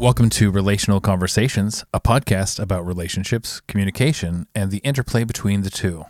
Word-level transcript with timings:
Welcome 0.00 0.30
to 0.30 0.50
Relational 0.50 0.98
Conversations, 0.98 1.84
a 1.92 2.00
podcast 2.00 2.58
about 2.58 2.86
relationships, 2.86 3.60
communication, 3.60 4.46
and 4.54 4.70
the 4.70 4.78
interplay 4.78 5.24
between 5.24 5.60
the 5.60 5.68
two. 5.68 6.06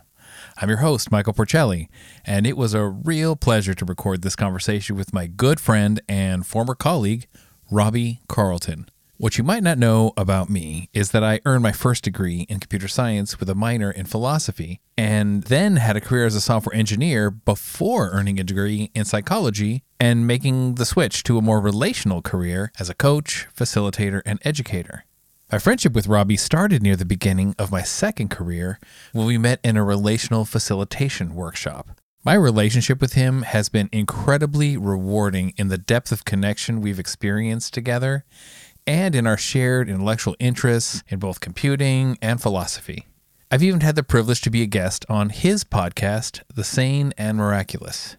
I'm 0.55 0.69
your 0.69 0.77
host, 0.77 1.11
Michael 1.11 1.33
Porcelli, 1.33 1.89
and 2.23 2.47
it 2.47 2.55
was 2.55 2.73
a 2.73 2.85
real 2.85 3.35
pleasure 3.35 3.73
to 3.73 3.83
record 3.83 4.21
this 4.21 4.37
conversation 4.37 4.95
with 4.95 5.13
my 5.13 5.27
good 5.27 5.59
friend 5.59 5.99
and 6.07 6.47
former 6.47 6.73
colleague, 6.73 7.27
Robbie 7.69 8.21
Carlton. 8.29 8.87
What 9.21 9.37
you 9.37 9.43
might 9.43 9.61
not 9.61 9.77
know 9.77 10.13
about 10.17 10.49
me 10.49 10.89
is 10.93 11.11
that 11.11 11.23
I 11.23 11.41
earned 11.45 11.61
my 11.61 11.73
first 11.73 12.03
degree 12.03 12.47
in 12.49 12.59
computer 12.59 12.87
science 12.87 13.39
with 13.39 13.51
a 13.51 13.53
minor 13.53 13.91
in 13.91 14.07
philosophy, 14.07 14.81
and 14.97 15.43
then 15.43 15.75
had 15.75 15.95
a 15.95 16.01
career 16.01 16.25
as 16.25 16.33
a 16.33 16.41
software 16.41 16.75
engineer 16.75 17.29
before 17.29 18.09
earning 18.09 18.39
a 18.39 18.43
degree 18.43 18.89
in 18.95 19.05
psychology 19.05 19.83
and 19.99 20.25
making 20.25 20.73
the 20.73 20.87
switch 20.87 21.21
to 21.25 21.37
a 21.37 21.41
more 21.43 21.61
relational 21.61 22.23
career 22.23 22.71
as 22.79 22.89
a 22.89 22.95
coach, 22.95 23.47
facilitator, 23.55 24.23
and 24.25 24.39
educator. 24.43 25.05
My 25.51 25.59
friendship 25.59 25.93
with 25.93 26.07
Robbie 26.07 26.35
started 26.35 26.81
near 26.81 26.95
the 26.95 27.05
beginning 27.05 27.53
of 27.59 27.71
my 27.71 27.83
second 27.83 28.29
career 28.29 28.79
when 29.13 29.27
we 29.27 29.37
met 29.37 29.59
in 29.63 29.77
a 29.77 29.83
relational 29.83 30.45
facilitation 30.45 31.35
workshop. 31.35 31.91
My 32.23 32.33
relationship 32.33 33.01
with 33.01 33.13
him 33.13 33.43
has 33.43 33.69
been 33.69 33.89
incredibly 33.91 34.77
rewarding 34.77 35.53
in 35.57 35.67
the 35.67 35.77
depth 35.77 36.11
of 36.11 36.25
connection 36.25 36.79
we've 36.79 36.99
experienced 36.99 37.73
together 37.75 38.25
and 38.85 39.15
in 39.15 39.27
our 39.27 39.37
shared 39.37 39.89
intellectual 39.89 40.35
interests 40.39 41.03
in 41.07 41.19
both 41.19 41.39
computing 41.39 42.17
and 42.21 42.41
philosophy. 42.41 43.07
I've 43.51 43.63
even 43.63 43.81
had 43.81 43.95
the 43.95 44.03
privilege 44.03 44.41
to 44.41 44.49
be 44.49 44.61
a 44.61 44.67
guest 44.67 45.05
on 45.09 45.29
his 45.29 45.63
podcast, 45.63 46.41
The 46.55 46.63
Sane 46.63 47.13
and 47.17 47.37
Miraculous. 47.37 48.15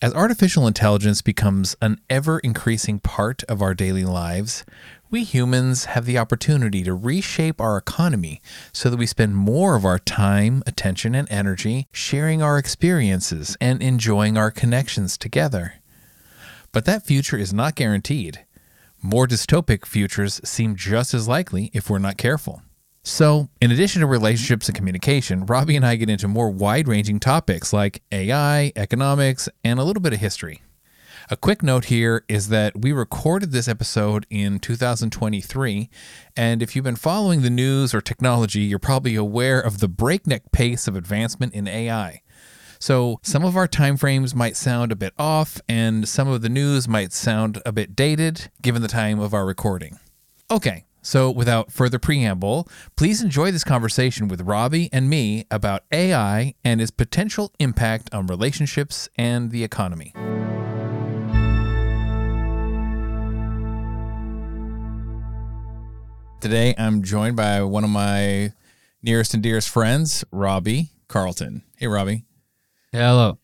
As 0.00 0.14
artificial 0.14 0.66
intelligence 0.66 1.22
becomes 1.22 1.74
an 1.80 2.00
ever 2.08 2.38
increasing 2.40 3.00
part 3.00 3.42
of 3.44 3.60
our 3.60 3.74
daily 3.74 4.04
lives, 4.04 4.64
we 5.10 5.24
humans 5.24 5.86
have 5.86 6.04
the 6.04 6.18
opportunity 6.18 6.84
to 6.84 6.94
reshape 6.94 7.60
our 7.60 7.76
economy 7.76 8.40
so 8.72 8.90
that 8.90 8.98
we 8.98 9.06
spend 9.06 9.36
more 9.36 9.74
of 9.74 9.84
our 9.84 9.98
time, 9.98 10.62
attention, 10.66 11.14
and 11.14 11.30
energy 11.30 11.88
sharing 11.92 12.42
our 12.42 12.58
experiences 12.58 13.56
and 13.60 13.82
enjoying 13.82 14.36
our 14.36 14.50
connections 14.50 15.16
together. 15.16 15.74
But 16.72 16.84
that 16.84 17.06
future 17.06 17.36
is 17.36 17.52
not 17.52 17.74
guaranteed. 17.74 18.45
More 19.06 19.28
dystopic 19.28 19.86
futures 19.86 20.40
seem 20.42 20.74
just 20.74 21.14
as 21.14 21.28
likely 21.28 21.70
if 21.72 21.88
we're 21.88 22.00
not 22.00 22.16
careful. 22.16 22.62
So, 23.04 23.50
in 23.60 23.70
addition 23.70 24.00
to 24.00 24.06
relationships 24.08 24.66
and 24.66 24.76
communication, 24.76 25.46
Robbie 25.46 25.76
and 25.76 25.86
I 25.86 25.94
get 25.94 26.10
into 26.10 26.26
more 26.26 26.50
wide 26.50 26.88
ranging 26.88 27.20
topics 27.20 27.72
like 27.72 28.02
AI, 28.10 28.72
economics, 28.74 29.48
and 29.62 29.78
a 29.78 29.84
little 29.84 30.00
bit 30.02 30.12
of 30.12 30.18
history. 30.18 30.60
A 31.30 31.36
quick 31.36 31.62
note 31.62 31.84
here 31.84 32.24
is 32.28 32.48
that 32.48 32.80
we 32.80 32.90
recorded 32.90 33.52
this 33.52 33.68
episode 33.68 34.26
in 34.28 34.58
2023, 34.58 35.88
and 36.36 36.60
if 36.60 36.74
you've 36.74 36.84
been 36.84 36.96
following 36.96 37.42
the 37.42 37.48
news 37.48 37.94
or 37.94 38.00
technology, 38.00 38.62
you're 38.62 38.80
probably 38.80 39.14
aware 39.14 39.60
of 39.60 39.78
the 39.78 39.88
breakneck 39.88 40.50
pace 40.50 40.88
of 40.88 40.96
advancement 40.96 41.54
in 41.54 41.68
AI. 41.68 42.22
So 42.86 43.18
some 43.20 43.44
of 43.44 43.56
our 43.56 43.66
timeframes 43.66 44.32
might 44.32 44.56
sound 44.56 44.92
a 44.92 44.94
bit 44.94 45.12
off, 45.18 45.60
and 45.68 46.08
some 46.08 46.28
of 46.28 46.40
the 46.40 46.48
news 46.48 46.86
might 46.86 47.12
sound 47.12 47.60
a 47.66 47.72
bit 47.72 47.96
dated 47.96 48.48
given 48.62 48.80
the 48.80 48.86
time 48.86 49.18
of 49.18 49.34
our 49.34 49.44
recording. 49.44 49.98
Okay, 50.52 50.84
so 51.02 51.28
without 51.28 51.72
further 51.72 51.98
preamble, 51.98 52.68
please 52.94 53.20
enjoy 53.20 53.50
this 53.50 53.64
conversation 53.64 54.28
with 54.28 54.42
Robbie 54.42 54.88
and 54.92 55.10
me 55.10 55.46
about 55.50 55.82
AI 55.90 56.54
and 56.62 56.80
its 56.80 56.92
potential 56.92 57.52
impact 57.58 58.08
on 58.14 58.28
relationships 58.28 59.08
and 59.18 59.50
the 59.50 59.64
economy. 59.64 60.12
Today, 66.40 66.72
I'm 66.78 67.02
joined 67.02 67.34
by 67.34 67.62
one 67.62 67.82
of 67.82 67.90
my 67.90 68.52
nearest 69.02 69.34
and 69.34 69.42
dearest 69.42 69.70
friends, 69.70 70.24
Robbie 70.30 70.90
Carlton. 71.08 71.64
Hey, 71.78 71.88
Robbie. 71.88 72.22
Hello. 72.96 73.36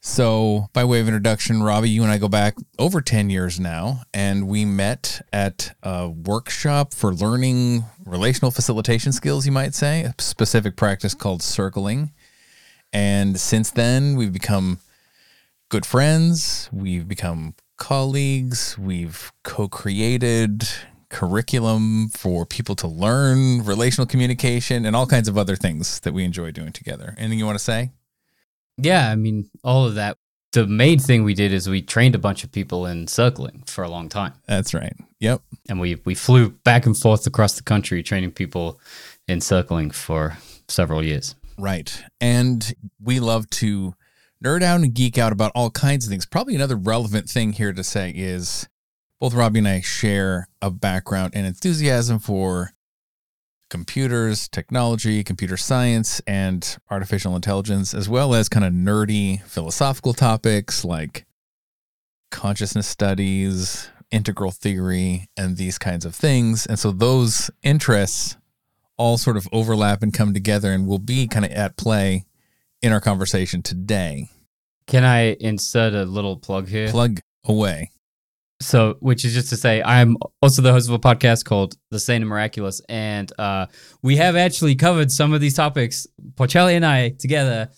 So, 0.00 0.68
by 0.72 0.84
way 0.84 1.00
of 1.00 1.08
introduction, 1.08 1.64
Robbie, 1.64 1.90
you 1.90 2.04
and 2.04 2.12
I 2.12 2.18
go 2.18 2.28
back 2.28 2.54
over 2.78 3.00
10 3.00 3.28
years 3.28 3.58
now, 3.58 4.02
and 4.14 4.46
we 4.46 4.64
met 4.64 5.20
at 5.32 5.74
a 5.82 6.08
workshop 6.08 6.94
for 6.94 7.12
learning 7.12 7.84
relational 8.06 8.52
facilitation 8.52 9.10
skills, 9.10 9.46
you 9.46 9.50
might 9.50 9.74
say, 9.74 10.02
a 10.02 10.14
specific 10.18 10.76
practice 10.76 11.12
called 11.12 11.42
circling. 11.42 12.12
And 12.92 13.40
since 13.40 13.72
then, 13.72 14.14
we've 14.14 14.32
become 14.32 14.78
good 15.68 15.84
friends, 15.84 16.68
we've 16.72 17.08
become 17.08 17.54
colleagues, 17.78 18.78
we've 18.78 19.32
co 19.42 19.66
created 19.66 20.68
curriculum 21.08 22.10
for 22.10 22.46
people 22.46 22.76
to 22.76 22.86
learn 22.86 23.64
relational 23.64 24.06
communication 24.06 24.86
and 24.86 24.94
all 24.94 25.06
kinds 25.06 25.26
of 25.26 25.36
other 25.36 25.56
things 25.56 25.98
that 26.00 26.14
we 26.14 26.22
enjoy 26.22 26.52
doing 26.52 26.70
together. 26.70 27.16
Anything 27.18 27.40
you 27.40 27.46
want 27.46 27.58
to 27.58 27.64
say? 27.64 27.90
Yeah, 28.78 29.10
I 29.10 29.16
mean, 29.16 29.50
all 29.62 29.86
of 29.86 29.94
that. 29.96 30.16
The 30.52 30.66
main 30.66 30.98
thing 30.98 31.24
we 31.24 31.34
did 31.34 31.52
is 31.52 31.68
we 31.68 31.80
trained 31.80 32.14
a 32.14 32.18
bunch 32.18 32.44
of 32.44 32.52
people 32.52 32.84
in 32.84 33.06
circling 33.06 33.62
for 33.66 33.84
a 33.84 33.88
long 33.88 34.10
time. 34.10 34.34
That's 34.46 34.74
right. 34.74 34.94
Yep. 35.20 35.40
And 35.68 35.80
we 35.80 35.98
we 36.04 36.14
flew 36.14 36.50
back 36.50 36.84
and 36.84 36.96
forth 36.96 37.26
across 37.26 37.54
the 37.54 37.62
country 37.62 38.02
training 38.02 38.32
people 38.32 38.78
in 39.28 39.40
circling 39.40 39.92
for 39.92 40.36
several 40.68 41.02
years. 41.02 41.34
Right. 41.56 42.02
And 42.20 42.74
we 43.00 43.18
love 43.20 43.48
to 43.50 43.94
nerd 44.44 44.62
out 44.62 44.80
and 44.80 44.92
geek 44.92 45.16
out 45.16 45.32
about 45.32 45.52
all 45.54 45.70
kinds 45.70 46.04
of 46.04 46.10
things. 46.10 46.26
Probably 46.26 46.54
another 46.54 46.76
relevant 46.76 47.28
thing 47.30 47.52
here 47.52 47.72
to 47.72 47.84
say 47.84 48.12
is 48.14 48.68
both 49.20 49.34
Robbie 49.34 49.60
and 49.60 49.68
I 49.68 49.80
share 49.80 50.48
a 50.60 50.70
background 50.70 51.32
and 51.34 51.46
enthusiasm 51.46 52.18
for 52.18 52.72
computers, 53.72 54.48
technology, 54.48 55.24
computer 55.24 55.56
science, 55.56 56.20
and 56.26 56.76
artificial 56.90 57.34
intelligence, 57.34 57.94
as 57.94 58.06
well 58.06 58.34
as 58.34 58.50
kind 58.50 58.66
of 58.66 58.72
nerdy 58.74 59.42
philosophical 59.44 60.12
topics 60.12 60.84
like 60.84 61.24
consciousness 62.30 62.86
studies, 62.86 63.88
integral 64.10 64.50
theory, 64.50 65.26
and 65.38 65.56
these 65.56 65.78
kinds 65.78 66.04
of 66.04 66.14
things. 66.14 66.66
And 66.66 66.78
so 66.78 66.92
those 66.92 67.50
interests 67.62 68.36
all 68.98 69.16
sort 69.16 69.38
of 69.38 69.48
overlap 69.52 70.02
and 70.02 70.12
come 70.12 70.34
together 70.34 70.70
and 70.70 70.86
will 70.86 70.98
be 70.98 71.26
kind 71.26 71.46
of 71.46 71.50
at 71.52 71.78
play 71.78 72.26
in 72.82 72.92
our 72.92 73.00
conversation 73.00 73.62
today. 73.62 74.28
Can 74.86 75.02
I 75.02 75.32
insert 75.40 75.94
a 75.94 76.04
little 76.04 76.36
plug 76.36 76.68
here? 76.68 76.90
Plug 76.90 77.20
away. 77.46 77.90
So, 78.62 78.96
which 79.00 79.24
is 79.24 79.34
just 79.34 79.48
to 79.50 79.56
say, 79.56 79.82
I'm 79.82 80.16
also 80.40 80.62
the 80.62 80.72
host 80.72 80.88
of 80.88 80.94
a 80.94 80.98
podcast 80.98 81.44
called 81.44 81.76
The 81.90 81.98
Sane 81.98 82.22
and 82.22 82.28
Miraculous, 82.28 82.80
and 82.88 83.30
uh, 83.38 83.66
we 84.02 84.16
have 84.16 84.36
actually 84.36 84.76
covered 84.76 85.10
some 85.10 85.32
of 85.32 85.40
these 85.40 85.54
topics, 85.54 86.06
Porcelli 86.34 86.74
and 86.74 86.86
I 86.86 87.10
together 87.10 87.70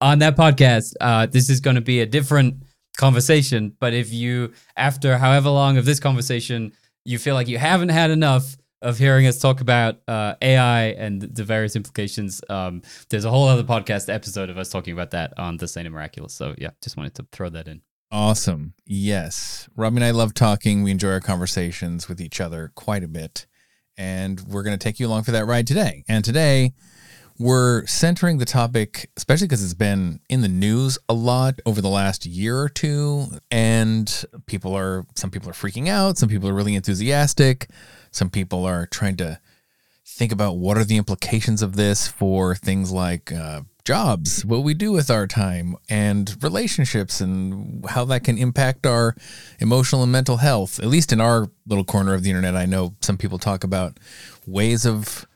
on 0.00 0.18
that 0.18 0.36
podcast. 0.36 0.94
Uh, 1.00 1.26
this 1.26 1.48
is 1.48 1.60
going 1.60 1.76
to 1.76 1.80
be 1.80 2.00
a 2.00 2.06
different 2.06 2.64
conversation, 2.96 3.74
but 3.78 3.94
if 3.94 4.12
you, 4.12 4.52
after 4.76 5.16
however 5.16 5.48
long 5.48 5.78
of 5.78 5.84
this 5.84 6.00
conversation, 6.00 6.72
you 7.04 7.18
feel 7.18 7.34
like 7.34 7.48
you 7.48 7.58
haven't 7.58 7.90
had 7.90 8.10
enough 8.10 8.56
of 8.82 8.98
hearing 8.98 9.26
us 9.28 9.38
talk 9.38 9.60
about 9.60 10.00
uh, 10.08 10.34
AI 10.42 10.86
and 10.86 11.22
the 11.22 11.44
various 11.44 11.76
implications, 11.76 12.42
um, 12.50 12.82
there's 13.10 13.24
a 13.24 13.30
whole 13.30 13.46
other 13.46 13.62
podcast 13.62 14.12
episode 14.12 14.50
of 14.50 14.58
us 14.58 14.68
talking 14.68 14.92
about 14.92 15.12
that 15.12 15.32
on 15.38 15.56
The 15.56 15.68
Sane 15.68 15.86
and 15.86 15.94
Miraculous. 15.94 16.34
So, 16.34 16.54
yeah, 16.58 16.70
just 16.82 16.96
wanted 16.96 17.14
to 17.14 17.26
throw 17.30 17.48
that 17.50 17.68
in. 17.68 17.80
Awesome. 18.12 18.74
Yes. 18.84 19.70
Robbie 19.74 19.96
and 19.96 20.04
I 20.04 20.10
love 20.10 20.34
talking. 20.34 20.82
We 20.82 20.90
enjoy 20.90 21.12
our 21.12 21.20
conversations 21.20 22.10
with 22.10 22.20
each 22.20 22.42
other 22.42 22.70
quite 22.74 23.02
a 23.02 23.08
bit. 23.08 23.46
And 23.96 24.38
we're 24.42 24.62
going 24.62 24.78
to 24.78 24.82
take 24.82 25.00
you 25.00 25.06
along 25.06 25.22
for 25.22 25.30
that 25.30 25.46
ride 25.46 25.66
today. 25.66 26.04
And 26.08 26.22
today, 26.22 26.74
we're 27.38 27.86
centering 27.86 28.36
the 28.36 28.44
topic, 28.44 29.08
especially 29.16 29.46
because 29.46 29.64
it's 29.64 29.72
been 29.72 30.20
in 30.28 30.42
the 30.42 30.48
news 30.48 30.98
a 31.08 31.14
lot 31.14 31.60
over 31.64 31.80
the 31.80 31.88
last 31.88 32.26
year 32.26 32.58
or 32.58 32.68
two. 32.68 33.28
And 33.50 34.26
people 34.44 34.74
are, 34.74 35.06
some 35.14 35.30
people 35.30 35.48
are 35.48 35.54
freaking 35.54 35.88
out. 35.88 36.18
Some 36.18 36.28
people 36.28 36.50
are 36.50 36.54
really 36.54 36.74
enthusiastic. 36.74 37.70
Some 38.10 38.28
people 38.28 38.66
are 38.66 38.84
trying 38.84 39.16
to 39.16 39.40
think 40.04 40.32
about 40.32 40.58
what 40.58 40.76
are 40.76 40.84
the 40.84 40.98
implications 40.98 41.62
of 41.62 41.76
this 41.76 42.08
for 42.08 42.54
things 42.54 42.92
like 42.92 43.32
uh, 43.32 43.62
jobs, 43.84 44.44
what 44.44 44.62
we 44.62 44.74
do 44.74 44.92
with 44.92 45.10
our 45.10 45.26
time, 45.26 45.76
and 45.88 46.36
relationships, 46.42 47.20
and 47.20 47.84
how 47.90 48.04
that 48.06 48.24
can 48.24 48.38
impact 48.38 48.86
our 48.86 49.14
emotional 49.58 50.02
and 50.02 50.12
mental 50.12 50.38
health. 50.38 50.78
At 50.78 50.86
least 50.86 51.12
in 51.12 51.20
our 51.20 51.50
little 51.66 51.84
corner 51.84 52.14
of 52.14 52.22
the 52.22 52.30
internet, 52.30 52.56
I 52.56 52.66
know 52.66 52.94
some 53.00 53.16
people 53.16 53.38
talk 53.38 53.64
about 53.64 53.98
ways 54.46 54.86
of 54.86 55.26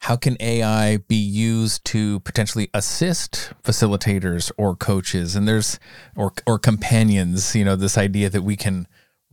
how 0.00 0.16
can 0.16 0.36
AI 0.40 0.96
be 0.96 1.16
used 1.16 1.84
to 1.84 2.20
potentially 2.20 2.70
assist 2.72 3.52
facilitators 3.62 4.50
or 4.56 4.74
coaches, 4.74 5.36
and 5.36 5.46
there's 5.46 5.78
or 6.16 6.32
or 6.46 6.58
companions. 6.58 7.54
You 7.54 7.64
know, 7.64 7.76
this 7.76 7.98
idea 7.98 8.30
that 8.30 8.42
we 8.42 8.56
can 8.56 8.88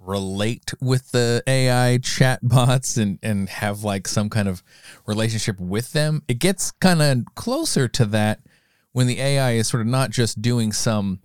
relate 0.08 0.74
with 0.82 1.12
the 1.12 1.44
AI 1.46 2.00
chatbots 2.00 2.98
and 2.98 3.20
and 3.22 3.50
have 3.50 3.84
like 3.84 4.08
some 4.08 4.30
kind 4.30 4.48
of 4.48 4.64
relationship 5.06 5.60
with 5.60 5.92
them. 5.94 6.24
It 6.28 6.40
gets 6.40 6.72
kind 6.72 7.02
of 7.02 7.26
closer 7.36 7.88
to 7.90 8.06
that 8.06 8.40
when 8.94 9.06
the 9.08 9.20
AI 9.20 9.52
is 9.52 9.68
sort 9.68 9.82
of 9.82 9.88
not 9.88 10.10
just 10.10 10.42
doing 10.42 10.72
some 10.72 11.20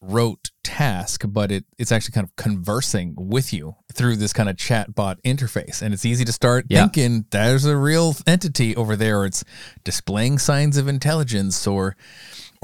rote 0.00 0.50
task, 0.62 1.24
but 1.26 1.50
it, 1.50 1.64
it's 1.78 1.90
actually 1.90 2.12
kind 2.12 2.26
of 2.26 2.36
conversing 2.36 3.14
with 3.16 3.52
you 3.54 3.74
through 3.92 4.16
this 4.16 4.34
kind 4.34 4.48
of 4.50 4.56
chatbot 4.56 5.16
interface. 5.22 5.80
And 5.80 5.94
it's 5.94 6.04
easy 6.04 6.24
to 6.26 6.32
start 6.32 6.66
Yeah. 6.68 6.82
thinking 6.82 7.24
there's 7.30 7.64
a 7.64 7.76
real 7.76 8.14
entity 8.26 8.76
over 8.76 8.96
there, 8.96 9.20
or 9.20 9.26
it's 9.26 9.44
displaying 9.82 10.38
signs 10.38 10.76
of 10.76 10.88
intelligence 10.88 11.66
or 11.66 11.96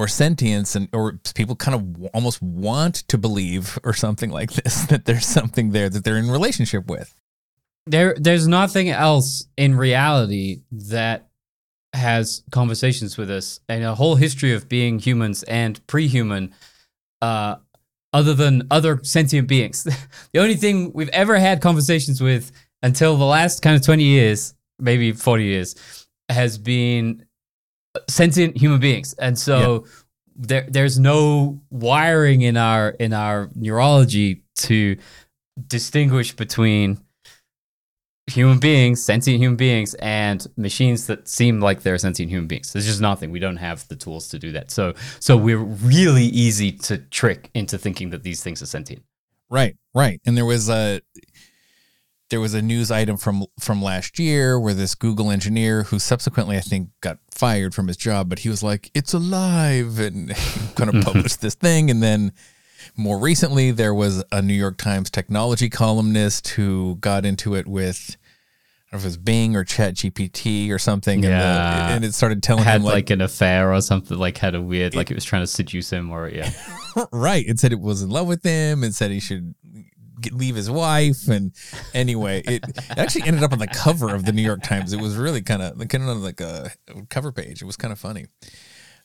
or 0.00 0.08
sentience, 0.08 0.74
and 0.74 0.88
or 0.94 1.20
people 1.34 1.54
kind 1.54 1.74
of 1.74 2.10
almost 2.14 2.40
want 2.40 2.94
to 3.08 3.18
believe 3.18 3.78
or 3.84 3.92
something 3.92 4.30
like 4.30 4.50
this 4.52 4.86
that 4.90 5.04
there's 5.04 5.26
something 5.26 5.70
there 5.72 5.90
that 5.90 6.04
they're 6.04 6.16
in 6.16 6.30
relationship 6.30 6.86
with. 6.86 7.14
there 7.86 8.14
there's 8.18 8.48
nothing 8.48 8.88
else 8.88 9.46
in 9.58 9.76
reality 9.76 10.62
that 10.70 11.28
has 11.92 12.42
conversations 12.50 13.18
with 13.18 13.30
us 13.30 13.60
and 13.68 13.84
a 13.84 13.94
whole 13.94 14.14
history 14.16 14.52
of 14.54 14.68
being 14.68 14.98
humans 14.98 15.42
and 15.44 15.84
pre-human 15.86 16.54
uh 17.20 17.56
other 18.12 18.32
than 18.32 18.62
other 18.70 19.00
sentient 19.02 19.48
beings 19.48 19.82
the 20.32 20.40
only 20.40 20.54
thing 20.54 20.92
we've 20.94 21.08
ever 21.08 21.36
had 21.38 21.60
conversations 21.60 22.20
with 22.20 22.52
until 22.82 23.16
the 23.16 23.24
last 23.24 23.60
kind 23.60 23.76
of 23.76 23.82
20 23.82 24.04
years 24.04 24.54
maybe 24.78 25.12
40 25.12 25.44
years 25.44 26.06
has 26.28 26.58
been 26.58 27.26
sentient 28.08 28.56
human 28.56 28.80
beings 28.80 29.14
and 29.14 29.38
so 29.38 29.84
there 30.36 30.66
there's 30.68 30.98
no 30.98 31.60
wiring 31.70 32.42
in 32.42 32.56
our 32.56 32.90
in 32.90 33.12
our 33.12 33.50
neurology 33.54 34.42
to 34.56 34.96
distinguish 35.66 36.34
between 36.34 37.00
human 38.30 38.58
beings, 38.58 39.04
sentient 39.04 39.40
human 39.40 39.56
beings, 39.56 39.94
and 39.94 40.46
machines 40.56 41.06
that 41.08 41.28
seem 41.28 41.60
like 41.60 41.82
they're 41.82 41.98
sentient 41.98 42.30
human 42.30 42.46
beings. 42.46 42.72
There's 42.72 42.86
just 42.86 43.00
nothing. 43.00 43.30
We 43.30 43.40
don't 43.40 43.56
have 43.56 43.86
the 43.88 43.96
tools 43.96 44.28
to 44.28 44.38
do 44.38 44.52
that. 44.52 44.70
So, 44.70 44.94
so 45.18 45.36
we're 45.36 45.58
really 45.58 46.24
easy 46.24 46.72
to 46.72 46.98
trick 46.98 47.50
into 47.54 47.76
thinking 47.76 48.10
that 48.10 48.22
these 48.22 48.42
things 48.42 48.62
are 48.62 48.66
sentient. 48.66 49.02
Right, 49.50 49.76
right. 49.94 50.20
And 50.24 50.36
there 50.36 50.44
was 50.44 50.70
a 50.70 51.00
there 52.30 52.40
was 52.40 52.54
a 52.54 52.62
news 52.62 52.90
item 52.90 53.16
from 53.16 53.44
from 53.58 53.82
last 53.82 54.18
year 54.18 54.58
where 54.58 54.74
this 54.74 54.94
Google 54.94 55.30
engineer 55.30 55.82
who 55.84 55.98
subsequently 55.98 56.56
I 56.56 56.60
think 56.60 56.88
got 57.00 57.18
fired 57.30 57.74
from 57.74 57.88
his 57.88 57.96
job, 57.96 58.28
but 58.28 58.40
he 58.40 58.48
was 58.48 58.62
like, 58.62 58.90
"It's 58.94 59.12
alive," 59.12 59.98
and 59.98 60.30
kind 60.76 60.94
of 60.94 61.04
published 61.04 61.40
this 61.40 61.54
thing. 61.54 61.90
And 61.90 62.02
then 62.02 62.32
more 62.96 63.18
recently, 63.18 63.70
there 63.72 63.92
was 63.94 64.24
a 64.32 64.40
New 64.40 64.54
York 64.54 64.78
Times 64.78 65.10
technology 65.10 65.68
columnist 65.68 66.48
who 66.48 66.96
got 67.00 67.24
into 67.26 67.54
it 67.54 67.66
with. 67.66 68.16
I 68.92 68.96
don't 68.96 69.02
know 69.02 69.02
if 69.02 69.04
it 69.04 69.08
was 69.08 69.16
Bing 69.18 69.54
or 69.54 69.62
Chat 69.62 69.94
GPT 69.94 70.70
or 70.72 70.78
something, 70.80 71.24
and, 71.24 71.32
Yeah. 71.32 71.86
the, 71.88 71.94
and 71.94 72.04
it 72.04 72.12
started 72.12 72.42
telling 72.42 72.64
Had 72.64 72.76
him 72.80 72.82
like, 72.82 72.94
like, 72.94 73.10
an 73.10 73.20
affair 73.20 73.72
or 73.72 73.80
something. 73.82 74.18
Like 74.18 74.36
had 74.38 74.56
a 74.56 74.60
weird, 74.60 74.96
like 74.96 75.12
it 75.12 75.14
was 75.14 75.24
trying 75.24 75.42
to 75.42 75.46
seduce 75.46 75.90
him, 75.90 76.10
or 76.10 76.28
yeah. 76.28 76.50
right. 77.12 77.44
It 77.46 77.60
said 77.60 77.70
it 77.70 77.78
was 77.78 78.02
in 78.02 78.10
love 78.10 78.26
with 78.26 78.42
him 78.42 78.82
and 78.82 78.92
said 78.92 79.12
he 79.12 79.20
should 79.20 79.54
leave 80.32 80.56
his 80.56 80.70
wife. 80.70 81.28
And 81.28 81.52
anyway, 81.94 82.42
it, 82.46 82.64
it 82.66 82.98
actually 82.98 83.22
ended 83.26 83.42
up 83.42 83.52
on 83.52 83.58
the 83.58 83.66
cover 83.66 84.14
of 84.14 84.24
the 84.24 84.32
New 84.32 84.42
York 84.42 84.62
Times. 84.62 84.92
It 84.92 85.00
was 85.00 85.16
really 85.16 85.42
kind 85.42 85.62
of 85.62 85.76
kind 85.88 86.08
of 86.08 86.18
like 86.18 86.40
a 86.40 86.70
cover 87.08 87.32
page. 87.32 87.62
It 87.62 87.66
was 87.66 87.76
kind 87.76 87.92
of 87.92 87.98
funny. 87.98 88.26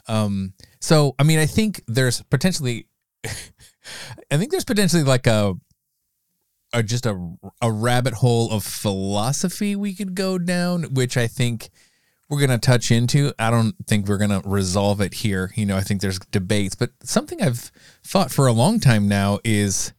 Um, 0.07 0.53
so 0.79 1.15
I 1.17 1.23
mean, 1.23 1.39
I 1.39 1.45
think 1.45 1.81
there's 1.87 2.21
potentially, 2.23 2.87
I 3.25 4.37
think 4.37 4.51
there's 4.51 4.65
potentially 4.65 5.03
like 5.03 5.27
a, 5.27 5.55
a 6.73 6.83
just 6.83 7.05
a 7.05 7.35
a 7.61 7.71
rabbit 7.71 8.15
hole 8.15 8.51
of 8.51 8.63
philosophy 8.63 9.75
we 9.75 9.93
could 9.93 10.15
go 10.15 10.37
down, 10.37 10.93
which 10.93 11.17
I 11.17 11.27
think 11.27 11.69
we're 12.29 12.39
going 12.39 12.49
to 12.49 12.57
touch 12.57 12.91
into. 12.91 13.33
I 13.37 13.51
don't 13.51 13.75
think 13.87 14.07
we're 14.07 14.17
going 14.17 14.41
to 14.41 14.41
resolve 14.47 15.01
it 15.01 15.15
here. 15.15 15.51
You 15.55 15.65
know, 15.65 15.77
I 15.77 15.81
think 15.81 16.01
there's 16.01 16.19
debates, 16.19 16.75
but 16.75 16.91
something 17.03 17.41
I've 17.41 17.71
thought 18.03 18.31
for 18.31 18.47
a 18.47 18.53
long 18.53 18.79
time 18.79 19.07
now 19.07 19.39
is 19.43 19.93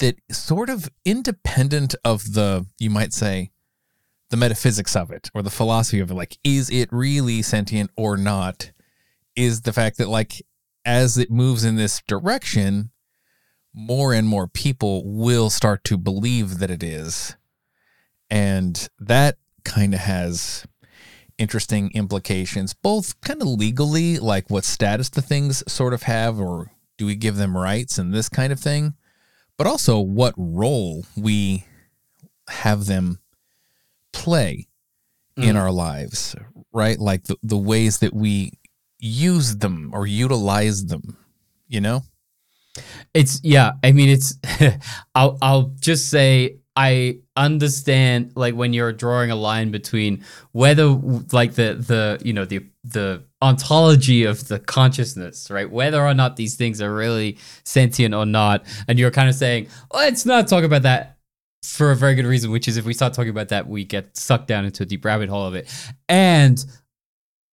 that 0.00 0.16
sort 0.30 0.68
of 0.68 0.90
independent 1.04 1.94
of 2.04 2.34
the, 2.34 2.66
you 2.78 2.90
might 2.90 3.12
say, 3.12 3.52
the 4.28 4.36
metaphysics 4.36 4.94
of 4.94 5.10
it 5.10 5.30
or 5.34 5.42
the 5.42 5.50
philosophy 5.50 6.00
of 6.00 6.10
it, 6.10 6.14
like, 6.14 6.38
is 6.44 6.68
it 6.70 6.88
really 6.92 7.42
sentient 7.42 7.90
or 7.96 8.16
not? 8.16 8.72
Is 9.34 9.62
the 9.62 9.72
fact 9.72 9.98
that, 9.98 10.08
like, 10.08 10.42
as 10.84 11.16
it 11.16 11.30
moves 11.30 11.64
in 11.64 11.76
this 11.76 12.02
direction, 12.06 12.90
more 13.72 14.12
and 14.12 14.26
more 14.26 14.46
people 14.46 15.02
will 15.04 15.50
start 15.50 15.84
to 15.84 15.96
believe 15.96 16.58
that 16.58 16.70
it 16.70 16.82
is. 16.82 17.36
And 18.30 18.88
that 18.98 19.38
kind 19.64 19.94
of 19.94 20.00
has 20.00 20.66
interesting 21.38 21.90
implications, 21.94 22.74
both 22.74 23.20
kind 23.20 23.40
of 23.40 23.48
legally, 23.48 24.18
like 24.18 24.50
what 24.50 24.64
status 24.64 25.08
the 25.08 25.22
things 25.22 25.62
sort 25.70 25.94
of 25.94 26.04
have, 26.04 26.38
or 26.38 26.70
do 26.98 27.06
we 27.06 27.14
give 27.14 27.36
them 27.36 27.56
rights 27.56 27.98
and 27.98 28.12
this 28.12 28.28
kind 28.28 28.52
of 28.52 28.60
thing, 28.60 28.94
but 29.60 29.66
also 29.66 30.00
what 30.00 30.32
role 30.38 31.04
we 31.18 31.66
have 32.48 32.86
them 32.86 33.18
play 34.10 34.66
in 35.36 35.54
Mm. 35.54 35.60
our 35.60 35.70
lives, 35.70 36.34
right? 36.72 36.98
Like 36.98 37.24
the, 37.24 37.36
the 37.42 37.58
ways 37.58 37.98
that 37.98 38.14
we 38.14 38.52
use 38.98 39.58
them 39.58 39.90
or 39.92 40.06
utilize 40.06 40.86
them, 40.86 41.18
you 41.68 41.82
know? 41.82 42.04
It's 43.12 43.38
yeah. 43.44 43.72
I 43.84 43.92
mean, 43.92 44.08
it's. 44.08 44.38
I'll 45.14 45.36
I'll 45.42 45.74
just 45.78 46.08
say 46.08 46.56
I 46.74 47.18
understand 47.36 48.32
like 48.36 48.54
when 48.54 48.72
you're 48.72 48.94
drawing 48.94 49.30
a 49.30 49.36
line 49.36 49.70
between 49.70 50.24
whether 50.52 50.86
like 51.32 51.52
the 51.52 51.74
the 51.74 52.18
you 52.24 52.32
know 52.32 52.46
the 52.46 52.64
the 52.84 53.24
ontology 53.42 54.24
of 54.24 54.48
the 54.48 54.58
consciousness, 54.58 55.50
right? 55.50 55.70
Whether 55.70 56.04
or 56.04 56.14
not 56.14 56.36
these 56.36 56.56
things 56.56 56.80
are 56.80 56.94
really 56.94 57.38
sentient 57.64 58.14
or 58.14 58.26
not, 58.26 58.64
and 58.88 58.98
you're 58.98 59.10
kind 59.10 59.28
of 59.28 59.34
saying 59.34 59.68
let's 59.92 60.24
not 60.24 60.48
talk 60.48 60.64
about 60.64 60.82
that 60.82 61.18
for 61.62 61.90
a 61.90 61.96
very 61.96 62.14
good 62.14 62.26
reason, 62.26 62.50
which 62.50 62.68
is 62.68 62.76
if 62.76 62.84
we 62.84 62.94
start 62.94 63.12
talking 63.12 63.30
about 63.30 63.48
that, 63.48 63.68
we 63.68 63.84
get 63.84 64.16
sucked 64.16 64.48
down 64.48 64.64
into 64.64 64.82
a 64.82 64.86
deep 64.86 65.04
rabbit 65.04 65.28
hole 65.28 65.46
of 65.46 65.54
it, 65.54 65.72
and. 66.08 66.64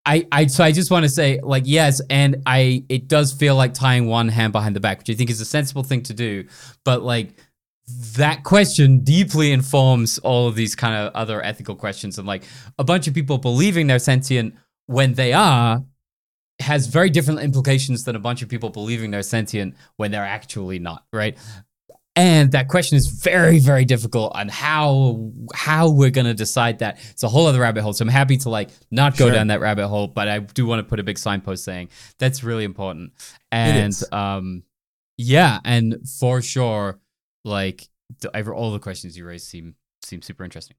I, 0.10 0.26
I 0.32 0.48
so 0.48 0.64
I 0.64 0.72
just 0.72 0.90
want 0.90 1.04
to 1.04 1.10
say 1.10 1.42
like 1.44 1.64
yes 1.66 2.00
and 2.10 2.42
I 2.46 2.86
it 2.88 3.10
does 3.10 3.34
feel 3.34 3.58
like 3.58 3.74
tying 3.74 4.08
one 4.08 4.30
hand 4.30 4.54
behind 4.54 4.74
the 4.74 4.80
back 4.80 5.00
which 5.00 5.10
I 5.10 5.16
think 5.16 5.30
is 5.30 5.42
a 5.42 5.46
sensible 5.46 5.84
thing 5.84 6.02
to 6.04 6.14
do 6.14 6.46
but 6.86 7.04
like 7.04 7.34
that 8.16 8.46
question 8.46 9.00
deeply 9.00 9.52
informs 9.52 10.18
all 10.20 10.48
of 10.48 10.56
these 10.56 10.76
kind 10.76 10.96
of 10.96 11.14
other 11.14 11.44
ethical 11.44 11.76
questions 11.76 12.18
and 12.18 12.26
like 12.26 12.44
a 12.80 12.86
bunch 12.86 13.08
of 13.08 13.14
people 13.14 13.38
believing 13.38 13.88
they're 13.88 14.00
sentient 14.00 14.56
when 14.88 15.14
they 15.14 15.32
are 15.34 15.84
has 16.60 16.88
very 16.88 17.10
different 17.12 17.40
implications 17.42 18.04
than 18.04 18.16
a 18.16 18.20
bunch 18.20 18.42
of 18.42 18.50
people 18.50 18.70
believing 18.70 19.12
they're 19.12 19.22
sentient 19.22 19.76
when 19.98 20.10
they're 20.12 20.26
actually 20.26 20.80
not 20.80 21.06
right? 21.14 21.38
And 22.16 22.52
that 22.54 22.68
question 22.68 22.98
is 22.98 23.08
very 23.08 23.60
very 23.60 23.86
difficult 23.86 24.36
on 24.36 24.48
how 24.50 25.32
how 25.54 25.90
we're 25.92 26.10
going 26.10 26.26
to 26.26 26.34
decide 26.34 26.80
that. 26.80 26.98
It's 27.12 27.22
a 27.22 27.28
whole 27.28 27.46
other 27.46 27.60
rabbit 27.60 27.84
hole. 27.84 27.94
So 27.94 28.04
i'm 28.04 28.10
happy 28.10 28.38
to 28.38 28.50
like 28.50 28.72
not 28.90 29.16
go 29.18 29.26
Sure. 29.28 29.36
down 29.36 29.48
that 29.48 29.60
rabbit 29.60 29.88
hole 29.88 30.08
but 30.08 30.28
i 30.28 30.40
do 30.40 30.66
want 30.66 30.80
to 30.80 30.84
put 30.84 31.00
a 31.00 31.04
big 31.04 31.20
signpost 31.20 31.64
saying 31.64 31.90
that's 32.18 32.44
really 32.44 32.64
important. 32.64 33.14
And 33.52 33.94
um 34.12 34.64
yeah 35.18 35.60
and 35.64 36.08
for 36.20 36.42
sure 36.42 37.00
like 37.46 37.88
the, 38.22 38.30
all 38.52 38.72
the 38.72 38.80
questions 38.80 39.16
you 39.18 39.26
raised 39.26 39.46
seem 39.48 39.76
seem 40.04 40.22
super 40.24 40.44
interesting 40.44 40.78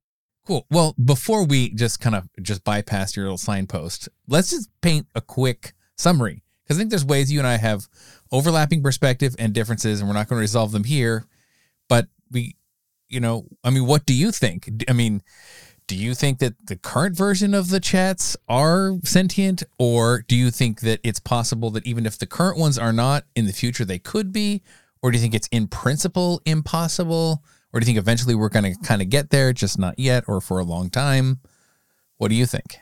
Cool. 0.48 0.66
Well, 0.70 0.94
before 1.04 1.44
we 1.44 1.68
just 1.74 2.00
kind 2.00 2.16
of 2.16 2.26
just 2.40 2.64
bypass 2.64 3.14
your 3.14 3.26
little 3.26 3.36
signpost, 3.36 4.08
let's 4.28 4.48
just 4.48 4.70
paint 4.80 5.06
a 5.14 5.20
quick 5.20 5.74
summary 5.98 6.42
because 6.64 6.78
I 6.78 6.80
think 6.80 6.88
there's 6.88 7.04
ways 7.04 7.30
you 7.30 7.38
and 7.38 7.46
I 7.46 7.58
have 7.58 7.86
overlapping 8.32 8.82
perspective 8.82 9.36
and 9.38 9.52
differences, 9.52 10.00
and 10.00 10.08
we're 10.08 10.14
not 10.14 10.26
going 10.26 10.38
to 10.38 10.40
resolve 10.40 10.72
them 10.72 10.84
here. 10.84 11.26
But 11.86 12.06
we, 12.30 12.56
you 13.10 13.20
know, 13.20 13.44
I 13.62 13.68
mean, 13.68 13.84
what 13.84 14.06
do 14.06 14.14
you 14.14 14.32
think? 14.32 14.70
I 14.88 14.94
mean, 14.94 15.22
do 15.86 15.94
you 15.94 16.14
think 16.14 16.38
that 16.38 16.54
the 16.66 16.76
current 16.76 17.14
version 17.14 17.52
of 17.52 17.68
the 17.68 17.78
chats 17.78 18.34
are 18.48 18.96
sentient, 19.04 19.64
or 19.78 20.24
do 20.28 20.34
you 20.34 20.50
think 20.50 20.80
that 20.80 21.00
it's 21.04 21.20
possible 21.20 21.68
that 21.72 21.86
even 21.86 22.06
if 22.06 22.16
the 22.16 22.26
current 22.26 22.56
ones 22.56 22.78
are 22.78 22.94
not, 22.94 23.24
in 23.36 23.44
the 23.44 23.52
future 23.52 23.84
they 23.84 23.98
could 23.98 24.32
be? 24.32 24.62
Or 25.02 25.10
do 25.10 25.18
you 25.18 25.22
think 25.22 25.34
it's 25.34 25.48
in 25.48 25.68
principle 25.68 26.40
impossible? 26.46 27.44
Or 27.72 27.80
do 27.80 27.84
you 27.84 27.86
think 27.86 27.98
eventually 27.98 28.34
we're 28.34 28.48
going 28.48 28.72
to 28.72 28.80
kind 28.80 29.02
of 29.02 29.10
get 29.10 29.30
there, 29.30 29.52
just 29.52 29.78
not 29.78 29.98
yet, 29.98 30.24
or 30.26 30.40
for 30.40 30.58
a 30.58 30.64
long 30.64 30.90
time? 30.90 31.40
What 32.16 32.28
do 32.28 32.34
you 32.34 32.46
think? 32.46 32.78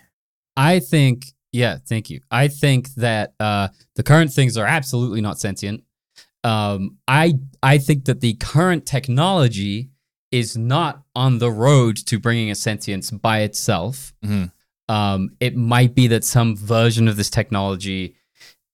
I 0.56 0.78
think, 0.78 1.26
yeah, 1.52 1.78
thank 1.86 2.08
you. 2.08 2.20
I 2.30 2.48
think 2.48 2.94
that 2.94 3.34
uh, 3.40 3.68
the 3.96 4.02
current 4.02 4.32
things 4.32 4.56
are 4.56 4.66
absolutely 4.66 5.20
not 5.20 5.38
sentient. 5.40 5.82
Um, 6.44 6.98
I 7.08 7.34
I 7.62 7.78
think 7.78 8.04
that 8.04 8.20
the 8.20 8.34
current 8.34 8.86
technology 8.86 9.90
is 10.30 10.56
not 10.56 11.02
on 11.16 11.38
the 11.38 11.50
road 11.50 11.96
to 12.06 12.20
bringing 12.20 12.50
a 12.50 12.54
sentience 12.54 13.10
by 13.10 13.40
itself. 13.40 14.12
Mhm. 14.24 14.52
Um, 14.88 15.30
it 15.40 15.56
might 15.56 15.94
be 15.96 16.06
that 16.08 16.24
some 16.24 16.56
version 16.56 17.08
of 17.08 17.16
this 17.16 17.30
technology 17.30 18.14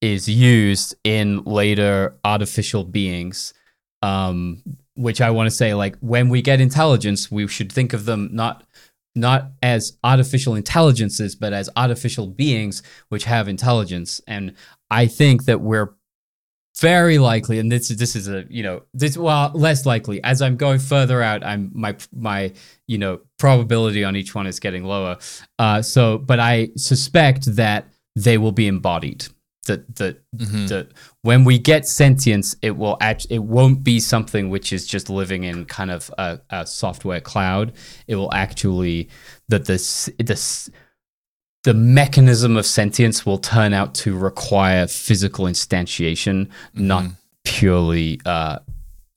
is 0.02 0.28
used 0.28 0.94
in 1.04 1.42
later 1.44 2.18
artificial 2.24 2.84
beings. 2.84 3.54
Um, 4.02 4.62
which 4.94 5.20
I 5.20 5.30
want 5.30 5.48
to 5.48 5.54
say, 5.54 5.74
like 5.74 5.96
when 6.00 6.28
we 6.28 6.42
get 6.42 6.60
intelligence, 6.60 7.30
we 7.30 7.46
should 7.48 7.72
think 7.72 7.92
of 7.92 8.04
them 8.04 8.30
not 8.32 8.64
not 9.14 9.52
as 9.62 9.98
artificial 10.02 10.54
intelligences, 10.54 11.34
but 11.34 11.52
as 11.52 11.68
artificial 11.76 12.26
beings 12.26 12.82
which 13.10 13.24
have 13.24 13.46
intelligence. 13.48 14.20
And 14.26 14.54
I 14.90 15.06
think 15.06 15.44
that 15.44 15.60
we're 15.60 15.94
very 16.80 17.18
likely, 17.18 17.58
and 17.58 17.70
this 17.70 17.90
is 17.90 17.98
this 17.98 18.16
is 18.16 18.28
a 18.28 18.44
you 18.48 18.62
know 18.62 18.82
this 18.94 19.16
well 19.16 19.50
less 19.54 19.84
likely 19.84 20.22
as 20.24 20.40
I'm 20.40 20.56
going 20.56 20.78
further 20.78 21.22
out. 21.22 21.44
I'm 21.44 21.70
my 21.74 21.96
my 22.12 22.52
you 22.86 22.98
know 22.98 23.20
probability 23.38 24.04
on 24.04 24.16
each 24.16 24.34
one 24.34 24.46
is 24.46 24.58
getting 24.58 24.84
lower. 24.84 25.18
Uh, 25.58 25.82
so, 25.82 26.18
but 26.18 26.40
I 26.40 26.70
suspect 26.76 27.56
that 27.56 27.88
they 28.16 28.38
will 28.38 28.52
be 28.52 28.66
embodied. 28.66 29.26
That 29.66 29.94
that 29.96 30.18
Mhm. 30.36 30.68
that 30.68 30.88
when 31.22 31.44
we 31.44 31.56
get 31.58 31.86
sentience, 31.86 32.56
it 32.62 32.76
will 32.76 32.96
act. 33.00 33.26
It 33.30 33.44
won't 33.44 33.84
be 33.84 34.00
something 34.00 34.50
which 34.50 34.72
is 34.72 34.86
just 34.86 35.08
living 35.08 35.44
in 35.44 35.66
kind 35.66 35.90
of 35.92 36.10
a, 36.18 36.40
a 36.50 36.66
software 36.66 37.20
cloud. 37.20 37.72
It 38.08 38.16
will 38.16 38.32
actually 38.34 39.08
that 39.48 39.66
this 39.66 40.10
this 40.18 40.68
the 41.62 41.74
mechanism 41.74 42.56
of 42.56 42.66
sentience 42.66 43.24
will 43.24 43.38
turn 43.38 43.72
out 43.72 43.94
to 43.94 44.18
require 44.18 44.88
physical 44.88 45.44
instantiation, 45.44 46.48
not 46.74 47.04
purely 47.44 48.20
uh, 48.26 48.58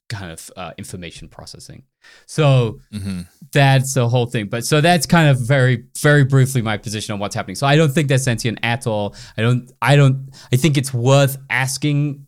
kind 0.09 0.31
of 0.31 0.51
uh, 0.55 0.71
information 0.77 1.27
processing. 1.27 1.81
So 2.25 2.79
Mhm. 2.93 3.27
that's 3.51 3.93
the 3.93 4.07
whole 4.09 4.25
thing. 4.25 4.47
But 4.47 4.65
so 4.65 4.81
that's 4.81 5.05
kind 5.05 5.29
of 5.29 5.39
very, 5.39 5.83
very 5.99 6.23
briefly 6.25 6.61
my 6.61 6.77
position 6.77 7.13
on 7.13 7.19
what's 7.19 7.35
happening. 7.35 7.55
So 7.55 7.67
I 7.67 7.75
don't 7.75 7.91
think 7.93 8.07
they're 8.09 8.17
sentient 8.17 8.59
at 8.63 8.87
all. 8.87 9.15
I 9.37 9.41
don't. 9.41 9.71
I 9.81 9.95
don't. 9.95 10.29
I 10.51 10.55
think 10.55 10.77
it's 10.77 10.93
worth 10.93 11.37
asking 11.49 12.25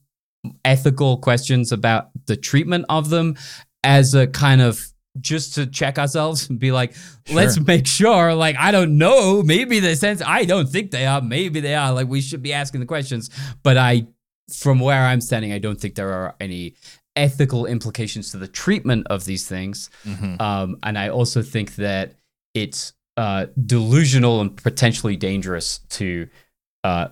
ethical 0.64 1.18
questions 1.18 1.72
about 1.72 2.10
the 2.28 2.36
treatment 2.38 2.86
of 2.90 3.10
them 3.10 3.36
as 3.84 4.14
a 4.14 4.28
kind 4.28 4.62
of 4.62 4.80
just 5.20 5.56
to 5.56 5.66
check 5.66 5.98
ourselves 5.98 6.48
and 6.50 6.60
be 6.60 6.72
like, 6.72 6.94
let's 7.34 7.60
make 7.60 7.88
sure. 7.88 8.36
Like, 8.36 8.56
I 8.58 8.72
don't 8.72 8.98
know. 9.00 9.42
Maybe 9.42 9.80
the 9.80 9.96
sense. 9.96 10.22
I 10.24 10.46
don't 10.46 10.70
think 10.70 10.92
they 10.92 11.06
are. 11.08 11.22
Maybe 11.22 11.60
they 11.60 11.74
are. 11.74 11.92
Like, 11.92 12.08
we 12.08 12.22
should 12.22 12.44
be 12.44 12.54
asking 12.54 12.82
the 12.82 12.86
questions. 12.86 13.32
But 13.64 13.78
I, 13.78 14.06
from 14.54 14.80
where 14.80 15.02
I'm 15.04 15.20
standing, 15.20 15.52
I 15.52 15.58
don't 15.58 15.82
think 15.82 15.96
there 15.96 16.14
are 16.14 16.36
any 16.40 16.76
ethical 17.18 17.66
implications 17.66 18.32
to 18.32 18.38
the 18.38 18.48
treatment 18.48 19.08
of 19.10 19.26
these 19.26 19.48
things. 19.48 19.90
Mhm. 20.06 20.40
Um, 20.40 20.78
and 20.84 20.98
I 20.98 21.10
also 21.10 21.42
think 21.42 21.76
that 21.76 22.14
it's 22.54 22.94
uh, 23.18 23.48
delusional 23.66 24.40
and 24.42 24.56
potentially 24.56 25.18
dangerous 25.18 25.80
to 25.90 26.28
uh, 26.84 27.10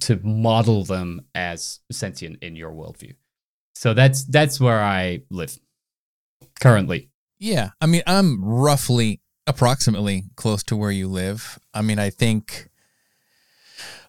to 0.00 0.16
model 0.22 0.84
them 0.84 1.26
as 1.34 1.80
sentient 1.92 2.42
in 2.42 2.56
your 2.56 2.70
worldview. 2.70 3.14
So 3.74 3.92
that's 3.92 4.24
that's 4.24 4.58
where 4.60 4.82
I 4.82 5.22
live 5.30 5.58
currently. 6.60 7.10
Yeah, 7.38 7.70
I 7.80 7.86
mean, 7.86 8.02
I'm 8.06 8.42
roughly, 8.42 9.20
approximately 9.46 10.24
close 10.36 10.62
to 10.64 10.76
where 10.76 10.90
you 10.90 11.08
live. 11.08 11.58
I 11.74 11.82
mean, 11.82 11.98
I 11.98 12.10
think 12.10 12.67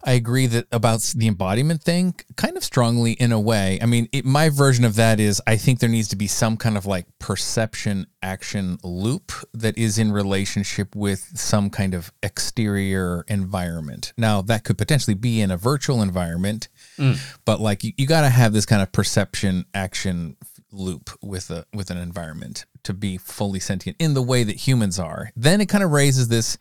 I 0.03 0.13
agree 0.13 0.47
that 0.47 0.67
about 0.71 1.01
the 1.15 1.27
embodiment 1.27 1.83
thing, 1.83 2.15
kind 2.37 2.55
of 2.55 2.63
strongly 2.63 3.13
in 3.13 3.33
a 3.33 3.39
way. 3.39 3.79
I 3.81 3.85
mean, 3.85 4.07
it, 4.13 4.23
my 4.23 4.49
version 4.49 4.85
of 4.85 4.95
that 4.95 5.19
is 5.19 5.41
I 5.45 5.57
think 5.57 5.79
there 5.79 5.89
needs 5.89 6.07
to 6.09 6.15
be 6.15 6.27
some 6.27 6.55
kind 6.55 6.77
of 6.77 6.85
like 6.85 7.05
perception 7.19 8.07
action 8.21 8.77
loop 8.81 9.33
that 9.53 9.77
is 9.77 9.97
in 9.97 10.11
relationship 10.11 10.95
with 10.95 11.37
some 11.37 11.69
kind 11.69 11.93
of 11.93 12.13
exterior 12.23 13.25
environment. 13.27 14.13
Now, 14.17 14.41
that 14.43 14.63
could 14.63 14.77
potentially 14.77 15.15
be 15.15 15.41
in 15.41 15.51
a 15.51 15.57
virtual 15.57 16.01
environment, 16.01 16.69
mm. 16.97 17.19
but 17.43 17.59
like 17.59 17.83
you, 17.83 17.91
you 17.97 18.07
got 18.07 18.21
to 18.21 18.29
have 18.29 18.53
this 18.53 18.65
kind 18.65 18.81
of 18.81 18.93
perception 18.93 19.65
action 19.73 20.37
loop 20.71 21.09
with 21.21 21.49
a 21.49 21.65
with 21.73 21.89
an 21.89 21.97
environment 21.97 22.65
to 22.83 22.93
be 22.93 23.17
fully 23.17 23.59
sentient 23.59 23.97
in 23.99 24.13
the 24.13 24.21
way 24.21 24.43
that 24.43 24.67
humans 24.67 24.99
are. 24.99 25.31
Then 25.35 25.61
it 25.61 25.69
kind 25.69 25.83
of 25.83 25.91
raises 25.91 26.27
this 26.27 26.57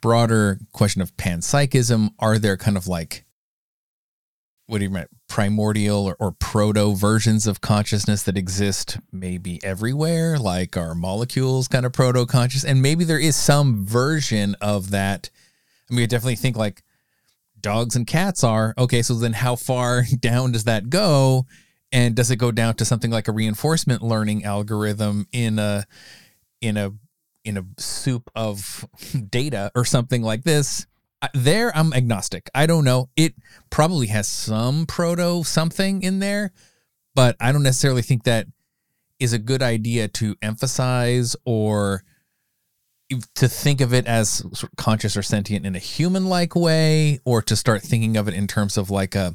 broader 0.00 0.58
question 0.72 1.02
of 1.02 1.16
panpsychism. 1.16 2.10
Are 2.18 2.38
there 2.38 2.56
kind 2.56 2.76
of 2.76 2.86
like 2.86 3.24
what 4.68 4.78
do 4.78 4.84
you 4.84 4.90
mean 4.90 5.06
primordial 5.28 6.06
or, 6.06 6.16
or 6.20 6.32
proto 6.32 6.94
versions 6.94 7.46
of 7.46 7.60
consciousness 7.60 8.22
that 8.22 8.36
exist 8.36 8.98
maybe 9.10 9.58
everywhere 9.64 10.38
like 10.38 10.76
are 10.76 10.94
molecules 10.94 11.68
kind 11.68 11.84
of 11.84 11.92
proto 11.92 12.24
conscious 12.26 12.64
and 12.64 12.80
maybe 12.80 13.02
there 13.02 13.18
is 13.18 13.34
some 13.34 13.84
version 13.84 14.54
of 14.60 14.90
that 14.90 15.30
i 15.90 15.94
mean 15.94 16.02
i 16.02 16.06
definitely 16.06 16.36
think 16.36 16.56
like 16.56 16.82
dogs 17.60 17.96
and 17.96 18.06
cats 18.06 18.44
are 18.44 18.74
okay 18.78 19.02
so 19.02 19.14
then 19.14 19.32
how 19.32 19.56
far 19.56 20.04
down 20.20 20.52
does 20.52 20.64
that 20.64 20.90
go 20.90 21.46
and 21.92 22.14
does 22.14 22.30
it 22.30 22.36
go 22.36 22.50
down 22.50 22.74
to 22.74 22.84
something 22.84 23.10
like 23.10 23.28
a 23.28 23.32
reinforcement 23.32 24.02
learning 24.02 24.44
algorithm 24.44 25.26
in 25.32 25.58
a 25.58 25.86
in 26.60 26.76
a 26.76 26.92
in 27.44 27.56
a 27.56 27.64
soup 27.78 28.30
of 28.34 28.86
data 29.30 29.70
or 29.74 29.84
something 29.84 30.22
like 30.22 30.44
this? 30.44 30.86
There 31.34 31.76
i'm 31.76 31.92
agnostic. 31.92 32.48
I 32.54 32.66
don't 32.66 32.84
know. 32.84 33.08
It 33.16 33.34
probably 33.70 34.06
has 34.08 34.28
some 34.28 34.86
proto 34.86 35.42
something 35.44 36.02
in 36.02 36.20
there 36.20 36.52
but 37.18 37.34
i 37.40 37.50
don't 37.50 37.64
necessarily 37.64 38.00
think 38.00 38.22
that 38.22 38.46
is 39.18 39.32
a 39.32 39.40
good 39.40 39.60
idea 39.60 40.06
to 40.06 40.36
emphasize 40.40 41.34
or 41.44 42.04
to 43.34 43.48
think 43.48 43.80
of 43.80 43.92
it 43.92 44.06
as 44.06 44.44
conscious 44.76 45.16
or 45.16 45.22
sentient 45.22 45.66
in 45.66 45.74
a 45.74 45.80
human 45.80 46.26
like 46.26 46.54
way 46.54 47.18
or 47.24 47.42
to 47.42 47.56
start 47.56 47.82
thinking 47.82 48.16
of 48.16 48.28
it 48.28 48.34
in 48.34 48.46
terms 48.46 48.78
of 48.78 48.88
like 48.88 49.16
a 49.16 49.34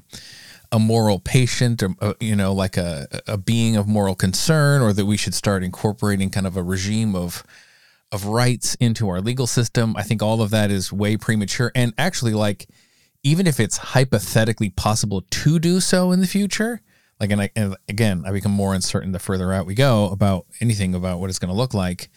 a 0.73 0.79
moral 0.79 1.19
patient 1.19 1.83
or 1.83 1.93
uh, 2.01 2.13
you 2.19 2.35
know 2.35 2.51
like 2.51 2.75
a 2.77 3.07
a 3.27 3.37
being 3.37 3.77
of 3.77 3.87
moral 3.87 4.15
concern 4.15 4.81
or 4.81 4.91
that 4.91 5.05
we 5.05 5.15
should 5.15 5.35
start 5.35 5.63
incorporating 5.63 6.31
kind 6.31 6.47
of 6.47 6.57
a 6.57 6.63
regime 6.63 7.15
of 7.15 7.43
of 8.11 8.25
rights 8.25 8.75
into 8.75 9.07
our 9.07 9.21
legal 9.21 9.47
system. 9.47 9.95
I 9.95 10.03
think 10.03 10.21
all 10.21 10.41
of 10.41 10.49
that 10.51 10.69
is 10.69 10.91
way 10.91 11.15
premature. 11.15 11.71
And 11.73 11.93
actually 11.97 12.33
like 12.33 12.67
even 13.23 13.47
if 13.47 13.59
it's 13.59 13.77
hypothetically 13.77 14.71
possible 14.71 15.21
to 15.29 15.59
do 15.59 15.79
so 15.79 16.11
in 16.11 16.19
the 16.19 16.27
future 16.27 16.81
like 17.19 17.31
and, 17.31 17.41
I, 17.41 17.49
and 17.55 17.77
again 17.87 18.23
i 18.25 18.31
become 18.31 18.51
more 18.51 18.73
uncertain 18.73 19.13
the 19.13 19.19
further 19.19 19.53
out 19.53 19.65
we 19.65 19.75
go 19.75 20.09
about 20.09 20.45
anything 20.59 20.93
about 20.93 21.19
what 21.19 21.29
it's 21.29 21.39
going 21.39 21.53
to 21.53 21.57
look 21.57 21.73
like. 21.73 22.09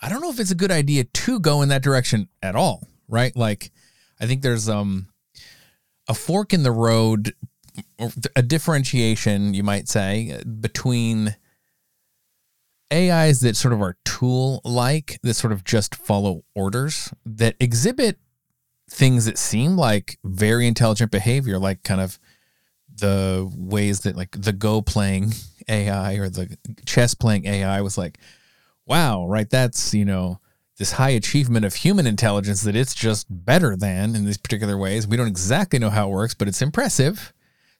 I 0.00 0.08
don't 0.08 0.20
know 0.20 0.30
if 0.30 0.40
it's 0.40 0.50
a 0.50 0.56
good 0.56 0.70
idea 0.70 1.04
to 1.04 1.40
go 1.40 1.62
in 1.62 1.70
that 1.70 1.82
direction 1.82 2.28
at 2.42 2.54
all 2.54 2.86
right? 3.08 3.34
Like 3.34 3.72
i 4.20 4.26
think 4.26 4.42
there's 4.42 4.68
um 4.68 5.08
a 6.06 6.14
fork 6.14 6.52
in 6.52 6.64
the 6.64 6.72
road 6.72 7.34
a 8.36 8.42
differentiation 8.42 9.54
you 9.54 9.62
might 9.62 9.88
say 9.88 10.40
between 10.60 11.36
AIs 12.92 13.40
that 13.40 13.56
sort 13.56 13.72
of 13.72 13.80
are 13.80 13.96
tool 14.04 14.60
like 14.64 15.18
that 15.22 15.34
sort 15.34 15.52
of 15.52 15.64
just 15.64 15.94
follow 15.94 16.44
orders 16.54 17.12
that 17.24 17.56
exhibit 17.58 18.18
things 18.90 19.24
that 19.24 19.38
seem 19.38 19.76
like 19.76 20.18
very 20.24 20.66
intelligent 20.66 21.10
behavior 21.10 21.58
like 21.58 21.82
kind 21.82 22.00
of 22.00 22.18
the 22.94 23.50
ways 23.56 24.00
that 24.00 24.16
like 24.16 24.30
the 24.32 24.52
go 24.52 24.82
playing 24.82 25.32
AI 25.68 26.14
or 26.14 26.28
the 26.28 26.56
chess 26.84 27.14
playing 27.14 27.46
AI 27.46 27.80
was 27.80 27.96
like 27.96 28.18
wow 28.86 29.26
right 29.26 29.48
that's 29.48 29.94
you 29.94 30.04
know 30.04 30.38
this 30.78 30.92
high 30.92 31.10
achievement 31.10 31.64
of 31.64 31.74
human 31.74 32.06
intelligence 32.06 32.62
that 32.62 32.74
it's 32.74 32.94
just 32.94 33.26
better 33.30 33.76
than 33.76 34.16
in 34.16 34.24
these 34.24 34.38
particular 34.38 34.76
ways. 34.76 35.06
We 35.06 35.16
don't 35.16 35.28
exactly 35.28 35.78
know 35.78 35.90
how 35.90 36.08
it 36.08 36.12
works 36.12 36.34
but 36.34 36.48
it's 36.48 36.60
impressive 36.60 37.32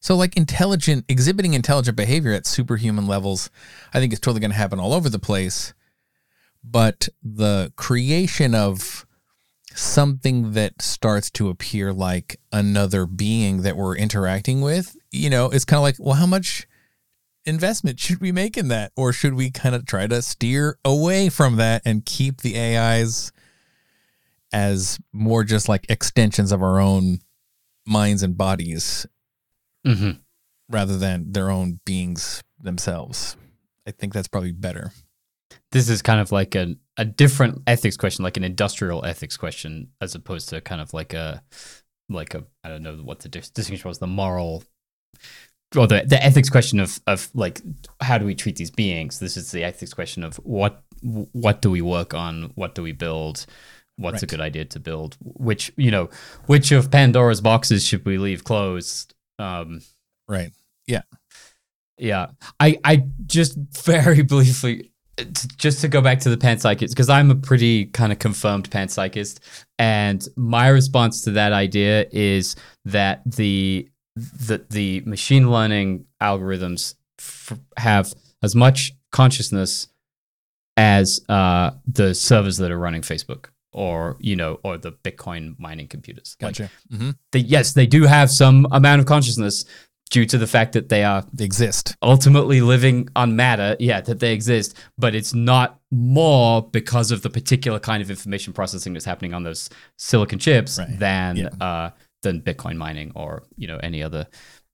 so, 0.02 0.16
like 0.16 0.36
intelligent, 0.36 1.04
exhibiting 1.08 1.54
intelligent 1.54 1.96
behavior 1.96 2.32
at 2.32 2.44
superhuman 2.44 3.06
levels, 3.06 3.50
I 3.94 4.00
think 4.00 4.12
is 4.12 4.18
totally 4.18 4.40
going 4.40 4.50
to 4.50 4.56
happen 4.56 4.80
all 4.80 4.94
over 4.94 5.08
the 5.08 5.20
place. 5.20 5.74
But 6.64 7.08
the 7.22 7.72
creation 7.76 8.52
of 8.52 9.06
something 9.74 10.54
that 10.54 10.82
starts 10.82 11.30
to 11.30 11.50
appear 11.50 11.92
like 11.92 12.40
another 12.50 13.06
being 13.06 13.62
that 13.62 13.76
we're 13.76 13.96
interacting 13.96 14.60
with, 14.60 14.96
you 15.12 15.30
know, 15.30 15.50
it's 15.50 15.64
kind 15.64 15.78
of 15.78 15.84
like, 15.84 15.96
well, 16.00 16.16
how 16.16 16.26
much 16.26 16.66
investment 17.44 18.00
should 18.00 18.20
we 18.20 18.32
make 18.32 18.56
in 18.56 18.66
that? 18.68 18.90
Or 18.96 19.12
should 19.12 19.34
we 19.34 19.52
kind 19.52 19.76
of 19.76 19.86
try 19.86 20.08
to 20.08 20.20
steer 20.20 20.78
away 20.84 21.28
from 21.28 21.56
that 21.56 21.80
and 21.84 22.04
keep 22.04 22.40
the 22.40 22.58
AIs 22.58 23.30
as 24.52 24.98
more 25.12 25.44
just 25.44 25.68
like 25.68 25.86
extensions 25.88 26.50
of 26.50 26.60
our 26.60 26.80
own 26.80 27.20
minds 27.86 28.24
and 28.24 28.36
bodies 28.36 29.06
Mm-hmm. 29.86 30.10
rather 30.68 30.96
than 30.96 31.32
their 31.32 31.50
own 31.50 31.80
beings 31.84 32.42
themselves. 32.60 33.36
I 33.86 33.90
think 33.90 34.12
that's 34.12 34.28
probably 34.28 34.52
better. 34.52 34.92
This 35.72 35.88
is 35.88 36.02
kind 36.02 36.20
of 36.20 36.30
like 36.30 36.54
a, 36.54 36.76
a 36.96 37.04
different 37.04 37.62
ethics 37.66 37.96
question, 37.96 38.22
like 38.22 38.36
an 38.36 38.44
industrial 38.44 39.04
ethics 39.04 39.36
question, 39.36 39.88
as 40.00 40.14
opposed 40.14 40.48
to 40.50 40.60
kind 40.60 40.80
of 40.80 40.94
like 40.94 41.14
a 41.14 41.42
like 42.08 42.34
a 42.34 42.44
I 42.62 42.68
don't 42.68 42.82
know 42.82 42.96
what 42.96 43.20
the 43.20 43.28
dis- 43.28 43.50
distinction 43.50 43.88
was, 43.88 43.98
the 43.98 44.06
moral 44.06 44.62
or 45.76 45.86
the, 45.86 46.04
the 46.06 46.22
ethics 46.22 46.50
question 46.50 46.78
of 46.80 47.00
of 47.06 47.30
like 47.34 47.60
how 48.00 48.18
do 48.18 48.24
we 48.24 48.34
treat 48.34 48.56
these 48.56 48.70
beings? 48.70 49.18
This 49.18 49.36
is 49.36 49.50
the 49.50 49.64
ethics 49.64 49.94
question 49.94 50.22
of 50.22 50.36
what 50.36 50.82
what 51.32 51.62
do 51.62 51.70
we 51.70 51.82
work 51.82 52.14
on? 52.14 52.52
What 52.54 52.74
do 52.74 52.82
we 52.82 52.92
build? 52.92 53.46
What's 53.96 54.22
a 54.22 54.26
good 54.26 54.40
idea 54.40 54.64
to 54.66 54.80
build? 54.80 55.16
Which 55.20 55.72
you 55.76 55.90
know, 55.90 56.08
which 56.46 56.72
of 56.72 56.90
Pandora's 56.90 57.40
boxes 57.40 57.86
should 57.86 58.04
we 58.04 58.18
leave 58.18 58.44
closed? 58.44 59.14
Um, 59.42 59.80
Right. 60.28 60.52
yeah, 60.86 61.02
Yeah. 61.98 62.28
I 62.60 62.78
I 62.84 63.04
just 63.26 63.56
very 63.84 64.22
briefly 64.34 64.90
just 65.56 65.80
to 65.82 65.88
go 65.88 66.00
back 66.00 66.20
to 66.20 66.30
the 66.30 66.36
panpsychist 66.38 66.88
because 66.90 67.10
I'm 67.10 67.30
a 67.30 67.34
pretty 67.34 67.86
kind 67.86 68.12
of 68.12 68.18
confirmed 68.18 68.70
panpsychist, 68.70 69.40
and 69.78 70.26
my 70.36 70.68
response 70.68 71.22
to 71.24 71.32
that 71.32 71.52
idea 71.52 72.06
is 72.12 72.56
that 72.86 73.20
the 73.26 73.88
that 74.16 74.70
the 74.70 75.02
machine 75.04 75.50
learning 75.50 76.06
algorithms 76.22 76.94
f- 77.18 77.58
have 77.76 78.12
as 78.42 78.54
much 78.54 78.92
consciousness 79.10 79.88
as 80.78 81.20
uh, 81.28 81.70
the 81.86 82.14
servers 82.14 82.56
that 82.58 82.70
are 82.70 82.78
running 82.78 83.02
Facebook 83.02 83.46
or 83.72 84.16
you 84.20 84.36
know 84.36 84.58
or 84.64 84.78
the 84.78 84.92
Bitcoin 84.92 85.58
mining 85.58 85.88
computers. 85.88 86.36
Like, 86.40 86.56
Gotcha. 86.56 86.70
hmm 86.90 87.10
they, 87.32 87.40
yes, 87.40 87.72
they 87.72 87.86
do 87.86 88.04
have 88.04 88.30
some 88.30 88.66
amount 88.72 89.00
of 89.00 89.06
consciousness 89.06 89.64
due 90.10 90.26
to 90.26 90.36
the 90.36 90.46
fact 90.46 90.74
that 90.74 90.90
they 90.90 91.04
are 91.04 91.24
They 91.32 91.44
exist. 91.46 91.96
ultimately 92.02 92.60
living 92.60 93.08
on 93.16 93.34
matter, 93.34 93.76
yeah, 93.80 94.02
that 94.02 94.20
they 94.20 94.34
exist, 94.34 94.76
but 94.98 95.14
it's 95.14 95.32
not 95.32 95.80
more 95.90 96.68
because 96.70 97.10
of 97.10 97.22
the 97.22 97.30
particular 97.30 97.78
kind 97.80 98.02
of 98.02 98.10
information 98.10 98.52
processing 98.52 98.92
that's 98.92 99.06
happening 99.06 99.32
on 99.32 99.42
those 99.42 99.70
silicon 99.96 100.38
chips 100.38 100.78
Right. 100.78 100.98
than 100.98 101.36
Yeah. 101.36 101.48
uh, 101.60 101.90
than 102.20 102.40
Bitcoin 102.42 102.76
mining 102.76 103.10
or 103.16 103.42
you 103.56 103.66
know 103.66 103.78
any 103.82 104.02
other 104.02 104.26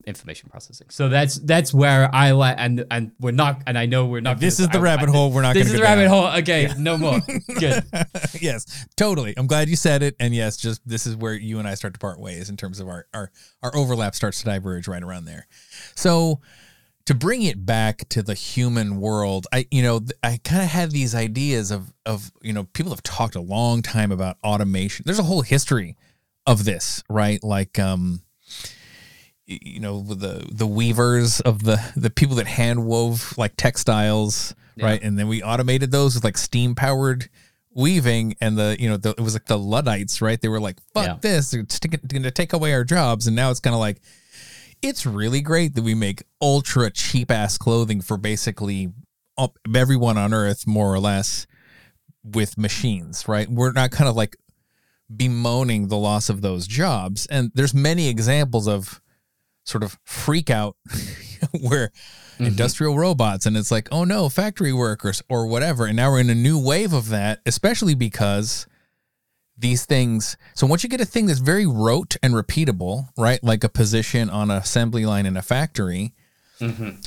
information 0.08 0.48
processing. 0.50 0.88
So 0.90 1.08
that's 1.08 1.36
that's 1.36 1.72
where 1.72 2.12
I 2.14 2.32
like, 2.32 2.56
and 2.58 2.84
and 2.90 3.12
we're 3.20 3.30
not, 3.30 3.62
and 3.66 3.78
I 3.78 3.86
know 3.86 4.06
we're 4.06 4.20
not. 4.20 4.40
This 4.40 4.58
is 4.58 4.68
the 4.68 4.78
I- 4.78 4.82
rabbit 4.82 5.08
I- 5.08 5.12
hole. 5.12 5.30
We're 5.30 5.42
not. 5.42 5.54
This 5.54 5.64
gonna 5.68 5.72
This 5.72 5.74
is 5.74 5.78
the 5.80 5.84
rabbit 5.84 6.02
down. 6.04 6.10
hole. 6.10 6.26
Okay, 6.40 6.72
no 6.78 6.96
more. 6.98 7.20
Good. 7.58 7.84
yes, 8.40 8.86
totally. 8.96 9.34
I'm 9.36 9.46
glad 9.46 9.68
you 9.68 9.76
said 9.76 10.02
it. 10.02 10.16
And 10.18 10.34
yes, 10.34 10.56
just 10.56 10.80
this 10.88 11.06
is 11.06 11.14
where 11.14 11.34
you 11.34 11.58
and 11.58 11.68
I 11.68 11.74
start 11.74 11.94
to 11.94 12.00
part 12.00 12.18
ways 12.18 12.48
in 12.50 12.56
terms 12.56 12.80
of 12.80 12.88
our 12.88 13.06
our 13.14 13.30
our 13.62 13.76
overlap 13.76 14.14
starts 14.14 14.38
to 14.40 14.44
diverge 14.46 14.88
right 14.88 15.02
around 15.02 15.26
there. 15.26 15.46
So 15.94 16.40
to 17.06 17.14
bring 17.14 17.42
it 17.42 17.64
back 17.64 18.06
to 18.10 18.22
the 18.22 18.34
human 18.34 19.00
world, 19.00 19.46
I 19.52 19.66
you 19.70 19.82
know 19.82 20.00
I 20.22 20.38
kind 20.44 20.62
of 20.62 20.68
had 20.68 20.90
these 20.90 21.14
ideas 21.14 21.70
of 21.70 21.92
of 22.06 22.32
you 22.42 22.52
know 22.52 22.64
people 22.64 22.92
have 22.92 23.02
talked 23.02 23.34
a 23.34 23.40
long 23.40 23.82
time 23.82 24.12
about 24.12 24.36
automation. 24.44 25.04
There's 25.06 25.18
a 25.18 25.22
whole 25.24 25.42
history 25.42 25.96
of 26.46 26.64
this, 26.64 27.02
right? 27.10 27.42
Like 27.44 27.78
um 27.78 28.22
you 29.48 29.80
know 29.80 30.02
the 30.02 30.46
the 30.52 30.66
weavers 30.66 31.40
of 31.40 31.64
the 31.64 31.80
the 31.96 32.10
people 32.10 32.36
that 32.36 32.46
hand 32.46 32.84
wove 32.84 33.34
like 33.38 33.54
textiles 33.56 34.54
right? 34.80 35.02
And 35.02 35.18
then 35.18 35.26
we 35.26 35.42
automated 35.42 35.90
those 35.90 36.14
with 36.14 36.22
like 36.22 36.36
steam 36.38 36.74
powered 36.76 37.28
weaving 37.74 38.36
and 38.40 38.56
the 38.58 38.76
you 38.78 38.88
know 38.88 38.96
the, 38.96 39.10
it 39.10 39.20
was 39.20 39.32
like 39.34 39.46
the 39.46 39.58
luddites 39.58 40.20
right? 40.20 40.40
They 40.40 40.48
were 40.48 40.60
like 40.60 40.76
fuck 40.94 41.06
Yeah. 41.06 41.16
this 41.20 41.54
it's 41.54 41.78
going 41.80 42.22
to 42.22 42.30
take 42.30 42.52
away 42.52 42.72
our 42.74 42.84
jobs. 42.84 43.26
And 43.26 43.34
now 43.34 43.50
it's 43.50 43.58
kind 43.60 43.74
of 43.74 43.80
like 43.80 44.00
it's 44.82 45.06
really 45.06 45.40
great 45.40 45.74
that 45.74 45.82
we 45.82 45.94
make 45.94 46.22
ultra 46.42 46.90
cheap 46.90 47.30
ass 47.30 47.56
clothing 47.58 48.00
for 48.02 48.16
basically 48.18 48.92
everyone 49.74 50.18
on 50.18 50.34
earth 50.34 50.66
more 50.66 50.92
or 50.92 51.00
less 51.00 51.46
with 52.22 52.58
machines 52.58 53.26
right? 53.26 53.48
We're 53.48 53.72
not 53.72 53.90
kind 53.92 54.08
of 54.10 54.14
like 54.14 54.36
bemoaning 55.14 55.88
the 55.88 55.96
loss 55.96 56.28
of 56.28 56.42
those 56.42 56.66
jobs. 56.66 57.26
And 57.26 57.50
there's 57.54 57.72
many 57.74 58.08
examples 58.08 58.68
of 58.68 59.00
sort 59.68 59.84
of 59.84 59.98
freak 60.04 60.50
out 60.50 60.76
where 61.60 61.90
industrial 62.38 62.96
robots 62.96 63.46
and 63.46 63.56
it's 63.56 63.70
like 63.70 63.88
oh 63.90 64.04
no 64.04 64.28
factory 64.28 64.72
workers 64.72 65.22
or 65.28 65.46
whatever. 65.46 65.86
And 65.86 65.96
now 65.96 66.10
we're 66.10 66.20
in 66.20 66.30
a 66.30 66.34
new 66.34 66.58
wave 66.58 66.92
of 66.92 67.08
that 67.08 67.40
especially 67.46 67.94
because 67.94 68.66
these 69.56 69.84
things 69.84 70.36
so 70.54 70.66
once 70.66 70.82
you 70.84 70.88
get 70.88 71.00
a 71.00 71.04
thing 71.04 71.26
that's 71.26 71.40
very 71.40 71.66
rote 71.66 72.16
and 72.22 72.32
repeatable 72.32 73.08
right 73.18 73.42
like 73.42 73.64
a 73.64 73.68
position 73.68 74.30
on 74.30 74.50
an 74.52 74.56
assembly 74.56 75.04
line 75.04 75.26
in 75.26 75.36
a 75.36 75.42
factory 75.42 76.14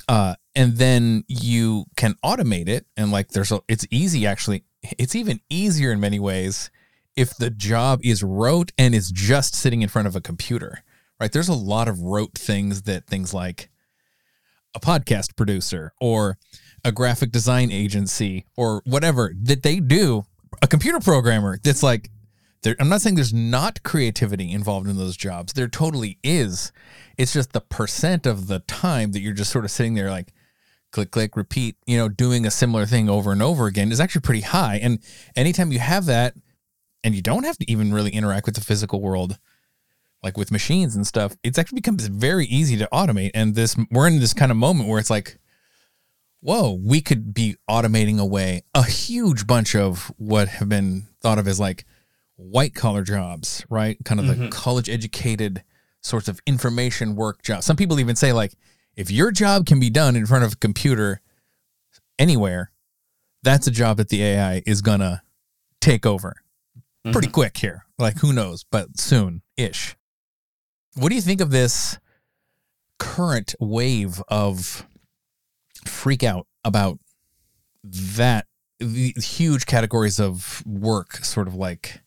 uh, 0.10 0.36
and 0.56 0.78
then 0.78 1.24
you 1.28 1.86
can 1.96 2.16
automate 2.24 2.68
it 2.68 2.86
and 2.98 3.12
like 3.12 3.30
there's 3.30 3.52
a 3.54 3.62
it's 3.70 3.86
easy 3.90 4.26
actually 4.28 4.64
it's 4.98 5.16
even 5.16 5.40
easier 5.50 5.92
in 5.94 6.00
many 6.02 6.20
ways 6.20 6.70
if 7.16 7.36
the 7.38 7.50
job 7.50 8.02
is 8.04 8.22
rote 8.22 8.72
and 8.78 8.94
is 8.96 9.12
just 9.12 9.56
sitting 9.56 9.82
in 9.82 9.88
front 9.88 10.08
of 10.08 10.16
a 10.16 10.22
computer 10.22 10.84
right? 11.22 11.32
There's 11.32 11.50
a 11.50 11.54
lot 11.54 11.88
of 11.88 12.02
rote 12.02 12.34
things 12.34 12.82
that 12.84 13.06
things 13.06 13.32
like 13.34 13.70
a 14.76 14.80
podcast 14.80 15.36
producer 15.36 15.94
or 16.02 16.38
a 16.84 16.92
graphic 16.92 17.32
design 17.32 17.72
agency 17.72 18.48
or 18.58 18.82
whatever 18.86 19.32
that 19.44 19.62
they 19.62 19.80
do 19.80 20.26
a 20.64 20.68
computer 20.68 21.00
programmer 21.00 21.60
that's 21.64 21.84
like 21.84 22.10
I'm 22.80 22.90
not 22.90 23.02
saying 23.02 23.16
there's 23.16 23.34
not 23.34 23.82
creativity 23.84 24.52
involved 24.52 24.88
in 24.88 24.96
those 24.96 25.18
jobs. 25.18 25.54
There 25.54 25.68
totally 25.68 26.20
is. 26.24 26.72
It's 27.18 27.34
just 27.34 27.54
the 27.54 27.62
percent 27.62 28.28
of 28.28 28.46
the 28.46 28.60
time 28.60 29.14
that 29.14 29.22
you're 29.22 29.34
just 29.34 29.52
sort 29.52 29.66
of 29.66 29.72
sitting 29.72 29.96
there 29.96 30.12
like 30.12 30.32
click 30.92 31.10
click 31.10 31.36
repeat 31.36 31.78
you 31.88 31.98
know 31.98 32.10
doing 32.10 32.46
a 32.46 32.52
similar 32.52 32.86
thing 32.86 33.10
over 33.10 33.32
and 33.32 33.42
over 33.42 33.66
again 33.66 33.92
is 33.92 34.00
actually 34.00 34.22
pretty 34.22 34.42
high. 34.42 34.80
And 34.82 35.00
anytime 35.36 35.72
you 35.72 35.80
have 35.80 36.06
that 36.06 36.36
and 37.04 37.14
you 37.14 37.22
don't 37.22 37.46
have 37.46 37.58
to 37.60 37.72
even 37.72 37.94
really 37.94 38.12
interact 38.12 38.46
with 38.48 38.56
the 38.56 38.62
physical 38.62 39.02
world 39.02 39.38
like 40.24 40.38
with 40.38 40.52
machines 40.52 40.96
and 40.96 41.06
stuff 41.08 41.36
it's 41.44 41.58
actually 41.58 41.78
becomes 41.78 42.08
very 42.08 42.46
easy 42.46 42.78
to 42.78 42.88
automate. 42.92 43.32
And 43.34 43.56
this 43.56 43.76
we're 43.90 44.08
in 44.08 44.20
this 44.20 44.34
kind 44.34 44.52
of 44.52 44.58
moment 44.58 44.90
where 44.90 45.00
it's 45.00 45.10
like 45.10 45.38
whoa 46.42 46.80
we 46.84 47.02
could 47.02 47.34
be 47.34 47.56
automating 47.70 48.20
away 48.20 48.64
a 48.74 48.84
huge 48.84 49.46
bunch 49.46 49.76
of 49.76 50.12
what 50.18 50.48
have 50.48 50.70
been 50.70 51.08
thought 51.22 51.38
of 51.38 51.48
as 51.48 51.60
like 51.60 51.86
white 52.36 52.74
collar 52.74 53.04
jobs 53.04 53.66
right? 53.70 53.98
Kind 54.04 54.20
of 54.20 54.28
the 54.28 54.34
mm-hmm. 54.34 54.50
college 54.50 54.90
educated 54.90 55.64
sorts 56.02 56.28
of 56.28 56.40
information 56.48 57.16
work 57.16 57.44
jobs. 57.44 57.66
Some 57.66 57.76
people 57.76 58.00
even 58.00 58.16
say 58.16 58.34
like 58.34 58.54
if 58.96 59.12
your 59.12 59.32
job 59.32 59.66
can 59.66 59.80
be 59.80 59.90
done 59.90 60.16
in 60.16 60.26
front 60.26 60.44
of 60.44 60.54
a 60.54 60.58
computer 60.58 61.22
anywhere 62.20 62.72
that's 63.44 63.66
a 63.66 63.72
job 63.72 63.98
that 63.98 64.10
the 64.10 64.24
ai 64.24 64.62
is 64.68 64.82
gonna 64.82 65.24
take 65.80 66.06
over 66.06 66.36
pretty 67.04 67.28
mm-hmm. 67.28 67.32
quick 67.32 67.58
here. 67.58 67.86
Like 67.98 68.18
who 68.20 68.34
knows? 68.34 68.64
But 68.72 69.00
soon 69.00 69.42
ish 69.58 69.96
what 70.96 71.10
do 71.10 71.16
you 71.16 71.22
think 71.22 71.42
of 71.42 71.52
this 71.52 71.98
current 73.00 73.56
wave 73.60 74.22
of 74.28 74.86
freak 75.86 76.24
out 76.24 76.48
about 76.64 77.00
that 77.94 78.46
the 78.80 79.14
huge 79.18 79.66
categories 79.66 80.20
of 80.20 80.64
work 80.66 81.18
sort 81.18 81.48
of 81.48 81.56
like 81.56 82.02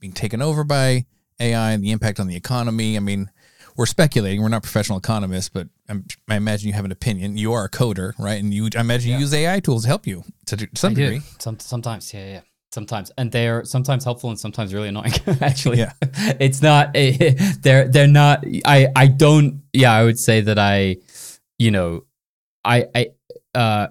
being 0.00 0.12
taken 0.12 0.42
over 0.42 0.64
by 0.64 1.06
AI 1.40 1.72
and 1.72 1.82
the 1.82 1.90
impact 1.90 2.20
on 2.20 2.26
the 2.26 2.36
economy. 2.36 2.96
I 2.96 3.00
mean, 3.00 3.30
we're 3.76 3.86
speculating. 3.86 4.42
We're 4.42 4.48
not 4.48 4.62
professional 4.62 4.98
economists, 4.98 5.48
but 5.48 5.68
I'm, 5.88 6.04
I 6.28 6.36
imagine 6.36 6.68
you 6.68 6.74
have 6.74 6.84
an 6.84 6.92
opinion. 6.92 7.36
You 7.36 7.52
are 7.52 7.64
a 7.64 7.70
coder, 7.70 8.18
right? 8.18 8.40
And 8.42 8.52
you, 8.52 8.68
I 8.76 8.80
imagine 8.80 9.12
you 9.12 9.18
use 9.18 9.34
AI 9.34 9.60
tools 9.60 9.82
to 9.82 9.88
help 9.88 10.06
you 10.06 10.24
to 10.46 10.68
some 10.74 10.92
I 10.92 10.94
degree. 10.94 11.20
Some, 11.38 11.58
sometimes, 11.58 12.12
yeah, 12.12 12.26
yeah. 12.26 12.40
Sometimes, 12.76 13.10
and 13.16 13.32
they're 13.32 13.64
sometimes 13.64 14.04
helpful 14.04 14.28
and 14.28 14.38
sometimes 14.38 14.74
really 14.74 14.88
annoying. 14.88 15.14
Actually, 15.40 15.78
Yeah. 15.78 15.92
it's 16.38 16.60
not. 16.60 16.92
they're 17.62 17.88
they're 17.88 18.06
not. 18.06 18.44
I 18.66 18.88
I 18.94 19.06
don't. 19.06 19.62
Yeah, 19.72 19.92
I 19.94 20.04
would 20.04 20.18
say 20.18 20.42
that 20.42 20.58
I, 20.58 20.96
you 21.58 21.70
know, 21.70 22.04
I 22.66 22.84
I 22.94 23.06
uh, 23.54 23.86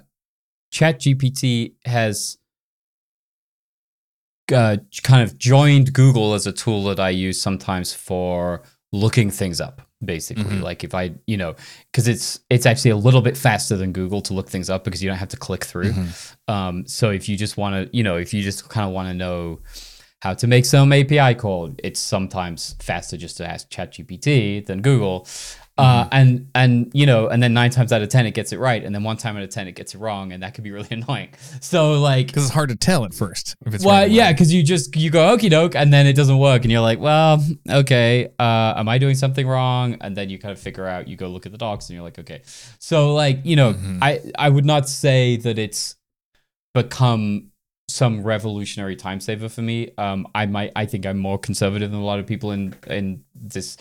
Chat 0.72 1.00
GPT 1.00 1.74
has 1.86 2.38
uh, 4.54 4.78
kind 5.02 5.24
of 5.28 5.36
joined 5.40 5.92
Google 5.94 6.36
as 6.36 6.46
a 6.46 6.52
tool 6.54 6.84
that 6.84 7.00
I 7.00 7.10
use 7.10 7.42
sometimes 7.42 7.92
for 7.92 8.62
looking 8.92 9.32
things 9.32 9.60
up. 9.60 9.82
Basically, 10.04 10.44
Mhm. 10.44 10.62
like 10.62 10.84
if 10.84 10.94
I, 10.94 11.14
you 11.26 11.38
know, 11.38 11.56
because 11.92 12.08
it's 12.08 12.40
it's 12.50 12.66
actually 12.66 12.92
a 12.92 12.98
little 12.98 13.22
bit 13.22 13.38
faster 13.38 13.78
than 13.78 13.94
Google 13.94 14.22
to 14.24 14.34
look 14.34 14.50
things 14.50 14.70
up 14.70 14.84
because 14.84 15.02
you 15.02 15.10
don't 15.10 15.18
have 15.18 15.30
to 15.30 15.38
click 15.38 15.64
through. 15.64 15.94
Mm-hmm. 15.94 16.54
Um, 16.54 16.86
so 16.86 17.12
if 17.12 17.30
you 17.30 17.38
just 17.38 17.56
want 17.58 17.76
to, 17.90 17.98
you 17.98 18.04
know, 18.04 18.18
if 18.18 18.34
you 18.34 18.44
just 18.44 18.68
kind 18.70 18.86
of 18.86 18.94
want 18.94 19.08
to 19.08 19.14
know 19.14 19.60
how 20.22 20.34
to 20.34 20.48
make 20.48 20.66
some 20.66 20.92
API 20.92 21.34
call, 21.36 21.74
it's 21.84 22.00
sometimes 22.00 22.76
faster 22.82 23.16
just 23.16 23.38
to 23.38 23.48
ask 23.50 23.70
ChatGPT 23.70 24.66
than 24.66 24.82
Google. 24.82 25.28
Uh, 25.78 26.08
and 26.14 26.48
and 26.56 26.90
you 26.94 27.06
know, 27.06 27.28
and 27.28 27.44
then 27.44 27.54
nine 27.54 27.70
times 27.70 27.92
out 27.92 28.02
of 28.02 28.08
ten 28.08 28.26
it 28.26 28.34
gets 28.34 28.54
it 28.54 28.60
right, 28.60 28.82
and 28.82 28.96
then 28.96 29.04
one 29.04 29.18
time 29.18 29.36
out 29.36 29.44
of 29.44 29.50
ten 29.50 29.68
it 29.68 29.74
gets 29.76 29.94
it 29.94 29.98
wrong, 29.98 30.32
and 30.32 30.42
that 30.42 30.54
could 30.54 30.64
be 30.64 30.72
really 30.72 30.88
annoying. 30.92 31.30
So 31.60 32.00
like, 32.00 32.28
Because 32.28 32.46
it's 32.46 32.54
hard 32.54 32.70
to 32.70 32.78
tell 32.78 33.04
at 33.04 33.14
first 33.14 33.56
if 33.66 33.74
it's 33.74 33.84
well, 33.84 34.04
right 34.04 34.10
yeah, 34.10 34.32
because 34.32 34.54
you 34.54 34.64
just 34.64 34.96
you 34.96 35.10
go 35.10 35.36
okie 35.36 35.50
doke, 35.50 35.76
and 35.76 35.92
then 35.92 36.08
it 36.08 36.14
doesn't 36.16 36.38
work, 36.38 36.62
and 36.64 36.72
you're 36.72 36.80
like, 36.80 37.00
well, 37.00 37.44
okay, 37.70 38.30
uh, 38.40 38.74
am 38.78 38.88
I 38.88 38.98
doing 39.00 39.16
something 39.16 39.46
wrong? 39.46 39.98
And 40.00 40.16
then 40.16 40.30
you 40.30 40.40
kind 40.40 40.54
of 40.54 40.60
figure 40.60 40.88
out. 40.88 41.10
You 41.10 41.18
go 41.18 41.28
look 41.28 41.46
at 41.46 41.52
the 41.52 41.58
docs, 41.58 41.90
and 41.90 41.96
you're 41.96 42.06
like, 42.06 42.20
okay. 42.20 42.42
So 42.80 43.14
like, 43.14 43.42
you 43.44 43.58
know, 43.58 43.74
Mhm. 43.74 44.00
I 44.02 44.22
I 44.38 44.48
would 44.50 44.66
not 44.66 44.88
say 44.88 45.36
that 45.38 45.60
it's 45.60 45.96
become 46.74 47.52
some 47.88 48.24
revolutionary 48.24 48.96
time 48.96 49.20
saver 49.20 49.48
for 49.48 49.62
me. 49.62 49.92
Um, 49.98 50.28
I 50.34 50.46
might 50.48 50.72
I 50.76 50.86
think 50.86 51.06
I'm 51.06 51.20
more 51.20 51.38
conservative 51.38 51.92
than 51.92 52.00
a 52.00 52.04
lot 52.06 52.20
of 52.20 52.26
people 52.26 52.52
in 52.52 52.74
in 52.88 53.24
this 53.36 53.78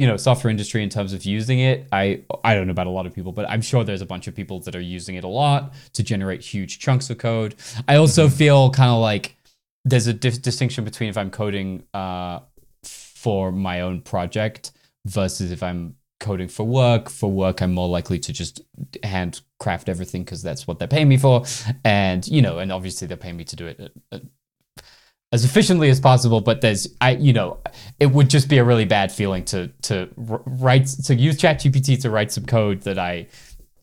you 0.00 0.06
know 0.06 0.16
software 0.16 0.50
industry 0.50 0.82
in 0.82 0.88
terms 0.88 1.12
of 1.12 1.24
using 1.24 1.60
it 1.60 1.86
i 1.92 2.22
i 2.42 2.54
don't 2.54 2.66
know 2.66 2.70
about 2.70 2.86
a 2.86 2.90
lot 2.90 3.04
of 3.04 3.12
people 3.12 3.32
but 3.32 3.48
i'm 3.50 3.60
sure 3.60 3.84
there's 3.84 4.00
a 4.00 4.06
bunch 4.06 4.26
of 4.26 4.34
people 4.34 4.58
that 4.58 4.74
are 4.74 4.80
using 4.80 5.14
it 5.14 5.24
a 5.24 5.28
lot 5.28 5.74
to 5.92 6.02
generate 6.02 6.40
huge 6.40 6.78
chunks 6.78 7.10
of 7.10 7.18
code. 7.18 7.54
I 7.86 7.96
also 7.96 8.26
mm-hmm. 8.26 8.36
feel 8.36 8.70
kind 8.70 8.90
of 8.90 9.00
like 9.00 9.36
there's 9.84 10.06
a 10.06 10.14
dif- 10.14 10.40
distinction 10.40 10.84
between 10.84 11.10
if 11.10 11.18
i'm 11.18 11.30
coding 11.30 11.84
uh, 11.92 12.40
for 12.82 13.52
my 13.52 13.82
own 13.82 14.00
project 14.00 14.72
versus 15.04 15.50
if 15.52 15.62
i'm 15.62 15.96
coding 16.18 16.48
for 16.48 16.64
work. 16.64 17.10
For 17.10 17.30
work 17.30 17.60
i'm 17.60 17.72
more 17.72 17.88
likely 17.88 18.18
to 18.20 18.32
just 18.32 18.62
handcraft 19.02 19.90
everything 19.90 20.22
because 20.24 20.42
that's 20.42 20.66
what 20.66 20.78
they're 20.78 20.88
paying 20.88 21.08
me 21.08 21.18
for. 21.18 21.44
And 21.84 22.26
you 22.26 22.40
know 22.40 22.58
and 22.58 22.72
obviously 22.72 23.06
they're 23.06 23.16
paying 23.16 23.36
me 23.36 23.44
to 23.44 23.56
do 23.56 23.66
it 23.66 23.80
at, 23.80 23.92
at 24.12 24.22
as 25.32 25.44
efficiently 25.44 25.88
as 25.90 26.00
possible. 26.00 26.40
But 26.40 26.60
there's, 26.60 26.88
I, 27.00 27.12
you 27.12 27.32
know, 27.32 27.58
it 27.98 28.06
would 28.06 28.28
just 28.30 28.48
be 28.48 28.58
a 28.58 28.64
really 28.64 28.84
bad 28.84 29.12
feeling 29.12 29.44
to 29.46 29.68
to 29.82 30.08
write 30.16 30.86
to 31.04 31.14
use 31.14 31.38
ChatGPT 31.38 32.00
to 32.02 32.10
write 32.10 32.32
some 32.32 32.46
code 32.46 32.82
that 32.82 32.98
I 32.98 33.28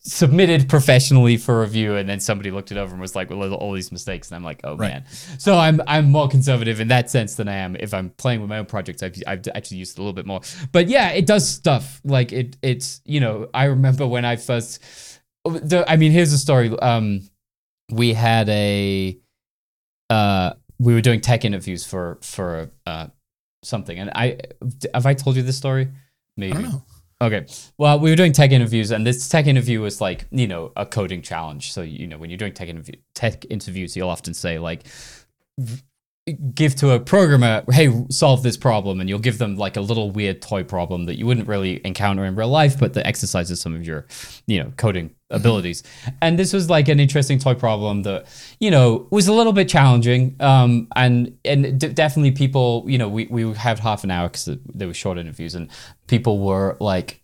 submitted 0.00 0.68
professionally 0.70 1.36
for 1.36 1.60
review 1.60 1.96
and 1.96 2.08
then 2.08 2.18
somebody 2.18 2.50
looked 2.50 2.70
it 2.70 2.78
over 2.78 2.92
and 2.92 3.00
was 3.00 3.14
like 3.14 3.28
well 3.28 3.52
all 3.52 3.72
these 3.72 3.92
mistakes 3.92 4.28
and 4.30 4.36
i'm 4.36 4.44
like 4.44 4.60
oh 4.64 4.74
Right. 4.74 4.92
man 4.92 5.04
so 5.38 5.58
i'm 5.58 5.82
i'm 5.86 6.10
more 6.10 6.28
conservative 6.28 6.80
in 6.80 6.88
that 6.88 7.10
sense 7.10 7.34
than 7.34 7.46
i 7.46 7.56
am 7.56 7.76
if 7.76 7.92
i'm 7.92 8.10
playing 8.10 8.40
with 8.40 8.48
my 8.48 8.58
own 8.58 8.64
projects 8.64 9.02
i've, 9.02 9.20
I've 9.26 9.46
actually 9.54 9.78
used 9.78 9.98
it 9.98 10.00
a 10.00 10.02
little 10.02 10.14
bit 10.14 10.24
more 10.24 10.40
but 10.72 10.88
yeah 10.88 11.10
it 11.10 11.26
does 11.26 11.46
stuff 11.46 12.00
like 12.04 12.32
it 12.32 12.56
it's 12.62 13.02
you 13.04 13.20
know 13.20 13.50
i 13.52 13.64
remember 13.64 14.06
when 14.06 14.24
i 14.24 14.36
first 14.36 14.80
the, 15.44 15.84
i 15.86 15.96
mean 15.96 16.12
here's 16.12 16.32
a 16.32 16.38
story 16.38 16.70
um 16.78 17.20
we 17.90 18.14
had 18.14 18.48
a 18.48 19.18
uh 20.08 20.52
we 20.78 20.94
were 20.94 21.00
doing 21.00 21.20
tech 21.20 21.44
interviews 21.44 21.84
for 21.84 22.18
for 22.22 22.70
uh 22.86 23.06
something 23.62 23.98
and 23.98 24.10
i 24.14 24.38
have 24.94 25.06
i 25.06 25.14
told 25.14 25.36
you 25.36 25.42
this 25.42 25.56
story 25.56 25.88
maybe 26.36 26.56
I 26.56 26.62
don't 26.62 26.72
know. 26.72 26.82
Okay. 27.20 27.46
Well, 27.78 27.98
we 27.98 28.10
were 28.10 28.16
doing 28.16 28.32
tech 28.32 28.52
interviews, 28.52 28.92
and 28.92 29.04
this 29.04 29.28
tech 29.28 29.46
interview 29.48 29.80
was 29.80 30.00
like, 30.00 30.26
you 30.30 30.46
know, 30.46 30.72
a 30.76 30.86
coding 30.86 31.20
challenge. 31.20 31.72
So, 31.72 31.82
you 31.82 32.06
know, 32.06 32.16
when 32.16 32.30
you're 32.30 32.36
doing 32.36 32.52
tech 32.52 32.68
interview, 32.68 32.94
tech 33.14 33.44
interviews, 33.50 33.96
you'll 33.96 34.08
often 34.08 34.34
say 34.34 34.58
like, 34.58 34.84
give 36.32 36.74
to 36.76 36.90
a 36.90 37.00
programmer, 37.00 37.64
hey, 37.70 38.04
solve 38.10 38.42
this 38.42 38.56
problem, 38.56 39.00
and 39.00 39.08
you'll 39.08 39.18
give 39.18 39.38
them 39.38 39.56
like 39.56 39.76
a 39.76 39.80
little 39.80 40.10
weird 40.10 40.42
toy 40.42 40.64
problem 40.64 41.06
that 41.06 41.18
you 41.18 41.26
wouldn't 41.26 41.48
really 41.48 41.84
encounter 41.84 42.24
in 42.24 42.36
real 42.36 42.48
life, 42.48 42.78
but 42.78 42.94
that 42.94 43.06
exercises 43.06 43.60
some 43.60 43.74
of 43.74 43.86
your, 43.86 44.06
you 44.46 44.62
know, 44.62 44.72
coding 44.76 45.14
abilities. 45.30 45.82
And 46.22 46.38
this 46.38 46.52
was 46.52 46.70
like 46.70 46.88
an 46.88 47.00
interesting 47.00 47.38
toy 47.38 47.54
problem 47.54 48.02
that, 48.02 48.26
you 48.60 48.70
know, 48.70 49.06
was 49.10 49.28
a 49.28 49.32
little 49.32 49.52
bit 49.52 49.68
challenging. 49.68 50.36
Um, 50.40 50.88
and 50.96 51.36
and 51.44 51.78
d- 51.78 51.88
definitely 51.88 52.32
people, 52.32 52.84
you 52.86 52.98
know, 52.98 53.08
we 53.08 53.26
we 53.26 53.52
had 53.54 53.78
half 53.78 54.04
an 54.04 54.10
hour 54.10 54.28
because 54.28 54.50
there 54.74 54.88
were 54.88 54.94
short 54.94 55.18
interviews, 55.18 55.54
and 55.54 55.70
people 56.06 56.40
were 56.40 56.76
like 56.80 57.22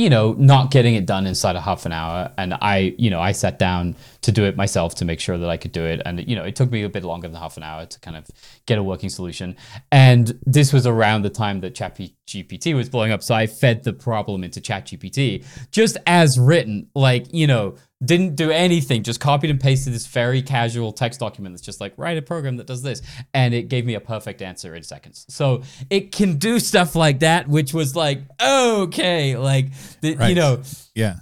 you 0.00 0.08
know, 0.08 0.32
not 0.38 0.70
getting 0.70 0.94
it 0.94 1.04
done 1.04 1.26
inside 1.26 1.56
of 1.56 1.62
half 1.62 1.84
an 1.84 1.92
hour. 1.92 2.32
And 2.38 2.54
I, 2.54 2.94
you 2.96 3.10
know, 3.10 3.20
I 3.20 3.32
sat 3.32 3.58
down 3.58 3.96
to 4.22 4.32
do 4.32 4.44
it 4.44 4.56
myself 4.56 4.94
to 4.96 5.04
make 5.04 5.20
sure 5.20 5.38
that 5.38 5.48
I 5.48 5.56
could 5.56 5.72
do 5.72 5.84
it. 5.84 6.02
And, 6.04 6.26
you 6.28 6.36
know, 6.36 6.44
it 6.44 6.56
took 6.56 6.70
me 6.70 6.82
a 6.82 6.88
bit 6.88 7.04
longer 7.04 7.28
than 7.28 7.36
half 7.36 7.56
an 7.56 7.62
hour 7.62 7.86
to 7.86 8.00
kind 8.00 8.16
of 8.16 8.26
get 8.66 8.78
a 8.78 8.82
working 8.82 9.08
solution. 9.08 9.56
And 9.90 10.38
this 10.44 10.72
was 10.72 10.86
around 10.86 11.22
the 11.22 11.30
time 11.30 11.60
that 11.60 11.74
ChatGPT 11.74 12.74
was 12.74 12.88
blowing 12.88 13.12
up. 13.12 13.22
So 13.22 13.34
I 13.34 13.46
fed 13.46 13.84
the 13.84 13.92
problem 13.92 14.44
into 14.44 14.60
ChatGPT 14.60 15.44
just 15.70 15.96
as 16.06 16.38
written, 16.38 16.88
like, 16.94 17.32
you 17.32 17.46
know, 17.46 17.76
didn't 18.02 18.34
do 18.34 18.50
anything, 18.50 19.02
just 19.02 19.20
copied 19.20 19.50
and 19.50 19.60
pasted 19.60 19.92
this 19.92 20.06
very 20.06 20.40
casual 20.40 20.90
text 20.90 21.20
document 21.20 21.54
that's 21.54 21.64
just 21.64 21.82
like, 21.82 21.92
write 21.98 22.16
a 22.16 22.22
program 22.22 22.56
that 22.56 22.66
does 22.66 22.82
this. 22.82 23.02
And 23.34 23.52
it 23.52 23.68
gave 23.68 23.84
me 23.84 23.94
a 23.94 24.00
perfect 24.00 24.40
answer 24.40 24.74
in 24.74 24.82
seconds. 24.82 25.26
So 25.28 25.62
it 25.90 26.10
can 26.12 26.38
do 26.38 26.60
stuff 26.60 26.94
like 26.94 27.20
that, 27.20 27.46
which 27.48 27.74
was 27.74 27.94
like, 27.94 28.22
okay, 28.42 29.36
like, 29.36 29.66
the, 30.00 30.16
you 30.28 30.34
know, 30.34 30.62
Yeah. 30.94 31.16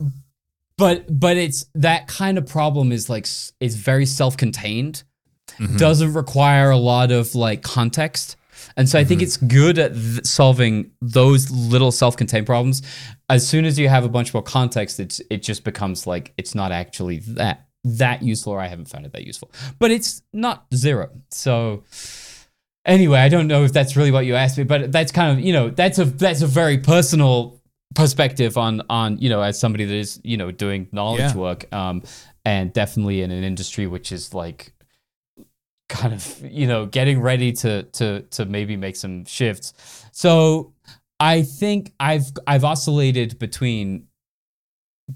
But 0.79 1.05
but 1.21 1.37
it's 1.37 1.67
that 1.75 2.07
kind 2.09 2.39
of 2.39 2.47
problem 2.47 2.91
is 2.93 3.11
like 3.11 3.27
is 3.61 3.77
very 3.77 4.07
self-contained. 4.07 5.03
Mm-hmm. 5.59 5.77
doesn't 5.77 6.13
require 6.13 6.71
a 6.71 6.77
lot 6.77 7.11
of 7.11 7.35
like 7.35 7.63
context. 7.63 8.37
And 8.77 8.89
so 8.89 8.99
i 8.99 9.03
Mm-hmm. 9.03 9.09
think 9.09 9.23
it's 9.23 9.37
good 9.39 9.79
at 9.79 9.93
th- 9.95 10.25
solving 10.25 10.93
those 11.01 11.51
little 11.51 11.91
self-contained 11.91 12.47
problems. 12.47 12.83
As 13.29 13.47
soon 13.49 13.65
as 13.65 13.79
you 13.79 13.89
have 13.89 14.05
a 14.05 14.09
bunch 14.09 14.33
more 14.35 14.43
context 14.43 15.01
it's 15.01 15.21
it 15.31 15.43
just 15.43 15.65
becomes 15.65 16.07
like 16.07 16.33
it's 16.39 16.55
not 16.55 16.71
actually 16.73 17.19
that 17.21 17.67
that 17.85 18.23
useful 18.23 18.53
or 18.53 18.61
i 18.61 18.67
haven't 18.69 18.89
found 18.89 19.05
it 19.07 19.13
that 19.13 19.25
useful. 19.25 19.51
But 19.79 19.91
it's 19.91 20.23
not 20.33 20.67
zero. 20.75 21.11
So 21.31 21.83
anyway 22.85 23.19
i 23.19 23.29
don't 23.29 23.49
know 23.49 23.65
if 23.65 23.73
that's 23.73 23.97
really 23.97 24.11
what 24.11 24.25
you 24.25 24.35
asked 24.35 24.57
me 24.57 24.65
but 24.65 24.91
that's 24.93 25.13
kind 25.13 25.31
of 25.39 25.45
you 25.45 25.53
know 25.53 25.69
that's 25.71 25.99
a 25.99 26.05
that's 26.07 26.41
a 26.43 26.47
very 26.47 26.79
personal 26.79 27.58
perspective 27.95 28.57
on 28.59 28.83
on 28.91 29.19
you 29.19 29.29
know 29.29 29.41
as 29.41 29.59
somebody 29.59 29.85
that 29.85 29.95
is 29.95 30.21
you 30.23 30.37
know 30.37 30.51
doing 30.51 30.89
knowledge 30.93 31.21
Yeah. 31.21 31.35
work 31.37 31.73
um 31.73 32.03
and 32.45 32.73
definitely 32.73 33.23
in 33.23 33.31
an 33.31 33.43
industry 33.43 33.87
which 33.87 34.13
is 34.13 34.35
like 34.35 34.73
kind 35.89 36.13
of 36.13 36.41
you 36.45 36.67
know 36.67 36.85
getting 36.87 37.21
ready 37.21 37.51
to 37.53 37.83
to 37.85 38.21
to 38.31 38.45
maybe 38.45 38.77
make 38.77 38.95
some 38.95 39.25
shifts 39.25 39.73
so 40.13 40.75
i 41.19 41.41
think 41.43 41.93
i've 41.99 42.27
i've 42.47 42.63
oscillated 42.63 43.39
between 43.39 44.07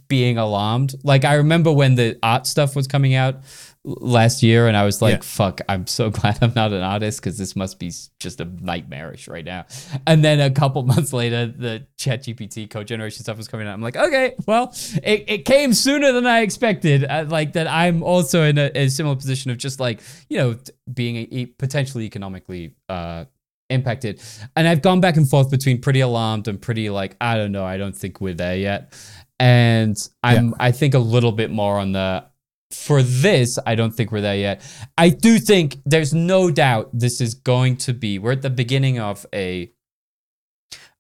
being 0.09 0.39
alarmed 0.39 0.95
like 1.05 1.27
i 1.27 1.35
remember 1.35 1.71
when 1.71 1.95
the 1.97 2.19
art 2.23 2.47
stuff 2.47 2.75
was 2.75 2.87
coming 2.87 3.15
out 3.15 3.43
last 3.85 4.45
year 4.45 4.69
and 4.69 4.77
i 4.77 4.85
was 4.85 5.03
like 5.03 5.15
Yeah. 5.15 5.21
fuck 5.23 5.61
i'm 5.69 5.89
so 5.89 6.09
glad 6.19 6.39
i'm 6.41 6.53
not 6.55 6.73
an 6.73 6.83
artist 6.83 7.21
because 7.21 7.37
this 7.37 7.57
must 7.57 7.81
be 7.81 7.91
just 8.21 8.41
a 8.41 8.45
nightmarish 8.45 9.27
right 9.27 9.45
now. 9.45 9.67
And 10.07 10.25
then 10.25 10.39
a 10.41 10.51
couple 10.53 10.83
months 10.95 11.13
later 11.13 11.47
the 11.47 11.87
chat 11.99 12.23
gpt 12.23 12.71
code 12.71 12.87
generation 12.87 13.25
stuff 13.25 13.37
was 13.37 13.49
coming 13.49 13.67
out. 13.67 13.75
I'm 13.75 13.83
like 13.83 13.97
okay 13.97 14.35
well 14.47 14.73
it, 15.03 15.25
it 15.27 15.45
came 15.45 15.73
sooner 15.75 16.13
than 16.13 16.27
i 16.27 16.43
expected. 16.43 17.03
Uh, 17.05 17.25
like 17.29 17.55
that 17.55 17.67
i'm 17.67 18.05
also 18.05 18.45
in 18.45 18.57
a, 18.57 18.71
a 18.75 18.89
similar 18.89 19.17
position 19.17 19.51
of 19.51 19.57
just 19.59 19.81
like 19.81 20.01
you 20.29 20.39
know 20.39 20.57
being 20.93 21.17
a, 21.33 21.47
potentially 21.47 22.05
economically 22.05 22.77
uh 22.89 23.25
impacted. 23.69 24.21
And 24.55 24.69
i've 24.69 24.83
gone 24.83 25.01
back 25.01 25.17
and 25.17 25.29
forth 25.29 25.51
between 25.51 25.81
pretty 25.81 26.01
alarmed 26.01 26.47
and 26.47 26.61
pretty 26.63 26.89
like 26.91 27.17
i 27.21 27.37
don't 27.37 27.51
know 27.53 27.65
i 27.65 27.79
don't 27.79 27.97
think 27.97 28.21
we're 28.21 28.35
there 28.35 28.57
yet. 28.57 28.93
And 29.41 29.97
i'm 30.23 30.55
i 30.61 30.71
think 30.71 30.95
a 30.95 30.99
little 31.01 31.33
bit 31.33 31.51
more 31.51 31.79
on 31.81 31.91
the 31.93 32.25
for 32.75 33.03
this 33.03 33.59
i 33.67 33.75
don't 33.75 33.93
think 33.93 34.11
we're 34.13 34.21
there 34.21 34.37
yet. 34.37 34.63
I 34.97 35.09
do 35.11 35.39
think 35.39 35.77
there's 35.85 36.13
no 36.15 36.51
doubt 36.51 36.91
this 36.93 37.21
is 37.21 37.35
going 37.35 37.77
to 37.79 37.93
be 37.93 38.19
we're 38.19 38.33
at 38.33 38.43
the 38.43 38.51
beginning 38.51 38.99
of 38.99 39.27
a 39.35 39.71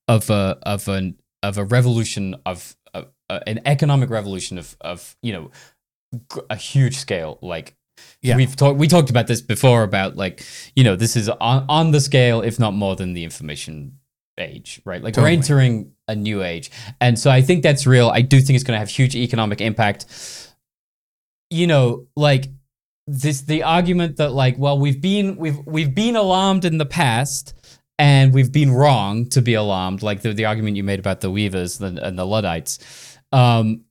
of 0.08 0.30
a 0.30 0.58
of 0.62 0.88
an 0.88 1.16
of 1.42 1.58
a 1.58 1.64
revolution 1.64 2.36
of 2.46 2.76
uh, 2.94 3.02
uh, 3.30 3.40
an 3.46 3.60
economic 3.66 4.10
revolution 4.10 4.58
of 4.58 4.76
of 4.80 5.16
you 5.22 5.32
know 5.32 5.50
a 6.50 6.56
huge 6.56 6.96
scale 6.96 7.38
like 7.42 7.74
Yeah. 8.20 8.36
we've 8.36 8.54
talked 8.56 8.78
we 8.78 8.88
talked 8.88 9.10
about 9.10 9.26
this 9.26 9.40
before 9.40 9.82
about 9.82 10.16
like 10.16 10.44
you 10.76 10.84
know 10.84 10.96
this 10.96 11.16
is 11.16 11.28
on 11.28 11.64
on 11.68 11.90
the 11.92 12.00
scale 12.00 12.42
if 12.42 12.58
not 12.58 12.74
more 12.74 12.96
than 12.96 13.12
the 13.14 13.24
information 13.24 13.98
age 14.38 14.80
right? 14.84 15.02
Like 15.02 15.16
we're 15.16 15.28
entering 15.28 15.92
a 16.08 16.16
new 16.16 16.42
age. 16.42 16.70
And 17.00 17.18
so 17.18 17.30
i 17.30 17.42
think 17.42 17.62
that's 17.62 17.86
real. 17.86 18.08
I 18.08 18.22
do 18.22 18.40
think 18.40 18.54
it's 18.56 18.64
going 18.64 18.74
to 18.74 18.78
have 18.78 18.88
huge 18.88 19.14
economic 19.14 19.60
impact 19.60 20.06
you 21.52 21.66
know 21.66 22.06
like 22.16 22.48
this 23.06 23.42
the 23.42 23.62
argument 23.62 24.16
that 24.16 24.30
like 24.30 24.56
well 24.58 24.78
we've 24.78 25.00
been 25.00 25.36
we've 25.36 25.58
we've 25.66 25.94
been 25.94 26.16
alarmed 26.16 26.64
in 26.64 26.78
the 26.78 26.86
past 26.86 27.54
and 27.98 28.32
we've 28.32 28.50
been 28.52 28.70
wrong 28.72 29.28
to 29.28 29.42
be 29.42 29.54
alarmed 29.54 30.02
like 30.02 30.22
the, 30.22 30.32
the 30.32 30.46
argument 30.46 30.76
you 30.76 30.82
made 30.84 30.98
about 30.98 31.20
the 31.20 31.30
weavers 31.30 31.80
and, 31.80 31.98
and 31.98 32.18
the 32.18 32.24
luddites. 32.26 33.18
Um 33.32 33.82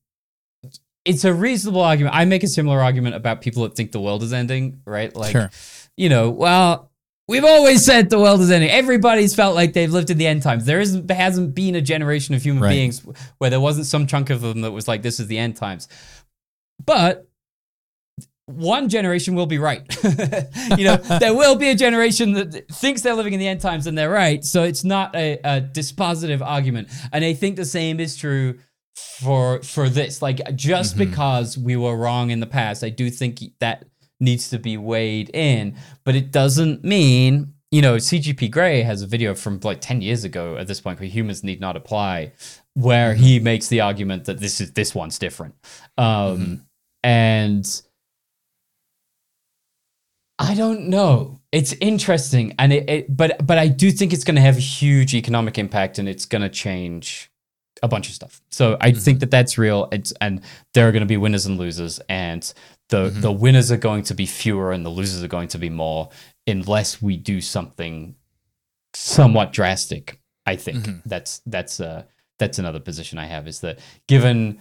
it's 1.04 1.26
a 1.26 1.34
reasonable 1.34 1.82
argument. 1.82 2.15
I 2.15 2.26
make 2.26 2.43
a 2.43 2.47
similar 2.47 2.80
argument 2.80 3.15
about 3.15 3.41
people 3.41 3.63
that 3.63 3.76
think 3.76 3.91
the 3.91 4.02
world 4.02 4.24
is 4.24 4.34
ending 4.34 4.82
right? 4.86 5.15
Like 5.15 5.32
sure. 5.32 5.52
you 5.97 6.10
know 6.10 6.30
well 6.30 6.91
we've 7.28 7.45
always 7.45 7.84
said 7.86 8.10
the 8.10 8.19
world 8.19 8.41
is 8.41 8.50
ending. 8.50 8.69
Everybody's 8.69 9.36
felt 9.36 9.56
like 9.56 9.74
they've 9.74 9.91
lived 9.91 10.10
in 10.10 10.17
the 10.17 10.28
end 10.28 10.41
times. 10.41 10.65
There 10.65 10.80
isn't 10.80 11.12
hasn't 11.12 11.54
been 11.54 11.76
a 11.76 11.82
generation 11.82 12.34
of 12.34 12.43
human 12.43 12.63
Right. 12.63 12.69
beings 12.69 13.06
where 13.38 13.50
there 13.50 13.60
wasn't 13.60 13.86
some 13.88 14.08
chunk 14.08 14.30
of 14.30 14.41
them 14.41 14.62
that 14.62 14.71
was 14.71 14.88
like 14.88 15.02
this 15.02 15.19
is 15.19 15.28
the 15.28 15.38
end 15.38 15.58
times. 15.58 15.88
But 16.84 17.28
one 18.56 18.90
generation 18.90 19.36
will 19.36 19.46
be 19.46 19.58
right. 19.58 19.84
you 20.78 20.86
know, 20.86 20.98
there 21.20 21.34
will 21.34 21.56
be 21.56 21.70
a 21.70 21.76
generation 21.76 22.34
that 22.34 22.68
thinks 22.70 23.02
they're 23.02 23.16
living 23.16 23.34
in 23.34 23.40
the 23.40 23.48
end 23.48 23.62
times 23.62 23.88
and 23.88 23.98
they're 23.98 24.10
right. 24.10 24.44
So 24.44 24.64
it's 24.64 24.84
not 24.84 25.16
a, 25.16 25.40
a 25.44 25.62
dispositive 25.62 26.42
argument. 26.42 26.90
And 27.12 27.24
I 27.26 27.34
think 27.34 27.56
the 27.56 27.66
same 27.66 28.00
is 28.00 28.16
true 28.16 28.60
for 28.96 29.62
for 29.62 29.90
this. 29.90 30.22
Like 30.22 30.42
just 30.56 30.96
mm-hmm. 30.96 31.10
because 31.10 31.58
we 31.58 31.76
were 31.76 31.96
wrong 31.96 32.30
in 32.30 32.40
the 32.40 32.48
past, 32.48 32.84
I 32.84 32.90
do 32.90 33.10
think 33.10 33.42
that 33.60 33.86
needs 34.20 34.50
to 34.50 34.60
be 34.60 34.78
weighed 34.78 35.30
in. 35.34 35.76
But 36.04 36.16
it 36.16 36.32
doesn't 36.32 36.84
mean 36.84 37.54
you 37.72 37.82
know, 37.82 37.96
CGP 37.96 38.52
Grey 38.52 38.82
has 38.82 39.02
a 39.02 39.08
video 39.08 39.34
from 39.34 39.60
like 39.64 39.80
10 39.80 40.02
years 40.02 40.26
ago 40.26 40.58
at 40.58 40.68
this 40.68 40.82
point 40.82 41.00
where 41.00 41.08
humans 41.08 41.42
need 41.42 41.62
not 41.62 41.78
apply, 41.78 42.34
where 42.74 43.14
mm-hmm. 43.14 43.24
he 43.24 43.40
makes 43.40 43.70
the 43.70 43.80
argument 43.80 44.26
that 44.26 44.40
this 44.40 44.60
is 44.60 44.74
this 44.74 44.94
one's 44.94 45.18
different. 45.18 45.56
Um, 45.98 46.06
mm-hmm. 46.06 46.56
And 47.04 47.82
I 50.42 50.56
don't 50.56 50.88
know. 50.88 51.40
It's 51.52 51.74
interesting, 51.74 52.56
and 52.58 52.74
it, 52.74 52.90
it 52.90 53.18
but 53.18 53.46
but 53.46 53.58
I 53.58 53.68
do 53.68 53.92
think 53.92 54.14
it's 54.14 54.24
going 54.24 54.36
to 54.36 54.42
have 54.42 54.58
a 54.58 54.62
huge 54.62 55.14
economic 55.14 55.58
impact, 55.58 56.00
and 56.00 56.10
it's 56.10 56.26
going 56.26 56.42
to 56.42 56.50
change 56.50 57.30
a 57.84 57.88
bunch 57.88 58.08
of 58.08 58.14
stuff. 58.14 58.42
So 58.50 58.78
I 58.80 58.92
think 58.92 59.20
that 59.20 59.32
that's 59.32 59.58
real. 59.58 59.88
It's 59.92 60.14
and 60.22 60.42
there 60.74 60.88
are 60.88 60.92
going 60.92 61.02
to 61.02 61.08
be 61.08 61.18
winners 61.18 61.46
and 61.46 61.58
losers, 61.58 62.00
and 62.10 62.52
the 62.90 63.10
the 63.10 63.32
winners 63.32 63.72
are 63.72 63.78
going 63.78 64.04
to 64.04 64.14
be 64.14 64.26
fewer, 64.26 64.72
and 64.72 64.86
the 64.86 64.90
losers 64.90 65.24
are 65.24 65.28
going 65.28 65.50
to 65.50 65.58
be 65.58 65.70
more, 65.70 66.10
unless 66.48 67.02
we 67.02 67.18
do 67.18 67.42
something 67.42 68.16
somewhat 68.94 69.54
drastic. 69.54 70.20
I 70.46 70.56
think 70.56 70.88
that's 71.06 71.42
that's 71.46 71.80
uh 71.80 72.04
that's 72.40 72.58
another 72.58 72.80
position 72.80 73.20
I 73.20 73.26
have 73.26 73.48
is 73.48 73.60
that 73.60 73.80
given 74.08 74.60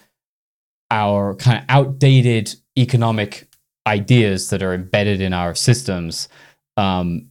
our 0.90 1.34
kind 1.36 1.58
of 1.58 1.64
outdated 1.68 2.54
economic 2.76 3.48
ideas 3.86 4.50
that 4.50 4.62
are 4.62 4.74
embedded 4.74 5.20
in 5.20 5.32
our 5.32 5.54
systems, 5.54 6.28
um, 6.76 7.30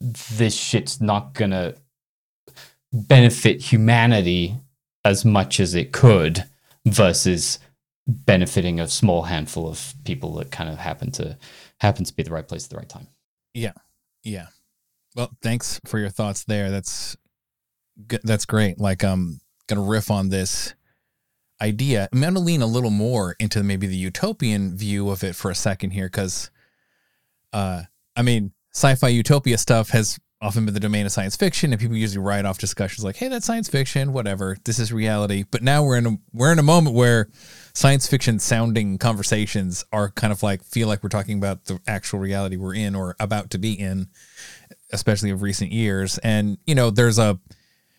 this 0.00 0.54
shit's 0.54 1.00
not 1.00 1.34
gonna 1.34 1.74
benefit 2.92 3.60
humanity 3.60 4.56
as 5.04 5.24
much 5.24 5.60
as 5.60 5.74
it 5.74 5.92
could 5.92 6.44
versus 6.86 7.58
benefiting 8.06 8.80
a 8.80 8.88
small 8.88 9.22
handful 9.22 9.68
of 9.68 9.94
people 10.04 10.34
that 10.34 10.50
kind 10.50 10.70
of 10.70 10.78
happen 10.78 11.10
to 11.10 11.36
happen 11.80 12.04
to 12.04 12.14
be 12.14 12.22
the 12.22 12.30
right 12.30 12.46
place 12.48 12.64
at 12.64 12.70
the 12.70 12.76
right 12.76 12.88
time. 12.88 13.08
Yeah. 13.54 13.72
Yeah. 14.22 14.46
Well, 15.14 15.30
thanks 15.42 15.80
for 15.84 15.98
your 15.98 16.10
thoughts 16.10 16.44
there. 16.44 16.70
That's. 16.70 17.16
That's 18.24 18.44
great. 18.44 18.78
Like, 18.78 19.02
I'm 19.02 19.40
going 19.68 19.80
to 19.82 19.90
riff 19.90 20.10
on 20.10 20.28
this 20.28 20.74
idea. 21.60 22.08
I'm 22.12 22.20
going 22.20 22.34
to 22.34 22.40
lean 22.40 22.62
a 22.62 22.66
little 22.66 22.90
more 22.90 23.36
into 23.38 23.62
maybe 23.62 23.86
the 23.86 23.96
utopian 23.96 24.76
view 24.76 25.10
of 25.10 25.24
it 25.24 25.34
for 25.34 25.50
a 25.50 25.54
second 25.54 25.90
here. 25.90 26.08
Cause, 26.08 26.50
uh, 27.52 27.82
I 28.14 28.22
mean, 28.22 28.52
sci-fi 28.74 29.08
utopia 29.08 29.58
stuff 29.58 29.90
has 29.90 30.18
often 30.42 30.66
been 30.66 30.74
the 30.74 30.80
domain 30.80 31.06
of 31.06 31.12
science 31.12 31.34
fiction 31.34 31.72
and 31.72 31.80
people 31.80 31.96
usually 31.96 32.22
write 32.22 32.44
off 32.44 32.58
discussions 32.58 33.02
like, 33.02 33.16
Hey, 33.16 33.28
that's 33.28 33.46
science 33.46 33.68
fiction, 33.68 34.12
whatever. 34.12 34.56
This 34.64 34.78
is 34.78 34.92
reality. 34.92 35.44
But 35.50 35.62
now 35.62 35.82
we're 35.82 35.96
in 35.96 36.06
a, 36.06 36.18
we're 36.32 36.52
in 36.52 36.58
a 36.58 36.62
moment 36.62 36.94
where 36.94 37.30
science 37.72 38.06
fiction 38.06 38.38
sounding 38.38 38.98
conversations 38.98 39.84
are 39.92 40.10
kind 40.10 40.32
of 40.32 40.42
like, 40.42 40.62
feel 40.62 40.88
like 40.88 41.02
we're 41.02 41.08
talking 41.08 41.38
about 41.38 41.64
the 41.64 41.80
actual 41.86 42.18
reality 42.18 42.56
we're 42.56 42.74
in 42.74 42.94
or 42.94 43.16
about 43.18 43.50
to 43.50 43.58
be 43.58 43.72
in 43.72 44.08
especially 44.92 45.30
of 45.30 45.42
recent 45.42 45.72
years. 45.72 46.18
And 46.18 46.58
you 46.66 46.74
know, 46.74 46.90
there's 46.90 47.18
a 47.18 47.38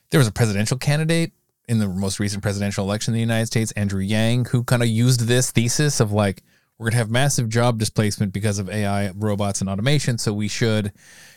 there 0.10 0.20
was 0.20 0.28
a 0.28 0.32
presidential 0.32 0.78
candidate 0.78 1.34
in 1.68 1.80
the 1.80 1.88
most 1.88 2.20
recent 2.20 2.42
presidential 2.42 2.86
election 2.86 3.14
in 3.14 3.16
the 3.16 3.22
United 3.22 3.48
States, 3.48 3.72
Andrew 3.74 4.02
Yang, 4.02 4.46
who 4.46 4.64
kind 4.64 4.82
of 4.82 4.88
used 4.88 5.22
this 5.22 5.52
thesis 5.52 6.00
of 6.00 6.12
like 6.12 6.44
we're 6.78 6.86
going 6.86 6.92
to 6.92 6.98
have 6.98 7.10
massive 7.10 7.50
job 7.50 7.80
displacement 7.80 8.32
because 8.34 8.60
of 8.60 8.70
AI, 8.70 9.10
robots, 9.12 9.62
and 9.62 9.70
automation. 9.70 10.18
So 10.18 10.32
we 10.32 10.48
should 10.48 10.94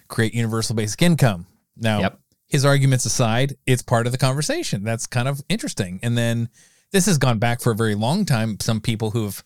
create 0.09 0.35
universal 0.35 0.77
basic 0.77 1.01
income. 1.03 1.47
Now, 1.77 2.01
Yep. 2.01 2.21
his 2.47 2.64
arguments 2.64 3.07
aside, 3.07 3.57
it's 3.66 3.83
part 3.83 4.07
of 4.07 4.12
the 4.12 4.19
conversation. 4.19 4.85
That's 4.85 5.07
kind 5.07 5.27
of 5.29 5.40
interesting. 5.49 5.99
And 6.03 6.16
then 6.16 6.51
this 6.93 7.07
has 7.07 7.16
gone 7.19 7.38
back 7.38 7.61
for 7.62 7.73
a 7.73 7.77
very 7.77 7.95
long 7.95 8.25
time. 8.27 8.59
Some 8.61 8.81
people 8.81 9.12
who've 9.12 9.43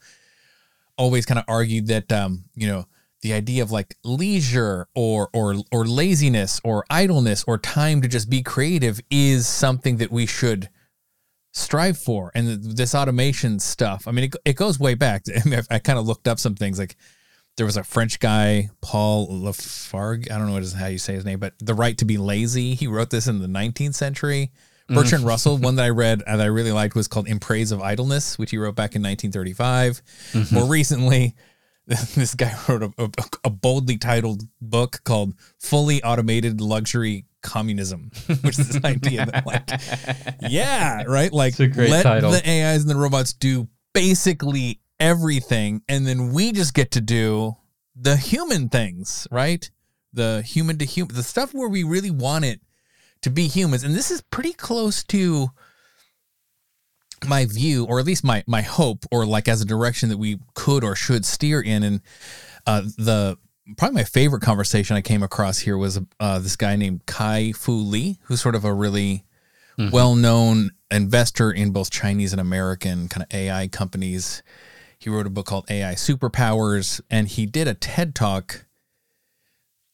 always 0.99 1.27
kind 1.27 1.39
of 1.39 1.45
argued 1.49 1.87
that, 1.89 2.13
um, 2.13 2.45
you 2.55 2.67
know, 2.67 2.87
the 3.23 3.33
idea 3.33 3.63
of 3.63 3.71
like 3.71 3.97
leisure 4.05 4.87
or 4.95 5.31
or 5.33 5.57
or 5.73 5.87
laziness 5.87 6.61
or 6.63 6.85
idleness 6.91 7.43
or 7.47 7.57
time 7.57 8.03
to 8.03 8.09
just 8.09 8.29
be 8.29 8.43
creative 8.43 9.01
is 9.11 9.47
something 9.47 9.97
that 9.97 10.13
we 10.13 10.27
should 10.27 10.69
strive 11.55 11.97
for 11.97 12.33
and 12.35 12.49
this 12.63 12.95
automation 12.95 13.61
stuff 13.61 14.09
i 14.09 14.11
mean 14.11 14.25
it, 14.25 14.37
it 14.45 14.57
goes 14.57 14.79
way 14.79 14.95
back. 14.95 15.23
I, 15.45 15.49
mean, 15.49 15.61
I, 15.71 15.77
I 15.77 15.79
kind 15.79 15.99
of 15.99 16.07
looked 16.07 16.27
up 16.27 16.41
some 16.41 16.57
things 16.57 16.79
like 16.79 16.97
there 17.57 17.65
was 17.65 17.77
a 17.77 17.85
french 17.85 18.19
guy 18.19 18.71
paul 18.81 19.29
lafargue 19.29 20.31
i 20.31 20.37
don't 20.37 20.49
know 20.49 20.53
what 20.53 20.63
is 20.63 20.73
how 20.73 20.87
you 20.87 20.99
say 20.99 21.15
his 21.15 21.25
name 21.25 21.39
but 21.39 21.55
the 21.61 21.75
right 21.75 21.97
to 21.99 22.05
be 22.05 22.19
lazy 22.19 22.75
he 22.75 22.89
wrote 22.89 23.11
this 23.11 23.27
in 23.27 23.41
the 23.41 23.47
19th 23.47 23.95
century. 23.95 24.51
Mm. 24.91 24.97
Bertrand 24.97 25.25
russell 25.25 25.57
one 25.57 25.77
that 25.77 25.85
i 25.85 25.91
read 25.91 26.23
and 26.27 26.43
i 26.43 26.47
really 26.47 26.73
liked 26.73 26.95
was 26.95 27.09
called 27.09 27.29
in 27.29 27.39
praise 27.39 27.71
of 27.71 27.81
idleness 27.81 28.37
which 28.37 28.51
he 28.51 28.59
wrote 28.59 28.75
back 28.75 28.97
in 28.97 29.03
1935 29.03 30.03
mm-hmm. 30.33 30.55
more 30.55 30.67
recently 30.67 31.35
this 31.87 32.35
guy 32.35 32.55
wrote 32.69 32.83
a, 32.83 32.93
a, 32.99 33.11
a 33.45 33.51
boldly 33.51 33.97
titled 33.97 34.43
book 34.61 35.01
called 35.05 35.35
fully 35.59 36.03
automated 36.03 36.61
luxury 36.61 37.27
communism 37.45 38.11
which 38.43 38.59
is 38.59 38.69
this 38.69 38.85
idea 38.95 39.27
that 39.27 39.47
like 39.47 39.71
yeah 40.51 41.05
right? 41.07 41.33
Like 41.33 41.51
It's 41.53 41.61
a 41.61 41.69
great 41.69 41.91
let 41.91 42.03
title. 42.03 42.33
the 42.33 42.39
ais 42.39 42.81
and 42.83 42.91
the 42.91 42.97
robots 42.97 43.33
do 43.35 43.69
basically 43.93 44.81
everything 44.99 45.83
and 45.89 46.05
then 46.07 46.33
we 46.33 46.51
just 46.51 46.75
get 46.75 46.91
to 46.93 47.01
do 47.01 47.55
the 47.95 48.17
human 48.17 48.69
things 48.69 49.29
right? 49.31 49.71
The 50.13 50.43
human 50.43 50.79
to 50.79 50.85
human 50.85 51.15
the 51.15 51.23
stuff 51.23 51.55
where 51.55 51.69
we 51.69 51.85
really 51.85 52.11
want 52.11 52.45
it 52.45 52.61
to 53.23 53.31
be 53.31 53.47
humans. 53.49 53.85
And 53.85 53.95
this 53.95 54.11
is 54.11 54.21
pretty 54.23 54.53
close 54.53 55.03
to 55.05 55.49
my 57.27 57.47
view 57.47 57.87
or 57.87 57.99
at 57.99 58.05
least 58.05 58.23
my 58.25 58.45
my 58.47 58.61
hope 58.63 59.05
or 59.11 59.25
like 59.25 59.49
as 59.49 59.61
a 59.63 59.65
direction 59.65 60.09
that 60.11 60.19
we 60.19 60.39
could 60.55 60.85
or 60.85 60.95
should 60.95 61.25
steer 61.25 61.61
in 61.61 61.83
and 61.83 62.01
uh 62.67 62.83
the 62.99 63.39
probably 63.77 63.95
my 63.95 64.05
favorite 64.05 64.43
conversation 64.43 64.97
i 64.97 65.01
came 65.01 65.23
across 65.23 65.59
here 65.61 65.77
was 65.77 65.99
uh 66.21 66.39
this 66.39 66.57
guy 66.57 66.77
named 66.77 67.05
kai 67.07 67.53
fu 67.53 67.73
lee 67.73 68.19
who's 68.25 68.41
sort 68.41 68.55
of 68.55 68.65
a 68.65 68.73
really 68.73 69.25
well-known 69.91 70.71
investor 70.91 71.51
in 71.51 71.71
both 71.73 71.91
chinese 71.91 72.33
and 72.33 72.41
american 72.41 73.09
kind 73.09 73.25
of 73.25 73.35
ai 73.35 73.67
companies. 73.69 74.43
He 74.99 75.11
wrote 75.11 75.27
a 75.27 75.31
book 75.31 75.47
called 75.47 75.67
ai 75.69 75.95
superpowers 75.95 77.01
and 77.11 77.29
he 77.29 77.45
did 77.47 77.67
a 77.69 77.75
ted 77.75 78.15
talk 78.15 78.67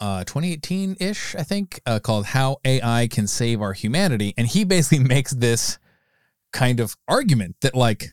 uh 0.00 0.24
2018-ish 0.24 1.34
i 1.34 1.42
think 1.42 1.80
uh, 1.86 1.98
called 1.98 2.26
how 2.26 2.58
ai 2.64 3.08
can 3.08 3.26
save 3.26 3.60
our 3.62 3.72
humanity. 3.72 4.34
And 4.36 4.46
he 4.46 4.64
basically 4.64 5.04
makes 5.04 5.32
this 5.32 5.78
kind 6.52 6.80
of 6.80 6.96
argument 7.08 7.56
that 7.60 7.74
like 7.74 8.12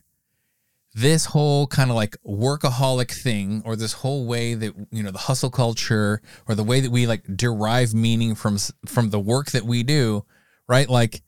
this 0.97 1.25
whole 1.25 1.67
kind 1.67 1.89
of 1.89 1.95
like 1.95 2.17
workaholic 2.25 3.11
thing 3.11 3.61
or 3.65 3.75
this 3.75 3.93
whole 3.93 4.25
way 4.25 4.53
that 4.53 4.73
you 4.91 5.03
know 5.03 5.11
the 5.11 5.17
hustle 5.17 5.51
culture 5.51 6.21
or 6.47 6.55
the 6.55 6.63
way 6.63 6.79
that 6.79 6.91
we 6.91 7.05
like 7.05 7.23
derive 7.35 7.93
meaning 7.93 8.35
from 8.35 8.57
from 8.85 9.09
the 9.11 9.19
work 9.19 9.51
that 9.51 9.63
we 9.63 9.83
do 9.83 10.25
right? 10.67 10.89
Like 10.89 11.21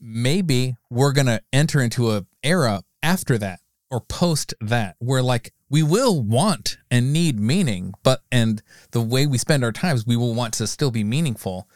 maybe 0.00 0.76
we're 0.90 1.12
going 1.12 1.26
to 1.26 1.40
enter 1.52 1.80
into 1.80 2.10
a 2.12 2.26
era 2.42 2.82
after 3.02 3.38
that 3.38 3.60
or 3.90 4.00
post 4.00 4.54
that 4.60 4.96
where 4.98 5.22
like 5.22 5.52
we 5.70 5.82
will 5.82 6.22
want 6.22 6.78
and 6.90 7.12
need 7.12 7.40
meaning 7.40 7.92
but 8.02 8.22
and 8.30 8.62
the 8.90 9.00
way 9.00 9.26
we 9.26 9.38
spend 9.38 9.64
our 9.64 9.72
times 9.72 10.06
we 10.06 10.16
will 10.16 10.34
want 10.34 10.54
to 10.54 10.66
still 10.66 10.90
be 10.90 11.04
meaningful 11.04 11.68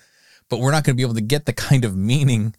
but 0.48 0.58
we're 0.58 0.72
not 0.72 0.84
going 0.84 0.94
to 0.94 0.96
be 0.96 1.02
able 1.02 1.14
to 1.14 1.20
get 1.20 1.46
the 1.46 1.52
kind 1.52 1.84
of 1.84 1.96
meaning 1.96 2.54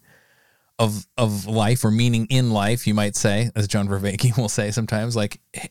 of 0.78 1.06
of 1.16 1.46
life 1.46 1.84
or 1.84 1.90
meaning 1.90 2.26
in 2.30 2.50
life, 2.50 2.86
you 2.86 2.94
might 2.94 3.16
say, 3.16 3.50
as 3.54 3.68
John 3.68 3.88
Vervaeke 3.88 4.36
will 4.38 4.48
say 4.48 4.70
sometimes, 4.70 5.16
like 5.16 5.40
eh, 5.54 5.68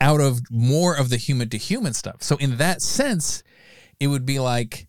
out 0.00 0.20
of 0.20 0.40
more 0.50 0.96
of 0.96 1.10
the 1.10 1.16
human 1.16 1.48
to 1.50 1.58
human 1.58 1.92
stuff. 1.92 2.22
So 2.22 2.36
in 2.36 2.56
that 2.56 2.82
sense, 2.82 3.42
it 4.00 4.06
would 4.06 4.26
be 4.26 4.38
like 4.38 4.86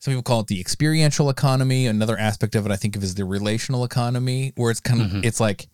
some 0.00 0.12
people 0.12 0.22
call 0.22 0.40
it 0.40 0.48
the 0.48 0.60
experiential 0.60 1.30
economy. 1.30 1.86
Another 1.86 2.18
aspect 2.18 2.54
of 2.54 2.66
it 2.66 2.72
I 2.72 2.76
think 2.76 2.96
of 2.96 3.02
is 3.02 3.14
the 3.14 3.24
relational 3.24 3.84
economy, 3.84 4.52
where 4.56 4.70
it's 4.70 4.80
kind 4.80 5.00
of 5.00 5.08
mm-hmm. 5.08 5.20
it's 5.24 5.40
like 5.40 5.68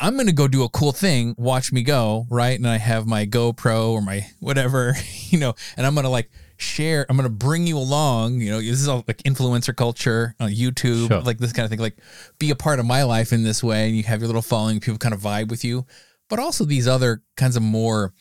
I'm 0.00 0.16
gonna 0.16 0.32
go 0.32 0.46
do 0.46 0.62
a 0.62 0.68
cool 0.68 0.92
thing, 0.92 1.34
watch 1.38 1.72
me 1.72 1.82
go, 1.82 2.26
right? 2.30 2.56
And 2.58 2.68
I 2.68 2.76
have 2.76 3.06
my 3.06 3.26
GoPro 3.26 3.90
or 3.90 4.00
my 4.00 4.26
whatever, 4.40 4.94
you 5.28 5.38
know, 5.38 5.54
and 5.76 5.86
I'm 5.86 5.94
gonna 5.94 6.10
like 6.10 6.30
share, 6.58 7.06
I'm 7.08 7.16
gonna 7.16 7.28
bring 7.28 7.66
you 7.66 7.78
along, 7.78 8.40
you 8.40 8.50
know, 8.50 8.60
this 8.60 8.80
is 8.80 8.88
all 8.88 9.04
like 9.08 9.22
influencer 9.22 9.74
culture 9.74 10.34
on 10.38 10.50
YouTube, 10.50 11.08
Sure. 11.08 11.20
like 11.20 11.38
this 11.38 11.52
kind 11.52 11.64
of 11.64 11.70
thing, 11.70 11.78
like 11.78 11.96
be 12.38 12.50
a 12.50 12.56
part 12.56 12.80
of 12.80 12.84
my 12.84 13.04
life 13.04 13.32
in 13.32 13.44
this 13.44 13.62
way, 13.62 13.86
and 13.86 13.96
you 13.96 14.02
have 14.02 14.20
your 14.20 14.26
little 14.26 14.42
following, 14.42 14.80
people 14.80 14.98
kind 14.98 15.14
of 15.14 15.20
vibe 15.20 15.48
with 15.48 15.64
you, 15.64 15.86
but 16.28 16.38
also 16.38 16.64
these 16.64 16.86
other 16.86 17.22
kinds 17.36 17.56
of 17.56 17.62
more 17.62 18.12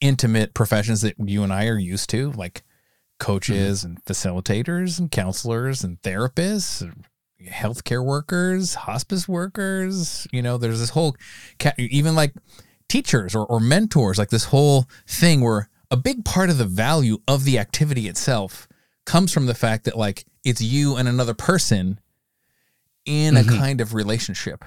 intimate 0.00 0.54
professions 0.54 1.02
that 1.02 1.16
you 1.18 1.42
and 1.42 1.52
I 1.52 1.66
are 1.66 1.78
used 1.78 2.08
to, 2.10 2.32
like 2.32 2.62
coaches 3.18 3.80
mm-hmm. 3.80 3.88
and 3.88 4.04
facilitators 4.04 4.98
and 4.98 5.10
counselors 5.10 5.84
and 5.84 6.00
therapists, 6.02 6.80
and 6.80 7.04
healthcare 7.48 8.04
workers, 8.04 8.74
hospice 8.74 9.28
workers. 9.28 10.26
You 10.32 10.42
know, 10.42 10.56
there's 10.56 10.78
this 10.78 10.90
whole, 10.90 11.16
even 11.78 12.14
like 12.14 12.32
teachers 12.88 13.34
or, 13.34 13.44
or 13.46 13.60
mentors, 13.60 14.18
like 14.18 14.30
this 14.30 14.44
whole 14.44 14.86
thing 15.06 15.40
where 15.40 15.68
a 15.90 15.96
big 15.96 16.24
part 16.24 16.50
of 16.50 16.58
the 16.58 16.64
value 16.64 17.18
of 17.26 17.44
the 17.44 17.58
activity 17.58 18.08
itself 18.08 18.68
comes 19.06 19.32
from 19.32 19.46
the 19.46 19.54
fact 19.54 19.84
that 19.84 19.96
like 19.96 20.24
it's 20.44 20.60
you 20.60 20.96
and 20.96 21.08
another 21.08 21.34
person 21.34 21.98
in 23.04 23.36
a 23.36 23.44
kind 23.44 23.80
of 23.80 23.94
relationship. 23.94 24.64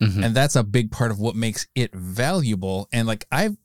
Mhm. 0.00 0.24
And 0.24 0.34
that's 0.34 0.56
a 0.56 0.62
big 0.62 0.90
part 0.90 1.10
of 1.10 1.18
what 1.18 1.34
makes 1.34 1.66
it 1.74 1.94
valuable. 1.94 2.88
And 2.92 3.06
like 3.06 3.26
I've 3.32 3.56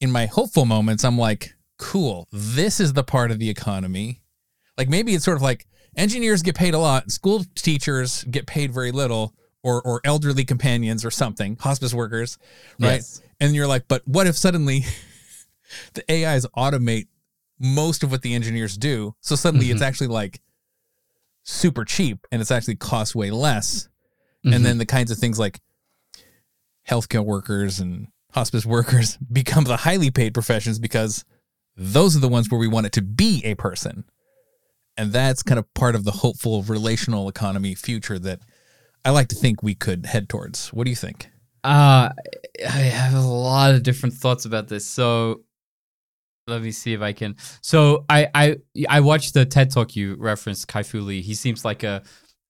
in 0.00 0.10
my 0.10 0.26
hopeful 0.26 0.64
moments, 0.64 1.04
I'm 1.04 1.16
like, 1.16 1.54
cool, 1.78 2.26
this 2.32 2.80
is 2.80 2.92
the 2.92 3.04
part 3.04 3.30
of 3.30 3.38
the 3.38 3.48
economy. 3.48 4.22
Like 4.76 4.88
maybe 4.88 5.14
it's 5.14 5.24
sort 5.24 5.36
of 5.36 5.42
like 5.42 5.66
engineers 5.96 6.42
get 6.42 6.56
paid 6.56 6.74
a 6.74 6.78
lot, 6.78 7.10
school 7.10 7.44
teachers 7.54 8.24
get 8.24 8.46
paid 8.46 8.72
very 8.72 8.90
little, 8.90 9.34
or 9.62 9.80
or 9.82 10.00
elderly 10.04 10.44
companions 10.44 11.04
or 11.04 11.10
something, 11.10 11.56
hospice 11.60 11.94
workers, 11.94 12.36
right? 12.80 12.94
Yes. 12.96 13.22
And 13.40 13.54
you're 13.54 13.66
like, 13.68 13.86
but 13.86 14.02
what 14.06 14.26
if 14.26 14.36
suddenly 14.36 14.84
the 15.94 16.04
AIs 16.10 16.46
automate 16.56 17.06
most 17.58 18.02
of 18.02 18.10
what 18.10 18.22
the 18.22 18.34
engineers 18.34 18.76
do? 18.76 19.14
So 19.20 19.36
suddenly 19.36 19.70
it's 19.70 19.82
actually 19.82 20.08
like 20.08 20.40
super 21.42 21.84
cheap 21.84 22.26
and 22.30 22.40
it's 22.40 22.50
actually 22.50 22.76
costs 22.76 23.14
way 23.14 23.30
less. 23.30 23.88
And 24.44 24.66
then 24.66 24.78
the 24.78 24.86
kinds 24.86 25.12
of 25.12 25.18
things 25.18 25.38
like 25.38 25.60
healthcare 26.88 27.24
workers 27.24 27.78
and 27.78 28.08
hospice 28.32 28.66
workers 28.66 29.16
become 29.32 29.64
the 29.64 29.78
highly 29.78 30.10
paid 30.10 30.34
professions 30.34 30.78
because 30.78 31.24
those 31.76 32.16
are 32.16 32.20
the 32.20 32.28
ones 32.28 32.50
where 32.50 32.58
we 32.58 32.68
want 32.68 32.86
it 32.86 32.92
to 32.92 33.02
be 33.02 33.40
a 33.44 33.54
person. 33.54 34.04
And 34.96 35.12
that's 35.12 35.42
kind 35.42 35.58
of 35.58 35.72
part 35.74 35.94
of 35.94 36.04
the 36.04 36.10
hopeful 36.10 36.62
relational 36.64 37.28
economy 37.28 37.74
future 37.74 38.18
that 38.18 38.40
I 39.04 39.10
like 39.10 39.28
to 39.28 39.36
think 39.36 39.62
we 39.62 39.74
could 39.74 40.06
head 40.06 40.28
towards. 40.28 40.68
What 40.68 40.84
do 40.84 40.90
you 40.90 40.96
think? 40.96 41.28
Uh, 41.64 42.10
I 42.66 42.68
have 42.68 43.14
a 43.14 43.26
lot 43.26 43.74
of 43.74 43.82
different 43.82 44.14
thoughts 44.16 44.44
about 44.44 44.68
this. 44.68 44.86
So, 44.86 45.42
let 46.52 46.62
me 46.62 46.70
see 46.70 46.92
if 46.92 47.00
I 47.00 47.12
can. 47.12 47.36
So 47.60 48.04
I 48.08 48.28
I 48.34 48.56
I 48.88 49.00
watched 49.00 49.34
the 49.34 49.44
TED 49.44 49.70
talk 49.70 49.96
you 49.96 50.16
referenced, 50.16 50.68
Kai 50.68 50.82
Fu 50.82 51.00
Lee. 51.00 51.22
He 51.22 51.34
seems 51.34 51.64
like 51.64 51.82
a 51.82 52.02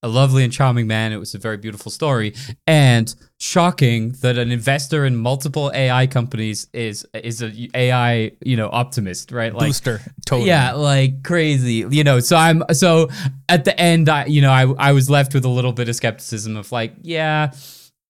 a 0.05 0.09
lovely 0.09 0.43
and 0.43 0.53
charming 0.53 0.89
man. 0.89 1.13
It 1.13 1.19
was 1.19 1.35
a 1.35 1.39
very 1.39 1.57
beautiful 1.57 1.91
story, 1.93 2.35
and 2.67 3.15
shocking 3.39 4.13
that 4.21 4.37
an 4.37 4.51
investor 4.51 5.05
in 5.07 5.17
multiple 5.17 5.71
AI 5.73 6.07
companies 6.09 6.67
is 6.73 7.07
is 7.15 7.43
a 7.43 7.53
AI 7.75 8.33
you 8.45 8.57
know 8.57 8.69
optimist, 8.73 9.31
right? 9.31 9.55
Like 9.55 9.69
Booster. 9.69 10.01
Totally. 10.27 10.49
yeah, 10.49 10.73
like 10.73 11.23
crazy, 11.23 11.87
you 11.89 12.03
know. 12.03 12.19
So 12.21 12.37
I'm 12.37 12.65
so 12.73 13.09
at 13.49 13.65
the 13.65 13.79
end, 13.81 14.09
I 14.09 14.27
you 14.27 14.43
know 14.43 14.51
I 14.51 14.67
I 14.89 14.93
was 14.93 15.09
left 15.09 15.35
with 15.35 15.45
a 15.45 15.49
little 15.51 15.73
bit 15.73 15.89
of 15.89 15.95
skepticism 15.95 16.57
of 16.57 16.73
like, 16.73 16.95
yeah, 17.03 17.53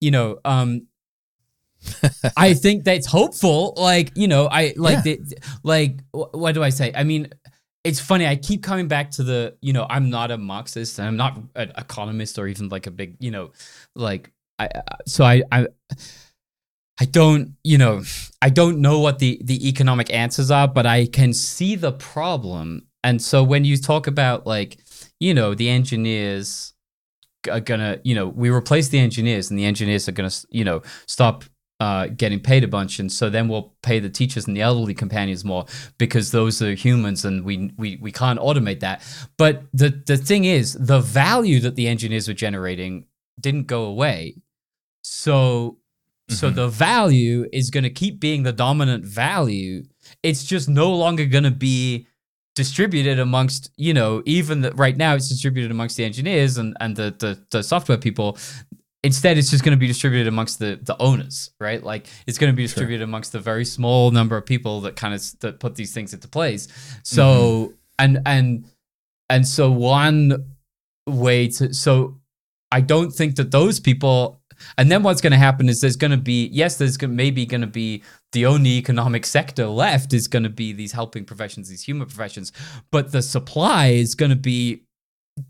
you 0.00 0.10
know, 0.10 0.38
um, 0.44 0.86
I 2.36 2.54
think 2.54 2.84
that's 2.84 3.06
hopeful. 3.06 3.74
Like 3.76 4.12
you 4.16 4.28
know, 4.28 4.46
I 4.46 4.74
like 4.76 5.04
Yeah. 5.04 5.16
the, 5.16 5.38
like 5.62 6.00
what 6.12 6.52
do 6.52 6.62
I 6.62 6.70
say? 6.70 6.92
I 6.94 7.04
mean, 7.04 7.28
it's 7.84 8.00
funny. 8.00 8.26
I 8.26 8.36
keep 8.36 8.62
coming 8.62 8.88
back 8.88 9.10
to 9.12 9.22
the 9.22 9.56
you 9.60 9.72
know 9.72 9.86
I'm 9.88 10.10
not 10.10 10.30
a 10.30 10.38
Marxist. 10.38 10.98
and 10.98 11.08
I'm 11.08 11.16
not 11.16 11.40
an 11.56 11.72
economist 11.76 12.38
or 12.38 12.46
even 12.48 12.68
like 12.68 12.86
a 12.86 12.90
big 12.90 13.16
you 13.20 13.30
know 13.30 13.50
like 13.96 14.32
I 14.58 14.66
I- 14.74 14.82
so 15.06 15.24
I 15.24 15.42
I. 15.50 15.66
I 17.00 17.06
don't, 17.06 17.54
you 17.64 17.78
know, 17.78 18.02
I 18.42 18.50
don't 18.50 18.78
know 18.80 19.00
what 19.00 19.18
the 19.18 19.40
the 19.42 19.66
economic 19.68 20.12
answers 20.12 20.50
are, 20.50 20.68
but 20.68 20.86
I 20.86 21.06
can 21.06 21.32
see 21.32 21.74
the 21.74 21.90
problem. 21.92 22.86
And 23.02 23.20
so 23.20 23.42
when 23.42 23.64
you 23.64 23.76
talk 23.78 24.06
about 24.06 24.46
like, 24.46 24.78
you 25.18 25.34
know, 25.34 25.54
the 25.54 25.68
engineers 25.70 26.74
are 27.50 27.60
gonna, 27.60 27.98
you 28.04 28.14
know, 28.14 28.28
we 28.28 28.50
replace 28.50 28.88
the 28.88 28.98
engineers, 29.00 29.50
and 29.50 29.58
the 29.58 29.64
engineers 29.64 30.06
are 30.08 30.12
gonna, 30.12 30.30
you 30.50 30.64
know, 30.64 30.82
stop 31.06 31.44
uh, 31.82 32.04
getting 32.22 32.40
paid 32.50 32.62
a 32.64 32.68
bunch, 32.76 33.00
and 33.00 33.10
so 33.18 33.24
then 33.30 33.44
we'll 33.50 33.68
pay 33.88 33.98
the 34.00 34.10
teachers 34.20 34.46
and 34.46 34.56
the 34.56 34.62
elderly 34.68 34.94
companions 34.94 35.42
more 35.52 35.64
because 35.98 36.26
those 36.38 36.54
are 36.66 36.74
humans, 36.86 37.24
and 37.24 37.36
we 37.48 37.54
we 37.82 37.88
we 38.04 38.12
can't 38.12 38.40
automate 38.48 38.80
that. 38.80 38.96
But 39.42 39.54
the 39.80 39.88
the 40.10 40.16
thing 40.28 40.44
is, 40.58 40.66
the 40.92 41.00
value 41.22 41.58
that 41.60 41.74
the 41.76 41.86
engineers 41.94 42.26
were 42.28 42.38
generating 42.46 43.06
didn't 43.44 43.66
go 43.76 43.82
away. 43.94 44.20
So 45.02 45.78
so 46.30 46.50
Mhm. 46.50 46.54
the 46.54 46.68
value 46.68 47.38
is 47.52 47.70
going 47.70 47.84
to 47.84 47.90
keep 48.02 48.14
being 48.20 48.42
the 48.44 48.52
dominant 48.52 49.04
value. 49.04 49.82
It's 50.22 50.44
just 50.44 50.68
no 50.68 50.88
longer 51.02 51.26
going 51.26 51.44
to 51.52 51.58
be 51.72 52.06
distributed 52.54 53.18
amongst, 53.18 53.70
you 53.76 53.94
know, 53.98 54.22
even 54.24 54.60
the, 54.62 54.70
right 54.84 54.96
now 54.96 55.14
it's 55.16 55.28
distributed 55.28 55.70
amongst 55.70 55.96
the 55.96 56.04
engineers 56.04 56.58
and, 56.58 56.76
and 56.80 56.96
the, 56.96 57.08
the, 57.18 57.32
the 57.50 57.62
software 57.62 57.98
people. 57.98 58.38
Instead, 59.04 59.36
it's 59.36 59.50
just 59.50 59.64
going 59.64 59.76
to 59.76 59.80
be 59.80 59.88
distributed 59.88 60.28
amongst 60.28 60.60
the, 60.60 60.78
the 60.80 60.96
owners, 61.02 61.50
right? 61.58 61.82
Like 61.82 62.06
it's 62.26 62.38
going 62.38 62.52
to 62.52 62.56
be 62.56 62.62
distributed 62.62 63.02
amongst 63.02 63.32
the 63.32 63.40
very 63.40 63.64
small 63.64 64.12
number 64.12 64.36
of 64.36 64.46
people 64.46 64.80
that 64.82 64.94
kind 64.94 65.12
of 65.12 65.40
that 65.40 65.58
put 65.58 65.74
these 65.74 65.92
things 65.92 66.14
into 66.14 66.28
place. 66.28 66.68
So 67.02 67.24
mm-hmm. 67.24 67.74
and 67.98 68.22
and 68.26 68.64
and 69.28 69.48
so 69.48 69.72
one 69.72 70.54
way 71.06 71.48
to 71.48 71.74
so 71.74 72.20
I 72.70 72.80
don't 72.80 73.10
think 73.10 73.36
that 73.36 73.50
those 73.50 73.80
people 73.80 74.40
and 74.78 74.90
then 74.90 75.02
what's 75.02 75.20
going 75.20 75.32
to 75.32 75.38
happen 75.38 75.68
is 75.68 75.80
there's 75.80 75.96
going 75.96 76.10
to 76.10 76.16
be 76.16 76.46
yes 76.52 76.76
there's 76.76 76.96
gonna, 76.96 77.12
maybe 77.12 77.44
going 77.46 77.60
to 77.60 77.66
be 77.66 78.02
the 78.32 78.46
only 78.46 78.70
economic 78.70 79.26
sector 79.26 79.66
left 79.66 80.12
is 80.12 80.28
going 80.28 80.42
to 80.42 80.48
be 80.48 80.72
these 80.72 80.92
helping 80.92 81.24
professions 81.24 81.68
these 81.68 81.82
human 81.82 82.06
professions 82.06 82.52
but 82.90 83.12
the 83.12 83.22
supply 83.22 83.88
is 83.88 84.14
going 84.14 84.30
to 84.30 84.36
be 84.36 84.82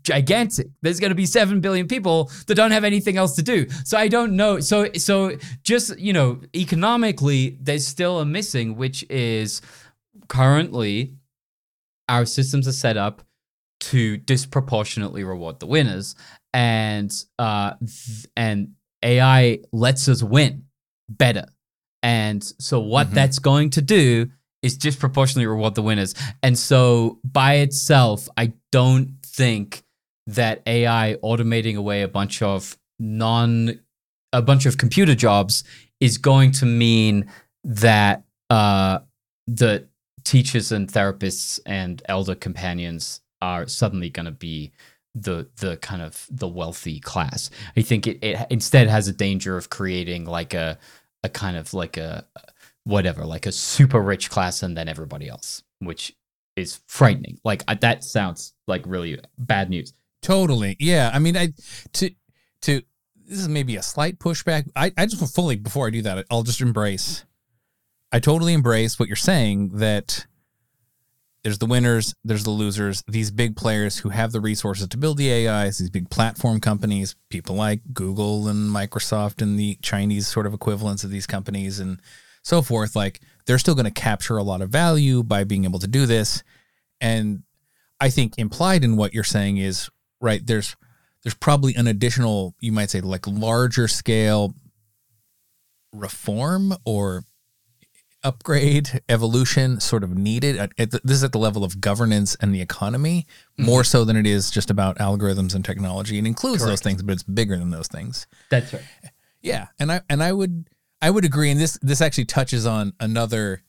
gigantic 0.03 0.67
there's 0.81 0.99
going 0.99 1.09
to 1.11 1.15
be 1.15 1.25
7 1.25 1.59
billion 1.59 1.87
people 1.87 2.31
that 2.47 2.55
don't 2.55 2.71
have 2.71 2.83
anything 2.85 3.17
else 3.17 3.35
to 3.35 3.43
do 3.43 3.67
so 3.83 3.97
i 3.97 4.07
don't 4.07 4.33
know 4.33 4.59
so 4.61 4.87
so 4.93 5.37
just 5.63 5.99
you 5.99 6.13
know 6.13 6.39
economically 6.55 7.57
there's 7.61 7.85
still 7.85 8.19
a 8.19 8.25
missing 8.25 8.77
which 8.77 9.03
is 9.09 9.61
currently 10.29 11.13
our 12.09 12.25
systems 12.25 12.67
are 12.67 12.71
set 12.73 12.97
up 12.97 13.23
to 13.79 14.17
disproportionately 14.17 15.23
reward 15.23 15.59
the 15.59 15.65
winners 15.65 16.15
and 16.53 17.11
uh 17.39 17.73
th- 17.79 18.25
and 18.37 18.73
AI 19.03 19.59
lets 19.73 20.07
us 20.07 20.23
win 20.23 20.63
better. 21.09 21.43
And 22.01 22.41
so 22.41 22.79
what 22.79 23.07
Mhm. 23.07 23.13
that's 23.15 23.39
going 23.39 23.69
to 23.71 23.81
do 23.81 24.29
is 24.61 24.77
disproportionately 24.77 25.45
reward 25.45 25.75
the 25.75 25.81
winners. 25.81 26.15
And 26.41 26.57
so 26.57 27.19
by 27.25 27.55
itself, 27.55 28.29
I 28.37 28.53
don't 28.71 29.17
think 29.33 29.83
that 30.27 30.61
AI 30.65 31.17
automating 31.23 31.75
away 31.75 32.01
a 32.01 32.07
bunch 32.07 32.41
of 32.41 32.77
non 32.99 33.79
a 34.31 34.41
bunch 34.41 34.65
of 34.65 34.77
computer 34.77 35.15
jobs 35.15 35.63
is 35.99 36.17
going 36.17 36.51
to 36.51 36.65
mean 36.65 37.29
that 37.63 38.23
uh 38.49 38.99
the 39.47 39.87
teachers 40.23 40.71
and 40.71 40.89
therapists 40.89 41.59
and 41.65 42.01
elder 42.05 42.35
companions 42.35 43.21
are 43.41 43.67
suddenly 43.67 44.09
going 44.09 44.25
to 44.25 44.31
be 44.31 44.71
the 45.15 45.47
the 45.57 45.77
kind 45.77 46.01
of 46.01 46.25
the 46.31 46.47
wealthy 46.47 46.99
class. 46.99 47.49
I 47.77 47.81
think 47.81 48.07
it, 48.07 48.23
it 48.23 48.47
instead 48.49 48.87
has 48.87 49.07
a 49.07 49.13
danger 49.13 49.57
of 49.57 49.69
creating 49.69 50.25
like 50.25 50.53
a 50.53 50.77
a 51.23 51.29
kind 51.29 51.57
of 51.57 51.73
like 51.73 51.97
a 51.97 52.25
whatever 52.85 53.25
like 53.25 53.45
a 53.45 53.51
super 53.51 54.01
rich 54.01 54.29
class 54.29 54.63
and 54.63 54.75
then 54.75 54.87
everybody 54.87 55.27
else, 55.29 55.63
which 55.79 56.15
is 56.55 56.79
frightening. 56.87 57.39
Like 57.43 57.65
that 57.81 58.03
sounds 58.03 58.52
like 58.67 58.83
really 58.85 59.19
bad 59.37 59.69
news. 59.69 59.93
Totally. 60.21 60.75
Yeah. 60.79 61.11
I 61.13 61.19
mean, 61.19 61.35
I 61.37 61.53
to 61.93 62.11
to 62.61 62.81
this 63.25 63.39
is 63.39 63.49
maybe 63.49 63.75
a 63.75 63.83
slight 63.83 64.19
pushback. 64.19 64.69
I 64.75 64.91
I 64.97 65.05
just 65.05 65.35
fully 65.35 65.57
before 65.57 65.87
I 65.87 65.89
do 65.89 66.01
that, 66.03 66.25
I'll 66.29 66.43
just 66.43 66.61
embrace. 66.61 67.25
I 68.11 68.19
totally 68.19 68.53
embrace 68.53 68.99
what 68.99 69.09
you're 69.09 69.15
saying 69.15 69.69
that 69.79 70.25
there's 71.43 71.57
the 71.57 71.65
winners, 71.65 72.15
there's 72.23 72.45
the 72.45 72.51
losers. 72.51 73.03
These 73.07 73.31
big 73.31 73.57
players 73.57 73.97
who 73.97 74.09
have 74.09 74.31
the 74.31 74.39
resources 74.39 74.87
to 74.87 74.97
build 74.97 75.17
the 75.17 75.47
AIs, 75.47 75.77
these 75.77 75.89
big 75.89 76.09
platform 76.09 76.61
companies, 76.61 77.15
people 77.29 77.55
like 77.55 77.81
Google 77.93 78.47
and 78.47 78.69
Microsoft 78.69 79.41
and 79.41 79.59
the 79.59 79.77
Chinese 79.81 80.25
sort 80.25 80.45
of 80.45 80.53
equivalents 80.53 81.03
of 81.03 81.11
these 81.11 81.27
companies 81.27 81.79
and 81.79 81.99
so 82.43 82.61
forth, 82.61 82.95
like 82.95 83.19
they're 83.45 83.59
still 83.59 83.75
going 83.75 83.85
to 83.85 83.91
capture 83.91 84.37
a 84.37 84.43
lot 84.43 84.61
of 84.61 84.69
value 84.69 85.21
by 85.21 85.43
being 85.43 85.65
able 85.65 85.79
to 85.79 85.87
do 85.87 86.05
this. 86.05 86.43
And 87.01 87.43
I 88.03 88.09
think 88.09 88.33
implied 88.37 88.83
in 88.83 88.97
what 88.97 89.13
you're 89.13 89.23
saying 89.23 89.57
is 89.57 89.89
right 90.19 90.45
there's 90.45 90.75
there's 91.23 91.35
probably 91.35 91.73
an 91.75 91.87
additional 91.87 92.53
you 92.59 92.73
might 92.73 92.89
say 92.89 92.99
like 92.99 93.25
larger 93.25 93.87
scale 93.87 94.53
reform 95.93 96.73
or 96.83 97.23
upgrade 98.21 99.01
evolution 99.07 99.79
sort 99.79 100.03
of 100.03 100.17
needed 100.17 100.57
at, 100.57 100.73
at 100.77 100.91
the, 100.91 100.99
this 101.05 101.15
is 101.15 101.23
at 101.23 101.31
the 101.31 101.37
level 101.37 101.63
of 101.63 101.79
governance 101.79 102.35
and 102.41 102.53
the 102.53 102.59
economy 102.59 103.25
mm-hmm. 103.53 103.65
more 103.65 103.85
so 103.85 104.03
than 104.03 104.17
it 104.17 104.27
is 104.27 104.51
just 104.51 104.69
about 104.69 104.97
algorithms 104.97 105.55
and 105.55 105.63
technology. 105.63 106.17
It 106.17 106.27
includes 106.27 106.65
those 106.65 106.81
things 106.81 107.01
but 107.01 107.13
it's 107.13 107.23
bigger 107.23 107.57
than 107.57 107.69
those 107.69 107.87
things. 107.87 108.27
That's 108.49 108.73
right. 108.73 108.83
yeah, 109.41 109.67
and 109.79 109.93
I 109.93 110.01
and 110.09 110.21
I 110.21 110.33
would 110.33 110.67
I 111.01 111.09
would 111.09 111.23
agree, 111.23 111.51
and 111.51 111.59
this 111.59 111.79
this 111.81 112.01
actually 112.01 112.25
touches 112.25 112.65
on 112.65 112.91
another 112.99 113.62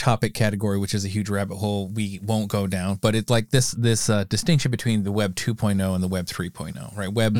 topic 0.00 0.32
category, 0.32 0.78
which 0.78 0.94
is 0.94 1.04
a 1.04 1.08
huge 1.08 1.28
rabbit 1.28 1.56
hole 1.56 1.88
we 1.88 2.18
won't 2.22 2.48
go 2.48 2.66
down. 2.66 2.96
But 2.96 3.14
it's 3.14 3.28
like 3.28 3.50
this 3.50 3.72
this 3.72 4.08
uh, 4.08 4.24
distinction 4.24 4.70
between 4.70 5.04
the 5.04 5.12
Web 5.12 5.34
2.0 5.36 5.94
and 5.94 6.02
the 6.02 6.08
Web 6.08 6.24
3.0, 6.26 6.96
right? 6.96 7.12
Web 7.12 7.36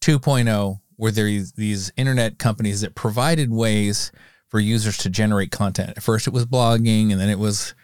2.0, 0.00 0.80
where 0.96 1.12
there 1.12 1.28
is 1.28 1.52
these 1.52 1.92
internet 1.96 2.38
companies 2.38 2.80
that 2.80 2.96
provided 2.96 3.50
ways 3.52 4.10
for 4.48 4.58
users 4.58 4.96
to 4.98 5.08
generate 5.08 5.52
content. 5.52 5.90
At 5.96 6.02
first, 6.02 6.26
it 6.26 6.32
was 6.32 6.46
blogging, 6.46 7.12
and 7.12 7.20
then 7.20 7.28
it 7.28 7.38
was 7.38 7.74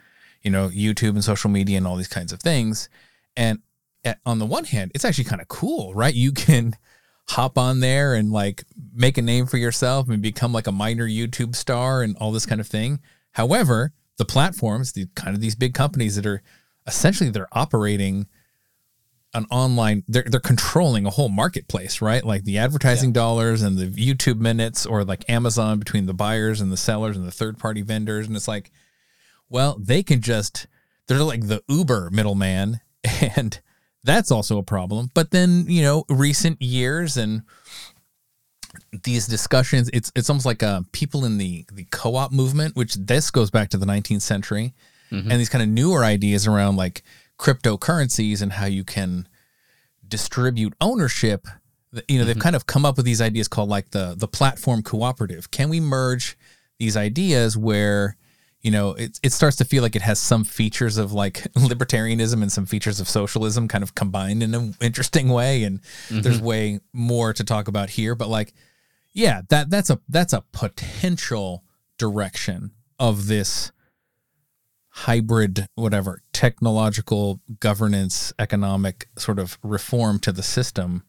you 0.43 0.51
know 0.51 0.69
YouTube 0.69 1.11
and 1.11 1.25
social 1.25 1.49
media 1.49 1.79
and 1.79 1.87
all 1.87 1.97
these 1.97 2.09
kinds 2.09 2.33
of 2.33 2.41
things. 2.41 2.89
And 3.37 3.61
at, 4.05 4.19
on 4.27 4.41
the 4.41 4.47
one 4.47 4.65
hand, 4.65 4.91
it's 4.95 5.05
actually 5.05 5.25
kind 5.25 5.41
of 5.41 5.47
cool, 5.47 5.95
right? 5.95 6.15
You 6.15 6.33
can 6.33 6.75
hop 7.29 7.59
on 7.59 7.79
there 7.79 8.15
and 8.15 8.33
like 8.33 8.65
make 8.93 9.19
a 9.19 9.23
name 9.23 9.47
for 9.47 9.57
yourself 9.57 10.09
and 10.09 10.21
become 10.21 10.53
like 10.53 10.67
a 10.67 10.73
minor 10.73 11.07
YouTube 11.07 11.55
star 11.55 12.03
and 12.03 12.17
all 12.17 12.33
this 12.33 12.47
kind 12.47 12.61
of 12.61 12.67
thing. 12.67 12.99
However, 13.33 13.93
the 14.17 14.25
platforms, 14.25 14.93
the 14.93 15.07
kind 15.15 15.35
of 15.35 15.41
these 15.41 15.55
big 15.55 15.75
companies 15.75 16.17
that 16.17 16.27
are 16.27 16.43
essentially 16.87 17.31
they're 17.31 17.49
operating 17.53 18.27
an 19.35 19.45
online 19.51 20.03
they're 20.09 20.25
they're 20.27 20.41
controlling 20.41 21.05
a 21.05 21.11
whole 21.11 21.29
marketplace, 21.29 22.01
right? 22.01 22.25
Like 22.25 22.45
the 22.45 22.59
advertising 22.59 23.13
dollars 23.13 23.63
and 23.63 23.77
the 23.77 23.87
YouTube 23.87 24.39
minutes 24.39 24.87
or 24.87 25.05
like 25.05 25.29
Amazon 25.29 25.79
between 25.79 26.07
the 26.07 26.15
buyers 26.15 26.61
and 26.61 26.73
the 26.73 26.77
sellers 26.77 27.17
and 27.17 27.27
the 27.27 27.33
third 27.33 27.59
party 27.59 27.83
vendors 27.83 28.27
and 28.27 28.37
it's 28.37 28.49
like 28.49 28.71
well, 29.49 29.77
they 29.79 30.03
can 30.03 30.21
just 30.21 30.67
they're 31.07 31.23
like 31.23 31.47
the 31.47 31.63
Uber 31.69 32.11
middleman 32.11 32.81
and 33.37 33.61
that's 34.07 34.31
also 34.31 34.57
a 34.57 34.63
problem. 34.63 35.11
But 35.13 35.33
then, 35.33 35.67
you 35.69 35.83
know, 35.83 36.05
recent 36.09 36.63
years 36.63 37.17
and 37.17 37.43
these 39.05 39.27
discussions, 39.27 39.91
it's 39.93 40.13
it's 40.15 40.31
almost 40.31 40.47
like 40.47 40.63
uh, 40.63 40.83
people 40.93 41.25
in 41.25 41.39
the 41.39 41.65
the 41.73 41.85
co-op 41.91 42.33
movement, 42.33 42.77
which 42.77 42.95
this 42.95 43.31
goes 43.31 43.51
back 43.51 43.69
to 43.71 43.77
the 43.77 43.87
19th 43.87 44.23
century, 44.23 44.75
mm-hmm. 45.11 45.31
and 45.31 45.41
these 45.41 45.49
kind 45.49 45.63
of 45.63 45.69
newer 45.69 46.05
ideas 46.05 46.47
around 46.47 46.77
like 46.77 47.03
cryptocurrencies 47.39 48.43
and 48.43 48.53
how 48.53 48.67
you 48.67 48.85
can 48.85 49.29
distribute 50.07 50.75
ownership. 50.81 51.47
You 52.09 52.19
know, 52.19 52.25
they've 52.25 52.35
mm-hmm. 52.35 52.43
kind 52.43 52.57
of 52.57 52.67
come 52.67 52.85
up 52.85 52.97
with 52.97 53.07
these 53.07 53.21
ideas 53.21 53.49
called 53.49 53.69
like 53.69 53.91
the 53.91 54.15
the 54.17 54.29
platform 54.29 54.83
cooperative. 54.83 55.51
Can 55.51 55.69
we 55.69 55.81
merge 55.81 56.37
these 56.79 56.97
ideas 56.97 57.57
where 57.57 58.17
you 58.67 58.73
know, 58.73 58.95
it 58.95 59.21
it 59.23 59.33
starts 59.33 59.57
to 59.59 59.65
feel 59.65 59.85
like 59.85 59.95
it 59.95 60.03
has 60.03 60.19
some 60.19 60.43
features 60.43 60.99
of 60.99 61.13
like 61.13 61.35
libertarianism 61.55 62.43
and 62.43 62.51
some 62.51 62.67
features 62.67 62.99
of 62.99 63.09
socialism 63.09 63.69
kind 63.69 63.85
of 63.85 63.95
combined 63.95 64.43
in 64.43 64.53
an 64.57 64.75
interesting 64.81 65.29
way. 65.29 65.63
And 65.63 65.79
there's 66.11 66.39
mm-hmm. 66.39 66.47
way 66.47 66.81
more 66.93 67.33
to 67.33 67.45
talk 67.45 67.69
about 67.69 67.91
here, 67.91 68.17
but 68.17 68.29
like, 68.29 68.55
yeah, 69.17 69.41
that 69.49 69.71
that's 69.71 69.89
a 69.89 69.99
that's 70.09 70.35
a 70.35 70.45
potential 70.53 71.65
direction 71.99 72.73
of 72.99 73.27
this 73.27 73.73
hybrid 74.91 75.67
whatever 75.75 76.23
technological 76.33 77.41
governance 77.59 78.33
economic 78.39 79.09
sort 79.17 79.39
of 79.39 79.59
reform 79.63 80.19
to 80.19 80.33
the 80.33 80.43
system 80.43 81.03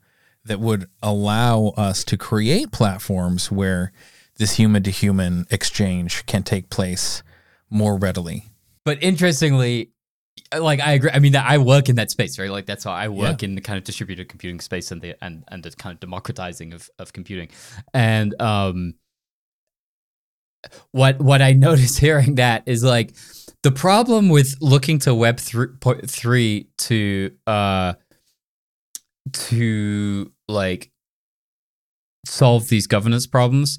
that 0.45 0.59
would 0.59 0.87
allow 1.03 1.73
us 1.77 2.05
to 2.05 2.17
create 2.17 2.71
platforms 2.71 3.51
where 3.51 3.91
this 4.37 4.55
human 4.55 4.83
to 4.83 4.91
human 4.91 5.45
exchange 5.51 6.25
can 6.25 6.43
take 6.43 6.69
place 6.69 7.23
more 7.69 7.97
readily. 7.97 8.45
But 8.85 9.03
interestingly, 9.03 9.91
like 10.55 10.79
I 10.79 10.93
agree. 10.93 11.09
I 11.13 11.19
mean, 11.19 11.35
I 11.35 11.57
work 11.57 11.89
in 11.89 11.95
that 11.95 12.11
space, 12.11 12.39
right? 12.39 12.49
Like 12.49 12.65
that's 12.65 12.83
how 12.83 12.91
I 12.91 13.07
work 13.09 13.43
in 13.43 13.55
the 13.55 13.61
kind 13.61 13.77
of 13.77 13.83
distributed 13.83 14.29
computing 14.29 14.59
space 14.59 14.91
and 14.91 15.01
the 15.01 15.15
and 15.21 15.43
and 15.49 15.63
the 15.63 15.71
kind 15.71 15.93
of 15.93 15.99
democratizing 15.99 16.73
of 16.73 16.89
of 16.99 17.13
computing. 17.13 17.49
And 17.93 18.39
um, 18.41 18.95
what 20.91 21.19
what 21.19 21.41
I 21.41 21.51
notice 21.67 21.97
hearing 21.97 22.35
that 22.35 22.63
is 22.65 22.83
like 22.83 23.13
the 23.63 23.71
problem 23.71 24.29
with 24.29 24.55
looking 24.61 24.99
to 24.99 25.13
Web 25.13 25.39
three 25.39 25.67
point 25.79 26.09
three 26.09 26.69
to 26.79 27.31
uh 27.45 27.93
to 29.33 30.31
like 30.47 30.91
solve 32.25 32.69
these 32.69 32.87
governance 32.87 33.27
problems 33.27 33.77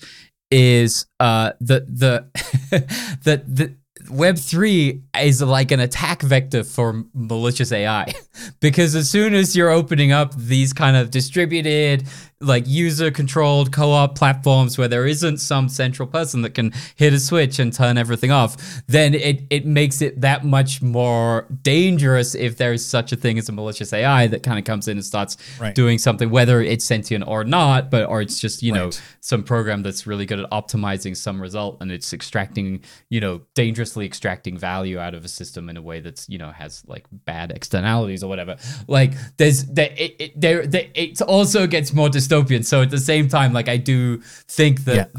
is 0.50 1.06
uh 1.20 1.52
the 1.60 1.80
the 1.88 2.28
the 3.22 3.42
the 3.46 3.76
Web 4.10 4.38
three 4.38 5.02
is 5.20 5.42
like 5.42 5.70
an 5.70 5.80
attack 5.80 6.22
vector 6.22 6.64
for 6.64 7.04
malicious 7.14 7.72
AI 7.72 8.12
because 8.60 8.94
as 8.94 9.10
soon 9.10 9.34
as 9.34 9.56
you're 9.56 9.70
opening 9.70 10.12
up 10.12 10.34
these 10.36 10.72
kind 10.72 10.96
of 10.96 11.10
distributed, 11.10 12.04
like 12.40 12.64
user 12.68 13.10
controlled 13.10 13.72
co 13.72 13.90
op 13.90 14.14
platforms 14.16 14.78
where 14.78 14.86
there 14.86 15.06
isn't 15.06 15.38
some 15.38 15.68
central 15.68 16.06
person 16.06 16.42
that 16.42 16.54
can 16.54 16.72
hit 16.94 17.12
a 17.12 17.18
switch 17.18 17.58
and 17.58 17.72
turn 17.72 17.98
everything 17.98 18.30
off, 18.30 18.56
then 18.86 19.14
it, 19.14 19.42
it 19.50 19.66
makes 19.66 20.00
it 20.00 20.20
that 20.20 20.44
much 20.44 20.80
more 20.80 21.46
dangerous 21.62 22.34
if 22.36 22.56
there's 22.56 22.84
such 22.84 23.10
a 23.12 23.16
thing 23.16 23.38
as 23.38 23.48
a 23.48 23.52
malicious 23.52 23.92
AI 23.92 24.28
that 24.28 24.42
kind 24.44 24.58
of 24.58 24.64
comes 24.64 24.86
in 24.86 24.96
and 24.98 25.04
starts 25.04 25.36
Right. 25.60 25.74
doing 25.74 25.98
something, 25.98 26.30
whether 26.30 26.60
it's 26.60 26.84
sentient 26.84 27.24
or 27.26 27.42
not, 27.42 27.90
but 27.90 28.06
or 28.08 28.20
it's 28.20 28.38
just, 28.38 28.62
you 28.62 28.72
know, 28.72 28.90
some 29.20 29.42
program 29.42 29.82
that's 29.82 30.06
really 30.06 30.24
good 30.24 30.38
at 30.38 30.48
optimizing 30.50 31.16
some 31.16 31.42
result 31.42 31.78
and 31.80 31.90
it's 31.90 32.12
extracting, 32.12 32.84
you 33.10 33.20
know, 33.20 33.40
dangerously 33.88 34.06
extracting 34.06 34.58
value 34.58 34.98
out 34.98 35.14
of 35.14 35.24
a 35.24 35.28
system 35.28 35.68
in 35.68 35.76
a 35.76 35.82
way 35.82 36.00
that's, 36.00 36.28
you 36.28 36.38
know, 36.38 36.50
has 36.50 36.82
like 36.86 37.06
bad 37.24 37.50
externalities 37.50 38.22
or 38.22 38.28
whatever. 38.28 38.56
Like 38.86 39.14
there's 39.36 39.64
there 39.66 39.92
it, 39.96 40.16
it 40.18 40.40
there, 40.40 40.62
it 40.94 41.20
also 41.22 41.66
gets 41.66 41.92
more 41.92 42.08
dystopian. 42.08 42.64
So 42.64 42.82
at 42.82 42.90
the 42.90 42.98
same 42.98 43.28
time, 43.28 43.52
like 43.52 43.68
I 43.68 43.76
do 43.76 44.18
think 44.48 44.84
that 44.84 45.10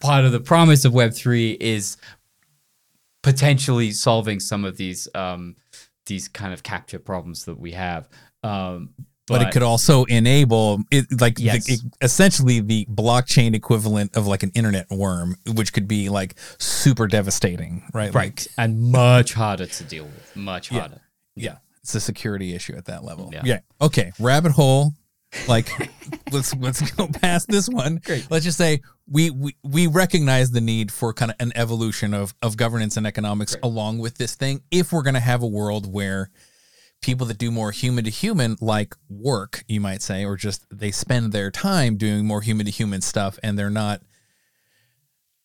part 0.00 0.24
of 0.24 0.32
the 0.32 0.40
promise 0.40 0.84
of 0.84 0.94
Web 0.94 1.12
three 1.12 1.56
is 1.60 1.96
potentially 3.22 3.90
solving 3.92 4.40
some 4.40 4.64
of 4.64 4.76
these 4.76 5.08
um 5.14 5.56
these 6.06 6.28
kind 6.28 6.52
of 6.52 6.62
capture 6.62 6.98
problems 6.98 7.44
that 7.44 7.58
we 7.58 7.72
have. 7.72 8.08
Um 8.42 8.94
but, 9.26 9.42
it 9.42 9.50
could 9.52 9.62
also 9.62 10.04
enable 10.04 10.80
it 10.90 11.06
like 11.20 11.36
the- 11.36 11.48
it- 11.48 11.80
essentially 12.00 12.60
the 12.60 12.86
blockchain 12.86 13.54
equivalent 13.54 14.16
of 14.16 14.26
like 14.26 14.42
an 14.42 14.50
internet 14.54 14.88
worm 14.90 15.36
which 15.54 15.72
could 15.72 15.88
be 15.88 16.08
like 16.08 16.34
super 16.58 17.06
devastating 17.06 17.82
right? 17.92 18.06
Like, 18.06 18.14
right 18.14 18.46
and 18.58 18.80
much 18.80 19.34
harder 19.34 19.66
to 19.66 19.84
deal 19.84 20.04
with. 20.04 20.36
Much 20.36 20.68
harder. 20.70 21.00
yeah. 21.34 21.56
It's 21.82 21.94
a 21.94 22.00
security 22.00 22.52
issue 22.54 22.74
at 22.74 22.86
that 22.86 23.04
level. 23.04 23.30
Yeah. 23.32 23.42
yeah. 23.44 23.58
Okay. 23.80 24.10
Rabbit 24.18 24.50
hole. 24.52 24.92
Like 25.46 25.68
let's 26.32 26.54
let's 26.56 26.90
go 26.92 27.06
past 27.08 27.48
this 27.48 27.68
one. 27.68 28.00
Great. 28.04 28.26
let's 28.30 28.44
just 28.44 28.58
say 28.58 28.80
we 29.08 29.30
we, 29.30 29.56
we 29.62 29.86
recognize 29.86 30.50
the 30.50 30.60
need 30.60 30.90
for 30.90 31.12
kind 31.12 31.30
of 31.30 31.36
an 31.40 31.52
evolution 31.54 32.12
of 32.14 32.34
of 32.42 32.56
governance 32.56 32.96
and 32.96 33.06
economics 33.06 33.54
along 33.62 33.98
with 33.98 34.18
this 34.18 34.34
thing 34.34 34.62
if 34.70 34.92
we're 34.92 35.02
going 35.02 35.14
to 35.14 35.20
have 35.20 35.42
a 35.42 35.46
world 35.46 35.92
where 35.92 36.30
people 37.06 37.26
that 37.26 37.38
do 37.38 37.50
more 37.52 37.70
human 37.70 38.04
to 38.04 38.10
human 38.10 38.56
like 38.60 38.94
work 39.08 39.64
you 39.68 39.80
might 39.80 40.02
say 40.02 40.24
or 40.24 40.36
just 40.36 40.66
they 40.70 40.90
spend 40.90 41.32
their 41.32 41.50
time 41.50 41.96
doing 41.96 42.26
more 42.26 42.42
human 42.42 42.66
to 42.66 42.72
human 42.72 43.00
stuff 43.00 43.38
and 43.44 43.56
they're 43.56 43.70
not 43.70 44.02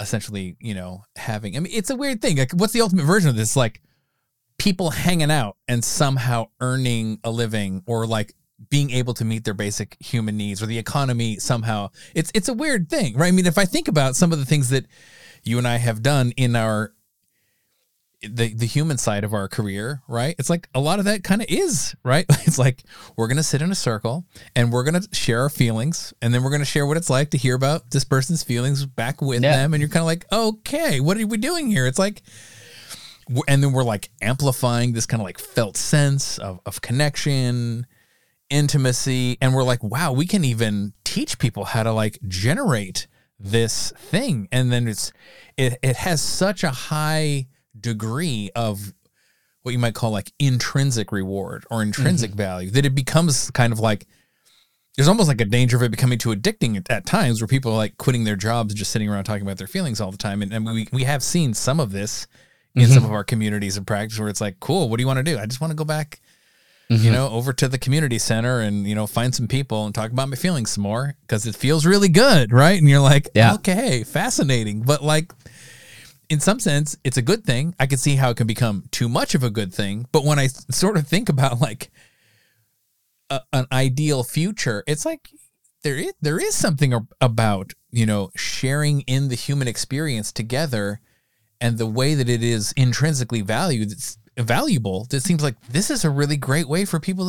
essentially 0.01 0.57
you 0.59 0.73
know 0.73 1.03
having 1.15 1.55
i 1.55 1.59
mean 1.59 1.71
it's 1.73 1.91
a 1.91 1.95
weird 1.95 2.21
thing. 2.21 2.37
Like 2.37 2.51
what's 2.51 2.73
the 2.73 2.81
ultimate 2.81 3.05
version 3.05 3.29
of 3.29 3.35
this? 3.35 3.55
Like 3.55 3.81
people 4.57 4.89
hanging 4.89 5.31
out 5.31 5.57
and 5.67 5.83
somehow 5.83 6.47
earning 6.59 7.19
a 7.23 7.31
living 7.31 7.83
or 7.85 8.05
like 8.05 8.33
being 8.69 8.91
able 8.91 9.13
to 9.15 9.25
meet 9.25 9.43
their 9.43 9.53
basic 9.53 9.97
human 9.99 10.37
needs 10.37 10.61
or 10.61 10.65
the 10.65 10.77
economy 10.77 11.37
somehow. 11.37 11.89
It's 12.15 12.31
it's 12.33 12.49
a 12.49 12.53
weird 12.53 12.89
thing 12.89 13.15
right? 13.15 13.27
I 13.27 13.31
mean 13.31 13.45
if 13.45 13.57
i 13.57 13.65
think 13.65 13.87
about 13.87 14.15
some 14.15 14.33
of 14.33 14.39
the 14.39 14.45
things 14.45 14.69
that 14.69 14.87
you 15.43 15.57
and 15.59 15.67
i 15.67 15.77
have 15.77 16.01
done 16.01 16.31
in 16.37 16.55
our 16.55 16.93
the 18.23 18.53
the 18.53 18.65
human 18.67 18.97
side 18.97 19.23
of 19.23 19.33
our 19.33 19.47
career 19.47 20.01
right? 20.07 20.35
It's 20.37 20.49
like 20.49 20.67
a 20.75 20.79
lot 20.79 20.99
of 20.99 21.05
that 21.05 21.23
kind 21.23 21.41
of 21.41 21.47
is 21.49 21.95
right? 22.03 22.25
It's 22.47 22.59
like 22.59 22.83
we're 23.17 23.27
going 23.27 23.37
to 23.37 23.43
sit 23.43 23.61
in 23.61 23.71
a 23.71 23.75
circle 23.75 24.25
and 24.55 24.71
we're 24.71 24.83
going 24.83 25.01
to 25.01 25.07
share 25.15 25.41
our 25.41 25.49
feelings 25.49 26.13
and 26.21 26.33
then 26.33 26.43
we're 26.43 26.49
going 26.51 26.61
to 26.61 26.65
share 26.65 26.85
what 26.85 26.97
it's 26.97 27.09
like 27.09 27.31
to 27.31 27.37
hear 27.37 27.55
about 27.55 27.91
this 27.91 28.03
person's 28.03 28.43
feelings 28.43 28.85
back 28.85 29.21
with 29.21 29.41
Yeah. 29.41 29.55
them 29.57 29.73
and 29.73 29.81
you're 29.81 29.89
kind 29.89 30.01
of 30.01 30.07
like 30.07 30.25
okay 30.31 30.99
what 30.99 31.17
are 31.17 31.25
we 31.25 31.37
doing 31.37 31.67
here? 31.71 31.87
It's 31.87 31.99
like 31.99 32.21
and 33.47 33.63
then 33.63 33.71
we're 33.71 33.83
like 33.83 34.09
amplifying 34.21 34.93
this 34.93 35.05
kind 35.05 35.21
of 35.21 35.25
like 35.25 35.39
felt 35.39 35.77
sense 35.77 36.37
of, 36.37 36.59
of 36.65 36.81
connection 36.81 37.85
intimacy 38.49 39.37
and 39.41 39.53
we're 39.55 39.63
like 39.63 39.81
wow 39.83 40.11
we 40.11 40.25
can 40.27 40.43
even 40.43 40.93
teach 41.05 41.39
people 41.39 41.63
how 41.65 41.83
to 41.83 41.91
like 41.91 42.19
generate 42.27 43.07
this 43.39 43.91
thing. 43.97 44.47
And 44.51 44.71
then 44.71 44.87
it's 44.87 45.11
it, 45.57 45.77
it 45.81 45.95
has 45.97 46.21
such 46.21 46.63
a 46.63 46.69
high 46.69 47.47
degree 47.79 48.49
of 48.55 48.93
what 49.63 49.71
you 49.71 49.79
might 49.79 49.93
call 49.93 50.11
like 50.11 50.31
intrinsic 50.39 51.11
reward 51.11 51.65
or 51.69 51.81
intrinsic 51.81 52.31
mm-hmm. 52.31 52.37
value 52.37 52.69
that 52.71 52.85
it 52.85 52.95
becomes 52.95 53.51
kind 53.51 53.71
of 53.71 53.79
like 53.79 54.07
there's 54.95 55.07
almost 55.07 55.29
like 55.29 55.39
a 55.39 55.45
danger 55.45 55.77
of 55.77 55.83
it 55.83 55.91
becoming 55.91 56.17
too 56.17 56.29
addicting 56.29 56.75
at, 56.75 56.89
at 56.89 57.05
times 57.05 57.41
where 57.41 57.47
people 57.47 57.71
are 57.71 57.77
like 57.77 57.97
quitting 57.97 58.23
their 58.23 58.35
jobs 58.35 58.73
and 58.73 58.77
just 58.77 58.91
sitting 58.91 59.09
around 59.09 59.23
talking 59.23 59.43
about 59.43 59.57
their 59.57 59.67
feelings 59.67 60.01
all 60.01 60.11
the 60.11 60.17
time. 60.17 60.41
And, 60.41 60.51
and 60.51 60.65
we, 60.65 60.87
we 60.91 61.05
have 61.05 61.23
seen 61.23 61.53
some 61.53 61.79
of 61.79 61.91
this 61.91 62.27
in 62.75 62.87
some 62.87 62.97
mm-hmm. 62.97 63.05
of 63.05 63.11
our 63.11 63.23
communities 63.23 63.77
of 63.77 63.85
practice 63.85 64.19
where 64.19 64.29
it's 64.29 64.41
like 64.41 64.59
cool 64.59 64.89
what 64.89 64.97
do 64.97 65.03
you 65.03 65.07
want 65.07 65.17
to 65.17 65.23
do? 65.23 65.37
I 65.37 65.45
just 65.45 65.61
want 65.61 65.71
to 65.71 65.75
go 65.75 65.85
back 65.85 66.21
you 66.89 66.97
mm-hmm. 66.97 67.13
know 67.13 67.29
over 67.29 67.53
to 67.53 67.69
the 67.69 67.77
community 67.77 68.17
center 68.17 68.59
and 68.59 68.85
you 68.85 68.95
know 68.95 69.07
find 69.07 69.33
some 69.33 69.47
people 69.47 69.85
and 69.85 69.95
talk 69.95 70.11
about 70.11 70.27
my 70.27 70.35
feelings 70.35 70.71
some 70.71 70.83
more 70.83 71.15
because 71.21 71.45
it 71.45 71.55
feels 71.55 71.85
really 71.85 72.09
good 72.09 72.51
right? 72.51 72.77
And 72.77 72.89
you're 72.89 72.99
like 72.99 73.29
Yeah. 73.33 73.55
okay 73.55 74.03
fascinating. 74.03 74.81
But 74.81 75.01
like 75.03 75.33
in 76.31 76.39
some 76.39 76.59
sense 76.59 76.97
it's 77.03 77.17
a 77.17 77.21
good 77.21 77.43
thing. 77.43 77.75
I 77.79 77.85
can 77.85 77.97
see 77.97 78.15
how 78.15 78.29
it 78.31 78.37
can 78.37 78.47
become 78.47 78.85
too 78.91 79.09
much 79.09 79.35
of 79.35 79.43
a 79.43 79.49
good 79.49 79.73
thing 79.73 80.07
but 80.11 80.23
when 80.23 80.39
I 80.39 80.47
sort 80.47 80.97
of 80.97 81.07
think 81.07 81.29
about 81.29 81.59
like 81.59 81.91
a, 83.29 83.41
an 83.53 83.67
ideal 83.71 84.23
future 84.23 84.83
it's 84.87 85.05
like 85.05 85.29
there 85.83 85.97
is 85.97 86.13
there 86.21 86.39
is 86.39 86.55
something 86.55 86.93
about 87.19 87.73
you 87.91 88.05
know 88.05 88.31
sharing 88.35 89.01
in 89.01 89.27
the 89.27 89.35
human 89.35 89.67
experience 89.67 90.31
together 90.31 91.01
and 91.59 91.77
the 91.77 91.85
way 91.85 92.15
that 92.15 92.29
it 92.29 92.41
is 92.41 92.71
intrinsically 92.77 93.41
valued 93.41 93.91
it's 93.91 94.17
valuable. 94.37 95.07
It 95.11 95.21
seems 95.21 95.43
like 95.43 95.59
this 95.67 95.89
is 95.89 96.05
a 96.05 96.09
really 96.09 96.37
great 96.37 96.67
way 96.67 96.85
for 96.85 96.99
people 96.99 97.25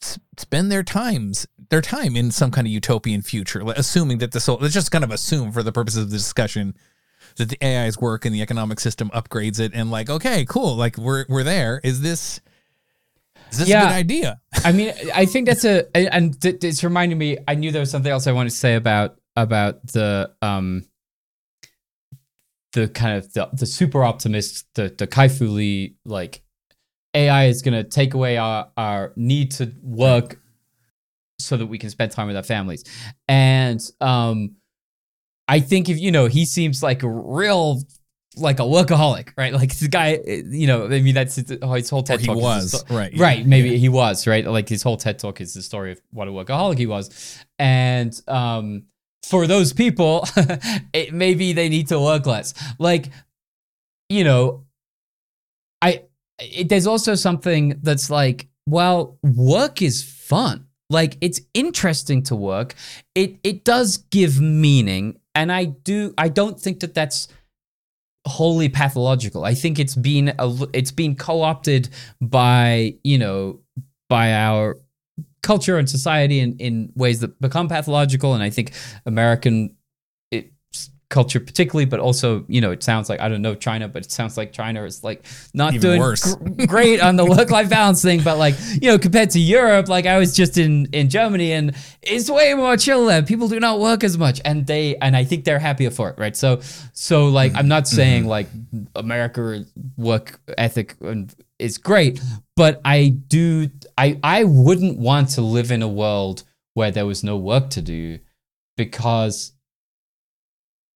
to 0.00 0.20
spend 0.36 0.70
their 0.70 0.82
times 0.82 1.46
their 1.70 1.80
time 1.80 2.16
in 2.16 2.30
some 2.30 2.50
kind 2.50 2.66
of 2.66 2.72
utopian 2.72 3.22
future 3.22 3.62
assuming 3.76 4.18
that 4.18 4.32
this 4.32 4.44
whole 4.44 4.58
let's 4.60 4.74
just 4.74 4.90
kind 4.90 5.04
of 5.04 5.10
assume 5.10 5.50
for 5.50 5.62
the 5.62 5.72
purposes 5.72 6.02
of 6.02 6.10
the 6.10 6.16
discussion 6.16 6.74
that 7.36 7.48
the 7.48 7.58
AI's 7.62 7.98
work 7.98 8.24
and 8.24 8.34
the 8.34 8.42
economic 8.42 8.80
system 8.80 9.10
upgrades 9.10 9.60
it 9.60 9.72
and 9.74 9.90
like 9.90 10.08
okay 10.08 10.44
cool 10.48 10.76
like 10.76 10.96
we're 10.96 11.24
we're 11.28 11.44
there. 11.44 11.80
Is 11.82 12.00
this 12.00 12.40
is 13.50 13.58
this 13.58 13.68
a 13.68 13.72
good 13.72 13.92
idea? 13.92 14.40
I 14.64 14.72
mean, 14.72 14.92
I 15.14 15.26
think 15.26 15.46
that's 15.46 15.64
a, 15.64 15.84
and 15.94 16.36
it's 16.44 16.82
reminding 16.82 17.18
me. 17.18 17.38
I 17.46 17.54
knew 17.54 17.70
there 17.70 17.80
was 17.80 17.90
something 17.90 18.10
else 18.10 18.26
I 18.26 18.32
wanted 18.32 18.50
to 18.50 18.56
say 18.56 18.74
about 18.74 19.16
about 19.36 19.86
the 19.88 20.32
um 20.42 20.84
the 22.72 22.88
kind 22.88 23.16
of 23.16 23.32
the, 23.32 23.48
the 23.52 23.66
super 23.66 24.02
optimist, 24.02 24.66
the 24.74 24.94
the 24.96 25.06
Kai 25.06 25.28
Fu 25.28 25.46
Lee 25.46 25.94
like 26.04 26.42
AI 27.14 27.46
is 27.46 27.62
going 27.62 27.74
to 27.74 27.88
take 27.88 28.14
away 28.14 28.36
our 28.36 28.70
our 28.76 29.12
need 29.16 29.52
to 29.52 29.72
work 29.82 30.40
so 31.38 31.56
that 31.56 31.66
we 31.66 31.78
can 31.78 31.90
spend 31.90 32.10
time 32.10 32.26
with 32.26 32.36
our 32.36 32.42
families, 32.42 32.84
and 33.28 33.80
um, 34.00 34.56
I 35.48 35.60
think 35.60 35.88
if 35.88 35.98
you 35.98 36.10
know, 36.10 36.26
he 36.26 36.44
seems 36.44 36.82
like 36.82 37.02
a 37.02 37.08
real 37.08 37.82
like 38.36 38.58
a 38.58 38.64
workaholic, 38.64 39.30
right? 39.36 39.52
Like 39.52 39.76
the 39.76 39.88
guy, 39.88 40.18
you 40.26 40.66
know, 40.66 40.86
I 40.86 41.00
mean, 41.00 41.14
that's 41.14 41.36
his, 41.36 41.48
his 41.48 41.90
whole 41.90 42.02
TED 42.02 42.20
he 42.20 42.26
talk 42.26 42.36
is 42.36 42.42
was 42.42 42.80
sto- 42.80 42.94
right 42.94 43.12
right 43.16 43.46
maybe 43.46 43.78
he 43.78 43.88
was 43.88 44.26
right 44.26 44.44
like 44.44 44.68
his 44.68 44.82
whole 44.82 44.96
ted 44.96 45.18
talk 45.18 45.40
is 45.40 45.54
the 45.54 45.62
story 45.62 45.92
of 45.92 46.00
what 46.10 46.26
a 46.26 46.32
workaholic 46.32 46.76
he 46.78 46.86
was 46.86 47.38
and 47.58 48.20
um 48.26 48.82
for 49.22 49.46
those 49.46 49.72
people 49.72 50.26
it 50.92 51.14
maybe 51.14 51.52
they 51.52 51.68
need 51.68 51.86
to 51.88 52.00
work 52.00 52.26
less 52.26 52.54
like 52.78 53.10
you 54.08 54.24
know, 54.24 54.64
I 55.82 56.04
it, 56.38 56.68
there's 56.68 56.86
also 56.86 57.14
something 57.14 57.78
that's 57.82 58.10
like, 58.10 58.48
well, 58.66 59.18
work 59.22 59.82
is 59.82 60.02
fun. 60.02 60.66
Like 60.90 61.16
it's 61.20 61.40
interesting 61.54 62.22
to 62.24 62.36
work. 62.36 62.74
It 63.14 63.38
it 63.42 63.64
does 63.64 63.96
give 63.96 64.40
meaning, 64.40 65.18
and 65.34 65.52
I 65.52 65.64
do. 65.64 66.14
I 66.18 66.28
don't 66.28 66.60
think 66.60 66.80
that 66.80 66.94
that's 66.94 67.28
wholly 68.26 68.68
pathological. 68.68 69.44
I 69.44 69.54
think 69.54 69.78
it's 69.78 69.94
been 69.94 70.34
a, 70.38 70.66
it's 70.72 70.92
been 70.92 71.16
co-opted 71.16 71.88
by 72.20 72.96
you 73.04 73.18
know 73.18 73.60
by 74.08 74.32
our 74.34 74.76
culture 75.42 75.76
and 75.78 75.88
society 75.88 76.40
in, 76.40 76.56
in 76.56 76.92
ways 76.94 77.20
that 77.20 77.38
become 77.40 77.68
pathological. 77.68 78.34
And 78.34 78.42
I 78.42 78.50
think 78.50 78.72
American 79.06 79.76
culture 81.14 81.38
particularly 81.38 81.84
but 81.84 82.00
also 82.00 82.44
you 82.48 82.60
know 82.60 82.72
it 82.72 82.82
sounds 82.82 83.08
like 83.08 83.20
i 83.20 83.28
don't 83.28 83.40
know 83.40 83.54
china 83.54 83.86
but 83.86 84.04
it 84.04 84.10
sounds 84.10 84.36
like 84.36 84.52
china 84.52 84.82
is 84.82 85.04
like 85.04 85.24
not 85.54 85.72
Even 85.72 85.80
doing 85.80 86.00
worse. 86.00 86.34
gr- 86.34 86.66
great 86.66 87.00
on 87.00 87.14
the 87.14 87.24
work 87.34 87.52
life 87.52 87.70
balance 87.70 88.02
thing 88.02 88.20
but 88.20 88.36
like 88.36 88.56
you 88.82 88.88
know 88.88 88.98
compared 88.98 89.30
to 89.30 89.38
europe 89.38 89.88
like 89.88 90.06
i 90.06 90.18
was 90.18 90.34
just 90.34 90.58
in 90.58 90.86
in 90.86 91.08
germany 91.08 91.52
and 91.52 91.76
it's 92.02 92.28
way 92.28 92.52
more 92.54 92.76
chill 92.76 93.06
there. 93.06 93.22
People 93.22 93.48
do 93.48 93.60
not 93.60 93.78
work 93.78 94.02
as 94.02 94.18
much 94.18 94.40
and 94.44 94.66
they 94.66 94.96
and 94.96 95.16
i 95.16 95.22
think 95.22 95.44
they're 95.44 95.60
happier 95.60 95.92
for 95.92 96.10
it 96.10 96.18
right? 96.18 96.36
So 96.36 96.60
so 96.92 97.28
like 97.28 97.54
i'm 97.54 97.68
not 97.68 97.84
mm-hmm. 97.84 97.96
saying 97.96 98.22
mm-hmm. 98.22 98.36
like 98.36 98.48
america 98.96 99.64
work 99.96 100.40
ethic 100.58 100.96
and 101.00 101.32
is 101.60 101.78
great 101.78 102.20
but 102.56 102.80
i 102.84 103.08
do 103.08 103.70
i 103.96 104.18
i 104.24 104.42
wouldn't 104.42 104.98
want 104.98 105.28
to 105.36 105.42
live 105.42 105.70
in 105.70 105.80
a 105.80 105.88
world 105.88 106.42
where 106.74 106.90
there 106.90 107.06
was 107.06 107.22
no 107.22 107.36
work 107.36 107.70
to 107.70 107.80
do 107.80 108.18
because 108.76 109.53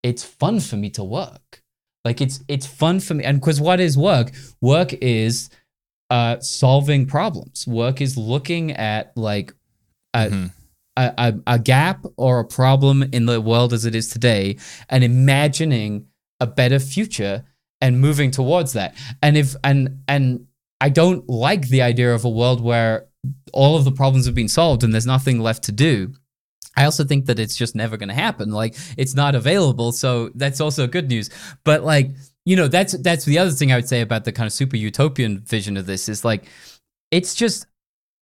it's 0.03 0.24
fun 0.24 0.61
for 0.61 0.76
me 0.76 0.90
to 0.90 1.05
work. 1.05 1.62
Like 2.05 2.20
it's 2.20 2.42
it's 2.49 2.66
fun 2.66 3.01
for 3.01 3.14
me, 3.14 3.24
and 3.24 3.40
because 3.40 3.61
what 3.61 3.80
is 3.80 3.96
work? 3.99 4.30
Work 4.61 4.92
is 4.94 5.51
uh, 6.11 6.40
solving 6.40 7.07
problems. 7.07 7.66
Work 7.66 8.01
is 8.01 8.16
looking 8.16 8.72
at 8.72 9.12
like 9.16 9.53
a, 10.14 10.26
Mhm. 10.26 10.53
a, 10.96 11.12
a 11.18 11.34
a 11.55 11.59
gap 11.59 12.05
or 12.16 12.40
a 12.40 12.44
problem 12.46 13.03
in 13.12 13.26
the 13.26 13.40
world 13.40 13.72
as 13.72 13.84
it 13.84 13.94
is 13.94 14.09
today, 14.09 14.57
and 14.88 15.05
imagining 15.05 16.07
a 16.40 16.46
better 16.46 16.78
future 16.78 17.44
and 17.80 18.01
moving 18.01 18.30
towards 18.30 18.72
that. 18.72 18.94
And 19.22 19.36
if 19.36 19.55
and 19.64 19.99
and 20.09 20.46
I 20.80 20.88
don't 20.88 21.28
like 21.28 21.68
the 21.68 21.82
idea 21.82 22.14
of 22.14 22.24
a 22.24 22.30
world 22.30 22.61
where 22.61 23.07
all 23.53 23.76
of 23.76 23.84
the 23.84 23.92
problems 23.92 24.26
have 24.26 24.34
been 24.34 24.49
solved 24.49 24.84
and 24.84 24.94
there's 24.94 25.07
nothing 25.07 25.40
left 25.40 25.64
to 25.64 25.72
do. 25.72 26.14
I 26.79 26.85
also 26.85 27.03
think 27.03 27.26
that 27.26 27.41
it's 27.41 27.57
just 27.57 27.74
never 27.74 27.97
going 27.97 28.09
to 28.09 28.14
happen. 28.14 28.53
Like 28.53 28.76
it's 28.97 29.16
not 29.16 29.35
available, 29.35 29.91
so 29.91 30.31
that's 30.37 30.61
also 30.61 30.87
good 30.87 31.09
news. 31.09 31.29
But 31.64 31.83
like 31.83 32.11
you 32.45 32.55
know, 32.55 32.68
that's 32.68 32.97
that's 32.99 33.24
the 33.24 33.39
other 33.39 33.51
thing 33.51 33.72
I 33.72 33.76
would 33.76 33.89
say 33.89 34.01
about 34.01 34.24
the 34.24 34.33
kind 34.33 34.47
of 34.47 34.53
super 34.53 34.76
utopian 34.76 35.41
vision 35.41 35.76
of 35.76 35.87
this 35.87 36.09
is 36.09 36.24
like 36.24 36.45
it's 37.11 37.35
just 37.35 37.66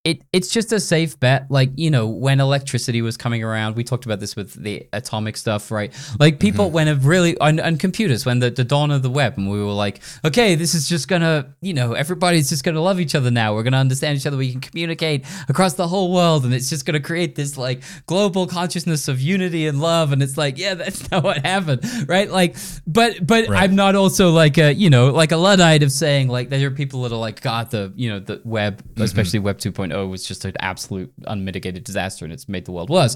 it 0.03 0.21
it's 0.31 0.49
just 0.49 0.71
a 0.71 0.79
safe 0.79 1.19
bet. 1.19 1.49
Like 1.49 1.71
you 1.75 1.89
know, 1.89 2.07
when 2.07 2.39
electricity 2.39 3.01
was 3.01 3.17
coming 3.17 3.43
around, 3.43 3.75
we 3.75 3.83
talked 3.83 4.05
about 4.05 4.19
this 4.19 4.35
with 4.35 4.53
the 4.53 4.87
atomic 4.93 5.35
stuff, 5.35 5.71
right? 5.71 5.91
Like 6.19 6.35
mm-hmm. 6.35 6.39
people 6.39 6.71
when 6.71 6.87
it 6.87 6.99
really 7.01 7.37
on, 7.39 7.59
on 7.59 7.77
computers 7.77 8.25
when 8.25 8.39
the, 8.39 8.49
the 8.49 8.63
dawn 8.63 8.91
of 8.91 9.01
the 9.01 9.09
web, 9.09 9.37
and 9.37 9.49
we 9.49 9.59
were 9.59 9.71
like, 9.71 10.01
okay, 10.23 10.55
this 10.55 10.73
is 10.73 10.87
just 10.87 11.07
gonna 11.07 11.53
you 11.61 11.73
know 11.73 11.93
everybody's 11.93 12.49
just 12.49 12.63
gonna 12.63 12.81
love 12.81 12.99
each 12.99 13.15
other 13.15 13.31
now. 13.31 13.53
We're 13.53 13.63
gonna 13.63 13.77
understand 13.77 14.17
each 14.17 14.25
other. 14.25 14.37
We 14.37 14.51
can 14.51 14.61
communicate 14.61 15.25
across 15.49 15.73
the 15.73 15.87
whole 15.87 16.13
world, 16.13 16.45
and 16.45 16.53
it's 16.53 16.69
just 16.69 16.85
gonna 16.85 17.01
create 17.01 17.35
this 17.35 17.57
like 17.57 17.83
global 18.05 18.47
consciousness 18.47 19.07
of 19.07 19.19
unity 19.19 19.67
and 19.67 19.81
love. 19.81 20.11
And 20.11 20.23
it's 20.23 20.37
like, 20.37 20.57
yeah, 20.57 20.75
that's 20.75 21.09
not 21.11 21.23
what 21.23 21.45
happened, 21.45 21.81
right? 22.07 22.29
Like, 22.29 22.55
but 22.85 23.25
but 23.25 23.47
Right. 23.47 23.63
I'm 23.63 23.75
not 23.75 23.95
also 23.95 24.31
like 24.31 24.57
a 24.57 24.73
you 24.73 24.89
know 24.89 25.11
like 25.11 25.31
a 25.31 25.37
luddite 25.37 25.83
of 25.83 25.91
saying 25.91 26.27
like 26.27 26.49
there 26.49 26.65
are 26.67 26.71
people 26.71 27.03
that 27.03 27.11
are 27.11 27.19
like 27.19 27.41
God 27.41 27.71
the 27.71 27.93
you 27.95 28.09
know 28.09 28.19
the 28.19 28.41
web 28.43 28.83
mm-hmm. 28.83 29.01
especially 29.03 29.39
web 29.39 29.57
2.0 29.57 29.96
was 30.05 30.27
just 30.27 30.45
an 30.45 30.53
absolute 30.59 31.11
unmitigated 31.25 31.83
disaster 31.83 32.25
and 32.25 32.33
it's 32.33 32.47
made 32.47 32.65
the 32.65 32.71
world 32.71 32.89
worse. 32.89 33.15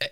Eh, 0.00 0.06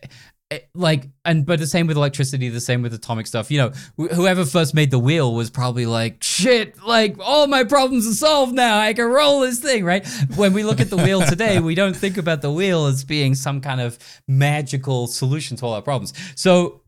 eh, 0.50 0.58
like 0.74 1.08
and 1.24 1.46
but 1.46 1.58
the 1.58 1.66
same 1.66 1.86
with 1.86 1.96
electricity 1.96 2.48
the 2.48 2.60
same 2.60 2.82
with 2.82 2.94
atomic 2.94 3.26
stuff. 3.26 3.50
You 3.50 3.58
know 3.58 3.72
wh- 3.98 4.14
whoever 4.14 4.44
first 4.44 4.74
made 4.74 4.90
the 4.90 4.98
wheel 4.98 5.34
was 5.34 5.50
probably 5.50 5.86
like 5.86 6.22
shit 6.22 6.82
like 6.82 7.16
all 7.20 7.46
my 7.46 7.64
problems 7.64 8.06
are 8.06 8.14
solved 8.14 8.54
now. 8.54 8.78
I 8.78 8.92
can 8.94 9.06
roll 9.06 9.40
this 9.40 9.60
thing 9.60 9.84
right? 9.84 10.06
When 10.36 10.52
we 10.52 10.62
look 10.64 10.80
at 10.80 10.90
the 10.90 10.96
wheel 10.96 11.22
today 11.22 11.60
we 11.60 11.74
don't 11.74 11.96
think 11.96 12.16
about 12.16 12.42
the 12.42 12.50
wheel 12.50 12.86
as 12.86 13.04
being 13.04 13.34
some 13.34 13.60
kind 13.60 13.80
of 13.80 13.98
magical 14.26 15.06
solution 15.06 15.56
to 15.58 15.66
all 15.66 15.74
our 15.74 15.82
problems. 15.82 16.12
So 16.34 16.82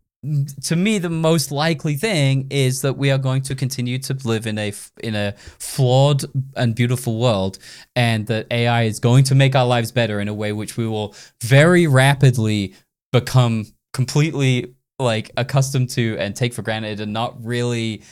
to 0.62 0.76
me 0.76 0.98
the 0.98 1.10
most 1.10 1.50
likely 1.50 1.96
thing 1.96 2.46
is 2.50 2.82
that 2.82 2.96
we 2.96 3.10
are 3.10 3.18
going 3.18 3.42
to 3.42 3.54
continue 3.54 3.98
to 3.98 4.16
live 4.24 4.46
in 4.46 4.56
a 4.56 4.72
in 5.02 5.16
a 5.16 5.32
flawed 5.58 6.24
and 6.56 6.76
beautiful 6.76 7.18
world 7.18 7.58
and 7.96 8.26
that 8.28 8.46
AI 8.52 8.84
is 8.84 9.00
going 9.00 9.24
to 9.24 9.34
make 9.34 9.56
our 9.56 9.66
lives 9.66 9.90
better 9.90 10.20
in 10.20 10.28
a 10.28 10.34
way 10.34 10.52
which 10.52 10.76
we 10.76 10.86
will 10.86 11.14
very 11.42 11.88
rapidly 11.88 12.74
become 13.12 13.66
completely 13.92 14.74
like 15.00 15.30
accustomed 15.36 15.90
to 15.90 16.16
and 16.18 16.36
take 16.36 16.54
for 16.54 16.62
granted 16.62 17.00
and 17.00 17.12
not 17.12 17.44
really 17.44 18.02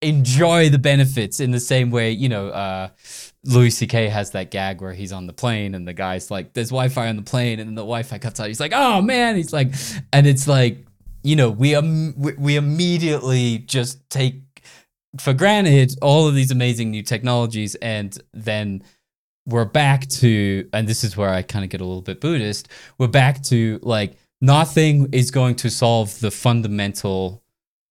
enjoy 0.00 0.68
the 0.68 0.78
benefits 0.78 1.40
in 1.40 1.50
the 1.50 1.60
same 1.60 1.90
way, 1.90 2.10
you 2.10 2.28
know, 2.28 2.48
uh, 2.48 2.88
Louis 3.44 3.70
C.K. 3.70 4.08
has 4.08 4.30
that 4.30 4.50
gag 4.50 4.80
where 4.80 4.92
he's 4.92 5.12
on 5.12 5.26
the 5.26 5.32
plane 5.32 5.74
and 5.74 5.86
the 5.86 5.92
guy's 5.92 6.30
like, 6.30 6.52
there's 6.52 6.70
Wi 6.70 6.88
Fi 6.88 7.08
on 7.08 7.16
the 7.16 7.22
plane, 7.22 7.58
and 7.58 7.76
the 7.76 7.82
Wi 7.82 8.02
Fi 8.02 8.18
cuts 8.18 8.38
out. 8.38 8.46
He's 8.46 8.60
like, 8.60 8.72
oh 8.74 9.02
man, 9.02 9.36
he's 9.36 9.52
like, 9.52 9.72
and 10.12 10.26
it's 10.26 10.46
like, 10.46 10.84
you 11.22 11.36
know, 11.36 11.50
we, 11.50 11.74
um, 11.74 12.14
we, 12.16 12.32
we 12.34 12.56
immediately 12.56 13.58
just 13.58 14.08
take 14.10 14.42
for 15.18 15.32
granted 15.32 15.94
all 16.02 16.28
of 16.28 16.34
these 16.34 16.50
amazing 16.50 16.90
new 16.90 17.02
technologies, 17.02 17.74
and 17.76 18.18
then 18.32 18.82
we're 19.46 19.64
back 19.64 20.06
to, 20.08 20.68
and 20.72 20.86
this 20.86 21.02
is 21.02 21.16
where 21.16 21.30
I 21.30 21.42
kind 21.42 21.64
of 21.64 21.70
get 21.70 21.80
a 21.80 21.84
little 21.84 22.02
bit 22.02 22.20
Buddhist, 22.20 22.68
we're 22.98 23.08
back 23.08 23.42
to 23.44 23.80
like, 23.82 24.16
nothing 24.40 25.08
is 25.12 25.30
going 25.30 25.56
to 25.56 25.70
solve 25.70 26.20
the 26.20 26.30
fundamental 26.30 27.42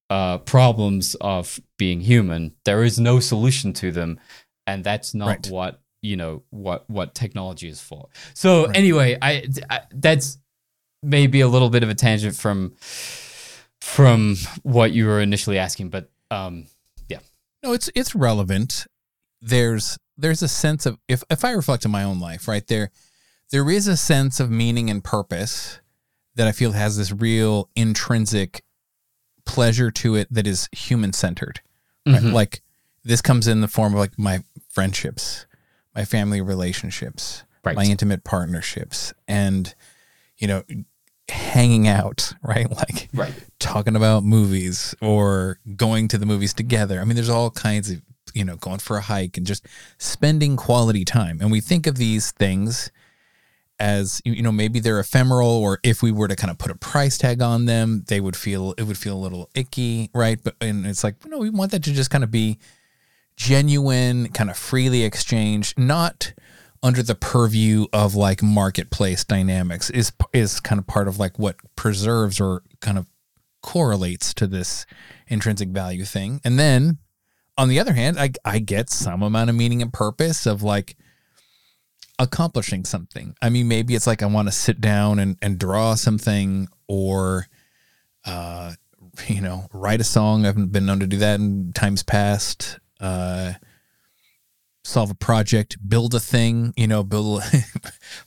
uh, 0.10 0.38
problems 0.38 1.16
of 1.16 1.60
being 1.78 2.00
human. 2.00 2.54
There 2.64 2.84
is 2.84 3.00
no 3.00 3.20
solution 3.20 3.74
to 3.74 3.92
them, 3.92 4.20
and 4.66 4.84
that's 4.84 5.14
not 5.14 5.28
Right. 5.28 5.48
what 5.50 5.82
you 6.04 6.16
know 6.16 6.44
what 6.52 6.88
what 6.90 7.16
technology 7.16 7.68
is 7.68 7.82
for. 7.82 8.08
So 8.34 8.68
Right. 8.68 8.78
anyway, 8.78 9.18
I, 9.22 9.48
I 9.70 9.82
that's 9.94 10.38
maybe 11.08 11.42
a 11.42 11.48
little 11.48 11.70
bit 11.70 11.84
of 11.84 11.90
a 11.90 11.96
tangent 11.96 12.36
from 12.36 12.74
from 13.82 14.36
what 14.64 14.92
you 14.92 15.06
were 15.06 15.22
initially 15.22 15.58
asking, 15.58 15.90
but 15.90 16.10
um, 16.32 16.66
yeah. 17.08 17.20
No, 17.64 17.74
it's 17.74 17.90
it's 17.96 18.14
relevant. 18.16 18.86
There's 19.42 19.98
there's 20.18 20.42
a 20.42 20.48
sense 20.48 20.86
of 20.86 20.98
if 21.08 21.24
if 21.30 21.46
I 21.46 21.52
reflect 21.52 21.86
on 21.86 21.92
my 21.92 22.04
own 22.04 22.20
life, 22.20 22.48
right 22.48 22.66
there, 22.68 22.92
there 23.52 23.70
is 23.70 23.88
a 23.88 23.98
sense 23.98 24.40
of 24.40 24.50
meaning 24.52 24.90
and 24.90 25.04
purpose 25.04 25.80
that 26.36 26.48
I 26.48 26.52
feel 26.52 26.74
has 26.74 26.98
this 26.98 27.12
real 27.12 27.70
intrinsic 27.76 28.64
pleasure 29.46 29.90
to 29.92 30.16
it 30.16 30.28
that 30.32 30.46
is 30.46 30.68
human 30.72 31.14
centered. 31.14 31.62
Right? 32.06 32.22
Mhm. 32.22 32.34
Like 32.34 32.62
this 33.04 33.22
comes 33.22 33.48
in 33.48 33.62
the 33.62 33.68
form 33.68 33.94
of 33.94 34.00
like 34.00 34.18
my 34.20 34.44
friendships, 34.70 35.46
my 35.96 36.04
family 36.06 36.42
relationships, 36.42 37.44
Right. 37.64 37.76
my 37.76 37.86
intimate 37.86 38.24
partnerships, 38.24 39.14
and 39.28 39.74
you 40.38 40.48
know, 40.48 40.64
hanging 41.30 41.88
out, 41.88 42.34
right? 42.42 42.70
Like 42.70 43.10
right, 43.14 43.34
talking 43.60 43.96
about 43.96 44.24
movies 44.24 44.96
or 45.02 45.60
going 45.76 46.08
to 46.10 46.18
the 46.18 46.26
movies 46.26 46.54
together. 46.54 47.00
I 47.00 47.06
mean, 47.06 47.16
there's 47.16 47.30
all 47.30 47.50
kinds 47.52 47.90
of, 47.92 48.02
you 48.34 48.46
know, 48.46 48.56
going 48.56 48.80
for 48.80 48.98
a 48.98 49.02
hike 49.02 49.38
and 49.38 49.46
just 49.46 49.66
spending 49.98 50.56
quality 50.56 51.06
time. 51.06 51.40
And 51.42 51.52
we 51.52 51.62
think 51.62 51.88
of 51.88 51.98
these 51.98 52.32
things 52.32 52.92
as, 53.80 54.22
you 54.26 54.42
know, 54.42 54.52
maybe 54.52 54.80
they're 54.80 55.00
ephemeral 55.00 55.50
or 55.50 55.80
if 55.84 56.02
we 56.02 56.12
were 56.12 56.28
to 56.28 56.36
kind 56.36 56.50
of 56.50 56.58
put 56.58 56.72
a 56.72 56.76
price 56.76 57.18
tag 57.18 57.42
on 57.42 57.66
them, 57.66 58.04
they 58.08 58.20
would 58.20 58.36
feel, 58.36 58.74
it 58.78 58.84
would 58.84 58.98
feel 58.98 59.16
a 59.16 59.20
little 59.20 59.50
icky, 59.54 60.10
right? 60.14 60.40
But, 60.44 60.56
and 60.62 60.86
it's 60.86 61.04
like, 61.04 61.24
no, 61.26 61.38
we 61.38 61.50
want 61.50 61.72
that 61.72 61.84
to 61.84 61.94
just 61.94 62.10
kind 62.10 62.24
of 62.24 62.32
be 62.32 62.58
genuine, 63.36 64.30
kind 64.30 64.50
of 64.50 64.58
freely 64.58 65.04
exchanged, 65.04 65.78
not 65.78 66.34
under 66.84 67.02
the 67.04 67.16
purview 67.16 67.86
of 67.92 68.16
like 68.16 68.42
marketplace 68.44 69.24
dynamics 69.24 69.90
is 69.90 70.12
is 70.34 70.60
kind 70.60 70.80
of 70.80 70.88
part 70.88 71.08
of 71.08 71.20
like 71.20 71.38
what 71.40 71.56
preserves 71.76 72.40
or 72.40 72.64
kind 72.82 72.98
of 72.98 73.08
correlates 73.62 74.34
to 74.34 74.48
this 74.48 74.86
intrinsic 75.28 75.70
value 75.70 76.06
thing. 76.06 76.40
And 76.44 76.58
then 76.58 77.00
on 77.58 77.70
the 77.70 77.80
other 77.80 77.94
hand, 77.94 78.20
I 78.20 78.32
I 78.46 78.60
get 78.60 78.90
some 78.90 79.24
amount 79.24 79.50
of 79.50 79.56
meaning 79.56 79.82
and 79.82 79.92
purpose 79.92 80.46
of 80.46 80.64
like 80.64 80.96
accomplishing 82.20 82.86
something. 82.86 83.36
I 83.42 83.50
mean, 83.50 83.68
maybe 83.68 83.96
it's 83.96 84.08
like 84.08 84.24
I 84.24 84.28
want 84.28 84.48
to 84.48 84.52
sit 84.52 84.82
down 84.82 85.20
and, 85.20 85.38
and 85.42 85.60
draw 85.60 85.96
something 85.96 86.68
or 86.88 87.48
uh 88.26 88.74
you 89.28 89.42
know, 89.42 89.68
write 89.74 90.00
a 90.00 90.04
song. 90.04 90.44
I 90.44 90.48
haven't 90.48 90.72
been 90.72 90.86
known 90.86 91.00
to 91.00 91.08
do 91.08 91.18
that 91.18 91.40
in 91.40 91.74
times 91.74 92.04
past. 92.04 92.80
Uh 93.00 93.54
solve 94.88 95.12
a 95.12 95.16
project, 95.16 95.78
build 95.88 96.14
a 96.16 96.20
thing, 96.20 96.74
you 96.78 96.88
know, 96.88 97.04
build. 97.04 97.42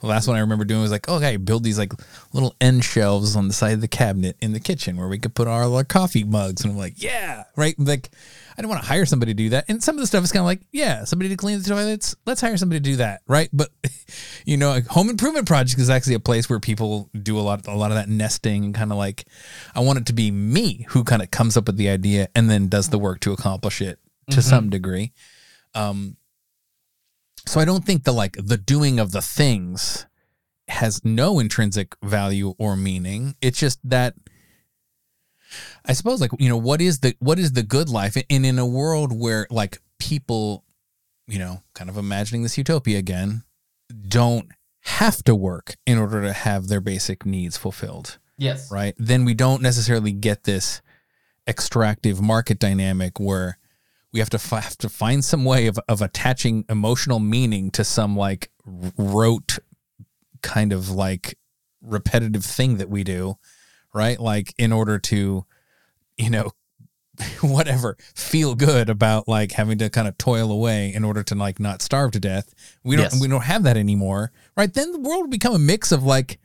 the 0.01 0.07
last 0.07 0.29
one 0.29 0.37
I 0.37 0.41
remember 0.41 0.65
doing 0.65 0.83
was 0.83 0.91
like, 0.91 1.09
okay, 1.09 1.37
build 1.39 1.65
these 1.65 1.79
like 1.79 1.93
little 2.35 2.55
end 2.61 2.85
shelves 2.85 3.35
on 3.35 3.49
the 3.49 3.55
side 3.55 3.73
of 3.73 3.81
the 3.81 3.89
cabinet 3.89 4.37
in 4.41 4.53
the 4.53 4.61
kitchen 4.61 4.97
where 4.99 5.09
we 5.09 5.19
could 5.19 5.35
put 5.35 5.49
all 5.49 5.75
our 5.75 5.85
coffee 5.85 6.23
mugs. 6.23 6.63
And 6.63 6.73
I'm 6.73 6.79
like, 6.79 7.03
yeah, 7.03 7.45
right. 7.57 7.75
Like, 7.79 8.11
I 8.59 8.63
don't 8.63 8.69
want 8.69 8.83
to 8.83 8.89
hire 8.89 9.07
somebody 9.07 9.33
to 9.33 9.37
do 9.37 9.49
that. 9.51 9.65
And 9.69 9.83
some 9.83 9.97
of 9.97 10.01
the 10.01 10.07
stuff 10.07 10.23
is 10.23 10.33
kind 10.33 10.41
of 10.41 10.47
like, 10.47 10.61
yeah, 10.71 11.05
somebody 11.05 11.31
to 11.31 11.37
clean 11.37 11.59
the 11.59 11.69
toilets. 11.69 12.15
Let's 12.27 12.43
hire 12.43 12.59
somebody 12.59 12.79
to 12.79 12.85
do 12.85 12.97
that, 12.97 13.23
right? 13.27 13.49
But 13.53 13.71
you 14.45 14.59
know, 14.59 14.77
a 14.77 14.83
home 14.83 15.09
improvement 15.09 15.47
project 15.47 15.81
is 15.81 15.89
actually 15.89 16.15
a 16.15 16.21
place 16.21 16.51
where 16.51 16.61
people 16.61 17.09
do 17.21 17.39
a 17.39 17.41
lot, 17.41 17.67
a 17.67 17.75
lot 17.75 17.91
of 17.91 17.97
that 17.97 18.11
nesting 18.11 18.67
and 18.67 18.75
kind 18.75 18.93
of 18.93 18.99
like, 18.99 19.25
I 19.75 19.81
want 19.81 19.99
it 19.99 20.07
to 20.07 20.13
be 20.13 20.31
me 20.31 20.85
who 20.91 21.05
kind 21.05 21.23
of 21.23 21.31
comes 21.31 21.57
up 21.57 21.67
with 21.67 21.79
the 21.79 21.89
idea 21.89 22.29
and 22.35 22.51
then 22.51 22.69
does 22.69 22.91
the 22.91 22.99
work 22.99 23.21
to 23.21 23.33
accomplish 23.33 23.81
it 23.81 23.99
to 24.31 24.43
some 24.43 24.71
degree. 24.71 25.13
Um, 25.75 26.17
so 27.47 27.61
I 27.61 27.65
don't 27.65 27.85
think 27.85 28.05
the 28.05 28.13
like 28.13 28.37
the 28.39 28.57
doing 28.57 28.99
of 28.99 29.13
the 29.13 29.23
things 29.23 30.07
has 30.69 31.05
no 31.05 31.39
intrinsic 31.41 31.97
value 32.03 32.55
or 32.59 32.77
meaning. 32.77 33.35
It's 33.41 33.59
just 33.59 33.81
that 33.85 34.15
I 35.85 35.93
suppose 35.95 36.21
like 36.21 36.31
you 36.39 36.49
know 36.49 36.57
what 36.57 36.81
is 36.81 37.01
the 37.01 37.15
what 37.19 37.39
is 37.39 37.53
the 37.53 37.63
good 37.63 37.89
life 37.89 38.17
and 38.17 38.47
in 38.47 38.59
a 38.59 38.67
world 38.67 39.13
where 39.19 39.47
like 39.51 39.81
people 39.99 40.65
you 41.27 41.39
know 41.39 41.63
kind 41.75 41.91
of 41.91 41.97
imagining 41.97 42.43
this 42.43 42.57
utopia 42.57 42.99
again 42.99 43.43
don't 44.09 44.51
have 44.83 45.23
to 45.25 45.35
work 45.35 45.77
in 45.87 45.99
order 45.99 46.23
to 46.23 46.33
have 46.33 46.69
their 46.69 46.81
basic 46.81 47.27
needs 47.27 47.57
fulfilled 47.57 48.19
Yes. 48.39 48.71
right 48.73 48.95
then 48.97 49.25
we 49.25 49.35
don't 49.35 49.61
necessarily 49.61 50.13
get 50.13 50.45
this 50.45 50.81
extractive 51.47 52.21
market 52.21 52.59
dynamic 52.59 53.19
where 53.21 53.59
we 54.13 54.19
have 54.21 54.31
to 54.31 54.37
f- 54.37 54.51
have 54.65 54.79
to 54.79 54.89
find 54.89 55.25
some 55.25 55.45
way 55.45 55.67
of, 55.67 55.79
of 55.89 56.03
attaching 56.03 56.65
emotional 56.69 57.21
meaning 57.21 57.71
to 57.73 57.85
some 57.85 58.17
like 58.17 58.51
rote 58.97 59.59
kind 60.43 60.73
of 60.73 60.91
like 60.91 61.39
repetitive 61.83 62.45
thing 62.45 62.77
that 62.79 62.89
we 62.91 63.05
do 63.05 63.37
right? 63.93 64.21
Like 64.21 64.55
in 64.59 64.73
order 64.73 64.99
to 64.99 65.45
you 66.17 66.31
know 66.31 66.51
whatever 67.41 67.97
feel 68.15 68.55
good 68.55 68.89
about 68.89 69.27
like 69.29 69.53
having 69.53 69.79
to 69.79 69.91
kind 69.91 70.07
of 70.09 70.17
toil 70.17 70.51
away 70.53 70.95
in 70.95 71.05
order 71.05 71.23
to 71.25 71.35
like 71.35 71.59
not 71.61 71.83
starve 71.83 72.13
to 72.13 72.21
death. 72.21 72.55
We 72.85 72.97
don't 72.97 73.13
Yes. 73.13 73.21
we 73.21 73.29
don't 73.29 73.43
have 73.43 73.63
that 73.65 73.77
anymore 73.77 74.33
right? 74.57 74.73
Then 74.73 74.93
the 74.93 75.01
world 75.01 75.23
will 75.23 75.29
become 75.29 75.55
a 75.55 75.59
mix 75.59 75.93
of 75.93 76.05
like 76.05 76.39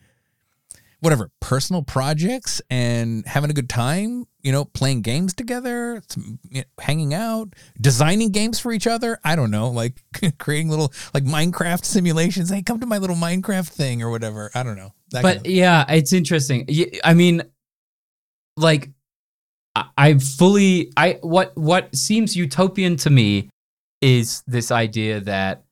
whatever 1.01 1.29
personal 1.39 1.83
projects 1.83 2.61
and 2.69 3.25
having 3.27 3.49
a 3.49 3.53
good 3.53 3.69
time 3.69 4.25
you 4.45 4.51
know 4.51 4.63
playing 4.63 5.01
games 5.01 5.33
together 5.33 6.01
some, 6.07 6.39
you 6.49 6.61
know, 6.61 6.67
hanging 6.79 7.13
out 7.13 7.53
designing 7.81 8.29
games 8.31 8.59
for 8.59 8.71
each 8.71 8.85
other 8.87 9.19
i 9.23 9.35
don't 9.35 9.51
know 9.51 9.69
like 9.69 10.03
creating 10.37 10.69
little 10.69 10.93
like 11.13 11.23
minecraft 11.23 11.83
simulations 11.83 12.49
hey 12.49 12.61
come 12.61 12.79
to 12.79 12.85
my 12.85 12.99
little 12.99 13.15
minecraft 13.15 13.69
thing 13.69 14.03
or 14.03 14.11
whatever 14.11 14.51
i 14.53 14.61
don't 14.61 14.77
know 14.77 14.91
that 15.11 15.23
but 15.23 15.35
kind 15.37 15.47
of- 15.47 15.51
yeah, 15.51 15.85
it's 15.89 16.13
interesting. 16.13 16.67
I 17.03 17.13
mean, 17.13 17.43
like, 18.57 18.89
I 19.97 20.17
fully, 20.17 20.91
I 20.97 21.19
what 21.21 21.55
what 21.57 21.95
seems 21.95 22.35
utopian 22.35 22.95
to 22.97 23.09
me 23.09 23.49
is 24.01 24.43
this 24.47 24.71
idea 24.71 25.21
that 25.21 25.63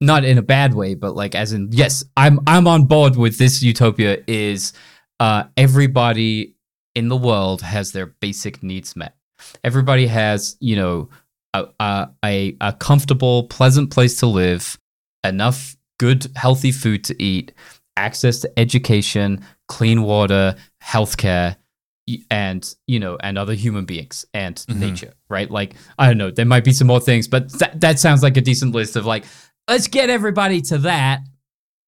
not 0.00 0.24
in 0.24 0.38
a 0.38 0.42
bad 0.42 0.74
way, 0.74 0.94
but 0.94 1.14
like 1.14 1.34
as 1.34 1.52
in 1.52 1.68
yes, 1.70 2.04
I'm 2.16 2.40
I'm 2.46 2.66
on 2.66 2.84
board 2.84 3.16
with 3.16 3.38
this 3.38 3.62
utopia. 3.62 4.18
Is 4.26 4.72
uh, 5.20 5.44
everybody 5.56 6.55
in 6.96 7.08
the 7.08 7.16
world 7.16 7.62
has 7.62 7.92
their 7.92 8.06
basic 8.06 8.62
needs 8.62 8.96
met. 8.96 9.14
Everybody 9.62 10.06
has 10.08 10.56
you 10.60 10.74
know 10.74 11.08
a 11.54 12.08
a, 12.24 12.56
a, 12.60 12.72
comfortable, 12.72 13.44
pleasant 13.44 13.90
place 13.90 14.18
to 14.20 14.26
live, 14.26 14.78
enough 15.22 15.76
good, 15.98 16.26
healthy 16.34 16.72
food 16.72 17.04
to 17.04 17.22
eat 17.22 17.52
access 17.96 18.40
to 18.40 18.58
education, 18.58 19.42
clean 19.68 20.02
water, 20.02 20.54
healthcare, 20.82 21.56
and 22.30 22.74
you 22.86 22.98
know, 23.00 23.16
and 23.22 23.38
other 23.38 23.54
human 23.54 23.84
beings 23.84 24.24
and 24.34 24.56
Mhm. 24.56 24.76
nature, 24.76 25.12
right? 25.28 25.50
Like 25.50 25.74
I 25.98 26.06
don't 26.06 26.18
know, 26.18 26.30
there 26.30 26.44
might 26.46 26.64
be 26.64 26.72
some 26.72 26.86
more 26.86 27.00
things, 27.00 27.28
but 27.28 27.52
that 27.58 27.80
that 27.80 27.98
sounds 27.98 28.22
like 28.22 28.36
a 28.36 28.40
decent 28.42 28.74
list 28.74 28.96
of 28.96 29.04
like, 29.06 29.24
let's 29.68 29.88
get 29.88 30.08
everybody 30.10 30.60
to 30.62 30.78
that 30.78 31.20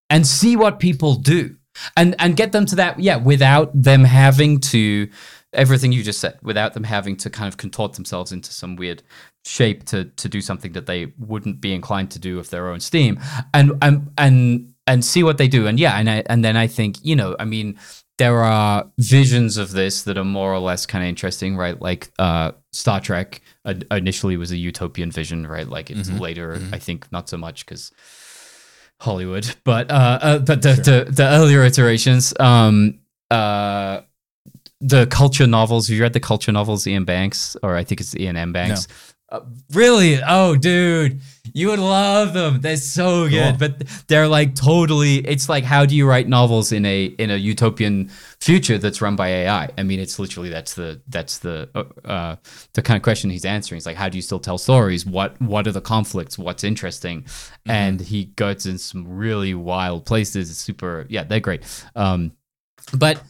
and 0.10 0.26
see 0.26 0.56
what 0.56 0.80
people 0.80 1.16
do. 1.16 1.56
And 1.96 2.16
and 2.20 2.36
get 2.36 2.52
them 2.52 2.66
to 2.68 2.76
that, 2.78 3.00
yeah, 3.00 3.16
without 3.18 3.72
them 3.74 4.04
having 4.04 4.60
to 4.62 5.10
everything 5.54 5.92
you 5.92 6.04
just 6.04 6.20
said, 6.20 6.38
without 6.44 6.74
them 6.74 6.84
having 6.84 7.16
to 7.18 7.30
kind 7.30 7.48
of 7.48 7.58
contort 7.58 7.94
themselves 7.94 8.32
into 8.32 8.52
some 8.52 8.76
weird 8.76 9.02
shape 9.46 9.86
to 9.86 10.06
to 10.06 10.28
do 10.30 10.42
something 10.42 10.74
that 10.74 10.86
they 10.86 11.14
wouldn't 11.18 11.62
be 11.62 11.74
inclined 11.74 12.12
to 12.12 12.20
do 12.20 12.38
of 12.40 12.50
their 12.50 12.70
own 12.70 12.80
steam. 12.80 13.20
And 13.54 13.72
and 13.82 14.12
and 14.18 14.74
and 14.86 15.04
see 15.04 15.24
what 15.24 15.38
they 15.38 15.48
do. 15.48 15.68
And 15.68 15.80
yeah 15.80 15.98
and 16.00 16.10
I, 16.10 16.24
and 16.28 16.44
then 16.46 16.56
i 16.58 16.68
think 16.68 16.98
you 17.04 17.16
know 17.16 17.36
i 17.40 17.46
mean 17.46 17.78
there 18.18 18.40
are 18.44 18.90
visions 18.98 19.58
of 19.58 19.72
this 19.72 20.04
that 20.04 20.18
are 20.18 20.24
more 20.24 20.52
or 20.54 20.60
less 20.60 20.86
kind 20.88 21.04
of 21.04 21.08
interesting 21.10 21.56
right? 21.56 21.80
Like 21.82 22.10
uh 22.20 22.52
star 22.72 23.00
trek 23.00 23.42
uh, 23.66 23.76
initially 23.92 24.38
was 24.38 24.52
a 24.52 24.58
utopian 24.58 25.12
vision 25.12 25.46
right? 25.46 25.68
Like 25.68 25.90
it's 25.92 26.10
Mhm, 26.10 26.20
later 26.20 26.56
mhm. 26.56 26.74
i 26.74 26.80
think 26.80 27.12
not 27.12 27.30
so 27.30 27.38
much 27.38 27.66
because 27.66 27.92
hollywood 29.00 29.56
but 29.64 29.90
uh, 29.92 30.20
uh 30.22 30.40
but 30.40 30.62
the, 30.62 30.74
the 30.74 31.12
the 31.12 31.24
earlier 31.24 31.64
iterations 31.64 32.34
um 32.40 33.00
uh 33.32 34.02
the 34.80 35.08
culture 35.08 35.48
novels. 35.48 35.88
Have 35.88 35.98
you 35.98 36.04
read 36.04 36.14
the 36.14 36.20
culture 36.20 36.52
novels, 36.52 36.86
Iain 36.88 37.06
Banks, 37.06 37.58
or 37.64 37.76
I 37.76 37.84
think 37.84 38.02
it's 38.02 38.16
Iain 38.16 38.38
M. 38.38 38.54
Banks? 38.54 38.88
Uh, 39.30 39.42
really? 39.74 40.22
Oh, 40.26 40.56
dude, 40.56 41.20
you 41.54 41.68
would 41.68 41.80
love 41.80 42.34
them. 42.34 42.62
They're 42.62 42.78
so 42.78 43.28
good, 43.28 43.60
Cool. 43.60 43.68
but 43.70 43.88
they're 44.08 44.28
like 44.28 44.56
totally. 44.56 45.18
It's 45.18 45.50
like 45.50 45.66
how 45.66 45.86
do 45.86 45.98
you 45.98 46.08
write 46.08 46.30
novels 46.30 46.72
in 46.72 46.86
a 46.86 47.06
in 47.06 47.30
a 47.30 47.36
utopian 47.36 48.08
future 48.40 48.78
that's 48.78 49.02
run 49.02 49.18
by 49.18 49.28
AI? 49.28 49.70
I 49.78 49.84
mean, 49.84 50.00
it's 50.00 50.18
literally 50.18 50.48
that's 50.50 50.76
the 50.76 51.02
that's 51.10 51.40
the 51.40 51.70
uh, 51.76 52.08
uh, 52.08 52.36
the 52.74 52.82
kind 52.82 52.96
of 52.96 53.04
question 53.04 53.30
he's 53.30 53.44
answering. 53.44 53.78
It's 53.78 53.86
like 53.86 53.98
how 53.98 54.08
do 54.08 54.18
you 54.18 54.22
still 54.22 54.40
tell 54.40 54.58
stories? 54.58 55.06
What 55.06 55.42
what 55.42 55.68
are 55.68 55.74
the 55.74 55.82
conflicts? 55.82 56.38
What's 56.38 56.64
interesting? 56.64 57.26
And 57.66 58.00
he 58.00 58.26
goes 58.26 58.66
in 58.66 58.78
some 58.78 59.06
really 59.18 59.54
wild 59.54 60.06
places. 60.06 60.50
It's 60.50 60.60
super. 60.60 61.06
Yeah, 61.10 61.26
they're 61.26 61.42
great. 61.42 61.64
Um, 61.98 62.32
but 62.94 63.22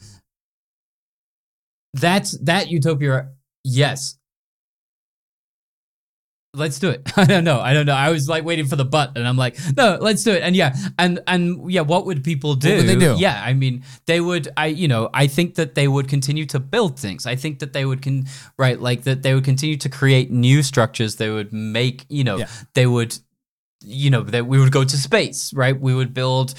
that's 1.94 2.38
that 2.40 2.70
utopia 2.70 3.30
yes 3.64 4.20
let's 6.58 6.80
do 6.80 6.90
it. 6.90 7.02
I 7.18 7.26
don't 7.26 7.44
know. 7.44 7.60
I 7.60 7.74
don't 7.74 7.86
know. 7.86 7.94
I 7.96 8.10
was 8.10 8.28
like 8.28 8.44
waiting 8.44 8.66
for 8.68 8.76
the 8.76 8.86
butt, 8.86 9.14
and 9.16 9.28
i'm 9.28 9.38
like 9.38 9.58
no 9.76 9.98
let's 10.02 10.24
do 10.24 10.32
it. 10.34 10.42
And 10.44 10.56
yeah 10.56 10.76
and 11.00 11.20
and 11.28 11.72
yeah 11.72 11.82
what 11.82 12.06
would 12.06 12.24
people 12.24 12.56
do? 12.56 12.70
What 12.70 12.78
would 12.78 12.88
they 12.88 12.96
do? 13.00 13.16
yeah 13.18 13.42
i 13.46 13.54
mean 13.54 13.84
they 14.06 14.20
would 14.20 14.50
i 14.58 14.66
you 14.68 14.88
know 14.88 15.10
i 15.14 15.28
think 15.28 15.56
that 15.56 15.76
they 15.76 15.88
would 15.88 16.08
continue 16.08 16.46
to 16.48 16.60
build 16.60 17.00
things. 17.00 17.26
I 17.26 17.36
think 17.36 17.60
that 17.60 17.74
they 17.74 17.86
would 17.86 18.02
can 18.02 18.26
right 18.58 18.80
like 18.80 19.04
that 19.04 19.22
they 19.24 19.34
would 19.34 19.46
continue 19.46 19.78
to 19.78 19.90
create 19.90 20.32
new 20.32 20.64
structures. 20.64 21.16
They 21.16 21.30
would 21.30 21.54
make 21.54 22.06
you 22.10 22.24
know 22.24 22.38
Yeah. 22.38 22.48
they 22.74 22.88
would 22.88 23.18
you 23.82 24.10
know 24.10 24.24
that 24.24 24.48
we 24.48 24.60
would 24.60 24.72
go 24.72 24.84
to 24.84 24.98
space 24.98 25.54
right? 25.54 25.80
We 25.80 25.94
would 25.94 26.14
build 26.14 26.54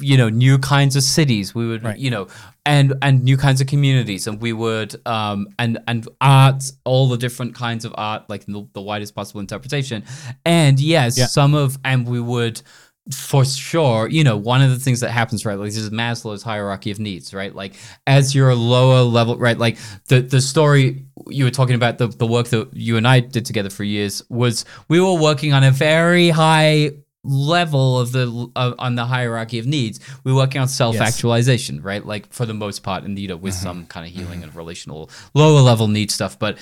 you 0.00 0.16
know 0.16 0.28
new 0.28 0.58
kinds 0.58 0.96
of 0.96 1.02
cities 1.02 1.54
we 1.54 1.66
would 1.68 1.82
Right. 1.84 1.98
you 1.98 2.10
know 2.10 2.26
and 2.66 2.94
and 3.02 3.22
new 3.24 3.36
kinds 3.36 3.60
of 3.60 3.66
communities 3.66 4.26
and 4.26 4.40
we 4.40 4.52
would 4.52 4.94
um 5.06 5.48
and 5.58 5.78
and 5.88 6.08
art 6.20 6.64
all 6.84 7.08
the 7.08 7.16
different 7.16 7.54
kinds 7.54 7.84
of 7.84 7.92
art 7.96 8.28
like 8.28 8.44
the, 8.46 8.66
the 8.74 8.80
widest 8.82 9.14
possible 9.14 9.40
interpretation 9.40 10.04
and 10.44 10.78
yes 10.80 11.16
Yeah. 11.18 11.26
some 11.26 11.54
of 11.54 11.78
and 11.84 12.06
we 12.08 12.20
would 12.20 12.60
for 13.12 13.44
sure 13.44 14.08
you 14.08 14.22
know 14.22 14.36
one 14.36 14.62
of 14.62 14.70
the 14.70 14.78
things 14.78 15.00
that 15.00 15.10
happens 15.10 15.44
right 15.44 15.58
like 15.58 15.68
this 15.68 15.76
is 15.78 15.90
maslow's 15.90 16.42
hierarchy 16.42 16.90
of 16.90 17.00
needs 17.00 17.32
right 17.34 17.54
like 17.56 17.74
as 18.06 18.34
you're 18.34 18.50
a 18.50 18.54
lower 18.54 19.00
level 19.02 19.36
right 19.38 19.58
like 19.58 19.78
the 20.08 20.20
the 20.20 20.40
story 20.40 21.04
you 21.28 21.44
were 21.44 21.50
talking 21.50 21.74
about 21.74 21.98
the, 21.98 22.06
the 22.08 22.26
work 22.26 22.48
that 22.48 22.68
you 22.74 22.96
and 22.96 23.08
i 23.08 23.18
did 23.18 23.44
together 23.44 23.70
for 23.70 23.84
years 23.84 24.22
was 24.28 24.64
we 24.88 25.00
were 25.00 25.14
working 25.14 25.52
on 25.52 25.64
a 25.64 25.70
very 25.72 26.28
high 26.28 26.90
level 27.22 27.98
of 28.00 28.12
the 28.12 28.50
uh, 28.56 28.72
on 28.78 28.94
the 28.94 29.04
hierarchy 29.04 29.58
of 29.58 29.66
needs 29.66 30.00
we're 30.24 30.34
working 30.34 30.60
on 30.60 30.66
self-actualization 30.68 31.82
right? 31.82 32.04
Like 32.06 32.32
for 32.32 32.46
the 32.46 32.54
most 32.54 32.82
part 32.82 33.04
and 33.04 33.18
you 33.18 33.28
know 33.28 33.36
with 33.36 33.54
some 33.54 33.84
kind 33.86 34.06
of 34.06 34.12
healing 34.12 34.42
and 34.42 34.54
relational 34.54 35.10
lower 35.34 35.60
level 35.60 35.86
need 35.88 36.10
stuff 36.10 36.38
but 36.38 36.56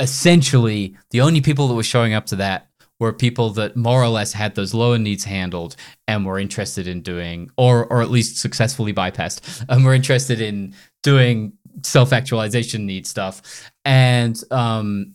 essentially 0.00 0.96
the 1.10 1.20
only 1.20 1.40
people 1.40 1.66
that 1.68 1.74
were 1.74 1.82
showing 1.82 2.14
up 2.14 2.26
to 2.26 2.36
that 2.36 2.68
were 3.00 3.12
people 3.12 3.50
that 3.50 3.76
more 3.76 4.02
or 4.02 4.08
less 4.08 4.32
had 4.32 4.54
those 4.54 4.74
lower 4.74 4.98
needs 4.98 5.24
handled 5.24 5.76
and 6.06 6.24
were 6.26 6.38
interested 6.38 6.86
in 6.88 7.00
doing 7.02 7.50
or 7.56 7.86
or 7.86 8.00
at 8.02 8.10
least 8.10 8.36
successfully 8.38 8.92
bypassed 8.92 9.64
and 9.68 9.84
were 9.84 9.94
interested 9.94 10.40
in 10.40 10.74
doing 11.02 11.52
self-actualization 11.84 12.86
need 12.86 13.06
stuff. 13.06 13.70
And 13.84 14.40
um 14.50 15.14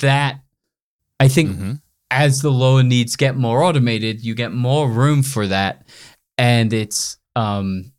that 0.00 0.40
i 1.20 1.28
think 1.28 1.50
Mhm. 1.50 1.80
As 2.10 2.40
the 2.40 2.50
lower 2.50 2.82
needs 2.82 3.16
get 3.16 3.36
more 3.36 3.62
automated, 3.62 4.24
you 4.24 4.34
get 4.34 4.52
more 4.52 4.90
room 4.90 5.22
for 5.22 5.46
that. 5.46 5.86
And 6.36 6.72
it's 6.72 7.16
um 7.36 7.92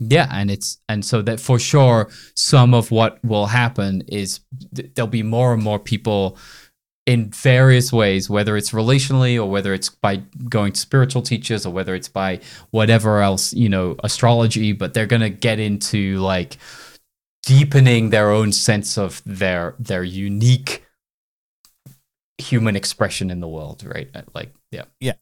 yeah, 0.00 0.28
and 0.32 0.50
it's 0.50 0.78
and 0.88 1.04
so 1.04 1.22
that 1.22 1.38
for 1.40 1.58
sure 1.58 2.10
some 2.34 2.74
of 2.74 2.90
what 2.90 3.24
will 3.24 3.46
happen 3.46 4.02
is 4.08 4.40
th- 4.74 4.90
there'll 4.94 5.06
be 5.06 5.22
more 5.22 5.54
and 5.54 5.62
more 5.62 5.78
people 5.78 6.38
in 7.06 7.30
various 7.30 7.92
ways, 7.92 8.30
whether 8.30 8.56
it's 8.56 8.70
relationally 8.70 9.36
or 9.36 9.50
whether 9.50 9.74
it's 9.74 9.88
by 9.88 10.16
going 10.48 10.72
to 10.72 10.80
spiritual 10.80 11.22
teachers 11.22 11.66
or 11.66 11.72
whether 11.72 11.94
it's 11.94 12.08
by 12.08 12.40
whatever 12.70 13.20
else, 13.20 13.52
you 13.52 13.68
know, 13.68 13.96
astrology, 14.04 14.72
but 14.72 14.94
they're 14.94 15.06
going 15.06 15.22
to 15.22 15.30
get 15.30 15.58
into 15.58 16.18
like 16.18 16.58
deepening 17.44 18.10
their 18.10 18.30
own 18.30 18.52
sense 18.52 18.96
of 18.96 19.20
their 19.26 19.74
their 19.78 20.04
unique 20.04 20.84
human 22.42 22.76
expression 22.76 23.30
in 23.30 23.40
the 23.40 23.48
world, 23.48 23.84
right? 23.84 24.10
Uh, 24.14 24.22
Like, 24.34 24.52
yeah. 24.70 24.84
Yeah. 25.00 25.14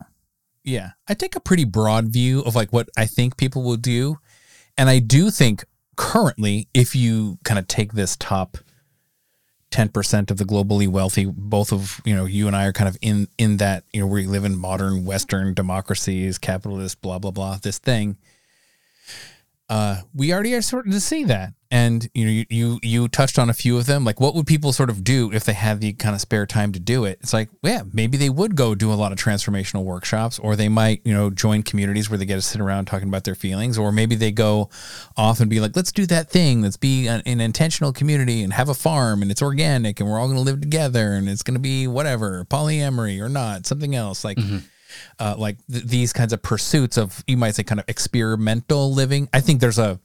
Yeah. 0.64 0.91
I 1.09 1.14
take 1.14 1.37
a 1.37 1.41
pretty 1.41 1.64
broad 1.64 2.09
view 2.09 2.41
of 2.41 2.55
like 2.55 2.73
what 2.73 2.89
I 2.97 3.07
think 3.07 3.37
people 3.37 3.62
will 3.62 3.77
do. 3.77 4.18
And 4.77 4.89
I 4.89 4.99
do 4.99 5.31
think 5.31 5.64
currently, 5.97 6.68
if 6.73 6.95
you 6.95 7.39
kind 7.45 7.59
of 7.59 7.66
take 7.68 7.93
this 7.93 8.16
top 8.16 8.59
10% 9.71 10.31
of 10.31 10.37
the 10.37 10.45
globally 10.45 10.89
wealthy, 10.89 11.27
both 11.27 11.73
of, 11.73 12.01
you 12.05 12.14
know, 12.14 12.25
you 12.25 12.47
and 12.47 12.57
I 12.57 12.66
are 12.66 12.73
kind 12.73 12.89
of 12.89 12.97
in 13.01 13.29
in 13.39 13.59
that, 13.59 13.85
you 13.93 14.01
know, 14.01 14.07
we 14.07 14.27
live 14.27 14.45
in 14.45 14.57
modern 14.59 15.05
Western 15.05 15.55
democracies, 15.55 16.39
capitalist, 16.39 17.01
blah, 17.03 17.18
blah, 17.18 17.31
blah, 17.31 17.59
this 17.62 17.79
thing. 17.79 18.16
Uh, 19.71 20.01
we 20.12 20.33
already 20.33 20.53
are 20.55 20.62
starting 20.62 20.91
to 20.91 21.01
see 21.01 21.23
that. 21.23 21.55
And 21.71 22.11
you 22.12 22.25
know, 22.25 22.31
you, 22.33 22.47
you 22.51 22.79
you 22.83 23.09
touched 23.09 23.39
on 23.39 23.49
a 23.49 23.55
few 23.55 23.79
of 23.79 23.87
them. 23.87 24.05
Like, 24.05 24.18
what 24.18 24.35
would 24.35 24.49
people 24.49 24.73
sort 24.73 24.91
of 24.91 25.05
do 25.05 25.31
if 25.33 25.45
they 25.45 25.53
had 25.53 25.81
the 25.81 25.93
kind 25.93 26.16
of 26.16 26.21
spare 26.21 26.45
time 26.45 26.73
to 26.73 26.81
do 26.81 27.05
it? 27.05 27.21
It's 27.21 27.33
like, 27.33 27.49
yeah, 27.62 27.83
maybe 27.93 28.16
they 28.16 28.29
would 28.29 28.57
go 28.57 28.75
do 28.75 28.93
a 28.93 28.95
lot 28.95 29.12
of 29.12 29.18
transformational 29.18 29.85
workshops, 29.85 30.41
or 30.41 30.57
they 30.57 30.68
might, 30.68 31.01
you 31.05 31.14
know, 31.14 31.31
join 31.31 31.62
communities 31.62 32.11
where 32.11 32.18
they 32.18 32.25
get 32.25 32.35
to 32.35 32.43
sit 32.43 32.61
around 32.61 32.87
talking 32.87 33.07
about 33.07 33.23
their 33.23 33.37
feelings, 33.37 33.79
or 33.79 33.93
maybe 33.93 34.16
they 34.16 34.33
go 34.33 34.68
off 35.16 35.39
and 35.39 35.49
be 35.49 35.61
like, 35.61 35.77
let's 35.77 35.93
do 35.93 36.07
that 36.07 36.29
thing. 36.29 36.62
Let's 36.62 36.77
be 36.77 37.07
an, 37.07 37.23
an 37.25 37.41
intentional 37.41 37.93
community 37.93 38.43
and 38.43 38.53
have 38.53 38.68
a 38.68 38.75
farm, 38.75 39.23
and 39.23 39.31
it's 39.31 39.41
organic, 39.41 40.01
and 40.01 40.11
we're 40.11 40.18
all 40.18 40.27
going 40.27 40.39
to 40.39 40.43
live 40.43 40.61
together, 40.61 41.12
and 41.12 41.29
it's 41.29 41.45
going 41.45 41.55
to 41.55 41.61
be 41.61 41.87
whatever 41.87 42.45
polyamory 42.47 43.21
or 43.23 43.29
not, 43.29 43.64
something 43.66 43.95
else 43.95 44.25
like 44.25 44.39
uh, 45.18 45.34
like 45.38 45.57
th- 45.70 45.84
these 45.84 46.12
kinds 46.12 46.32
of 46.32 46.43
pursuits 46.43 46.97
of 46.97 47.24
you 47.26 47.36
might 47.36 47.55
say 47.55 47.62
kind 47.62 47.80
of 47.80 47.88
experimental 47.88 48.93
living. 48.93 49.28
I 49.32 49.41
think 49.41 49.61
there's 49.61 49.78
a 49.78 50.01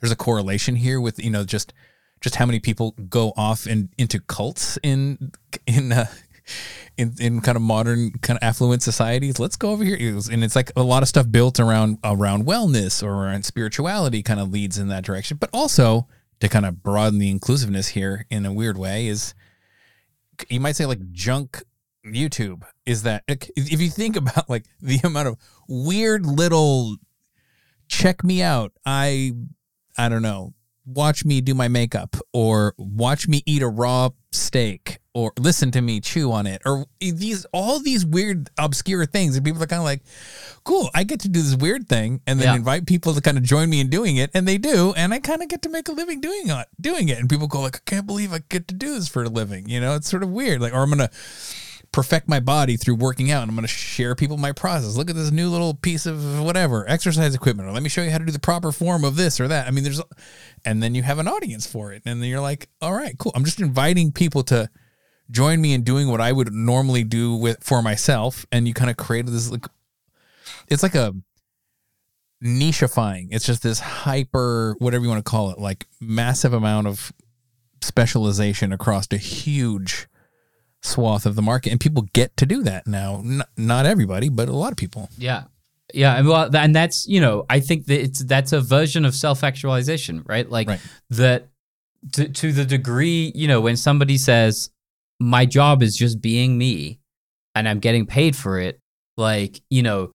there's 0.00 0.12
a 0.12 0.16
correlation 0.16 0.76
here 0.76 1.00
with 1.00 1.22
you 1.22 1.30
know 1.30 1.44
just 1.44 1.72
just 2.20 2.36
how 2.36 2.46
many 2.46 2.60
people 2.60 2.94
go 3.08 3.32
off 3.36 3.66
and 3.66 3.88
into 3.98 4.20
cults 4.20 4.78
in 4.82 5.32
in 5.66 5.92
uh, 5.92 6.06
in 6.96 7.14
in 7.18 7.40
kind 7.40 7.56
of 7.56 7.62
modern 7.62 8.12
kind 8.22 8.36
of 8.36 8.42
affluent 8.42 8.82
societies. 8.82 9.38
Let's 9.38 9.56
go 9.56 9.70
over 9.70 9.84
here, 9.84 9.96
and 10.30 10.44
it's 10.44 10.56
like 10.56 10.72
a 10.76 10.82
lot 10.82 11.02
of 11.02 11.08
stuff 11.08 11.30
built 11.30 11.58
around 11.58 11.98
around 12.04 12.46
wellness 12.46 13.02
or 13.02 13.10
around 13.10 13.44
spirituality 13.44 14.22
kind 14.22 14.40
of 14.40 14.50
leads 14.50 14.78
in 14.78 14.88
that 14.88 15.04
direction. 15.04 15.36
But 15.40 15.50
also 15.52 16.06
to 16.40 16.48
kind 16.48 16.66
of 16.66 16.82
broaden 16.82 17.18
the 17.18 17.30
inclusiveness 17.30 17.88
here 17.88 18.26
in 18.30 18.46
a 18.46 18.52
weird 18.52 18.78
way 18.78 19.06
is 19.06 19.34
you 20.48 20.60
might 20.60 20.76
say 20.76 20.86
like 20.86 21.12
junk 21.12 21.62
YouTube 22.06 22.62
is 22.90 23.04
that 23.04 23.22
if 23.28 23.80
you 23.80 23.88
think 23.88 24.16
about 24.16 24.50
like 24.50 24.64
the 24.80 24.98
amount 25.04 25.28
of 25.28 25.36
weird 25.68 26.26
little 26.26 26.96
check 27.88 28.22
me 28.24 28.42
out, 28.42 28.72
I 28.84 29.32
I 29.96 30.08
don't 30.08 30.22
know, 30.22 30.54
watch 30.86 31.24
me 31.24 31.40
do 31.40 31.54
my 31.54 31.68
makeup 31.68 32.16
or 32.32 32.74
watch 32.78 33.28
me 33.28 33.42
eat 33.46 33.62
a 33.62 33.68
raw 33.68 34.10
steak 34.32 34.98
or 35.12 35.32
listen 35.38 35.70
to 35.72 35.80
me 35.80 36.00
chew 36.00 36.30
on 36.30 36.46
it 36.46 36.62
or 36.64 36.86
these 37.00 37.44
all 37.52 37.80
these 37.80 38.06
weird 38.06 38.48
obscure 38.58 39.04
things 39.04 39.34
and 39.36 39.44
people 39.44 39.60
are 39.60 39.66
kind 39.66 39.80
of 39.80 39.84
like 39.84 40.02
cool 40.62 40.88
i 40.94 41.02
get 41.02 41.18
to 41.18 41.28
do 41.28 41.42
this 41.42 41.56
weird 41.56 41.88
thing 41.88 42.20
and 42.28 42.38
then 42.38 42.46
Yeah. 42.46 42.54
invite 42.54 42.86
people 42.86 43.12
to 43.14 43.20
kind 43.20 43.36
of 43.36 43.42
join 43.42 43.68
me 43.68 43.80
in 43.80 43.90
doing 43.90 44.18
it 44.18 44.30
and 44.34 44.46
they 44.46 44.56
do 44.56 44.94
and 44.96 45.12
i 45.12 45.18
kind 45.18 45.42
of 45.42 45.48
get 45.48 45.62
to 45.62 45.68
make 45.68 45.88
a 45.88 45.92
living 45.92 46.20
doing 46.20 46.46
it 46.46 46.68
doing 46.80 47.08
it 47.08 47.18
and 47.18 47.28
people 47.28 47.48
go 47.48 47.60
like 47.60 47.74
i 47.74 47.80
can't 47.86 48.06
believe 48.06 48.32
i 48.32 48.38
get 48.48 48.68
to 48.68 48.74
do 48.74 48.94
this 48.94 49.08
for 49.08 49.24
a 49.24 49.28
living 49.28 49.68
you 49.68 49.80
know 49.80 49.96
it's 49.96 50.08
sort 50.08 50.22
of 50.22 50.28
weird 50.30 50.60
like 50.60 50.72
or 50.72 50.80
i'm 50.84 50.90
gonna 50.90 51.10
perfect 51.92 52.28
my 52.28 52.38
body 52.38 52.76
through 52.76 52.94
working 52.94 53.30
out 53.30 53.42
and 53.42 53.50
I'm 53.50 53.56
going 53.56 53.66
to 53.66 53.68
share 53.68 54.14
people 54.14 54.36
my 54.36 54.52
process. 54.52 54.96
Look 54.96 55.10
at 55.10 55.16
this 55.16 55.32
new 55.32 55.48
little 55.48 55.74
piece 55.74 56.06
of 56.06 56.40
whatever 56.40 56.88
exercise 56.88 57.34
equipment 57.34 57.68
or 57.68 57.72
let 57.72 57.82
me 57.82 57.88
show 57.88 58.02
you 58.02 58.10
how 58.10 58.18
to 58.18 58.24
do 58.24 58.32
the 58.32 58.38
proper 58.38 58.70
form 58.70 59.04
of 59.04 59.16
this 59.16 59.40
or 59.40 59.48
that. 59.48 59.66
I 59.66 59.70
mean 59.70 59.82
there's 59.82 60.00
and 60.64 60.82
then 60.82 60.94
you 60.94 61.02
have 61.02 61.18
an 61.18 61.26
audience 61.26 61.66
for 61.66 61.92
it 61.92 62.02
and 62.06 62.22
then 62.22 62.28
you're 62.28 62.40
like, 62.40 62.68
"All 62.80 62.94
right, 62.94 63.16
cool. 63.18 63.32
I'm 63.34 63.44
just 63.44 63.60
inviting 63.60 64.12
people 64.12 64.44
to 64.44 64.70
join 65.30 65.60
me 65.60 65.74
in 65.74 65.82
doing 65.82 66.08
what 66.08 66.20
I 66.20 66.32
would 66.32 66.52
normally 66.52 67.04
do 67.04 67.34
with 67.34 67.62
for 67.62 67.82
myself 67.82 68.46
and 68.52 68.68
you 68.68 68.74
kind 68.74 68.90
of 68.90 68.96
created 68.96 69.32
this 69.32 69.50
like 69.50 69.66
it's 70.68 70.82
like 70.84 70.94
a 70.94 71.12
nicheifying. 72.42 73.28
It's 73.30 73.44
just 73.44 73.62
this 73.62 73.80
hyper 73.80 74.76
whatever 74.78 75.04
you 75.04 75.10
want 75.10 75.24
to 75.24 75.28
call 75.28 75.50
it, 75.50 75.58
like 75.58 75.86
massive 76.00 76.52
amount 76.52 76.86
of 76.86 77.12
specialization 77.82 78.72
across 78.72 79.06
a 79.10 79.16
huge 79.16 80.06
swath 80.82 81.26
of 81.26 81.34
the 81.36 81.42
market 81.42 81.70
and 81.70 81.80
people 81.80 82.02
get 82.12 82.36
to 82.36 82.46
do 82.46 82.62
that 82.62 82.86
now 82.86 83.16
N- 83.18 83.42
not 83.56 83.84
everybody 83.86 84.28
but 84.28 84.48
a 84.48 84.52
lot 84.56 84.72
of 84.72 84.76
people 84.78 85.08
Yeah. 85.18 85.44
Yeah, 85.92 86.16
and 86.18 86.28
well, 86.28 86.54
and 86.56 86.72
that's 86.72 87.04
you 87.08 87.20
know, 87.20 87.46
I 87.50 87.58
think 87.58 87.86
that 87.86 88.00
it's 88.00 88.22
that's 88.24 88.52
a 88.52 88.60
version 88.60 89.04
of 89.04 89.12
self-actualization, 89.12 90.22
right? 90.24 90.48
Like 90.48 90.68
Right. 90.68 90.80
that 91.10 91.48
to 92.12 92.28
to 92.28 92.52
the 92.52 92.64
degree 92.64 93.32
you 93.34 93.48
know 93.48 93.60
when 93.60 93.76
somebody 93.76 94.16
says 94.16 94.70
my 95.18 95.46
job 95.46 95.82
is 95.82 95.96
just 95.96 96.20
being 96.22 96.56
me, 96.56 97.00
and 97.56 97.68
I'm 97.68 97.80
getting 97.80 98.06
paid 98.06 98.36
for 98.36 98.60
it, 98.60 98.78
like 99.16 99.62
you 99.68 99.82
know, 99.82 100.12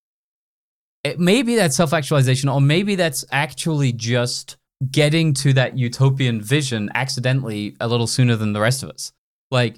it, 1.03 1.19
maybe 1.19 1.55
that's 1.55 1.75
self-actualization, 1.75 2.47
or 2.47 2.61
maybe 2.61 2.95
that's 2.95 3.25
actually 3.33 3.91
just 3.91 4.55
getting 4.91 5.33
to 5.33 5.51
that 5.53 5.77
utopian 5.77 6.41
vision 6.41 6.89
accidentally 6.95 7.75
a 7.81 7.87
little 7.89 8.07
sooner 8.07 8.37
than 8.37 8.53
the 8.53 8.61
rest 8.61 8.81
of 8.81 8.89
us, 8.89 9.11
like 9.51 9.75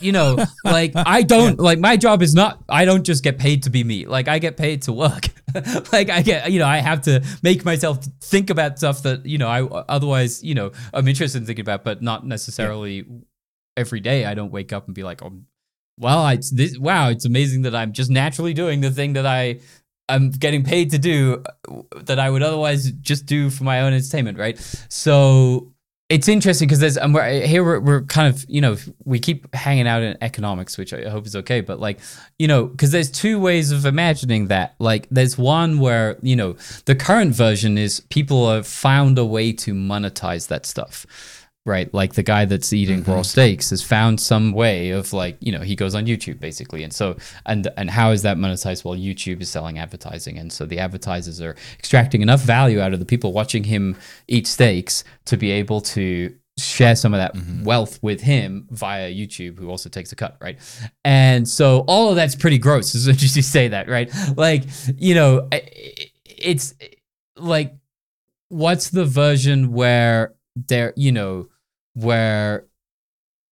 you 0.00 0.12
know, 0.12 0.36
like 0.64 0.92
I 0.94 1.22
don't 1.22 1.58
like 1.58 1.78
my 1.78 1.96
job 1.96 2.22
is 2.22 2.34
not 2.34 2.62
I 2.68 2.84
don't 2.84 3.04
just 3.04 3.22
get 3.22 3.38
paid 3.38 3.62
to 3.64 3.70
be 3.70 3.84
me. 3.84 4.06
Like 4.06 4.28
I 4.28 4.38
get 4.38 4.56
paid 4.56 4.82
to 4.82 4.92
work. 4.92 5.28
like 5.92 6.10
I 6.10 6.22
get 6.22 6.50
you 6.50 6.58
know, 6.58 6.66
I 6.66 6.78
have 6.78 7.02
to 7.02 7.24
make 7.42 7.64
myself 7.64 8.04
think 8.20 8.50
about 8.50 8.78
stuff 8.78 9.02
that, 9.02 9.26
you 9.26 9.38
know, 9.38 9.48
I 9.48 9.62
otherwise, 9.88 10.42
you 10.42 10.54
know, 10.54 10.72
I'm 10.92 11.08
interested 11.08 11.38
in 11.38 11.46
thinking 11.46 11.62
about, 11.62 11.84
but 11.84 12.02
not 12.02 12.26
necessarily 12.26 13.06
every 13.76 14.00
day 14.00 14.24
I 14.24 14.34
don't 14.34 14.52
wake 14.52 14.72
up 14.72 14.86
and 14.86 14.94
be 14.94 15.02
like, 15.02 15.22
oh 15.22 15.42
well, 15.98 16.26
it's 16.28 16.50
this 16.50 16.78
wow, 16.78 17.08
it's 17.08 17.24
amazing 17.24 17.62
that 17.62 17.74
I'm 17.74 17.92
just 17.92 18.10
naturally 18.10 18.54
doing 18.54 18.80
the 18.80 18.90
thing 18.90 19.14
that 19.14 19.26
I 19.26 19.60
I'm 20.08 20.30
getting 20.30 20.64
paid 20.64 20.90
to 20.90 20.98
do 20.98 21.42
uh, 21.68 21.82
that 22.02 22.18
I 22.18 22.28
would 22.28 22.42
otherwise 22.42 22.90
just 22.90 23.26
do 23.26 23.50
for 23.50 23.64
my 23.64 23.80
own 23.80 23.92
entertainment, 23.92 24.38
right? 24.38 24.58
So 24.88 25.71
it's 26.12 26.28
interesting 26.28 26.68
because 26.68 26.80
there's 26.80 26.98
um, 26.98 27.12
we're, 27.12 27.46
here 27.46 27.64
we're, 27.64 27.80
we're 27.80 28.02
kind 28.02 28.32
of 28.32 28.44
you 28.48 28.60
know 28.60 28.76
we 29.04 29.18
keep 29.18 29.52
hanging 29.54 29.86
out 29.86 30.02
in 30.02 30.16
economics 30.20 30.76
which 30.76 30.92
i 30.92 31.08
hope 31.08 31.26
is 31.26 31.34
okay 31.34 31.60
but 31.60 31.80
like 31.80 31.98
you 32.38 32.46
know 32.46 32.66
because 32.66 32.90
there's 32.90 33.10
two 33.10 33.38
ways 33.40 33.70
of 33.70 33.86
imagining 33.86 34.48
that. 34.48 34.74
Like 34.78 35.06
there's 35.10 35.38
one 35.38 35.78
where 35.78 36.18
you 36.22 36.36
know 36.36 36.56
the 36.86 36.94
current 36.94 37.34
version 37.34 37.78
is 37.78 38.00
people 38.10 38.50
have 38.50 38.66
found 38.66 39.18
a 39.18 39.24
way 39.24 39.52
to 39.52 39.74
monetize 39.74 40.48
that 40.48 40.66
stuff 40.66 41.06
right? 41.64 41.92
Like 41.94 42.14
the 42.14 42.22
guy 42.22 42.44
that's 42.44 42.72
eating 42.72 43.02
mm-hmm. 43.02 43.12
raw 43.12 43.22
steaks 43.22 43.70
has 43.70 43.82
found 43.82 44.20
some 44.20 44.52
way 44.52 44.90
of 44.90 45.12
like 45.12 45.36
you 45.40 45.52
know 45.52 45.60
he 45.60 45.76
goes 45.76 45.94
on 45.94 46.06
youtube 46.06 46.40
basically. 46.40 46.82
And 46.82 46.92
so 46.92 47.16
and 47.46 47.68
and 47.76 47.90
how 47.90 48.10
is 48.10 48.22
that 48.22 48.36
monetized? 48.36 48.84
Well 48.84 48.98
youtube 48.98 49.40
is 49.40 49.48
selling 49.48 49.78
advertising. 49.78 50.38
And 50.38 50.52
so 50.52 50.66
the 50.66 50.78
advertisers 50.78 51.40
are 51.40 51.56
extracting 51.78 52.22
enough 52.22 52.40
value 52.40 52.80
out 52.80 52.92
of 52.92 52.98
the 52.98 53.06
people 53.06 53.32
watching 53.32 53.64
him 53.64 53.96
eat 54.28 54.46
steaks 54.46 55.04
to 55.26 55.36
be 55.36 55.50
able 55.50 55.80
to 55.80 56.34
share 56.58 56.94
some 56.94 57.14
of 57.14 57.18
that 57.18 57.34
mm-hmm. 57.34 57.64
wealth 57.64 57.98
with 58.02 58.20
him 58.20 58.66
via 58.70 59.10
YouTube, 59.10 59.58
who 59.58 59.70
also 59.70 59.88
takes 59.88 60.12
a 60.12 60.16
cut, 60.16 60.36
right? 60.40 60.58
And 61.04 61.48
so 61.48 61.84
all 61.88 62.10
of 62.10 62.16
that's 62.16 62.36
pretty 62.36 62.58
gross, 62.58 62.94
as 62.94 63.06
much 63.06 63.22
as 63.22 63.36
you 63.36 63.42
say 63.42 63.68
that, 63.68 63.88
right? 63.88 64.12
Like, 64.36 64.64
you 64.96 65.14
know, 65.14 65.48
it's 66.24 66.74
like, 67.36 67.74
what's 68.48 68.90
the 68.90 69.04
version 69.04 69.72
where 69.72 70.34
there, 70.54 70.92
you 70.96 71.12
know, 71.12 71.48
where 71.94 72.66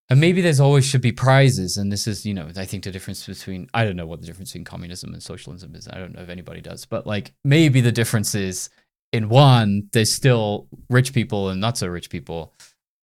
and 0.08 0.20
maybe 0.20 0.40
there's 0.40 0.60
always 0.60 0.84
should 0.84 1.00
be 1.00 1.12
prizes 1.12 1.76
and 1.76 1.90
this 1.90 2.06
is 2.06 2.26
you 2.26 2.34
know 2.34 2.48
i 2.56 2.64
think 2.64 2.84
the 2.84 2.90
difference 2.90 3.26
between 3.26 3.68
i 3.72 3.84
don't 3.84 3.96
know 3.96 4.06
what 4.06 4.20
the 4.20 4.26
difference 4.26 4.50
between 4.50 4.64
communism 4.64 5.12
and 5.12 5.22
socialism 5.22 5.74
is 5.74 5.88
i 5.88 5.98
don't 5.98 6.14
know 6.14 6.22
if 6.22 6.28
anybody 6.28 6.60
does 6.60 6.84
but 6.84 7.06
like 7.06 7.32
maybe 7.44 7.80
the 7.80 7.92
difference 7.92 8.34
is 8.34 8.70
in 9.12 9.28
one 9.28 9.88
there's 9.92 10.12
still 10.12 10.66
rich 10.88 11.12
people 11.12 11.48
and 11.48 11.60
not 11.60 11.78
so 11.78 11.86
rich 11.86 12.10
people 12.10 12.52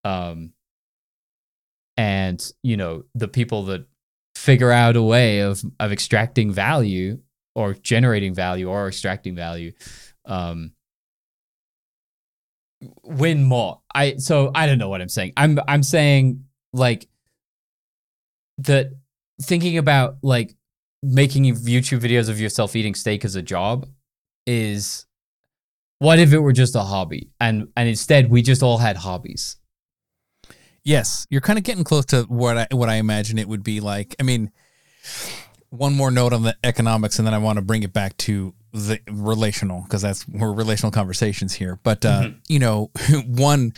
um 0.03 0.51
and 1.95 2.51
you 2.61 2.77
know 2.77 3.03
the 3.15 3.27
people 3.27 3.63
that 3.63 3.85
figure 4.35 4.71
out 4.71 4.95
a 4.95 5.01
way 5.01 5.39
of 5.39 5.63
of 5.79 5.91
extracting 5.91 6.51
value 6.51 7.19
or 7.55 7.73
generating 7.73 8.33
value 8.33 8.69
or 8.69 8.87
extracting 8.87 9.35
value 9.35 9.71
um 10.25 10.71
win 13.03 13.43
more. 13.43 13.81
I 13.93 14.17
so 14.17 14.51
i 14.53 14.65
don't 14.67 14.77
know 14.77 14.89
what 14.89 15.01
i'm 15.01 15.09
saying. 15.09 15.33
I'm 15.37 15.59
i'm 15.67 15.83
saying 15.83 16.45
like 16.73 17.07
that 18.59 18.91
thinking 19.41 19.77
about 19.77 20.17
like 20.21 20.55
making 21.03 21.43
youtube 21.43 21.99
videos 21.99 22.27
of 22.27 22.39
yourself 22.39 22.75
eating 22.75 22.95
steak 22.95 23.23
as 23.23 23.35
a 23.35 23.41
job 23.41 23.87
is 24.47 25.07
what 25.99 26.19
if 26.19 26.33
it 26.33 26.39
were 26.39 26.53
just 26.53 26.75
a 26.75 26.81
hobby? 26.81 27.31
And 27.39 27.69
and 27.75 27.89
instead 27.89 28.29
we 28.29 28.41
just 28.41 28.63
all 28.63 28.77
had 28.77 28.97
hobbies. 28.97 29.57
Yes, 30.83 31.27
you're 31.29 31.41
kind 31.41 31.59
of 31.59 31.63
getting 31.63 31.83
close 31.83 32.05
to 32.07 32.23
what 32.23 32.57
I 32.57 32.67
what 32.71 32.89
I 32.89 32.95
imagine 32.95 33.37
it 33.37 33.47
would 33.47 33.63
be 33.63 33.79
like. 33.79 34.15
I 34.19 34.23
mean, 34.23 34.51
one 35.69 35.93
more 35.93 36.11
note 36.11 36.33
on 36.33 36.43
the 36.43 36.55
economics, 36.63 37.19
and 37.19 37.27
then 37.27 37.33
I 37.33 37.39
want 37.39 37.57
to 37.57 37.61
bring 37.61 37.83
it 37.83 37.93
back 37.93 38.15
to 38.17 38.53
the 38.77 38.99
relational 39.11 39.81
because 39.81 40.01
that's 40.01 40.27
we're 40.27 40.51
relational 40.51 40.91
conversations 40.91 41.53
here. 41.53 41.79
But 41.83 42.05
uh, 42.05 42.29
you 42.47 42.59
know, 42.59 42.91
one 43.25 43.73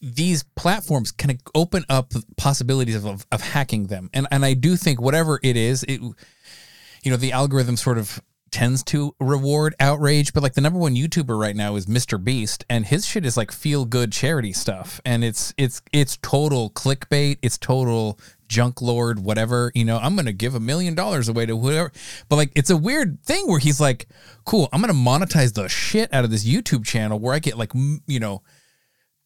these 0.00 0.44
platforms 0.54 1.10
can 1.10 1.38
open 1.54 1.84
up 1.88 2.12
possibilities 2.36 2.94
of, 2.94 3.06
of, 3.06 3.26
of 3.32 3.40
hacking 3.40 3.88
them, 3.88 4.10
and 4.14 4.26
and 4.30 4.44
I 4.44 4.54
do 4.54 4.76
think 4.76 5.00
whatever 5.00 5.40
it 5.42 5.56
is, 5.56 5.82
it 5.84 6.00
you 6.00 7.10
know 7.10 7.16
the 7.16 7.32
algorithm 7.32 7.76
sort 7.76 7.98
of 7.98 8.22
tends 8.50 8.82
to 8.84 9.14
reward 9.20 9.74
outrage, 9.80 10.32
but 10.32 10.42
like 10.42 10.54
the 10.54 10.60
number 10.60 10.78
one 10.78 10.94
YouTuber 10.94 11.38
right 11.38 11.56
now 11.56 11.76
is 11.76 11.86
Mr. 11.86 12.22
Beast, 12.22 12.64
and 12.70 12.86
his 12.86 13.06
shit 13.06 13.26
is 13.26 13.36
like 13.36 13.52
feel 13.52 13.84
good 13.84 14.12
charity 14.12 14.52
stuff, 14.52 15.00
and 15.04 15.24
it's 15.24 15.52
it's 15.56 15.82
it's 15.92 16.16
total 16.22 16.70
clickbait, 16.70 17.38
it's 17.42 17.58
total 17.58 18.18
junk 18.48 18.80
lord, 18.80 19.18
whatever. 19.18 19.72
You 19.74 19.84
know, 19.84 19.98
I'm 19.98 20.16
gonna 20.16 20.32
give 20.32 20.54
a 20.54 20.60
million 20.60 20.94
dollars 20.94 21.28
away 21.28 21.46
to 21.46 21.58
whoever, 21.58 21.92
but 22.28 22.36
like 22.36 22.52
it's 22.54 22.70
a 22.70 22.76
weird 22.76 23.22
thing 23.22 23.46
where 23.46 23.58
he's 23.58 23.80
like, 23.80 24.08
cool, 24.44 24.68
I'm 24.72 24.80
gonna 24.80 24.92
monetize 24.92 25.54
the 25.54 25.68
shit 25.68 26.12
out 26.12 26.24
of 26.24 26.30
this 26.30 26.44
YouTube 26.44 26.84
channel 26.84 27.18
where 27.18 27.34
I 27.34 27.38
get 27.38 27.58
like 27.58 27.72
you 27.74 28.20
know. 28.20 28.42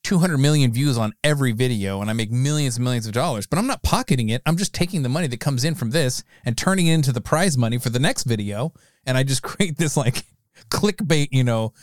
200 0.03 0.39
million 0.39 0.73
views 0.73 0.97
on 0.97 1.13
every 1.23 1.53
video 1.53 2.01
and 2.01 2.09
I 2.09 2.15
make 2.15 2.31
millions 2.31 2.77
and 2.77 2.85
millions 2.85 3.07
of 3.07 3.13
dollars, 3.13 3.47
but 3.47 3.59
I'm 3.59 3.67
not 3.67 3.83
pocketing 3.83 4.31
it. 4.31 4.41
I'm 4.47 4.57
just 4.57 4.73
taking 4.73 5.03
the 5.03 5.11
money 5.11 5.27
that 5.27 5.41
comes 5.41 5.63
in 5.63 5.75
from 5.75 5.91
this 5.91 6.25
and 6.43 6.57
turning 6.57 6.87
it 6.87 6.95
into 6.95 7.13
the 7.13 7.21
prize 7.21 7.59
money 7.59 7.77
for 7.77 7.91
the 7.91 7.99
next 7.99 8.25
video. 8.25 8.73
And 9.05 9.19
I 9.19 9.25
just 9.25 9.43
create 9.43 9.77
this 9.77 9.99
like 9.99 10.25
clickbait, 10.71 11.29
you 11.33 11.45
know, 11.45 11.75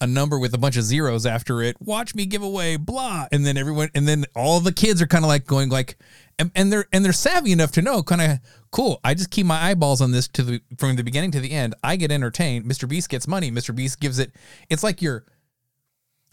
a 0.00 0.06
number 0.06 0.38
with 0.38 0.54
a 0.54 0.58
bunch 0.58 0.76
of 0.76 0.84
zeros 0.84 1.26
after 1.26 1.62
it. 1.62 1.76
Watch 1.80 2.14
me 2.14 2.26
give 2.26 2.42
away, 2.42 2.76
blah. 2.76 3.26
And 3.32 3.44
then 3.44 3.56
everyone, 3.56 3.90
and 3.94 4.06
then 4.06 4.24
all 4.34 4.60
the 4.60 4.72
kids 4.72 5.02
are 5.02 5.06
kind 5.06 5.24
of 5.24 5.28
like 5.28 5.46
going 5.46 5.68
like, 5.68 5.98
and, 6.38 6.50
and 6.54 6.72
they're 6.72 6.86
and 6.92 7.04
they're 7.04 7.12
savvy 7.12 7.52
enough 7.52 7.72
to 7.72 7.82
know, 7.82 8.02
kind 8.02 8.20
of 8.20 8.38
cool. 8.70 9.00
I 9.04 9.14
just 9.14 9.30
keep 9.30 9.46
my 9.46 9.62
eyeballs 9.62 10.00
on 10.00 10.12
this 10.12 10.28
to 10.28 10.42
the 10.42 10.60
from 10.76 10.96
the 10.96 11.04
beginning 11.04 11.30
to 11.32 11.40
the 11.40 11.50
end. 11.50 11.74
I 11.82 11.96
get 11.96 12.10
entertained. 12.12 12.64
Mr. 12.64 12.88
Beast 12.88 13.08
gets 13.08 13.26
money. 13.26 13.50
Mr. 13.50 13.74
Beast 13.74 14.00
gives 14.00 14.18
it. 14.18 14.32
It's 14.68 14.82
like 14.82 15.02
you're 15.02 15.24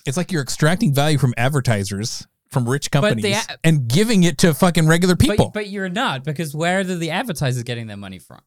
it's 0.05 0.17
like 0.17 0.31
you're 0.31 0.41
extracting 0.43 0.93
value 0.93 1.17
from 1.17 1.33
advertisers 1.37 2.27
from 2.49 2.69
rich 2.69 2.91
companies 2.91 3.23
the 3.23 3.33
a- 3.33 3.57
and 3.63 3.87
giving 3.87 4.23
it 4.23 4.37
to 4.39 4.53
fucking 4.53 4.87
regular 4.87 5.15
people. 5.15 5.47
But, 5.47 5.53
but 5.53 5.69
you're 5.69 5.89
not 5.89 6.23
because 6.23 6.55
where 6.55 6.79
are 6.79 6.83
the 6.83 7.11
advertisers 7.11 7.63
getting 7.63 7.87
their 7.87 7.97
money 7.97 8.19
from? 8.19 8.41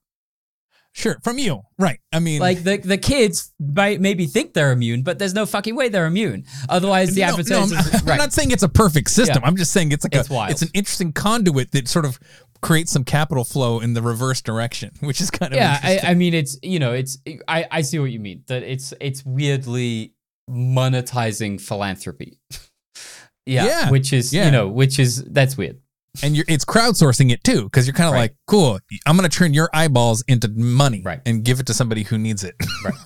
Sure, 0.95 1.18
from 1.22 1.39
you, 1.39 1.62
right? 1.78 2.01
I 2.12 2.18
mean, 2.18 2.41
Like 2.41 2.62
the 2.62 2.78
the 2.78 2.99
kids 2.99 3.53
might 3.59 4.01
maybe 4.01 4.26
think 4.26 4.55
they're 4.55 4.72
immune, 4.72 5.03
but 5.03 5.18
there's 5.18 5.34
no 5.34 5.47
fucking 5.47 5.76
way 5.76 5.89
they're 5.89 6.07
immune. 6.07 6.45
Otherwise, 6.68 7.14
the 7.14 7.20
no, 7.22 7.26
no, 7.26 7.32
advertisers. 7.34 8.03
I'm, 8.03 8.09
I'm 8.11 8.18
not 8.18 8.32
saying 8.32 8.51
it's 8.51 8.62
a 8.62 8.68
perfect 8.68 9.11
system. 9.11 9.43
Yeah. 9.43 9.49
I'm 9.49 9.57
just 9.57 9.72
saying 9.72 9.93
it's 9.93 10.05
like 10.05 10.14
It's 10.14 10.30
a 10.30 10.32
wild. 10.34 10.51
it's 10.51 10.62
an 10.62 10.70
interesting 10.74 11.12
conduit 11.12 11.72
that 11.72 11.89
sort 11.89 12.05
of 12.05 12.18
creates 12.61 12.91
some 12.91 13.05
capital 13.05 13.45
flow 13.45 13.78
in 13.78 13.95
the 13.95 14.03
reverse 14.03 14.41
direction, 14.43 14.91
which 15.01 15.20
is 15.20 15.30
kind 15.30 15.53
of 15.53 15.57
yeah, 15.57 15.76
interesting. 15.76 16.09
I, 16.09 16.11
I 16.11 16.14
mean, 16.14 16.34
it's 16.34 16.59
you 16.62 16.78
know, 16.78 16.93
it's 16.93 17.18
I 17.47 17.66
I 17.70 17.82
see 17.82 17.99
what 17.99 18.11
you 18.11 18.20
mean. 18.20 18.43
That 18.49 18.62
it's 18.62 18.93
it's 19.01 19.24
weirdly 19.24 20.14
monetizing 20.51 21.61
philanthropy. 21.61 22.39
yeah, 23.47 23.64
Yeah, 23.66 23.91
which 23.91 24.12
is 24.12 24.32
yeah. 24.32 24.47
you 24.47 24.51
know, 24.51 24.68
which 24.68 24.99
is 24.99 25.24
that's 25.24 25.57
weird. 25.57 25.78
And 26.23 26.37
you're 26.37 26.45
it's 26.49 26.64
crowdsourcing 26.64 27.31
it 27.31 27.43
too 27.45 27.64
because 27.64 27.87
you're 27.87 27.95
kind 27.95 28.09
of 28.09 28.14
Right. 28.14 28.21
like 28.21 28.37
cool 28.47 28.79
i'm 29.07 29.16
going 29.16 29.29
to 29.29 29.37
turn 29.37 29.55
your 29.55 29.69
eyeballs 29.73 30.23
into 30.29 30.49
money 30.49 31.03
Right. 31.05 31.21
and 31.27 31.45
give 31.45 31.61
it 31.61 31.66
to 31.66 31.75
somebody 31.75 32.03
who 32.03 32.19
needs 32.19 32.45
it 32.45 32.55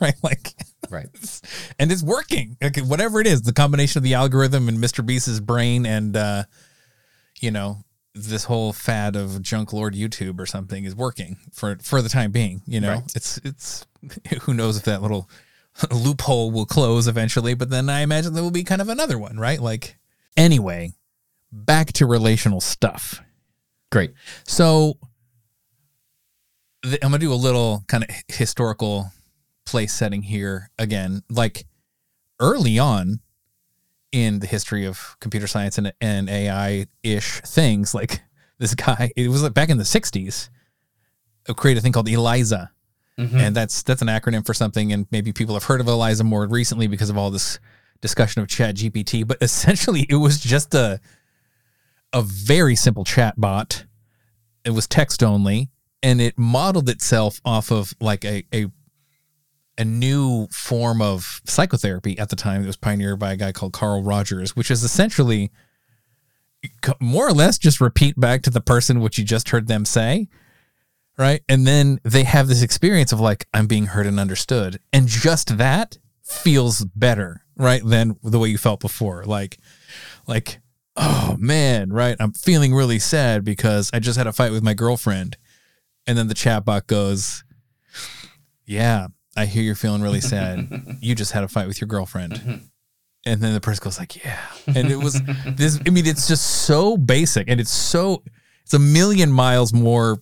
right, 0.01 0.15
like 0.23 0.55
Right. 0.91 1.07
and 1.79 1.91
it's 1.93 2.03
working 2.03 2.57
like 2.61 2.77
whatever 2.79 3.21
it 3.21 3.27
is 3.27 3.43
the 3.43 3.53
combination 3.53 3.99
of 3.99 4.03
the 4.05 4.15
algorithm 4.15 4.69
and 4.69 4.79
mr 4.79 5.05
beast's 5.05 5.41
brain 5.41 5.87
and 5.87 6.17
uh 6.17 6.45
you 7.41 7.51
know 7.51 7.79
this 8.15 8.45
whole 8.45 8.73
fad 8.73 9.17
of 9.17 9.41
junk 9.41 9.73
lord 9.73 9.95
youtube 9.95 10.39
or 10.39 10.45
something 10.47 10.85
is 10.85 10.95
working 10.95 11.37
for 11.53 11.77
for 11.83 12.03
the 12.03 12.09
time 12.11 12.31
being 12.31 12.61
you 12.67 12.81
know 12.81 12.95
Right. 12.95 13.13
it's 13.17 13.39
it's 13.45 13.87
who 14.43 14.53
knows 14.55 14.77
if 14.77 14.85
that 14.85 15.01
little 15.03 15.29
loophole 15.91 16.51
will 16.51 16.67
close 16.67 17.09
eventually 17.09 17.55
but 17.55 17.71
then 17.71 17.89
i 17.89 18.01
imagine 18.01 18.35
there 18.35 18.43
will 18.43 18.51
be 18.51 18.65
kind 18.65 18.83
of 18.83 18.89
another 18.91 19.19
one 19.19 19.39
right 19.39 19.61
like 19.61 19.97
anyway 20.37 20.93
back 21.53 21.93
to 21.93 22.07
relational 22.07 22.61
stuff 22.61 23.21
Great. 23.91 24.13
so 24.45 24.99
th- 26.83 26.99
I'm 27.03 27.11
gonna 27.11 27.19
do 27.19 27.33
a 27.33 27.35
little 27.35 27.85
kind 27.89 28.05
of 28.05 28.11
historical 28.29 29.13
place 29.65 29.93
setting 29.93 30.23
here 30.23 30.71
again. 30.79 31.23
Like 31.31 31.67
early 32.41 32.79
on 32.79 33.21
in 34.11 34.41
the 34.41 34.47
history 34.47 34.85
of 34.85 35.17
computer 35.21 35.47
science 35.47 35.79
and, 35.79 35.93
and 36.01 36.29
AI 36.29 36.87
ish 37.03 37.41
things, 37.41 37.95
like 37.95 38.21
this 38.59 38.75
guy, 38.75 39.11
it 39.17 39.29
was 39.29 39.43
like 39.43 39.55
back 39.55 39.71
in 39.71 39.79
the 39.79 39.85
60s, 39.85 40.51
uh, 41.49 41.55
created 41.55 41.81
a 41.81 41.83
thing 41.83 41.93
called 41.93 42.09
ELIZA. 42.09 42.71
Mm-hmm. 43.19 43.37
And 43.37 43.55
that's 43.55 43.83
that's 43.83 44.01
an 44.01 44.09
acronym 44.09 44.45
for 44.45 44.55
something, 44.55 44.91
and 44.91 45.07
maybe 45.11 45.33
people 45.33 45.55
have 45.55 45.65
heard 45.65 45.83
of 45.83 45.87
ELIZA 45.87 46.25
more 46.25 46.47
recently 46.47 46.87
because 46.87 47.11
of 47.11 47.19
all 47.19 47.31
this 47.31 47.59
discussion 48.01 48.41
of 48.41 48.49
Chat 48.49 48.77
GPT. 48.77 49.27
But 49.27 49.37
essentially, 49.43 50.07
it 50.09 50.17
was 50.17 50.41
just 50.41 50.75
a 50.75 50.99
a 52.13 52.23
very 52.23 52.77
simple 52.77 53.05
chat 53.05 53.41
bot. 53.41 53.85
It 54.65 54.71
was 54.71 54.87
text 54.87 55.23
only, 55.23 55.71
and 56.03 56.21
it 56.21 56.39
modeled 56.39 56.89
itself 56.89 57.41
off 57.45 57.71
of 57.71 57.95
like 58.01 58.25
a 58.25 58.45
a 58.53 58.67
a 59.79 59.85
new 59.85 60.47
form 60.49 61.01
of 61.01 61.41
psychotherapy 61.47 62.19
at 62.19 62.29
the 62.29 62.37
time. 62.37 62.63
It 62.63 62.67
was 62.67 62.77
pioneered 62.77 63.19
by 63.19 63.33
a 63.33 63.37
guy 63.37 63.53
called 63.53 63.73
Carl 63.73 64.03
Rogers, 64.03 64.55
which 64.55 64.71
is 64.71 64.85
essentially 64.85 65.51
more 67.01 67.27
or 67.27 67.33
less 67.33 67.59
just 67.59 67.81
repeat 67.81 68.21
back 68.21 68.43
to 68.43 68.51
the 68.51 68.61
person 68.61 69.01
what 69.01 69.19
you 69.19 69.25
just 69.25 69.49
heard 69.49 69.67
them 69.67 69.85
say 69.85 70.29
right? 71.19 71.43
And 71.49 71.67
then 71.67 72.01
they 72.05 72.25
have 72.25 72.49
this 72.49 72.63
experience 72.63 73.13
of 73.13 73.21
like, 73.21 73.47
I'm 73.53 73.67
being 73.67 73.87
heard 73.87 74.07
and 74.07 74.19
understood. 74.19 74.81
And 74.93 75.07
just 75.07 75.59
that 75.59 75.99
feels 76.23 76.85
better, 76.85 77.43
right? 77.57 77.83
Than 77.85 78.17
the 78.23 78.39
way 78.39 78.49
you 78.49 78.59
felt 78.59 78.81
before. 78.81 79.25
Like, 79.25 79.59
like, 80.27 80.61
oh 80.97 81.37
man, 81.39 81.93
right? 81.93 82.17
I'm 82.21 82.33
feeling 82.33 82.75
really 82.75 82.99
sad 82.99 83.45
because 83.45 83.91
I 83.93 83.99
just 83.99 84.19
had 84.19 84.27
a 84.27 84.33
fight 84.33 84.53
with 84.53 84.63
my 84.63 84.75
girlfriend. 84.75 85.37
And 86.07 86.19
then 86.19 86.27
the 86.29 86.35
chatbot 86.35 86.87
goes, 86.89 87.45
Yeah, 88.67 89.07
I 89.37 89.47
hear 89.47 89.63
you're 89.63 89.75
feeling 89.75 90.03
really 90.03 90.21
sad. 90.21 90.69
you 91.01 91.15
just 91.15 91.33
had 91.33 91.45
a 91.45 91.49
fight 91.49 91.69
with 91.69 91.81
your 91.81 91.89
girlfriend. 91.89 92.33
Mm-hmm. 92.35 92.65
And 93.25 93.41
then 93.41 93.55
the 93.55 93.61
person 93.61 93.85
goes 93.85 94.01
like, 94.01 94.25
"Yeah," 94.25 94.41
and 94.67 94.91
it 94.91 94.97
was 94.97 95.23
this. 95.47 95.79
I 95.87 95.91
mean, 95.91 96.07
it's 96.07 96.27
just 96.27 96.45
so 96.67 96.97
basic, 96.97 97.49
and 97.49 97.61
it's 97.61 97.71
so 97.71 98.25
it's 98.65 98.75
a 98.75 98.81
million 98.81 99.31
miles 99.31 99.73
more 99.73 100.21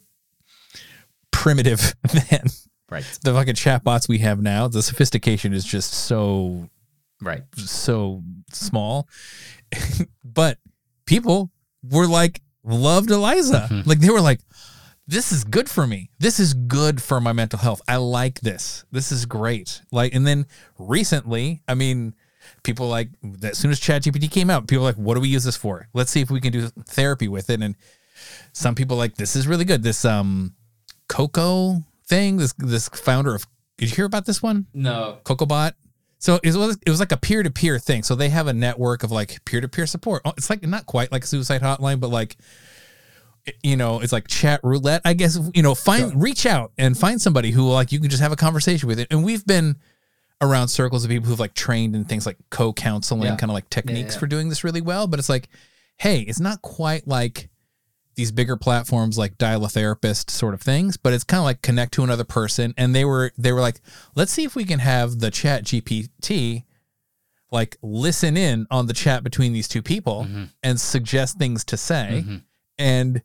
primitive 1.30 1.94
than 2.12 2.42
Right. 2.90 3.04
the 3.22 3.32
fucking 3.32 3.54
chatbots 3.54 4.06
we 4.06 4.18
have 4.18 4.42
now. 4.42 4.68
The 4.68 4.82
sophistication 4.82 5.54
is 5.54 5.64
just 5.64 5.94
so 5.94 6.68
Right. 7.20 7.42
so 7.56 8.22
small, 8.52 9.08
but 10.24 10.58
people 11.06 11.50
were 11.82 12.06
like 12.06 12.40
loved 12.64 13.10
Eliza. 13.10 13.82
Like 13.86 14.00
they 14.00 14.10
were 14.10 14.20
like, 14.20 14.40
this 15.06 15.32
is 15.32 15.44
good 15.44 15.68
for 15.68 15.86
me. 15.86 16.10
This 16.18 16.38
is 16.38 16.54
good 16.54 17.02
for 17.02 17.20
my 17.20 17.32
mental 17.32 17.58
health. 17.58 17.82
I 17.88 17.96
like 17.96 18.40
this. 18.40 18.84
This 18.92 19.10
is 19.10 19.26
great. 19.26 19.82
Like, 19.90 20.14
and 20.14 20.26
then 20.26 20.46
recently, 20.78 21.62
I 21.66 21.74
mean, 21.74 22.14
people 22.62 22.88
like 22.88 23.08
as 23.42 23.58
soon 23.58 23.70
as 23.70 23.80
ChatGPT 23.80 24.30
came 24.30 24.50
out, 24.50 24.68
people 24.68 24.84
were 24.84 24.90
like, 24.90 24.98
what 24.98 25.14
do 25.14 25.20
we 25.20 25.28
use 25.28 25.44
this 25.44 25.56
for? 25.56 25.88
Let's 25.94 26.10
see 26.10 26.20
if 26.20 26.30
we 26.30 26.40
can 26.40 26.52
do 26.52 26.68
therapy 26.86 27.28
with 27.28 27.50
it. 27.50 27.60
And 27.60 27.74
some 28.52 28.74
people 28.74 28.96
like 28.96 29.16
this 29.16 29.36
is 29.36 29.46
really 29.46 29.64
good. 29.64 29.82
This 29.82 30.04
um 30.04 30.54
Koko 31.08 31.84
thing, 32.06 32.36
this 32.36 32.52
this 32.58 32.88
founder 32.88 33.34
of 33.34 33.46
did 33.78 33.90
you 33.90 33.96
hear 33.96 34.04
about 34.04 34.26
this 34.26 34.42
one? 34.42 34.66
No. 34.74 35.18
KokoBot. 35.24 35.72
So 36.20 36.38
it 36.42 36.54
was 36.54 36.78
it 36.86 36.90
was 36.90 37.00
like 37.00 37.12
a 37.12 37.16
peer 37.16 37.42
to 37.42 37.50
peer 37.50 37.78
thing. 37.78 38.02
So 38.04 38.14
they 38.14 38.28
have 38.28 38.46
a 38.46 38.52
network 38.52 39.02
of 39.02 39.10
like 39.10 39.44
peer 39.44 39.60
to 39.60 39.68
peer 39.68 39.86
support. 39.86 40.22
Oh, 40.24 40.32
It's 40.36 40.48
like 40.50 40.62
not 40.62 40.86
quite 40.86 41.10
like 41.10 41.24
a 41.24 41.26
suicide 41.26 41.62
hotline, 41.62 41.98
but 41.98 42.10
like 42.10 42.36
you 43.62 43.74
know, 43.74 44.00
it's 44.00 44.12
like 44.12 44.28
chat 44.28 44.60
roulette. 44.62 45.00
I 45.04 45.14
guess 45.14 45.38
you 45.54 45.62
know, 45.62 45.74
find 45.74 46.22
reach 46.22 46.44
out 46.46 46.72
and 46.78 46.96
find 46.96 47.20
somebody 47.20 47.50
who 47.50 47.68
like 47.68 47.90
you 47.90 47.98
can 47.98 48.10
just 48.10 48.22
have 48.22 48.32
a 48.32 48.36
conversation 48.36 48.86
with 48.86 49.00
it. 49.00 49.08
And 49.10 49.24
we've 49.24 49.44
been 49.46 49.76
around 50.42 50.68
circles 50.68 51.04
of 51.04 51.10
people 51.10 51.28
who've 51.28 51.40
like 51.40 51.54
trained 51.54 51.96
in 51.96 52.04
things 52.04 52.26
like 52.26 52.36
co 52.50 52.72
counseling, 52.72 53.22
Yeah. 53.24 53.36
kind 53.36 53.50
of 53.50 53.54
like 53.54 53.70
techniques 53.70 54.14
yeah. 54.14 54.20
for 54.20 54.26
doing 54.26 54.50
this 54.50 54.62
really 54.62 54.82
well. 54.82 55.06
But 55.06 55.18
it's 55.18 55.28
like, 55.30 55.48
hey, 55.96 56.20
it's 56.20 56.38
not 56.40 56.60
quite 56.60 57.08
like 57.08 57.48
these 58.20 58.30
bigger 58.30 58.56
platforms 58.56 59.16
like 59.16 59.38
dial 59.38 59.64
a 59.64 59.68
therapist 59.70 60.30
sort 60.30 60.52
of 60.52 60.60
things 60.60 60.98
but 60.98 61.14
it's 61.14 61.24
kind 61.24 61.38
of 61.38 61.44
like 61.44 61.62
connect 61.62 61.94
to 61.94 62.04
another 62.04 62.24
person. 62.24 62.74
And 62.76 62.94
they 62.94 63.06
were 63.06 63.32
they 63.38 63.50
were 63.50 63.62
like 63.62 63.80
let's 64.14 64.30
see 64.30 64.44
if 64.44 64.54
we 64.54 64.66
can 64.66 64.78
have 64.78 65.20
the 65.20 65.30
chat 65.30 65.64
gpt 65.64 66.64
like 67.50 67.78
listen 67.82 68.36
in 68.36 68.66
on 68.70 68.86
the 68.86 68.92
chat 68.92 69.24
between 69.24 69.54
these 69.54 69.68
two 69.68 69.80
people 69.80 70.24
mm-hmm. 70.24 70.44
and 70.62 70.78
suggest 70.78 71.38
things 71.38 71.64
to 71.64 71.78
say. 71.78 72.22
Mm-hmm. 72.22 72.36
And 72.78 73.22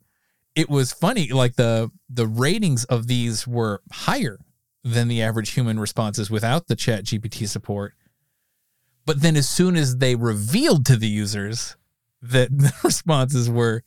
it 0.55 0.69
was 0.69 0.93
funny 0.93 1.27
like 1.27 1.55
the 1.55 1.91
the 2.09 2.25
ratings 2.25 2.85
of 2.85 3.07
these 3.07 3.45
were 3.45 3.81
higher 3.91 4.39
than 4.81 5.09
the 5.09 5.21
average 5.21 5.51
human 5.51 5.77
responses 5.77 6.31
without 6.31 6.67
the 6.67 6.75
chat 6.77 7.03
gpt 7.03 7.49
support. 7.49 7.95
But 9.05 9.21
then 9.21 9.35
as 9.35 9.49
soon 9.49 9.75
as 9.75 9.97
they 9.97 10.15
revealed 10.15 10.85
to 10.85 10.95
the 10.95 11.09
users 11.09 11.75
that 12.21 12.49
the 12.57 12.71
responses 12.81 13.49
were 13.49 13.83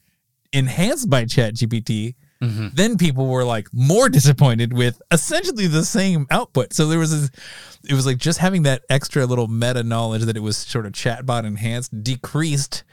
enhanced 0.53 1.11
by 1.11 1.25
ChatGPT, 1.25 2.15
Mhm. 2.43 2.73
then 2.75 2.97
people 2.97 3.27
were 3.27 3.45
like 3.45 3.69
more 3.73 4.09
disappointed 4.09 4.73
with 4.73 5.03
essentially 5.11 5.67
the 5.67 5.85
same 5.85 6.27
output. 6.31 6.73
So 6.73 6.87
there 6.87 6.99
was 7.01 7.11
this, 7.11 7.31
it 7.89 7.95
was 7.95 8.07
like 8.07 8.19
just 8.19 8.39
having 8.39 8.63
that 8.63 8.83
extra 8.89 9.27
little 9.27 9.49
meta 9.49 9.83
knowledge 9.83 10.23
that 10.23 10.37
it 10.37 10.41
was 10.41 10.57
sort 10.57 10.87
of 10.87 10.93
chatbot 10.93 11.45
enhanced 11.45 12.03
decreased 12.05 12.85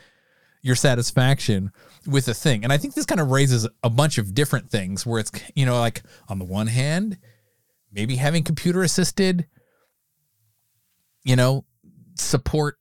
your 0.63 0.75
satisfaction 0.75 1.71
with 2.07 2.25
the 2.25 2.33
thing. 2.33 2.63
And 2.63 2.73
I 2.73 2.77
think 2.77 2.95
this 2.95 3.05
kind 3.05 3.21
of 3.21 3.29
raises 3.29 3.67
a 3.83 3.89
bunch 3.89 4.17
of 4.17 4.33
different 4.33 4.71
things 4.71 5.05
where 5.05 5.19
it's, 5.19 5.31
you 5.53 5.65
know, 5.65 5.79
like 5.79 6.01
on 6.27 6.39
the 6.39 6.45
one 6.45 6.67
hand, 6.67 7.19
maybe 7.91 8.15
having 8.15 8.43
computer 8.43 8.81
assisted, 8.81 9.45
you 11.23 11.35
know, 11.35 11.65
support 12.15 12.77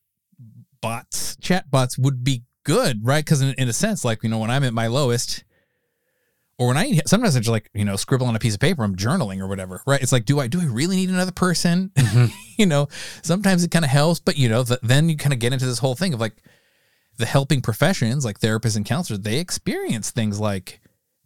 bots, 0.80 1.36
chat 1.42 1.70
bots 1.70 1.98
would 1.98 2.24
be 2.24 2.42
good, 2.64 3.04
right? 3.04 3.24
Because 3.24 3.40
in, 3.40 3.54
in 3.54 3.68
a 3.68 3.72
sense, 3.72 4.04
like, 4.04 4.22
you 4.22 4.28
know, 4.28 4.38
when 4.38 4.50
I'm 4.50 4.64
at 4.64 4.74
my 4.74 4.88
lowest, 4.88 5.44
or 6.58 6.68
when 6.68 6.76
I 6.76 7.00
sometimes 7.06 7.36
I 7.36 7.40
just 7.40 7.50
like, 7.50 7.70
you 7.74 7.84
know, 7.84 7.96
scribble 7.96 8.26
on 8.26 8.36
a 8.36 8.38
piece 8.38 8.54
of 8.54 8.60
paper, 8.60 8.84
I'm 8.84 8.96
journaling 8.96 9.40
or 9.40 9.46
whatever, 9.46 9.82
right? 9.86 10.00
It's 10.02 10.12
like, 10.12 10.24
do 10.24 10.40
I 10.40 10.46
do 10.46 10.60
I 10.60 10.66
really 10.66 10.96
need 10.96 11.08
another 11.08 11.32
person? 11.32 11.90
Mm-hmm. 11.94 12.26
you 12.58 12.66
know, 12.66 12.88
sometimes 13.22 13.64
it 13.64 13.70
kind 13.70 13.84
of 13.84 13.90
helps, 13.90 14.20
but 14.20 14.36
you 14.36 14.48
know, 14.48 14.64
th- 14.64 14.80
then 14.82 15.08
you 15.08 15.16
kind 15.16 15.32
of 15.32 15.38
get 15.38 15.52
into 15.52 15.66
this 15.66 15.78
whole 15.78 15.94
thing 15.94 16.14
of 16.14 16.20
like 16.20 16.34
the 17.16 17.26
helping 17.26 17.60
professions, 17.60 18.24
like 18.24 18.38
therapists 18.40 18.76
and 18.76 18.86
counselors, 18.86 19.20
they 19.20 19.38
experience 19.38 20.10
things 20.10 20.40
like 20.40 20.80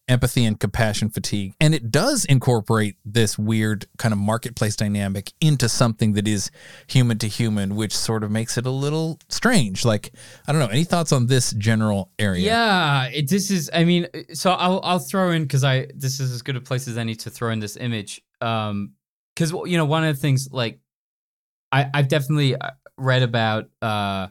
empathy 0.08 0.44
and 0.44 0.58
compassion 0.58 1.10
fatigue. 1.10 1.54
And 1.60 1.74
it 1.74 1.90
does 1.90 2.24
incorporate 2.24 2.96
this 3.04 3.38
weird 3.38 3.86
kind 3.98 4.12
of 4.12 4.18
marketplace 4.18 4.76
dynamic 4.76 5.32
into 5.40 5.68
something 5.68 6.14
that 6.14 6.26
is 6.26 6.50
human 6.86 7.18
to 7.18 7.28
human, 7.28 7.76
which 7.76 7.96
sort 7.96 8.24
of 8.24 8.30
makes 8.30 8.56
it 8.58 8.66
a 8.66 8.70
little 8.70 9.18
strange. 9.28 9.84
Like, 9.84 10.12
I 10.46 10.52
don't 10.52 10.60
know, 10.60 10.68
any 10.68 10.84
thoughts 10.84 11.12
on 11.12 11.26
this 11.26 11.52
general 11.52 12.10
area? 12.18 12.44
Yeah, 12.44 13.06
it, 13.06 13.28
this 13.28 13.50
is. 13.50 13.70
I 13.72 13.84
mean, 13.84 14.06
so 14.32 14.52
I'll 14.52 14.80
I'll 14.82 14.98
throw 14.98 15.30
in 15.30 15.42
because 15.42 15.64
I 15.64 15.88
this 15.94 16.20
is 16.20 16.32
as 16.32 16.42
good 16.42 16.56
a 16.56 16.60
place 16.60 16.88
as 16.88 16.98
any 16.98 17.14
to 17.16 17.30
throw 17.30 17.50
in 17.50 17.60
this 17.60 17.76
image. 17.76 18.22
Um, 18.40 18.92
because 19.34 19.52
you 19.70 19.76
know 19.76 19.84
one 19.84 20.04
of 20.04 20.14
the 20.16 20.20
things 20.20 20.48
like 20.50 20.80
I 21.70 21.88
I've 21.94 22.08
definitely 22.08 22.56
uh, 22.56 22.70
read 22.96 23.22
about 23.22 23.68
uh 23.80 24.28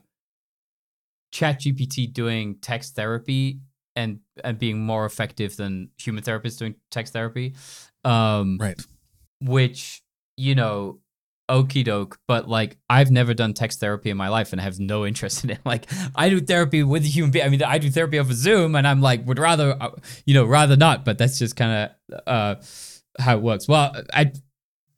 ChatGPT 1.33 2.11
doing 2.11 2.55
text 2.61 2.95
therapy 2.95 3.59
and 3.97 4.19
and 4.43 4.57
being 4.57 4.79
more 4.85 5.05
effective 5.05 5.57
than 5.57 5.89
human 5.97 6.23
therapists 6.23 6.57
doing 6.59 6.75
text 6.91 7.11
therapy. 7.13 7.55
Um, 8.05 8.57
Right. 8.61 8.79
which 9.41 10.01
you 10.37 10.55
know 10.55 10.99
okie 11.49 11.83
doke 11.83 12.19
but 12.27 12.47
like 12.49 12.77
i've 12.89 13.09
never 13.09 13.33
done 13.33 13.53
text 13.53 13.79
therapy 13.79 14.09
in 14.09 14.17
my 14.17 14.27
life 14.27 14.51
and 14.51 14.59
have 14.61 14.79
no 14.79 15.05
interest 15.05 15.43
in 15.45 15.49
it 15.49 15.59
like 15.65 15.85
i 16.13 16.27
do 16.29 16.39
therapy 16.41 16.83
with 16.83 17.03
a 17.03 17.07
human 17.07 17.31
being 17.31 17.45
i 17.45 17.49
mean 17.49 17.63
i 17.63 17.77
do 17.77 17.89
therapy 17.89 18.19
over 18.19 18.33
zoom 18.33 18.75
and 18.75 18.85
i'm 18.85 18.99
like 19.01 19.25
would 19.25 19.39
rather 19.39 19.75
uh, 19.81 19.91
you 20.25 20.33
know 20.33 20.43
rather 20.45 20.75
not 20.75 21.05
but 21.05 21.17
that's 21.17 21.39
just 21.39 21.55
kind 21.55 21.89
of 22.11 22.19
uh 22.27 22.55
how 23.19 23.37
it 23.37 23.41
works 23.41 23.65
well 23.67 23.93
i 24.13 24.29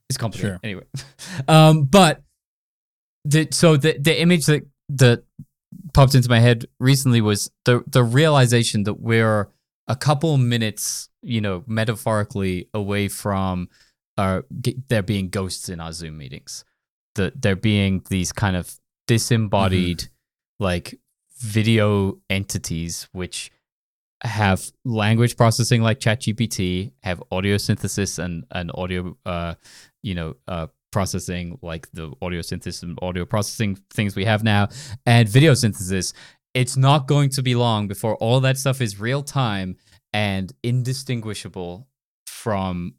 it's 0.09 0.17
complicated 0.17 0.53
Sure. 0.53 0.59
anyway 0.63 0.83
um 1.47 1.85
but 1.85 2.23
the 3.25 3.47
so 3.51 3.77
the 3.77 3.97
the 3.99 4.19
image 4.19 4.45
that 4.47 4.63
that 4.89 5.23
popped 5.93 6.15
into 6.15 6.29
my 6.29 6.39
head 6.39 6.65
recently 6.79 7.21
was 7.21 7.51
the 7.65 7.83
the 7.87 8.03
realization 8.03 8.83
that 8.83 8.95
we're 8.95 9.49
a 9.87 9.95
couple 9.95 10.37
minutes, 10.37 11.09
you 11.21 11.41
know, 11.41 11.63
metaphorically 11.67 12.69
away 12.73 13.07
from 13.07 13.69
uh, 14.17 14.41
g- 14.61 14.77
there 14.87 15.01
being 15.01 15.29
ghosts 15.29 15.69
in 15.69 15.79
our 15.79 15.91
Zoom 15.91 16.17
meetings. 16.17 16.63
That 17.15 17.41
there 17.41 17.55
being 17.55 18.03
these 18.09 18.31
kind 18.31 18.55
of 18.55 18.79
disembodied, 19.07 20.09
like 20.59 20.99
video 21.39 22.19
entities 22.29 23.07
which 23.11 23.51
have 24.21 24.71
language 24.83 25.37
processing 25.37 25.81
like 25.81 25.99
ChatGPT, 25.99 26.91
have 27.03 27.23
audio 27.31 27.57
synthesis 27.57 28.19
and 28.19 28.45
and 28.51 28.71
audio, 28.73 29.17
uh, 29.25 29.55
you 30.03 30.13
know, 30.13 30.35
uh, 30.47 30.67
processing 30.91 31.57
like 31.61 31.91
the 31.91 32.11
audio 32.21 32.41
synthesis 32.41 32.83
and 32.83 32.97
audio 33.01 33.25
processing 33.25 33.77
things 33.91 34.15
we 34.15 34.25
have 34.25 34.43
now, 34.43 34.67
and 35.05 35.27
video 35.27 35.53
synthesis. 35.53 36.13
It's 36.53 36.75
not 36.75 37.07
going 37.07 37.29
to 37.31 37.43
be 37.43 37.55
long 37.55 37.87
before 37.87 38.15
all 38.15 38.39
that 38.41 38.57
stuff 38.57 38.81
is 38.81 38.99
real 38.99 39.21
time 39.21 39.77
and 40.13 40.51
indistinguishable 40.63 41.87
from 42.25 42.95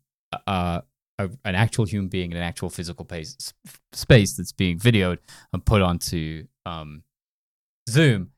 uh, 0.46 0.80
a, 1.18 1.30
an 1.44 1.54
actual 1.54 1.84
human 1.84 2.08
being 2.08 2.30
in 2.30 2.36
an 2.36 2.42
actual 2.42 2.70
physical 2.70 3.04
pace, 3.04 3.52
space 3.92 4.36
that's 4.36 4.52
being 4.52 4.78
videoed 4.78 5.18
and 5.52 5.64
put 5.64 5.82
onto 5.82 6.46
um, 6.64 7.02
Zoom. 7.88 8.30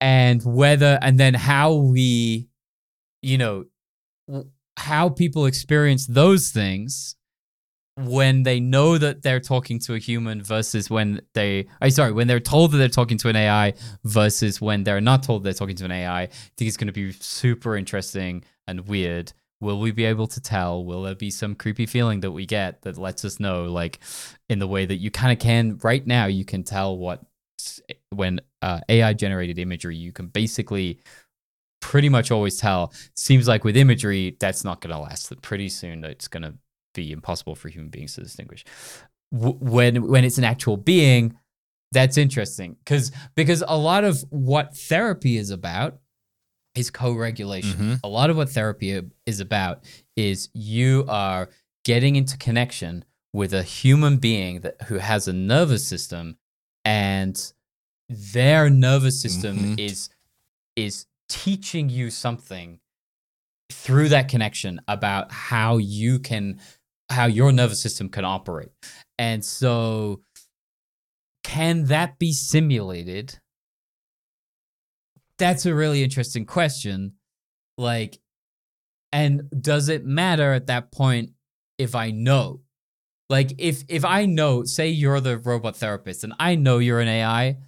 And 0.00 0.42
whether, 0.44 0.98
and 1.02 1.18
then 1.18 1.34
how 1.34 1.74
we, 1.74 2.48
you 3.22 3.38
know, 3.38 3.64
how 4.76 5.08
people 5.08 5.46
experience 5.46 6.06
those 6.06 6.50
things 6.50 7.16
when 7.98 8.44
they 8.44 8.60
know 8.60 8.96
that 8.96 9.22
they're 9.22 9.40
talking 9.40 9.78
to 9.80 9.94
a 9.94 9.98
human 9.98 10.42
versus 10.42 10.88
when 10.88 11.20
they 11.34 11.66
I 11.80 11.88
sorry, 11.88 12.12
when 12.12 12.28
they're 12.28 12.40
told 12.40 12.72
that 12.72 12.78
they're 12.78 12.88
talking 12.88 13.18
to 13.18 13.28
an 13.28 13.36
AI 13.36 13.74
versus 14.04 14.60
when 14.60 14.84
they're 14.84 15.00
not 15.00 15.24
told 15.24 15.42
they're 15.42 15.52
talking 15.52 15.76
to 15.76 15.84
an 15.84 15.92
AI. 15.92 16.22
I 16.22 16.26
think 16.26 16.68
it's 16.68 16.76
going 16.76 16.86
to 16.86 16.92
be 16.92 17.12
super 17.12 17.76
interesting 17.76 18.44
and 18.66 18.86
weird. 18.86 19.32
Will 19.60 19.80
we 19.80 19.90
be 19.90 20.04
able 20.04 20.28
to 20.28 20.40
tell? 20.40 20.84
Will 20.84 21.02
there 21.02 21.16
be 21.16 21.30
some 21.30 21.56
creepy 21.56 21.86
feeling 21.86 22.20
that 22.20 22.30
we 22.30 22.46
get 22.46 22.82
that 22.82 22.96
lets 22.96 23.24
us 23.24 23.40
know, 23.40 23.64
like 23.64 23.98
in 24.48 24.60
the 24.60 24.68
way 24.68 24.86
that 24.86 24.96
you 24.96 25.10
kind 25.10 25.32
of 25.32 25.40
can 25.40 25.78
right 25.82 26.06
now? 26.06 26.26
You 26.26 26.44
can 26.44 26.62
tell 26.62 26.96
what 26.96 27.22
when 28.10 28.40
uh, 28.62 28.80
AI 28.88 29.12
generated 29.14 29.58
imagery, 29.58 29.96
you 29.96 30.12
can 30.12 30.28
basically 30.28 31.00
pretty 31.80 32.08
much 32.08 32.30
always 32.30 32.56
tell. 32.56 32.92
Seems 33.16 33.48
like 33.48 33.64
with 33.64 33.76
imagery, 33.76 34.36
that's 34.38 34.62
not 34.62 34.80
going 34.80 34.94
to 34.94 35.00
last. 35.00 35.28
That 35.30 35.42
pretty 35.42 35.68
soon, 35.68 36.04
it's 36.04 36.28
going 36.28 36.44
to 36.44 36.54
be 36.94 37.12
impossible 37.12 37.54
for 37.54 37.68
human 37.68 37.90
beings 37.90 38.14
to 38.14 38.22
distinguish. 38.22 38.64
W- 39.32 39.58
when 39.60 40.08
when 40.08 40.24
it's 40.24 40.38
an 40.38 40.44
actual 40.44 40.76
being, 40.76 41.36
that's 41.92 42.16
interesting 42.16 42.76
because 42.84 43.12
because 43.34 43.62
a 43.66 43.76
lot 43.76 44.04
of 44.04 44.24
what 44.30 44.76
therapy 44.76 45.36
is 45.36 45.50
about 45.50 45.98
is 46.74 46.90
co-regulation. 46.90 47.78
Mhm. 47.78 48.00
A 48.04 48.08
lot 48.08 48.30
of 48.30 48.36
what 48.36 48.50
therapy 48.50 49.00
is 49.26 49.40
about 49.40 49.84
is 50.16 50.48
you 50.54 51.04
are 51.08 51.50
getting 51.84 52.16
into 52.16 52.36
connection 52.36 53.04
with 53.32 53.52
a 53.52 53.62
human 53.62 54.16
being 54.18 54.60
that 54.60 54.82
who 54.82 54.96
has 54.98 55.28
a 55.28 55.32
nervous 55.32 55.86
system 55.86 56.36
and 56.84 57.52
their 58.08 58.70
nervous 58.70 59.20
system 59.20 59.76
Mhm. 59.76 59.80
is 59.80 60.10
is 60.76 61.06
teaching 61.28 61.90
you 61.90 62.08
something 62.10 62.78
through 63.70 64.08
that 64.08 64.28
connection 64.28 64.80
about 64.88 65.30
how 65.32 65.76
you 65.76 66.18
can 66.18 66.58
how 67.10 67.26
your 67.26 67.52
nervous 67.52 67.80
system 67.80 68.08
can 68.08 68.24
operate. 68.24 68.70
And 69.18 69.44
so 69.44 70.22
can 71.44 71.84
that 71.86 72.18
be 72.18 72.32
simulated? 72.32 73.38
That's 75.38 75.66
a 75.66 75.74
really 75.74 76.02
interesting 76.02 76.44
question. 76.46 77.14
Like 77.76 78.18
and 79.12 79.48
does 79.58 79.88
it 79.88 80.04
matter 80.04 80.52
at 80.52 80.66
that 80.66 80.92
point 80.92 81.30
if 81.78 81.94
I 81.94 82.10
know? 82.10 82.60
Like 83.30 83.52
if 83.58 83.84
if 83.88 84.04
I 84.04 84.26
know, 84.26 84.64
say 84.64 84.88
you're 84.88 85.20
the 85.20 85.38
robot 85.38 85.76
therapist 85.76 86.24
and 86.24 86.34
I 86.38 86.56
know 86.56 86.78
you're 86.78 87.00
an 87.00 87.08
AI, 87.08 87.58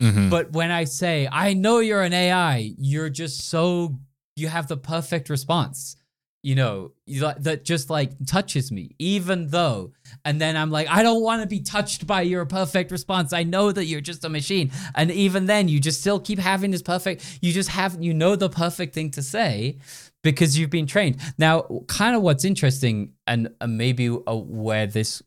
Mhm. 0.00 0.30
but 0.30 0.52
when 0.52 0.70
I 0.70 0.84
say, 0.84 1.28
I 1.30 1.54
know 1.54 1.80
you're 1.80 2.02
an 2.02 2.12
AI, 2.12 2.74
you're 2.78 3.10
just 3.10 3.42
so, 3.48 3.98
you 4.36 4.46
have 4.46 4.68
the 4.68 4.76
perfect 4.76 5.28
response, 5.28 5.96
you 6.42 6.54
know, 6.54 6.92
that 7.06 7.64
just 7.64 7.90
like 7.90 8.12
touches 8.26 8.70
me, 8.70 8.94
even 8.98 9.48
though, 9.48 9.92
and 10.24 10.40
then 10.40 10.56
I'm 10.56 10.70
like, 10.70 10.88
I 10.88 11.02
don't 11.02 11.22
want 11.22 11.42
to 11.42 11.48
be 11.48 11.60
touched 11.60 12.06
by 12.06 12.22
your 12.22 12.46
perfect 12.46 12.92
response. 12.92 13.32
I 13.32 13.42
know 13.42 13.72
that 13.72 13.86
you're 13.86 14.00
just 14.00 14.24
a 14.24 14.28
machine. 14.28 14.70
And 14.94 15.10
even 15.10 15.46
then, 15.46 15.68
you 15.68 15.80
just 15.80 16.00
still 16.00 16.20
keep 16.20 16.38
having 16.38 16.70
this 16.70 16.82
perfect, 16.82 17.38
you 17.42 17.52
just 17.52 17.70
have, 17.70 18.00
you 18.00 18.14
know, 18.14 18.36
the 18.36 18.48
perfect 18.48 18.94
thing 18.94 19.10
to 19.12 19.22
say 19.22 19.78
because 20.22 20.58
you've 20.58 20.70
been 20.70 20.86
trained. 20.86 21.20
Now, 21.38 21.66
kind 21.88 22.14
of 22.14 22.22
what's 22.22 22.44
interesting 22.44 23.12
and 23.26 23.50
maybe 23.66 24.08
uh, 24.08 24.36
where 24.36 24.86
this 24.86 25.22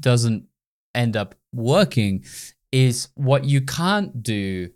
doesn't 0.00 0.44
end 0.94 1.16
up 1.16 1.34
working 1.52 2.24
is 2.70 3.08
what 3.14 3.44
you 3.44 3.60
can't 3.60 4.22
do 4.22 4.70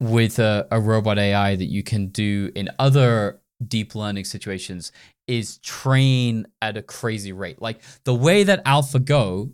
with 0.00 0.38
a, 0.38 0.66
a 0.70 0.80
robot 0.80 1.18
AI 1.18 1.56
that 1.56 1.66
you 1.66 1.82
can 1.82 2.08
do 2.08 2.50
in 2.54 2.70
other 2.78 3.40
deep 3.66 3.94
learning 3.94 4.24
situations 4.24 4.92
is 5.26 5.58
train 5.58 6.46
at 6.62 6.76
a 6.76 6.82
crazy 6.82 7.32
rate. 7.32 7.60
Like 7.60 7.80
the 8.04 8.14
way 8.14 8.42
that 8.44 8.64
AlphaGo 8.64 9.52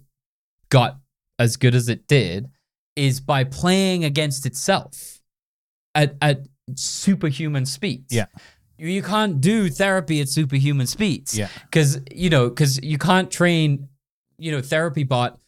got 0.69 0.99
as 1.39 1.57
good 1.57 1.75
as 1.75 1.89
it 1.89 2.07
did 2.07 2.49
is 2.95 3.21
by 3.21 3.45
playing 3.45 4.05
against 4.05 4.47
itself 4.47 5.21
at, 5.95 6.17
at 6.23 6.47
superhuman 6.77 7.67
speeds. 7.67 8.15
Yeah. 8.15 8.27
You, 8.79 8.89
you 8.89 9.03
can't 9.03 9.41
do 9.41 9.69
therapy 9.69 10.21
at 10.21 10.29
superhuman 10.29 10.87
speeds 10.87 11.37
Yeah. 11.37 11.49
because 11.65 12.01
you 12.11 12.31
know 12.31 12.49
because 12.49 12.83
you 12.83 12.99
can't 12.99 13.31
train 13.31 13.89
you 14.39 14.53
know 14.53 14.61
therapy 14.61 15.03
bot 15.05 15.39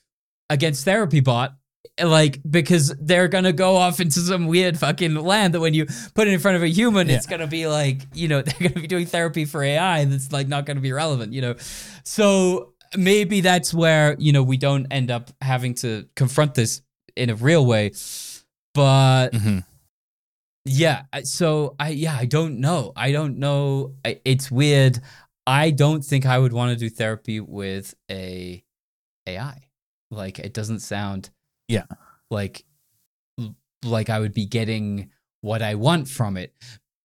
against 0.51 0.85
therapy 0.85 1.21
bot 1.21 1.55
like 2.03 2.41
because 2.49 2.95
they're 3.01 3.29
gonna 3.29 3.53
go 3.53 3.77
off 3.77 4.01
into 4.01 4.21
some 4.21 4.47
weird 4.47 4.79
fucking 4.79 5.15
land 5.15 5.55
that 5.55 5.61
when 5.61 5.75
you 5.75 5.87
put 6.15 6.29
it 6.29 6.35
in 6.35 6.41
front 6.41 6.57
of 6.57 6.63
a 6.63 6.69
human, 6.69 7.09
it's 7.11 7.27
gonna 7.27 7.47
be 7.47 7.67
like 7.67 8.03
you 8.15 8.29
know 8.29 8.43
they're 8.43 8.69
gonna 8.69 8.81
be 8.81 8.87
doing 8.87 9.07
therapy 9.07 9.45
for 9.45 9.63
AI 9.63 10.05
that's 10.07 10.33
like 10.33 10.49
not 10.49 10.67
gonna 10.67 10.81
be 10.81 10.93
relevant, 10.93 11.33
you 11.33 11.41
know. 11.41 11.55
So 12.05 12.73
maybe 12.97 13.41
that's 13.41 13.73
where 13.75 14.17
you 14.19 14.33
know 14.33 14.43
we 14.43 14.57
don't 14.57 14.87
end 14.91 15.11
up 15.11 15.31
having 15.41 15.75
to 15.75 16.07
confront 16.17 16.55
this 16.55 16.83
in 17.17 17.31
a 17.31 17.35
real 17.35 17.67
way, 17.67 17.93
but 18.75 19.31
Mhm. 19.33 19.65
yeah. 20.65 21.03
So 21.25 21.75
I 21.79 21.91
yeah 21.91 22.17
I 22.17 22.27
don't 22.27 22.61
know. 22.61 22.93
I 22.97 23.13
don't 23.13 23.39
know. 23.39 23.95
It's 24.25 24.51
weird. 24.51 25.01
I 25.47 25.71
don't 25.71 26.05
think 26.05 26.27
I 26.27 26.39
would 26.39 26.53
want 26.53 26.73
to 26.73 26.77
do 26.77 26.91
therapy 26.91 27.41
with 27.41 27.95
a 28.11 28.63
AI. 29.27 29.63
Like 30.11 30.39
it 30.39 30.53
doesn't 30.55 30.81
sound 30.81 31.31
Yeah. 31.69 31.85
like 32.31 32.65
like 33.85 34.11
I 34.11 34.19
would 34.19 34.35
be 34.35 34.47
getting 34.47 35.11
what 35.41 35.63
I 35.63 35.77
want 35.77 36.09
from 36.09 36.37
it. 36.37 36.53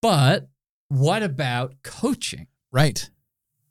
But 0.01 0.49
what 0.89 1.23
about 1.23 1.75
coaching? 1.83 2.47
Right. 2.71 3.09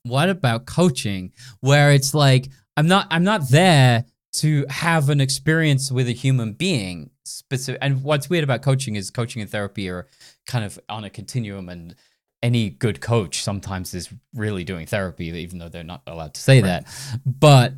What 0.05 0.29
about 0.29 0.67
coaching 0.67 1.33
where 1.61 1.93
it's 1.93 2.15
like 2.15 2.49
I'm 2.77 2.87
not 2.87 3.07
I'm 3.11 3.25
not 3.25 3.49
there 3.51 4.05
to 4.35 4.65
have 4.69 5.11
an 5.11 5.21
experience 5.21 5.93
with 5.93 6.09
a 6.09 6.13
human 6.13 6.55
being 6.55 7.11
specific 7.25 7.79
and 7.83 8.03
what's 8.03 8.29
weird 8.31 8.45
about 8.45 8.63
coaching 8.63 8.97
is 8.97 9.11
coaching 9.11 9.43
and 9.43 9.51
therapy 9.51 9.89
are 9.89 10.07
kind 10.47 10.65
of 10.65 10.79
on 10.89 11.05
a 11.05 11.11
continuum 11.11 11.69
and 11.69 11.95
any 12.43 12.71
good 12.71 13.01
coach 13.01 13.43
sometimes 13.43 13.95
is 13.95 14.13
really 14.35 14.65
doing 14.65 14.87
therapy 14.87 15.27
even 15.27 15.59
though 15.59 15.69
they're 15.69 15.85
not 15.85 16.03
allowed 16.07 16.35
to 16.35 16.41
say 16.41 16.61
that 16.63 16.87
but 17.27 17.75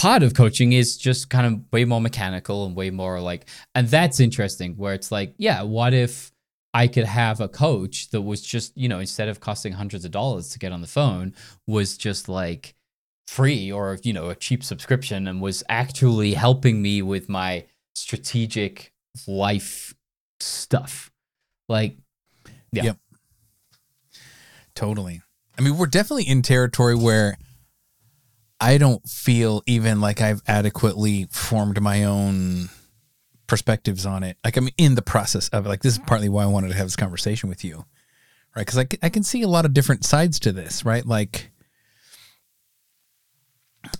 part 0.00 0.22
of 0.22 0.32
coaching 0.34 0.72
is 0.72 0.96
just 0.96 1.28
kind 1.28 1.46
of 1.46 1.60
way 1.72 1.84
more 1.84 2.00
mechanical 2.00 2.64
and 2.64 2.74
way 2.74 2.90
more 2.90 3.20
like 3.20 3.46
and 3.74 3.88
that's 3.88 4.18
interesting 4.18 4.74
where 4.76 4.94
it's 4.94 5.12
like 5.12 5.34
yeah 5.36 5.62
what 5.62 5.92
if 5.92 6.32
i 6.72 6.86
could 6.86 7.04
have 7.04 7.38
a 7.40 7.48
coach 7.48 8.08
that 8.10 8.22
was 8.22 8.40
just 8.40 8.74
you 8.76 8.88
know 8.88 8.98
instead 8.98 9.28
of 9.28 9.40
costing 9.40 9.74
hundreds 9.74 10.04
of 10.06 10.10
dollars 10.10 10.48
to 10.48 10.58
get 10.58 10.72
on 10.72 10.80
the 10.80 10.86
phone 10.86 11.34
was 11.66 11.98
just 11.98 12.30
like 12.30 12.74
free 13.28 13.70
or 13.70 13.98
you 14.02 14.12
know 14.12 14.30
a 14.30 14.34
cheap 14.34 14.64
subscription 14.64 15.28
and 15.28 15.40
was 15.40 15.62
actually 15.68 16.32
helping 16.32 16.80
me 16.80 17.02
with 17.02 17.28
my 17.28 17.64
strategic 17.94 18.92
life 19.28 19.94
stuff 20.40 21.10
like 21.68 21.98
yeah 22.72 22.84
Yep. 22.84 22.96
Totally. 24.74 25.20
I 25.58 25.62
mean, 25.62 25.76
we're 25.76 25.86
definitely 25.86 26.24
in 26.24 26.40
territory 26.40 26.94
where 26.94 27.36
I 28.60 28.78
don't 28.78 29.08
feel 29.08 29.62
even 29.66 30.00
like 30.00 30.20
I've 30.20 30.42
adequately 30.46 31.26
formed 31.30 31.80
my 31.80 32.04
own 32.04 32.68
perspectives 33.46 34.04
on 34.06 34.22
it. 34.22 34.36
Like 34.44 34.56
I'm 34.56 34.68
in 34.76 34.94
the 34.94 35.02
process 35.02 35.48
of. 35.48 35.66
Like 35.66 35.82
this 35.82 35.94
is 35.94 35.98
partly 35.98 36.28
why 36.28 36.44
I 36.44 36.46
wanted 36.46 36.68
to 36.68 36.74
have 36.74 36.86
this 36.86 36.96
conversation 36.96 37.48
with 37.48 37.64
you, 37.64 37.84
right? 38.54 38.66
Because 38.66 38.78
I, 38.78 38.86
I 39.02 39.08
can 39.08 39.22
see 39.22 39.42
a 39.42 39.48
lot 39.48 39.64
of 39.64 39.72
different 39.72 40.04
sides 40.04 40.38
to 40.40 40.52
this, 40.52 40.84
right? 40.84 41.04
Like, 41.06 41.50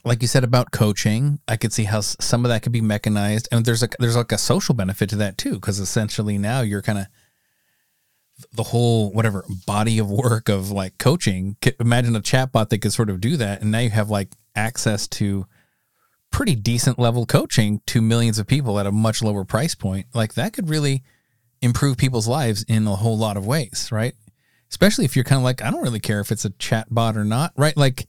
like 0.04 0.20
you 0.20 0.28
said 0.28 0.44
about 0.44 0.72
coaching, 0.72 1.40
I 1.48 1.56
could 1.56 1.72
see 1.72 1.84
how 1.84 2.00
some 2.02 2.44
of 2.44 2.50
that 2.50 2.62
could 2.62 2.72
be 2.72 2.82
mechanized, 2.82 3.48
and 3.50 3.64
there's 3.64 3.80
like 3.80 3.96
there's 3.98 4.16
like 4.16 4.30
a 4.30 4.38
social 4.38 4.74
benefit 4.74 5.08
to 5.10 5.16
that 5.16 5.38
too, 5.38 5.54
because 5.54 5.78
essentially 5.78 6.36
now 6.36 6.60
you're 6.60 6.82
kind 6.82 6.98
of 6.98 7.06
the 8.52 8.62
whole 8.62 9.10
whatever 9.12 9.44
body 9.66 9.98
of 9.98 10.10
work 10.10 10.48
of 10.48 10.70
like 10.70 10.98
coaching. 10.98 11.56
Imagine 11.80 12.14
a 12.14 12.20
chatbot 12.20 12.68
that 12.68 12.78
could 12.78 12.92
sort 12.92 13.10
of 13.10 13.20
do 13.20 13.36
that, 13.38 13.62
and 13.62 13.70
now 13.70 13.78
you 13.78 13.90
have 13.90 14.10
like 14.10 14.32
access 14.54 15.08
to 15.08 15.46
pretty 16.30 16.54
decent 16.54 16.98
level 16.98 17.26
coaching 17.26 17.80
to 17.86 18.00
millions 18.00 18.38
of 18.38 18.46
people 18.46 18.78
at 18.78 18.86
a 18.86 18.92
much 18.92 19.22
lower 19.22 19.44
price 19.44 19.74
point. 19.74 20.06
Like 20.14 20.34
that 20.34 20.52
could 20.52 20.68
really 20.68 21.02
improve 21.60 21.96
people's 21.96 22.28
lives 22.28 22.64
in 22.68 22.86
a 22.86 22.96
whole 22.96 23.18
lot 23.18 23.36
of 23.36 23.46
ways, 23.46 23.88
right? 23.90 24.14
Especially 24.70 25.04
if 25.04 25.16
you're 25.16 25.24
kind 25.24 25.38
of 25.38 25.44
like, 25.44 25.62
I 25.62 25.70
don't 25.70 25.82
really 25.82 26.00
care 26.00 26.20
if 26.20 26.30
it's 26.30 26.44
a 26.44 26.50
chatbot 26.50 27.16
or 27.16 27.24
not, 27.24 27.52
right? 27.56 27.76
Like 27.76 28.06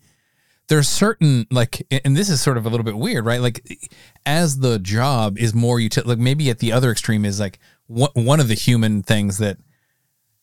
there's 0.67 0.87
certain 0.87 1.45
like 1.51 1.85
and 2.05 2.15
this 2.15 2.29
is 2.29 2.41
sort 2.41 2.55
of 2.55 2.65
a 2.65 2.69
little 2.69 2.85
bit 2.85 2.95
weird 2.95 3.25
right 3.25 3.41
like 3.41 3.89
as 4.25 4.59
the 4.59 4.79
job 4.79 5.37
is 5.37 5.53
more 5.53 5.79
util 5.79 6.05
like 6.05 6.17
maybe 6.17 6.49
at 6.49 6.59
the 6.59 6.71
other 6.71 6.91
extreme 6.91 7.25
is 7.25 7.41
like 7.41 7.59
one, 7.87 8.11
one 8.13 8.39
of 8.39 8.47
the 8.47 8.53
human 8.53 9.03
things 9.03 9.37
that 9.39 9.57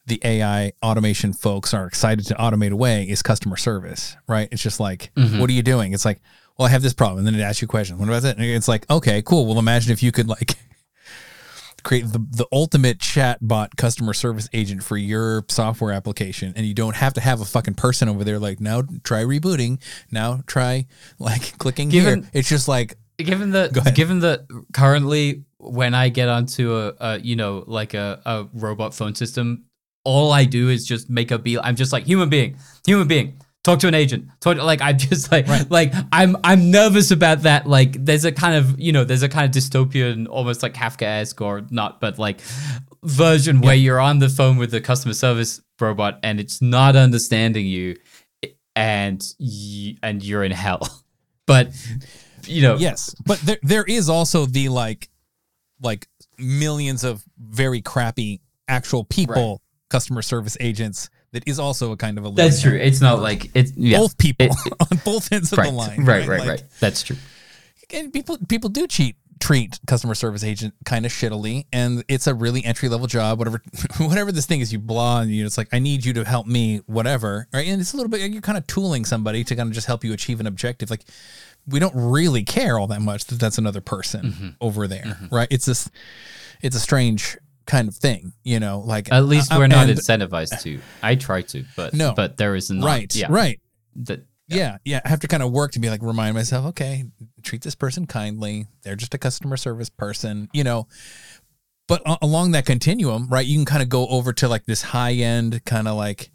the 0.09 0.21
ai 0.25 0.73
automation 0.83 1.33
folks 1.33 1.73
are 1.73 1.87
excited 1.87 2.27
to 2.27 2.35
automate 2.35 2.73
away 2.73 3.05
is 3.05 3.23
customer 3.23 3.57
service 3.57 4.17
right? 4.27 4.49
It's 4.51 4.63
just 4.63 4.81
like 4.81 5.13
mm-hmm. 5.15 5.39
what 5.39 5.49
are 5.51 5.53
you 5.53 5.63
doing? 5.63 5.93
It's 5.93 6.05
like 6.05 6.21
well 6.57 6.67
i 6.67 6.71
have 6.71 6.83
this 6.83 6.95
problem. 6.95 7.19
And 7.19 7.27
then 7.27 7.41
it 7.41 7.43
asks 7.43 7.63
you 7.63 7.67
a 7.67 7.69
question. 7.69 7.99
What 7.99 8.09
about 8.09 8.23
that? 8.23 8.37
And 8.37 8.45
it's 8.45 8.69
like 8.69 8.89
okay 8.91 9.23
cool. 9.23 9.47
Well 9.47 9.59
imagine 9.59 9.93
if 9.93 10.03
you 10.03 10.13
could 10.13 10.29
like 10.29 10.57
create 11.85 12.13
the, 12.13 12.19
the 12.19 12.47
ultimate 12.53 12.99
chatbot 12.99 13.77
customer 13.77 14.13
service 14.13 14.49
agent 14.53 14.83
for 14.83 14.97
your 14.97 15.45
software 15.49 15.93
application. 15.93 16.53
And 16.57 16.67
you 16.67 16.75
don't 16.75 16.97
have 16.97 17.15
to 17.15 17.21
have 17.21 17.41
a 17.41 17.45
fucking 17.45 17.75
person 17.75 18.09
over 18.09 18.25
there 18.25 18.39
like 18.39 18.61
now 18.61 18.83
try 19.05 19.23
rebooting. 19.23 19.81
Now 20.11 20.43
try 20.47 20.87
like 21.19 21.57
clicking 21.59 21.89
Given- 21.89 22.23
here. 22.23 22.31
It's 22.35 22.49
just 22.49 22.69
like 22.69 22.97
given 23.19 23.51
that 23.51 23.95
given 23.95 24.21
that 24.21 24.47
currently 24.73 25.45
when 25.59 25.93
I 25.93 26.09
get 26.09 26.29
onto 26.29 26.75
a, 26.75 26.95
a 27.01 27.21
you 27.21 27.37
know 27.37 27.65
like 27.67 27.95
a, 27.95 28.21
a 28.25 28.47
robot 28.53 28.95
phone 28.95 29.15
system, 29.15 29.65
all 30.05 30.33
I 30.33 30.45
do 30.45 30.69
is 30.69 30.87
just 30.87 31.11
make 31.11 31.31
a 31.31 31.39
be. 31.39 31.59
I'm 31.59 31.77
just 31.77 31.93
like 31.93 32.05
human 32.05 32.29
being, 32.29 32.57
human 32.87 33.09
being. 33.09 33.41
Talk 33.65 33.81
to 33.81 33.89
an 33.89 33.95
agent. 33.95 34.29
Talk 34.41 34.57
to, 34.57 34.65
like 34.65 34.81
I'm 34.81 34.97
just 34.99 35.31
like 35.31 35.47
like 35.71 35.93
I'm 36.13 36.37
I'm 36.45 36.71
nervous 36.71 37.11
about 37.11 37.43
that. 37.43 37.67
Like 37.67 38.05
there's 38.05 38.25
a 38.25 38.33
kind 38.33 38.55
of 38.55 38.79
you 38.81 38.93
know 38.93 39.05
there's 39.05 39.23
a 39.23 39.29
kind 39.29 39.45
of 39.45 39.63
dystopian, 39.63 40.27
almost 40.29 40.63
like 40.63 40.75
Kafka-esque 40.75 41.41
or 41.41 41.63
not, 41.71 42.01
but 42.01 42.19
like 42.19 42.41
version 43.05 43.61
where 43.61 43.75
you're 43.75 44.01
on 44.01 44.19
the 44.19 44.29
phone 44.29 44.57
with 44.57 44.71
the 44.71 44.81
customer 44.81 45.15
service 45.15 45.61
robot 45.81 46.19
and 46.23 46.41
it's 46.41 46.61
not 46.61 46.97
understanding 46.97 47.67
you, 47.67 47.97
and 48.75 49.25
you, 49.39 49.97
and 50.03 50.23
you're 50.23 50.45
in 50.45 50.53
hell. 50.53 50.81
But 51.47 51.73
you 52.47 52.63
know 52.63 52.77
yes 52.77 53.15
but 53.25 53.39
there, 53.41 53.59
there 53.63 53.85
is 53.85 54.09
also 54.09 54.47
the 54.47 54.69
like 54.69 55.09
like 55.83 56.09
millions 56.39 57.05
of 57.05 57.25
very 57.39 57.81
crappy 57.81 58.41
actual 58.69 59.05
people 59.05 59.63
customer 59.89 60.23
service 60.23 60.57
agents 60.61 61.11
that 61.33 61.47
is 61.47 61.59
also 61.59 61.93
a 61.93 61.97
kind 61.97 62.19
of 62.19 62.25
a 62.25 62.31
That's 62.31 62.63
true. 62.63 62.77
It's 62.77 63.01
not 63.01 63.21
like 63.21 63.51
it's 63.55 63.73
yeah. 63.77 63.99
both 63.99 64.17
people 64.19 64.47
It- 64.47 64.73
on 64.93 65.01
both 65.05 65.33
ends 65.33 65.53
of 65.53 65.59
right, 65.59 65.71
the 65.71 65.75
line 65.77 66.05
right, 66.05 66.27
right, 66.27 66.39
right, 66.41 66.49
Like, 66.49 66.79
That's 66.81 67.03
true. 67.03 67.17
and 67.93 68.13
people 68.13 68.39
people 68.49 68.71
do 68.71 68.87
cheat 68.87 69.17
treat 69.41 69.79
customer 69.87 70.15
service 70.17 70.43
agent 70.43 70.75
kind 70.85 71.07
of 71.07 71.13
shittily 71.13 71.65
and 71.73 72.03
it's 72.09 72.27
a 72.27 72.35
really 72.35 72.65
entry 72.65 72.89
level 72.89 73.07
job 73.07 73.39
whatever 73.39 73.63
whatever 73.99 74.33
this 74.33 74.47
thing 74.47 74.61
is 74.61 74.73
you 74.73 74.81
blah 74.81 75.21
and 75.21 75.31
you 75.31 75.43
know, 75.43 75.47
it's 75.47 75.57
like 75.57 75.69
i 75.73 75.79
need 75.79 76.05
you 76.05 76.13
to 76.13 76.25
help 76.25 76.45
me 76.45 76.79
whatever 76.87 77.47
right 77.53 77.69
and 77.69 77.81
it's 77.81 77.93
a 77.93 77.97
little 77.97 78.11
bit 78.11 78.21
you're 78.33 78.43
kind 78.43 78.59
of 78.59 78.67
tooling 78.67 79.05
somebody 79.05 79.45
to 79.45 79.55
kind 79.55 79.69
of 79.69 79.73
just 79.75 79.87
help 79.87 80.03
you 80.03 80.13
achieve 80.13 80.41
an 80.41 80.47
objective 80.49 80.91
like 80.91 81.05
we 81.69 81.79
don't 81.79 81.95
really 81.95 82.43
care 82.43 82.81
all 82.81 82.89
that 82.89 83.01
much 83.01 83.27
that 83.27 83.39
that's 83.39 83.59
another 83.59 83.81
person 83.81 84.23
Mm-hmm. 84.33 84.49
over 84.61 84.89
there 84.89 85.17
right 85.31 85.47
it's 85.53 85.67
this 85.67 85.89
it's 86.61 86.75
a 86.75 86.81
strange 86.81 87.39
kind 87.69 87.87
of 87.87 87.95
thing 87.95 88.33
you 88.43 88.59
know 88.59 88.81
like 88.81 89.13
At 89.13 89.25
least 89.27 89.53
uh, 89.53 89.57
we're 89.59 89.69
not 89.69 89.89
and- 89.89 89.99
incentivized 89.99 90.61
to. 90.63 90.81
I 91.03 91.15
try 91.15 91.43
to, 91.43 91.65
but 91.77 91.95
No. 91.95 92.13
but 92.17 92.37
there 92.39 92.57
is 92.57 92.71
not. 92.71 92.85
right 92.87 93.15
Yeah. 93.15 93.27
right 93.31 93.61
That 93.95 94.25
yeah, 94.51 94.79
yeah. 94.83 95.03
I 95.05 95.09
have 95.11 95.21
to 95.21 95.29
kind 95.29 95.43
of 95.43 95.53
work 95.53 95.73
to 95.73 95.79
be 95.79 95.91
like 95.91 96.01
remind 96.03 96.35
myself, 96.35 96.65
okay, 96.69 97.05
treat 97.43 97.61
this 97.61 97.75
person 97.75 98.07
kindly. 98.07 98.67
They're 98.83 98.97
just 98.97 99.13
a 99.13 99.19
customer 99.19 99.59
service 99.59 99.91
person, 99.91 100.49
you 100.55 100.65
know. 100.65 100.89
But 101.87 102.01
a- 102.07 102.17
along 102.23 102.53
that 102.53 102.65
continuum, 102.65 103.29
right, 103.29 103.45
you 103.47 103.59
can 103.59 103.67
kind 103.67 103.83
of 103.83 103.91
go 103.91 104.07
over 104.09 104.33
to 104.33 104.49
like 104.49 104.65
this 104.65 104.81
high 104.81 105.13
end 105.13 105.63
kind 105.67 105.87
of 105.87 105.97
like 105.97 106.31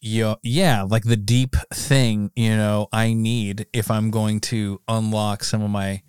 yeah, 0.00 0.34
yeah, 0.42 0.82
like 0.82 1.04
the 1.04 1.16
deep 1.16 1.54
thing, 1.72 2.32
you 2.34 2.56
know, 2.56 2.88
I 2.92 3.12
need 3.12 3.66
if 3.72 3.88
I'm 3.88 4.10
going 4.10 4.40
to 4.50 4.80
unlock 4.88 5.44
some 5.44 5.62
of 5.62 5.70
my 5.70 6.02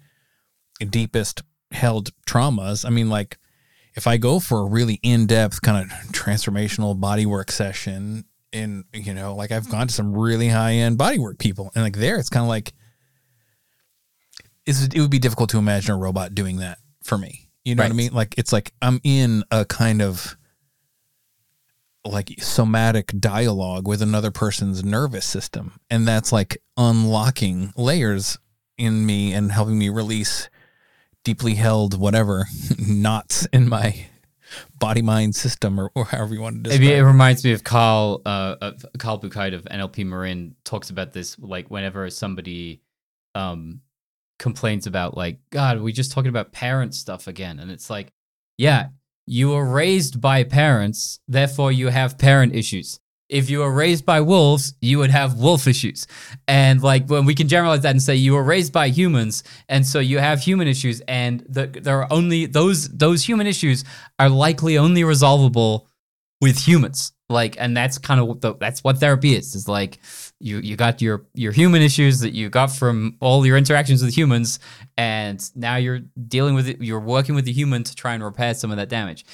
deepest 0.79 1.43
held 1.71 2.09
traumas. 2.25 2.85
I 2.85 2.89
mean, 2.89 3.09
like 3.09 3.37
if 3.95 4.07
I 4.07 4.17
go 4.17 4.39
for 4.39 4.59
a 4.59 4.65
really 4.65 4.99
in-depth 5.03 5.61
kind 5.61 5.83
of 5.85 5.89
transformational 6.11 6.99
bodywork 6.99 7.51
session 7.51 8.25
in 8.51 8.83
you 8.93 9.13
know 9.13 9.35
like 9.35 9.51
I've 9.51 9.69
gone 9.69 9.87
to 9.87 9.93
some 9.93 10.15
really 10.15 10.47
high-end 10.47 10.97
bodywork 10.97 11.39
people 11.39 11.71
and 11.75 11.83
like 11.83 11.97
there 11.97 12.17
it's 12.17 12.29
kind 12.29 12.43
of 12.43 12.49
like 12.49 12.73
it's, 14.65 14.85
it 14.85 14.99
would 14.99 15.11
be 15.11 15.19
difficult 15.19 15.49
to 15.51 15.57
imagine 15.57 15.93
a 15.93 15.97
robot 15.97 16.33
doing 16.33 16.57
that 16.57 16.77
for 17.03 17.17
me. 17.17 17.49
You 17.65 17.75
know 17.75 17.83
what 17.83 17.91
I 17.91 17.95
mean? 17.95 18.13
Like 18.13 18.35
it's 18.37 18.53
like 18.53 18.73
I'm 18.81 18.99
in 19.03 19.43
a 19.51 19.65
kind 19.65 20.01
of 20.01 20.37
like 22.05 22.33
somatic 22.41 23.07
dialogue 23.19 23.87
with 23.87 24.01
another 24.01 24.31
person's 24.31 24.83
nervous 24.83 25.25
system 25.25 25.79
and 25.89 26.05
that's 26.05 26.33
like 26.33 26.57
unlocking 26.75 27.71
layers 27.77 28.37
in 28.77 29.05
me 29.05 29.33
and 29.33 29.51
helping 29.51 29.77
me 29.77 29.87
release 29.87 30.49
deeply 31.23 31.55
held 31.55 31.99
whatever 31.99 32.47
knots 32.79 33.45
in 33.53 33.69
my 33.69 34.07
body 34.77 35.01
mind 35.01 35.35
system 35.35 35.79
or, 35.79 35.91
or 35.95 36.05
however 36.05 36.33
you 36.33 36.41
want 36.41 36.57
to 36.57 36.69
describe 36.69 36.87
it 36.87 36.97
it. 36.99 37.03
reminds 37.03 37.43
me 37.43 37.53
of 37.53 37.63
Carl 37.63 38.21
uh, 38.25 38.55
of 38.61 38.85
Carl 38.99 39.19
Buchheit 39.19 39.53
of 39.53 39.63
NLP 39.65 40.05
Marin 40.05 40.55
talks 40.63 40.89
about 40.89 41.13
this 41.13 41.37
like 41.39 41.71
whenever 41.71 42.09
somebody 42.09 42.81
um 43.35 43.81
complains 44.39 44.87
about 44.87 45.15
like, 45.15 45.39
God, 45.51 45.79
we 45.79 45.93
just 45.93 46.11
talking 46.11 46.29
about 46.29 46.51
parent 46.51 46.93
stuff 46.93 47.27
again, 47.27 47.59
and 47.59 47.71
it's 47.71 47.89
like, 47.89 48.11
yeah, 48.57 48.87
you 49.25 49.49
were 49.49 49.65
raised 49.65 50.19
by 50.19 50.43
parents, 50.43 51.19
therefore 51.27 51.71
you 51.71 51.87
have 51.87 52.17
parent 52.17 52.53
issues. 52.53 52.99
If 53.33 53.49
you 53.49 53.59
were 53.59 53.73
raised 53.73 54.05
by 54.05 54.21
wolves, 54.21 54.75
you 54.79 54.99
would 54.99 55.09
have 55.09 55.39
wolf 55.39 55.67
issues. 55.67 56.05
And 56.47 56.83
like 56.83 57.09
when 57.09 57.25
we 57.25 57.33
can 57.33 57.47
generalize 57.47 57.81
that 57.81 57.89
and 57.89 58.01
say 58.01 58.15
you 58.15 58.33
were 58.33 58.43
raised 58.43 58.71
by 58.71 58.89
humans, 58.89 59.43
and 59.67 59.85
so 59.85 59.99
you 59.99 60.19
have 60.19 60.39
human 60.39 60.67
issues, 60.67 61.01
and 61.07 61.43
the, 61.49 61.65
there 61.67 61.99
are 62.01 62.07
only 62.11 62.45
those 62.45 62.89
those 62.89 63.23
human 63.23 63.47
issues 63.47 63.83
are 64.19 64.29
likely 64.29 64.77
only 64.77 65.03
resolvable 65.03 65.87
with 66.41 66.59
humans. 66.59 67.11
Like, 67.29 67.55
and 67.57 67.75
that's 67.75 67.97
kind 67.97 68.19
of 68.21 68.41
the, 68.41 68.53
that's 68.55 68.83
what 68.83 68.99
therapy 68.99 69.33
is. 69.35 69.55
Is 69.55 69.67
like 69.67 69.97
you 70.39 70.59
you 70.59 70.75
got 70.75 71.01
your 71.01 71.25
your 71.33 71.53
human 71.53 71.81
issues 71.81 72.19
that 72.19 72.33
you 72.33 72.49
got 72.49 72.67
from 72.67 73.17
all 73.19 73.45
your 73.45 73.57
interactions 73.57 74.03
with 74.03 74.15
humans, 74.15 74.59
and 74.95 75.41
now 75.55 75.77
you're 75.77 76.01
dealing 76.27 76.53
with 76.53 76.67
it. 76.67 76.81
You're 76.81 76.99
working 76.99 77.33
with 77.33 77.45
the 77.45 77.53
human 77.53 77.83
to 77.83 77.95
try 77.95 78.13
and 78.13 78.23
repair 78.23 78.53
some 78.53 78.69
of 78.69 78.77
that 78.77 78.89
damage. 78.89 79.25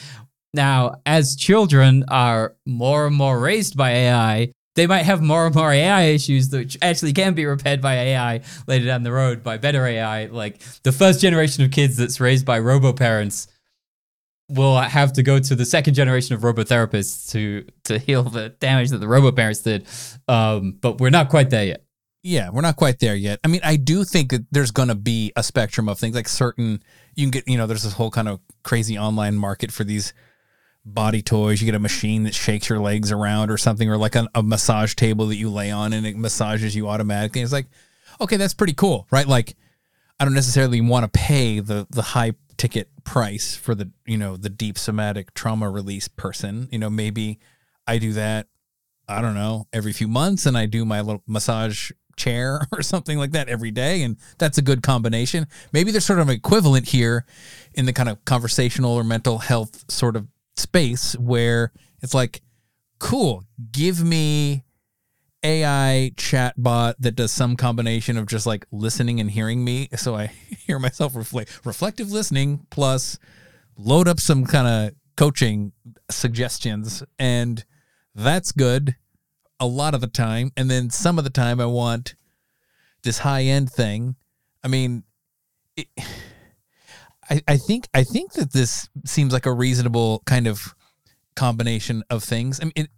Now, 0.54 0.96
as 1.06 1.36
children 1.36 2.06
are 2.08 2.56
more 2.66 3.08
and 3.08 3.16
more 3.16 3.40
raised 3.40 3.78
by 3.78 3.92
AI, 3.92 4.52
they 4.76 4.88
might 4.88 5.04
have 5.04 5.22
more 5.22 5.46
and 5.46 5.54
more 5.54 5.72
AI 5.72 6.04
issues 6.04 6.50
that 6.50 6.78
actually 6.82 7.14
can 7.14 7.34
be 7.34 7.46
repaired 7.46 7.82
by 7.82 7.96
AI 7.96 8.42
later 8.68 8.86
down 8.86 9.04
the 9.04 9.12
road 9.12 9.44
by 9.44 9.58
better 9.58 9.86
AI. 9.86 10.26
Like 10.26 10.60
the 10.84 10.92
first 10.92 11.22
generation 11.22 11.64
of 11.64 11.72
kids 11.72 11.98
that's 11.98 12.20
raised 12.20 12.46
by 12.46 12.60
robo 12.60 12.94
parents 12.94 13.48
will 14.48 14.80
have 14.80 15.14
to 15.14 15.24
go 15.24 15.38
to 15.38 15.56
the 15.56 15.66
second 15.66 15.94
generation 15.94 16.36
of 16.36 16.42
robotherapists 16.42 17.32
to 17.32 17.66
to 17.84 18.00
heal 18.00 18.24
the 18.24 18.50
damage 18.50 18.90
that 18.90 18.98
the 18.98 19.08
robo 19.08 19.32
parents 19.32 19.62
did. 19.62 19.86
Um, 20.28 20.78
but 20.82 21.00
we're 21.00 21.10
not 21.12 21.30
quite 21.30 21.50
there 21.50 21.66
yet. 21.66 21.84
Yeah, 22.24 22.50
we're 22.50 22.62
not 22.62 22.76
quite 22.76 23.00
there 23.00 23.16
yet. 23.16 23.40
I 23.44 23.48
mean, 23.48 23.62
I 23.64 23.78
do 23.78 24.04
think 24.04 24.32
that 24.32 24.46
there's 24.52 24.72
going 24.72 24.90
to 24.90 24.96
be 24.96 25.32
a 25.38 25.44
spectrum 25.44 25.88
of 25.88 25.98
things 25.98 26.16
like 26.16 26.28
certain 26.28 26.84
you 27.16 27.24
can 27.24 27.32
get, 27.32 27.48
you 27.48 27.58
know, 27.58 27.66
there's 27.66 27.84
this 27.84 27.94
whole 27.94 28.12
kind 28.12 28.28
of 28.28 28.42
crazy 28.64 28.98
online 28.98 29.36
market 29.36 29.72
for 29.72 29.86
these 29.86 30.14
body 30.85 31.22
toys. 31.22 31.61
You 31.61 31.65
get 31.65 31.76
a 31.76 31.80
machine 31.80 32.23
that 32.23 32.34
shakes 32.34 32.69
your 32.69 32.80
legs 32.80 33.11
around 33.11 33.51
or 33.51 33.57
something, 33.57 33.89
or 33.89 33.97
like 33.97 34.15
a, 34.15 34.27
a 34.35 34.43
massage 34.43 34.95
table 34.95 35.27
that 35.27 35.35
you 35.35 35.49
lay 35.49 35.72
on 35.72 35.93
and 35.93 36.06
it 36.06 36.18
massages 36.18 36.76
you 36.76 36.88
automatically. 36.88 37.41
It's 37.41 37.53
like, 37.53 37.68
okay, 38.22 38.38
that's 38.38 38.53
pretty 38.53 38.73
cool, 38.73 39.07
right? 39.11 39.27
Like, 39.27 39.56
I 40.19 40.26
don't 40.26 40.34
necessarily 40.34 40.81
want 40.81 41.11
to 41.11 41.19
pay 41.19 41.60
the 41.60 41.88
the 41.89 42.01
high 42.01 42.34
ticket 42.57 42.89
price 43.06 43.56
for 43.56 43.73
the 43.73 43.89
you 44.06 44.18
know 44.18 44.35
the 44.35 44.49
deep 44.49 44.77
somatic 44.77 45.34
trauma 45.34 45.69
release 45.69 46.07
person. 46.07 46.68
You 46.72 46.80
know, 46.80 46.89
maybe 46.89 47.39
I 47.88 47.97
do 47.97 48.14
that. 48.14 48.47
I 49.07 49.22
don't 49.22 49.35
know 49.35 49.68
every 49.73 49.93
few 49.93 50.07
months, 50.07 50.45
and 50.45 50.57
I 50.57 50.65
do 50.65 50.85
my 50.85 51.01
little 51.01 51.23
massage 51.26 51.91
chair 52.18 52.61
or 52.72 52.84
something 52.84 53.18
like 53.18 53.31
that 53.31 53.49
every 53.49 53.72
day, 53.72 54.03
and 54.03 54.18
that's 54.38 54.57
a 54.57 54.61
good 54.61 54.84
combination. 54.84 55.47
Maybe 55.72 55.91
there's 55.91 56.06
sort 56.06 56.19
of 56.19 56.30
an 56.30 56.35
equivalent 56.35 56.89
here 56.89 57.26
in 57.73 57.85
the 57.85 57.93
kind 57.93 58.10
of 58.10 58.23
conversational 58.26 58.91
or 58.91 59.03
mental 59.03 59.39
health 59.39 59.89
sort 59.89 60.15
of 60.15 60.27
space 60.60 61.14
where 61.18 61.72
it's 62.02 62.14
like, 62.14 62.41
cool, 62.99 63.44
give 63.72 64.03
me 64.03 64.64
AI 65.44 66.11
chatbot 66.15 66.95
that 66.99 67.15
does 67.15 67.31
some 67.31 67.56
combination 67.56 68.18
of 68.18 68.27
just 68.27 68.45
like 68.45 68.65
listening 68.72 69.19
and 69.19 69.31
hearing 69.31 69.64
me. 69.64 69.90
So 69.98 70.15
I 70.15 70.27
hear 70.68 70.80
myself 70.80 71.15
reflect 71.15 71.65
reflective 71.65 72.11
listening 72.11 72.65
plus 72.69 73.18
load 73.77 74.07
up 74.07 74.19
some 74.19 74.45
kind 74.45 74.68
of 74.68 74.95
coaching 75.15 75.72
suggestions. 76.10 77.03
And 77.18 77.64
that's 78.15 78.52
good 78.52 78.95
a 79.60 79.68
lot 79.68 79.94
of 79.94 80.02
the 80.02 80.07
time. 80.07 80.52
And 80.56 80.69
then 80.69 80.90
some 80.90 81.18
of 81.18 81.23
the 81.23 81.30
time 81.30 81.60
I 81.60 81.65
want 81.65 82.15
this 83.03 83.19
high 83.19 83.44
end 83.44 83.72
thing. 83.72 84.15
I 84.64 84.68
mean, 84.68 85.03
it, 85.76 85.88
I, 87.30 87.41
I 87.47 87.57
think 87.57 87.88
I 87.93 88.03
think 88.03 88.34
that 88.34 88.53
this 88.53 88.89
seems 89.06 89.34
like 89.34 89.45
a 89.45 89.53
reasonable 89.53 90.23
kind 90.26 90.47
of 90.47 90.73
combination 91.35 92.03
of 92.10 92.23
things. 92.23 92.60
I 92.61 92.65
mean, 92.65 92.73
it, 92.76 92.89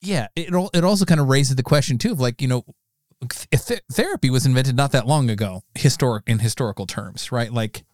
yeah, 0.00 0.28
it 0.34 0.50
it 0.74 0.84
also 0.84 1.04
kind 1.04 1.20
of 1.20 1.28
raises 1.28 1.56
the 1.56 1.62
question 1.62 1.98
too 1.98 2.12
of 2.12 2.20
like 2.20 2.42
you 2.42 2.48
know, 2.48 2.64
th- 3.28 3.82
therapy 3.92 4.30
was 4.30 4.46
invented 4.46 4.76
not 4.76 4.92
that 4.92 5.06
long 5.06 5.30
ago, 5.30 5.62
historic 5.74 6.24
in 6.26 6.38
historical 6.38 6.86
terms, 6.86 7.30
right? 7.30 7.52
Like, 7.52 7.84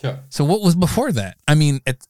sure. 0.00 0.20
So 0.28 0.44
what 0.44 0.60
was 0.60 0.76
before 0.76 1.12
that? 1.12 1.38
I 1.48 1.54
mean, 1.54 1.80
it, 1.86 2.06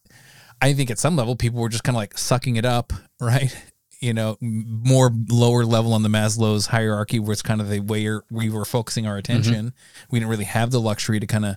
I 0.60 0.74
think 0.74 0.90
at 0.90 0.98
some 0.98 1.16
level 1.16 1.36
people 1.36 1.60
were 1.60 1.68
just 1.68 1.84
kind 1.84 1.96
of 1.96 2.00
like 2.00 2.18
sucking 2.18 2.56
it 2.56 2.64
up, 2.64 2.92
right? 3.20 3.54
You 4.00 4.12
know, 4.12 4.36
more 4.40 5.12
lower 5.28 5.64
level 5.64 5.92
on 5.94 6.02
the 6.02 6.08
Maslow's 6.08 6.66
hierarchy 6.66 7.20
was 7.20 7.40
kind 7.40 7.60
of 7.60 7.68
the 7.68 7.78
way 7.78 8.08
we 8.32 8.50
were 8.50 8.64
focusing 8.64 9.06
our 9.06 9.16
attention. 9.16 9.66
Mm-hmm. 9.66 10.06
We 10.10 10.18
didn't 10.18 10.30
really 10.30 10.44
have 10.44 10.72
the 10.72 10.80
luxury 10.80 11.20
to 11.20 11.26
kind 11.26 11.44
of 11.44 11.56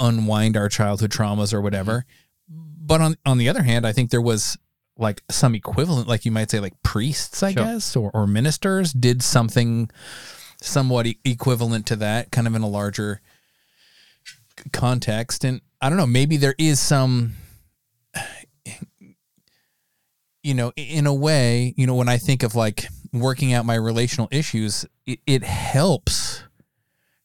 unwind 0.00 0.56
our 0.56 0.68
childhood 0.68 1.10
traumas 1.10 1.54
or 1.54 1.60
whatever. 1.60 2.06
But 2.48 3.00
on 3.00 3.16
on 3.24 3.38
the 3.38 3.48
other 3.48 3.62
hand, 3.62 3.86
I 3.86 3.92
think 3.92 4.10
there 4.10 4.20
was 4.20 4.58
like 5.00 5.22
some 5.30 5.54
equivalent, 5.54 6.06
like 6.06 6.24
you 6.24 6.30
might 6.30 6.50
say, 6.50 6.60
like 6.60 6.80
priests, 6.82 7.42
I 7.42 7.52
sure. 7.52 7.64
guess, 7.64 7.96
or, 7.96 8.10
or 8.12 8.26
ministers 8.26 8.92
did 8.92 9.22
something 9.22 9.90
somewhat 10.60 11.06
e- 11.06 11.18
equivalent 11.24 11.86
to 11.86 11.96
that, 11.96 12.30
kind 12.30 12.46
of 12.46 12.54
in 12.54 12.62
a 12.62 12.68
larger 12.68 13.20
context. 14.72 15.42
And 15.42 15.62
I 15.80 15.88
don't 15.88 15.96
know, 15.98 16.06
maybe 16.06 16.36
there 16.36 16.54
is 16.58 16.78
some, 16.78 17.32
you 20.42 20.54
know, 20.54 20.72
in 20.76 21.06
a 21.06 21.14
way, 21.14 21.74
you 21.76 21.86
know, 21.86 21.94
when 21.94 22.08
I 22.08 22.18
think 22.18 22.42
of 22.42 22.54
like 22.54 22.86
working 23.12 23.54
out 23.54 23.64
my 23.64 23.76
relational 23.76 24.28
issues, 24.30 24.84
it, 25.06 25.20
it 25.26 25.44
helps 25.44 26.44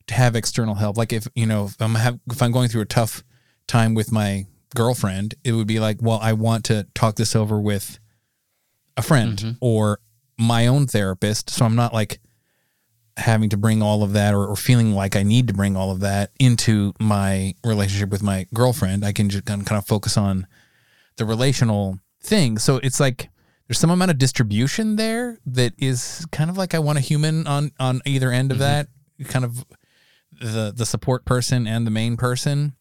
to 0.07 0.13
have 0.13 0.35
external 0.35 0.75
help. 0.75 0.97
Like 0.97 1.13
if 1.13 1.27
you 1.35 1.45
know, 1.45 1.65
if 1.65 1.81
I'm 1.81 1.95
have, 1.95 2.19
if 2.31 2.41
I'm 2.41 2.51
going 2.51 2.69
through 2.69 2.81
a 2.81 2.85
tough 2.85 3.23
time 3.67 3.93
with 3.93 4.11
my 4.11 4.45
girlfriend, 4.75 5.35
it 5.43 5.53
would 5.53 5.67
be 5.67 5.79
like, 5.79 5.97
well, 6.01 6.19
I 6.21 6.33
want 6.33 6.65
to 6.65 6.87
talk 6.93 7.15
this 7.15 7.35
over 7.35 7.59
with 7.59 7.99
a 8.97 9.01
friend 9.01 9.37
mm-hmm. 9.37 9.51
or 9.61 9.99
my 10.37 10.67
own 10.67 10.87
therapist. 10.87 11.49
So 11.49 11.65
I'm 11.65 11.75
not 11.75 11.93
like 11.93 12.19
having 13.17 13.49
to 13.49 13.57
bring 13.57 13.81
all 13.81 14.03
of 14.03 14.13
that 14.13 14.33
or, 14.33 14.45
or, 14.45 14.57
feeling 14.57 14.91
like 14.91 15.15
I 15.15 15.23
need 15.23 15.47
to 15.47 15.53
bring 15.53 15.77
all 15.77 15.89
of 15.89 16.01
that 16.01 16.31
into 16.37 16.93
my 16.99 17.55
relationship 17.63 18.09
with 18.09 18.21
my 18.21 18.45
girlfriend. 18.53 19.05
I 19.05 19.13
can 19.13 19.29
just 19.29 19.45
kind 19.45 19.71
of 19.71 19.87
focus 19.87 20.17
on 20.17 20.45
the 21.15 21.25
relational 21.25 21.99
thing. 22.21 22.57
So 22.57 22.75
it's 22.83 22.99
like 22.99 23.29
there's 23.67 23.79
some 23.79 23.89
amount 23.89 24.11
of 24.11 24.17
distribution 24.17 24.97
there 24.97 25.39
that 25.45 25.73
is 25.77 26.25
kind 26.31 26.49
of 26.49 26.57
like 26.57 26.73
I 26.73 26.79
want 26.79 26.97
a 26.97 27.01
human 27.01 27.47
on 27.47 27.71
on 27.79 28.01
either 28.05 28.31
end 28.31 28.51
of 28.51 28.57
mm-hmm. 28.57 28.65
that, 28.65 28.87
kind 29.29 29.45
of 29.45 29.65
the 30.39 30.73
the 30.75 30.85
support 30.85 31.25
person 31.25 31.67
and 31.67 31.85
the 31.85 31.91
main 31.91 32.17
person. 32.17 32.73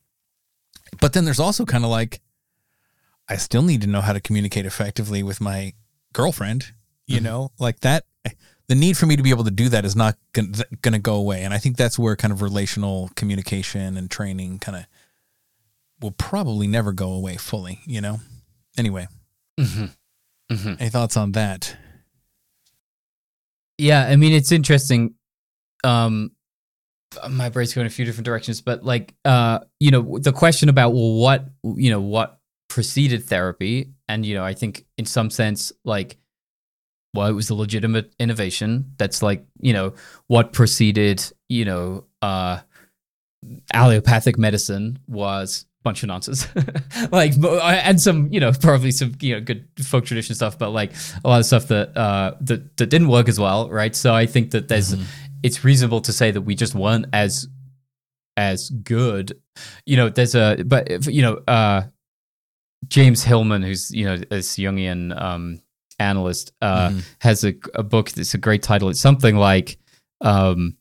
But 1.01 1.12
then 1.12 1.24
there's 1.24 1.40
also 1.40 1.64
kind 1.64 1.85
of 1.85 1.90
like, 1.90 2.20
I 3.28 3.36
still 3.36 3.62
need 3.62 3.81
to 3.81 3.86
know 3.86 4.01
how 4.01 4.12
to 4.12 4.20
communicate 4.20 4.66
effectively 4.66 5.22
with 5.22 5.40
my 5.40 5.72
girlfriend. 6.12 6.72
You 7.06 7.16
mm-hmm. 7.16 7.24
know, 7.24 7.52
like 7.59 7.81
that. 7.81 8.05
The 8.66 8.74
need 8.74 8.97
for 8.97 9.05
me 9.05 9.14
to 9.16 9.22
be 9.22 9.28
able 9.28 9.44
to 9.44 9.51
do 9.51 9.68
that 9.68 9.85
is 9.85 9.94
not 9.94 10.16
going 10.32 10.55
to 10.82 10.98
go 10.98 11.16
away, 11.16 11.43
and 11.43 11.52
I 11.52 11.59
think 11.59 11.76
that's 11.76 11.98
where 11.98 12.16
kind 12.16 12.32
of 12.32 12.40
relational 12.40 13.10
communication 13.14 13.98
and 13.98 14.10
training 14.10 14.59
kind 14.59 14.78
of 14.78 14.86
will 16.01 16.12
probably 16.12 16.66
never 16.66 16.93
go 16.93 17.12
away 17.12 17.36
fully. 17.36 17.81
You 17.85 18.01
know. 18.01 18.20
Anyway, 18.78 19.06
mm-hmm. 19.60 19.85
Mm-hmm. 20.51 20.74
any 20.81 20.89
thoughts 20.89 21.18
on 21.18 21.32
that? 21.32 21.76
Yeah, 23.76 24.06
I 24.06 24.16
mean 24.16 24.32
it's 24.32 24.51
interesting. 24.51 25.14
Um, 25.82 26.31
my 27.31 27.49
brain's 27.49 27.74
going 27.74 27.86
a 27.86 27.91
few 27.91 28.05
different 28.05 28.24
directions, 28.24 28.61
but 28.61 28.85
like, 28.85 29.15
uh, 29.24 29.61
you 29.81 29.91
know, 29.91 30.19
the 30.19 30.32
question 30.32 30.69
about 30.69 30.93
well, 30.93 31.15
what 31.15 31.47
you 31.62 31.91
know, 31.91 32.01
what 32.01 32.39
preceded 32.69 33.24
therapy, 33.24 33.93
and 34.09 34.24
you 34.24 34.35
know, 34.35 34.45
I 34.45 34.55
think 34.55 34.85
in 34.99 35.07
some 35.07 35.31
sense, 35.31 35.73
like, 35.85 36.19
well, 37.15 37.28
it 37.28 37.32
was 37.32 37.51
a 37.51 37.55
legitimate 37.55 38.12
innovation. 38.19 38.93
That's 38.99 39.23
like, 39.23 39.47
you 39.61 39.73
know, 39.73 39.95
what 40.27 40.53
preceded, 40.53 41.24
you 41.49 41.65
know, 41.65 42.05
uh, 42.23 42.61
allopathic 43.73 44.36
medicine 44.36 44.99
was 45.07 45.66
a 45.81 45.82
bunch 45.85 46.03
of 46.03 46.09
nonsense. 46.09 46.49
like, 47.12 47.35
and 47.43 48.01
some, 48.01 48.32
you 48.32 48.41
know, 48.41 48.53
probably 48.53 48.91
some, 48.91 49.15
you 49.20 49.35
know, 49.35 49.41
good 49.41 49.69
folk 49.82 50.05
tradition 50.05 50.35
stuff, 50.35 50.59
but 50.59 50.70
like 50.70 50.93
a 51.24 51.28
lot 51.28 51.39
of 51.39 51.47
stuff 51.47 51.69
that 51.69 51.97
uh 51.97 52.35
that 52.41 52.77
that 52.78 52.86
didn't 52.86 53.09
work 53.09 53.28
as 53.28 53.39
well, 53.39 53.70
right? 53.70 53.95
So 53.95 54.15
I 54.15 54.27
think 54.27 54.51
that 54.51 54.69
there's. 54.69 54.95
Mm-hmm 54.95 55.05
it's 55.45 55.62
reasonable 55.62 56.01
to 56.01 56.12
say 56.12 56.31
that 56.31 56.41
we 56.41 56.57
just 56.57 56.75
weren't 56.75 57.07
as 57.12 57.47
as 58.37 58.71
good. 58.71 59.39
You 59.85 59.99
know, 59.99 60.09
there's 60.09 60.35
a 60.35 60.65
but 60.66 60.91
if, 60.91 61.07
you 61.07 61.23
know, 61.23 61.35
uh, 61.47 61.83
James 62.89 63.23
Hillman, 63.23 63.62
who's 63.62 63.91
you 63.91 64.07
know 64.07 64.16
this 64.16 64.57
Jungian 64.57 65.21
um, 65.21 65.61
analyst, 65.99 66.53
uh, 66.62 66.89
mm-hmm. 66.89 66.99
has 67.21 67.45
a, 67.45 67.55
a 67.75 67.83
book 67.83 68.11
that's 68.11 68.33
a 68.35 68.39
great 68.39 68.65
title. 68.65 68.89
It's 68.89 69.01
something 69.01 69.37
like. 69.37 69.79
Um, 70.21 70.79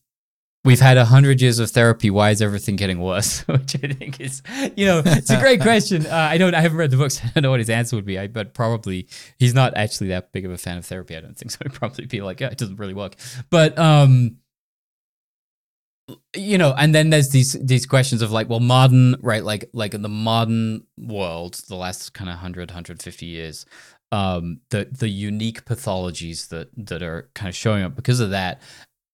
We've 0.65 0.79
had 0.79 0.95
a 0.95 1.03
hundred 1.03 1.41
years 1.41 1.59
of 1.59 1.71
therapy. 1.71 2.09
Why 2.09 2.29
is 2.29 2.41
everything 2.41 2.77
getting 2.77 2.99
worse? 2.99 3.41
Which 3.47 3.75
I 3.83 3.91
think 3.91 4.21
is, 4.21 4.41
you 4.77 4.85
know, 4.85 5.01
it's 5.05 5.29
a 5.29 5.37
great 5.37 5.59
question. 5.69 6.05
Uh, 6.05 6.15
I 6.15 6.37
don't, 6.37 6.55
I 6.55 6.61
haven't 6.61 6.77
read 6.77 6.89
the 6.89 6.95
books. 6.95 7.19
I 7.23 7.31
don't 7.35 7.43
know 7.43 7.49
what 7.49 7.59
his 7.59 7.69
answer 7.69 7.97
would 7.97 8.05
be. 8.05 8.17
I, 8.17 8.27
but 8.27 8.53
probably 8.53 9.09
he's 9.37 9.53
not 9.53 9.75
actually 9.75 10.07
that 10.07 10.31
big 10.31 10.45
of 10.45 10.51
a 10.51 10.57
fan 10.57 10.77
of 10.77 10.85
therapy. 10.85 11.17
I 11.17 11.19
don't 11.19 11.37
think 11.37 11.51
so. 11.51 11.57
He'd 11.63 11.73
probably 11.73 12.05
be 12.05 12.21
like, 12.21 12.39
yeah, 12.39 12.47
it 12.47 12.57
doesn't 12.57 12.77
really 12.77 12.93
work. 12.93 13.15
But 13.49 13.77
um, 13.77 14.37
you 16.35 16.57
know 16.57 16.73
and 16.77 16.93
then 16.93 17.09
there's 17.09 17.29
these 17.29 17.53
these 17.53 17.85
questions 17.85 18.21
of 18.21 18.31
like 18.31 18.49
well 18.49 18.59
modern 18.59 19.15
right 19.21 19.43
like 19.43 19.69
like 19.73 19.93
in 19.93 20.01
the 20.01 20.09
modern 20.09 20.85
world 20.97 21.61
the 21.69 21.75
last 21.75 22.13
kind 22.13 22.29
of 22.29 22.35
100 22.35 22.69
150 22.69 23.25
years 23.25 23.65
um 24.11 24.59
the 24.69 24.87
the 24.91 25.07
unique 25.07 25.63
pathologies 25.65 26.49
that 26.49 26.69
that 26.75 27.01
are 27.01 27.29
kind 27.35 27.49
of 27.49 27.55
showing 27.55 27.83
up 27.83 27.95
because 27.95 28.19
of 28.19 28.31
that 28.31 28.61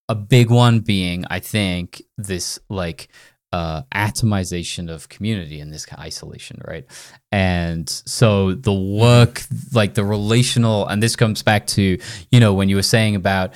a 0.08 0.16
big 0.16 0.50
one 0.50 0.80
being 0.80 1.26
i 1.30 1.40
think 1.40 2.02
this 2.18 2.58
like 2.70 3.10
uh 3.52 3.82
atomization 3.96 4.92
of 4.92 5.10
community 5.10 5.60
and 5.60 5.74
this 5.74 5.86
kind 5.86 6.00
of 6.00 6.06
isolation 6.06 6.62
right? 6.68 6.86
And 7.32 7.90
so 7.90 8.54
the 8.54 8.74
work 8.74 9.42
like 9.74 9.96
the 9.96 10.04
relational 10.04 10.88
and 10.88 11.02
this 11.02 11.16
comes 11.16 11.42
back 11.42 11.66
to 11.68 11.98
you 12.32 12.40
know 12.40 12.54
when 12.54 12.70
you 12.70 12.76
were 12.76 12.84
saying 12.84 13.16
about 13.16 13.54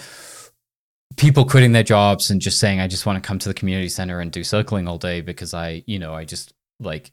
people 1.18 1.46
quitting 1.46 1.72
their 1.72 1.84
jobs 1.84 2.30
and 2.30 2.42
just 2.42 2.60
saying, 2.60 2.80
I 2.80 2.88
just 2.88 3.06
want 3.06 3.22
to 3.22 3.28
come 3.28 3.40
to 3.40 3.50
the 3.50 3.54
community 3.54 3.90
center 3.90 4.20
and 4.20 4.32
do 4.32 4.44
circling 4.44 4.88
all 4.88 4.98
day 4.98 5.22
because 5.22 5.54
I, 5.54 5.84
you 5.86 6.00
know, 6.00 6.14
I 6.14 6.26
just 6.26 6.54
like 6.80 7.12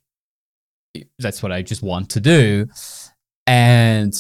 that's 1.18 1.43
what 1.43 1.52
I 1.52 1.62
just 1.62 1.82
want 1.82 2.10
to 2.10 2.20
do. 2.20 2.66
And 3.47 4.14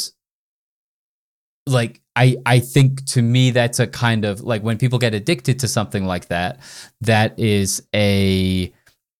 like 1.66 2.00
I 2.16 2.36
I 2.46 2.60
think 2.60 3.04
to 3.06 3.22
me 3.22 3.50
that's 3.50 3.78
a 3.78 3.86
kind 3.86 4.24
of 4.24 4.40
like 4.40 4.62
when 4.62 4.78
people 4.78 4.98
get 4.98 5.14
addicted 5.14 5.58
to 5.60 5.68
something 5.68 6.04
like 6.04 6.28
that, 6.28 6.60
that 7.00 7.38
is 7.38 7.86
a 7.94 8.72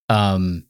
um 0.09 0.65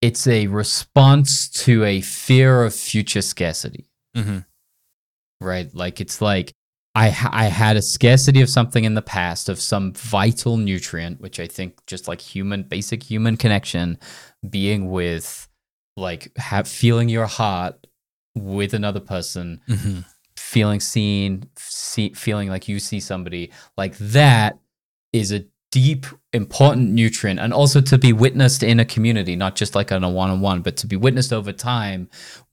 it's 0.00 0.26
a 0.26 0.46
response 0.48 1.48
to 1.48 1.84
a 1.84 2.00
fear 2.00 2.62
of 2.62 2.74
future 2.74 3.22
scarcity. 3.22 3.88
Mm-hmm. 4.16 4.38
Right? 5.40 5.74
Like 5.74 6.00
it's 6.00 6.20
like 6.20 6.52
I 6.96 7.10
ha- 7.10 7.30
I 7.32 7.46
had 7.46 7.76
a 7.76 7.82
scarcity 7.82 8.40
of 8.40 8.48
something 8.48 8.84
in 8.84 8.94
the 8.94 9.02
past 9.02 9.48
of 9.48 9.58
some 9.60 9.92
vital 9.94 10.56
nutrient, 10.56 11.20
which 11.20 11.40
I 11.40 11.46
think 11.46 11.84
just 11.86 12.06
like 12.06 12.20
human 12.20 12.62
basic 12.62 13.02
human 13.02 13.36
connection, 13.36 13.98
being 14.48 14.90
with 14.90 15.48
like 15.96 16.30
have 16.36 16.68
feeling 16.68 17.08
your 17.08 17.26
heart 17.26 17.86
with 18.36 18.74
another 18.74 19.00
person, 19.00 19.60
Mm-hmm. 19.68 20.00
feeling 20.36 20.80
seen, 20.80 21.44
see, 21.58 22.12
feeling 22.14 22.48
like 22.48 22.68
you 22.68 22.78
see 22.78 23.00
somebody 23.00 23.50
like 23.76 23.96
that 23.98 24.58
is 25.12 25.32
a 25.32 25.44
deep 25.74 26.06
important 26.32 26.92
nutrient 26.92 27.40
and 27.40 27.52
also 27.52 27.80
to 27.80 27.98
be 27.98 28.12
witnessed 28.12 28.62
in 28.62 28.78
a 28.78 28.84
community 28.84 29.34
not 29.34 29.56
just 29.56 29.74
like 29.74 29.90
on 29.90 30.04
a 30.04 30.08
one-on-one 30.08 30.62
but 30.62 30.76
to 30.76 30.86
be 30.86 30.94
witnessed 30.94 31.32
over 31.32 31.52
time 31.52 32.08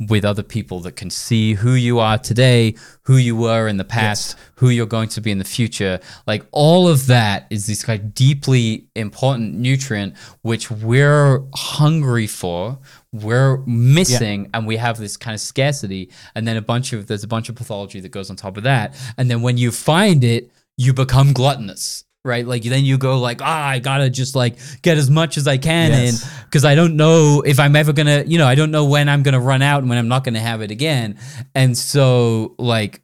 with 0.10 0.26
other 0.26 0.42
people 0.42 0.80
that 0.80 0.96
can 0.96 1.08
see 1.08 1.54
who 1.54 1.74
you 1.74 2.00
are 2.00 2.18
today 2.18 2.74
who 3.04 3.18
you 3.18 3.36
were 3.36 3.68
in 3.68 3.78
the 3.78 3.84
past 3.84 4.36
who 4.56 4.70
you're 4.70 4.88
going 4.88 5.08
to 5.08 5.22
be 5.22 5.30
in 5.30 5.38
the 5.38 5.44
future. 5.44 6.00
Like 6.26 6.44
all 6.52 6.88
of 6.88 7.06
that 7.08 7.46
is 7.52 7.68
this 7.68 7.84
kind 7.84 8.02
of 8.02 8.16
deeply 8.16 8.88
important 8.96 9.54
nutrient 9.54 10.18
which 10.42 10.72
we're 10.72 11.44
hungry 11.54 12.26
for 12.26 12.80
we're 13.12 13.58
missing 13.68 14.50
and 14.52 14.66
we 14.66 14.78
have 14.78 14.98
this 14.98 15.16
kind 15.16 15.36
of 15.36 15.42
scarcity 15.42 16.10
and 16.34 16.48
then 16.48 16.58
a 16.58 16.62
bunch 16.62 16.92
of 16.92 17.06
there's 17.06 17.24
a 17.24 17.28
bunch 17.28 17.50
of 17.50 17.56
pathology 17.56 18.00
that 18.00 18.10
goes 18.10 18.32
on 18.32 18.36
top 18.36 18.58
of 18.58 18.64
that. 18.64 18.96
And 19.16 19.30
then 19.30 19.44
when 19.44 19.58
you 19.58 19.72
find 19.72 20.24
it 20.24 20.50
you 20.76 20.92
become 20.92 21.34
gluttonous 21.34 22.06
right 22.24 22.46
like 22.46 22.62
then 22.64 22.86
you 22.86 22.98
go 23.00 23.20
like 23.20 23.42
ah 23.42 23.68
i 23.70 23.80
gotta 23.80 24.10
just 24.10 24.36
like 24.36 24.58
get 24.84 24.98
as 24.98 25.10
much 25.10 25.38
as 25.38 25.48
i 25.48 25.58
can 25.58 25.90
Yes. 25.92 26.24
in 26.24 26.44
because 26.46 26.64
i 26.66 26.76
don't 26.76 26.96
know 26.96 27.42
if 27.46 27.60
i'm 27.60 27.76
ever 27.76 27.94
gonna 27.94 28.24
you 28.28 28.38
know 28.38 28.46
i 28.48 28.54
don't 28.54 28.70
know 28.70 28.86
when 28.86 29.10
i'm 29.10 29.24
gonna 29.24 29.40
run 29.40 29.62
out 29.64 29.80
and 29.80 29.90
when 29.90 29.98
i'm 29.98 30.08
not 30.08 30.24
gonna 30.24 30.40
have 30.40 30.62
it 30.62 30.70
again 30.70 31.18
and 31.56 31.76
so 31.76 32.54
like 32.60 33.02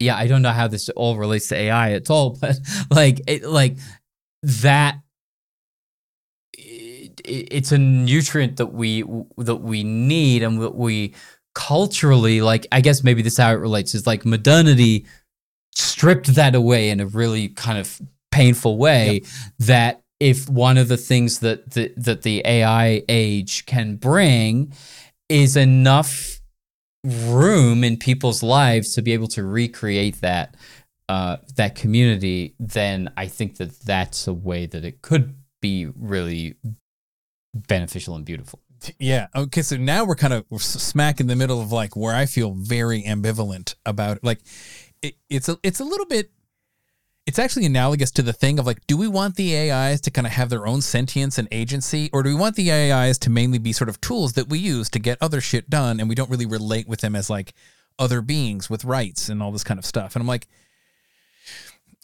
yeah 0.00 0.16
i 0.16 0.26
don't 0.26 0.40
know 0.40 0.52
how 0.52 0.68
this 0.68 0.88
all 0.90 1.16
relates 1.18 1.48
to 1.48 1.54
ai 1.56 1.92
at 1.92 2.08
all 2.10 2.30
but 2.40 2.56
like 2.90 3.20
it 3.26 3.44
like 3.44 3.76
that 4.42 4.96
it, 6.54 7.20
it's 7.24 7.72
a 7.72 7.78
nutrient 7.78 8.56
that 8.56 8.72
we 8.72 9.04
that 9.36 9.56
we 9.56 9.84
need 9.84 10.42
and 10.42 10.60
that 10.62 10.74
we 10.74 11.14
culturally 11.54 12.40
like 12.40 12.66
i 12.72 12.80
guess 12.80 13.04
maybe 13.04 13.20
this 13.20 13.34
is 13.34 13.38
how 13.38 13.50
it 13.52 13.56
relates 13.56 13.94
is 13.94 14.06
like 14.06 14.24
modernity 14.24 15.04
stripped 15.74 16.34
that 16.34 16.54
away 16.54 16.90
in 16.90 17.00
a 17.00 17.06
really 17.06 17.48
kind 17.48 17.78
of 17.78 18.00
painful 18.30 18.78
way 18.78 19.22
that 19.58 20.02
if 20.20 20.48
one 20.48 20.78
of 20.78 20.88
the 20.88 20.96
things 20.96 21.40
that 21.40 21.72
the, 21.72 21.92
that 21.96 22.22
the 22.22 22.42
AI 22.44 23.02
age 23.08 23.66
can 23.66 23.96
bring 23.96 24.72
is 25.28 25.56
enough 25.56 26.40
room 27.04 27.82
in 27.82 27.96
people's 27.96 28.42
lives 28.42 28.94
to 28.94 29.02
be 29.02 29.12
able 29.12 29.26
to 29.26 29.42
recreate 29.42 30.20
that 30.20 30.56
uh, 31.08 31.36
that 31.56 31.74
community, 31.74 32.54
then 32.58 33.12
I 33.16 33.26
think 33.26 33.56
that 33.58 33.78
that's 33.80 34.26
a 34.26 34.32
way 34.32 34.66
that 34.66 34.84
it 34.84 35.02
could 35.02 35.34
be 35.60 35.86
really 35.86 36.54
beneficial 37.54 38.14
and 38.14 38.24
beautiful. 38.24 38.60
Yeah. 38.98 39.26
Okay. 39.34 39.62
So 39.62 39.76
now 39.76 40.04
we're 40.04 40.14
kind 40.14 40.32
of 40.32 40.44
we're 40.48 40.58
smack 40.58 41.20
in 41.20 41.26
the 41.26 41.36
middle 41.36 41.60
of 41.60 41.72
like 41.72 41.96
where 41.96 42.14
I 42.14 42.26
feel 42.26 42.52
very 42.52 43.02
ambivalent 43.02 43.74
about 43.84 44.18
it. 44.18 44.24
Like 44.24 44.40
it, 45.02 45.14
it's 45.28 45.48
a 45.48 45.58
it's 45.62 45.80
a 45.80 45.84
little 45.84 46.06
bit. 46.06 46.30
It's 47.24 47.38
actually 47.38 47.66
analogous 47.66 48.10
to 48.12 48.22
the 48.22 48.32
thing 48.32 48.58
of 48.58 48.66
like, 48.66 48.84
do 48.88 48.96
we 48.96 49.06
want 49.06 49.36
the 49.36 49.56
AIs 49.56 50.00
to 50.02 50.10
kind 50.10 50.26
of 50.26 50.32
have 50.32 50.48
their 50.48 50.66
own 50.66 50.80
sentience 50.80 51.38
and 51.38 51.46
agency, 51.52 52.10
or 52.12 52.24
do 52.24 52.30
we 52.30 52.34
want 52.34 52.56
the 52.56 52.72
AIs 52.72 53.16
to 53.18 53.30
mainly 53.30 53.58
be 53.58 53.72
sort 53.72 53.88
of 53.88 54.00
tools 54.00 54.32
that 54.32 54.48
we 54.48 54.58
use 54.58 54.90
to 54.90 54.98
get 54.98 55.18
other 55.20 55.40
shit 55.40 55.70
done, 55.70 56.00
and 56.00 56.08
we 56.08 56.16
don't 56.16 56.30
really 56.30 56.46
relate 56.46 56.88
with 56.88 57.00
them 57.00 57.14
as 57.14 57.30
like 57.30 57.54
other 57.98 58.22
beings 58.22 58.68
with 58.68 58.84
rights 58.84 59.28
and 59.28 59.40
all 59.40 59.52
this 59.52 59.62
kind 59.62 59.78
of 59.78 59.86
stuff? 59.86 60.16
And 60.16 60.20
I'm 60.22 60.26
like, 60.26 60.48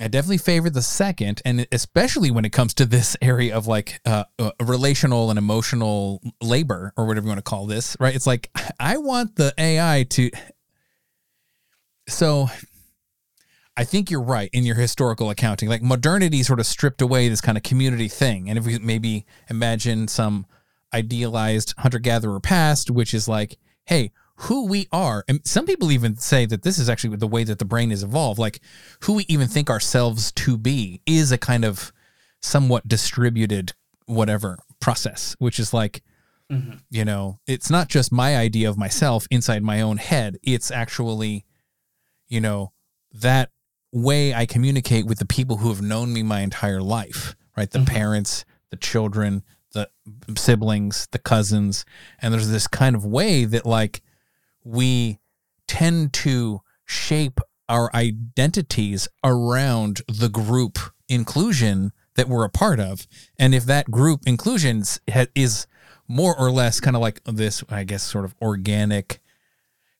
I 0.01 0.07
definitely 0.07 0.39
favor 0.39 0.71
the 0.71 0.83
second, 0.83 1.43
and 1.45 1.67
especially 1.73 2.31
when 2.31 2.45
it 2.45 2.53
comes 2.53 2.73
to 2.75 2.87
this 2.87 3.17
area 3.21 3.57
of 3.57 3.67
like 3.67 4.01
uh, 4.07 4.25
uh, 4.39 4.53
relational 4.63 5.31
and 5.31 5.39
emotional 5.39 6.23
labor, 6.41 6.93
or 6.97 7.07
whatever 7.07 7.25
you 7.25 7.29
want 7.29 7.39
to 7.39 7.51
call 7.51 7.67
this, 7.67 7.97
right? 7.99 8.15
It's 8.15 8.27
like 8.27 8.51
I 8.79 8.99
want 8.99 9.35
the 9.35 9.53
AI 9.59 10.07
to. 10.11 10.31
So, 12.09 12.49
I 13.79 13.85
think 13.85 14.11
you're 14.11 14.21
right 14.21 14.51
in 14.53 14.65
your 14.65 14.75
historical 14.75 15.31
accounting. 15.31 15.69
Like 15.69 15.83
modernity 15.83 16.43
sort 16.43 16.59
of 16.59 16.67
stripped 16.67 17.01
away 17.01 17.29
this 17.29 17.41
kind 17.41 17.57
of 17.57 17.63
community 17.63 18.09
thing, 18.09 18.51
and 18.51 18.59
if 18.59 18.67
we 18.67 18.77
maybe 18.81 19.25
imagine 19.49 20.09
some 20.09 20.47
idealized 20.93 21.75
hunter 21.79 22.01
gatherer 22.01 22.41
past, 22.41 22.91
which 22.91 23.15
is 23.15 23.29
like, 23.29 23.57
hey, 23.85 24.11
who 24.35 24.67
we 24.67 24.89
are. 24.91 25.25
And 25.29 25.41
some 25.47 25.65
people 25.65 25.93
even 25.93 26.17
say 26.17 26.45
that 26.47 26.63
this 26.63 26.79
is 26.79 26.89
actually 26.89 27.17
the 27.19 27.29
way 27.29 27.45
that 27.45 27.61
the 27.61 27.65
brain 27.65 27.93
is 27.93 28.03
evolved. 28.03 28.41
Like 28.41 28.61
who 29.03 29.13
we 29.13 29.25
even 29.29 29.47
think 29.47 29.71
ourselves 29.71 30.33
to 30.33 30.59
be 30.59 31.01
is 31.07 31.31
a 31.31 31.39
kind 31.39 31.65
of 31.65 31.93
somewhat 32.41 32.89
distributed 32.89 33.75
whatever 34.07 34.59
process, 34.81 35.37
which 35.39 35.61
is 35.61 35.73
like, 35.73 36.03
mm-hmm. 36.51 36.79
you 36.91 37.05
know, 37.05 37.39
it's 37.47 37.71
not 37.71 37.89
just 37.89 38.11
my 38.11 38.37
idea 38.37 38.69
of 38.69 38.77
myself 38.77 39.29
inside 39.31 39.63
my 39.63 39.81
own 39.81 39.99
head. 39.99 40.39
It's 40.43 40.73
actually, 40.73 41.45
you 42.27 42.41
know, 42.41 42.73
that 43.13 43.51
way 43.93 44.35
I 44.35 44.47
communicate 44.47 45.07
with 45.07 45.19
the 45.19 45.27
people 45.27 45.59
who 45.59 45.69
have 45.69 45.83
known 45.83 46.13
me 46.13 46.23
my 46.23 46.41
entire 46.41 46.83
life, 46.83 47.35
right? 47.57 47.71
The 47.71 47.81
mm-hmm. 47.81 47.95
parents, 47.95 48.45
the 48.71 48.77
children, 48.77 49.43
the 49.73 49.89
siblings, 50.37 51.09
the 51.13 51.19
cousins. 51.19 51.85
And 52.21 52.33
there's 52.33 52.51
this 52.51 52.67
kind 52.67 52.97
of 52.97 53.05
way 53.05 53.45
that, 53.45 53.67
like, 53.67 54.03
we 54.65 55.19
tend 55.67 56.13
to 56.15 56.61
shape 56.85 57.41
our 57.69 57.91
identities 57.95 59.09
around 59.23 60.01
the 60.09 60.29
group 60.29 60.79
inclusion 61.09 61.93
that 62.17 62.29
we're 62.29 62.45
a 62.45 62.51
part 62.51 62.81
of. 62.81 63.07
And 63.39 63.55
if 63.55 63.65
that 63.67 63.91
group 63.91 64.23
inclusion 64.27 64.83
is 65.35 65.67
more 66.09 66.39
or 66.39 66.51
less 66.51 66.81
kind 66.81 66.97
of 66.97 67.03
like 67.03 67.23
this, 67.25 67.63
I 67.69 67.85
guess, 67.85 68.03
sort 68.03 68.25
of 68.25 68.35
organic 68.41 69.21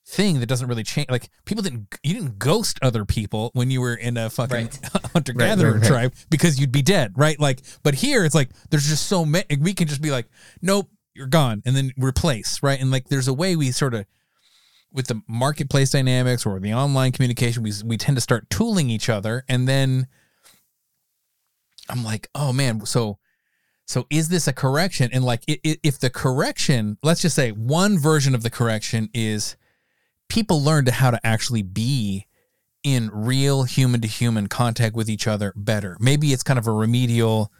thing 0.09 0.39
that 0.39 0.47
doesn't 0.47 0.67
really 0.67 0.83
change. 0.83 1.07
Like 1.09 1.29
people 1.45 1.63
didn't, 1.63 1.87
you 2.03 2.15
didn't 2.15 2.39
ghost 2.39 2.79
other 2.81 3.05
people 3.05 3.51
when 3.53 3.69
you 3.69 3.79
were 3.79 3.93
in 3.93 4.17
a 4.17 4.29
fucking 4.29 4.55
Right. 4.55 4.79
hunter 5.13 5.33
gatherer 5.33 5.73
right, 5.73 5.81
right. 5.81 5.87
tribe 5.87 6.13
because 6.31 6.59
you'd 6.59 6.71
be 6.71 6.81
dead, 6.81 7.13
right? 7.15 7.39
Like, 7.39 7.61
but 7.83 7.93
here 7.93 8.25
it's 8.25 8.33
like 8.35 8.49
there's 8.71 8.87
just 8.87 9.05
so 9.07 9.23
many. 9.23 9.45
We 9.59 9.73
can 9.73 9.87
just 9.87 10.01
be 10.01 10.09
like, 10.11 10.25
nope, 10.61 10.89
you're 11.13 11.27
gone, 11.27 11.61
and 11.65 11.75
then 11.75 11.91
replace, 11.97 12.63
right? 12.63 12.79
And 12.81 12.89
like, 12.91 13.09
there's 13.09 13.27
a 13.27 13.33
way 13.33 13.55
we 13.55 13.71
sort 13.71 13.93
of 13.93 14.05
with 14.91 15.05
the 15.07 15.21
marketplace 15.27 15.91
dynamics 15.91 16.45
or 16.45 16.59
the 16.59 16.73
online 16.73 17.11
communication, 17.11 17.61
we 17.61 17.71
we 17.85 17.95
tend 17.97 18.17
to 18.17 18.21
start 18.21 18.49
tooling 18.49 18.89
each 18.89 19.09
other, 19.09 19.43
and 19.47 19.67
then 19.67 20.07
I'm 21.89 22.03
like, 22.03 22.29
oh 22.35 22.53
man, 22.53 22.85
so 22.85 23.19
so 23.85 24.05
is 24.09 24.29
this 24.29 24.47
a 24.47 24.53
correction? 24.53 25.09
And 25.11 25.23
like, 25.23 25.43
i- 25.49 25.59
i- 25.65 25.79
if 25.83 25.99
the 25.99 26.09
correction, 26.11 26.97
let's 27.01 27.21
just 27.21 27.35
say 27.35 27.51
one 27.51 27.97
version 27.97 28.35
of 28.35 28.43
the 28.43 28.49
correction 28.51 29.09
is 29.13 29.55
people 30.29 30.63
learn 30.63 30.85
to 30.85 30.91
how 30.91 31.11
to 31.11 31.19
actually 31.25 31.63
be 31.63 32.27
in 32.83 33.09
real 33.11 33.63
human 33.63 33.99
to 34.01 34.07
human 34.07 34.47
contact 34.47 34.95
with 34.95 35.09
each 35.09 35.27
other 35.27 35.53
better. 35.55 35.97
Maybe 35.99 36.31
it's 36.31 36.43
kind 36.43 36.57
of 36.57 36.67
a 36.67 36.71
remedial. 36.71 37.51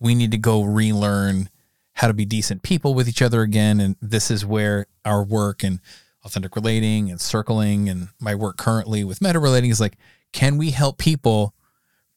We 0.00 0.14
need 0.14 0.32
to 0.32 0.38
go 0.38 0.62
relearn 0.62 1.48
how 1.94 2.08
to 2.08 2.14
be 2.14 2.24
decent 2.24 2.62
people 2.62 2.92
with 2.92 3.08
each 3.08 3.22
other 3.22 3.42
again, 3.42 3.80
and 3.80 3.96
this 4.02 4.30
is 4.30 4.44
where 4.44 4.86
our 5.04 5.24
work 5.24 5.62
and 5.62 5.80
authentic 6.24 6.56
relating 6.56 7.10
and 7.10 7.20
circling 7.20 7.88
and 7.88 8.08
my 8.18 8.34
work 8.34 8.56
currently 8.56 9.04
with 9.04 9.22
meta 9.22 9.38
relating 9.38 9.70
is 9.70 9.80
like, 9.80 9.96
can 10.32 10.56
we 10.58 10.70
help 10.70 10.98
people 10.98 11.54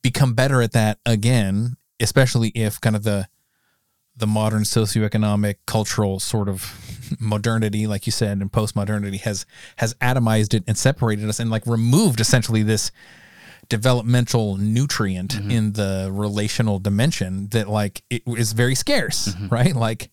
become 0.01 0.33
better 0.33 0.61
at 0.61 0.71
that 0.71 0.97
again, 1.05 1.77
especially 1.99 2.49
if 2.49 2.81
kind 2.81 2.95
of 2.95 3.03
the 3.03 3.27
the 4.17 4.27
modern 4.27 4.63
socioeconomic 4.63 5.55
cultural 5.67 6.19
sort 6.19 6.49
of 6.49 6.73
modernity 7.19 7.87
like 7.87 8.05
you 8.05 8.11
said 8.11 8.39
and 8.39 8.51
postmodernity 8.51 9.19
has 9.21 9.45
has 9.77 9.93
atomized 9.95 10.53
it 10.53 10.63
and 10.67 10.77
separated 10.77 11.27
us 11.29 11.39
and 11.39 11.49
like 11.49 11.65
removed 11.67 12.19
essentially 12.19 12.63
this 12.63 12.91
developmental 13.69 14.57
nutrient 14.57 15.35
Mm-hmm. 15.35 15.51
in 15.51 15.73
the 15.73 16.09
relational 16.11 16.79
dimension 16.79 17.47
that 17.49 17.69
like 17.69 18.01
it 18.09 18.23
is 18.25 18.53
very 18.53 18.75
scarce 18.75 19.29
Mm-hmm. 19.29 19.47
right 19.49 19.75
like 19.75 20.09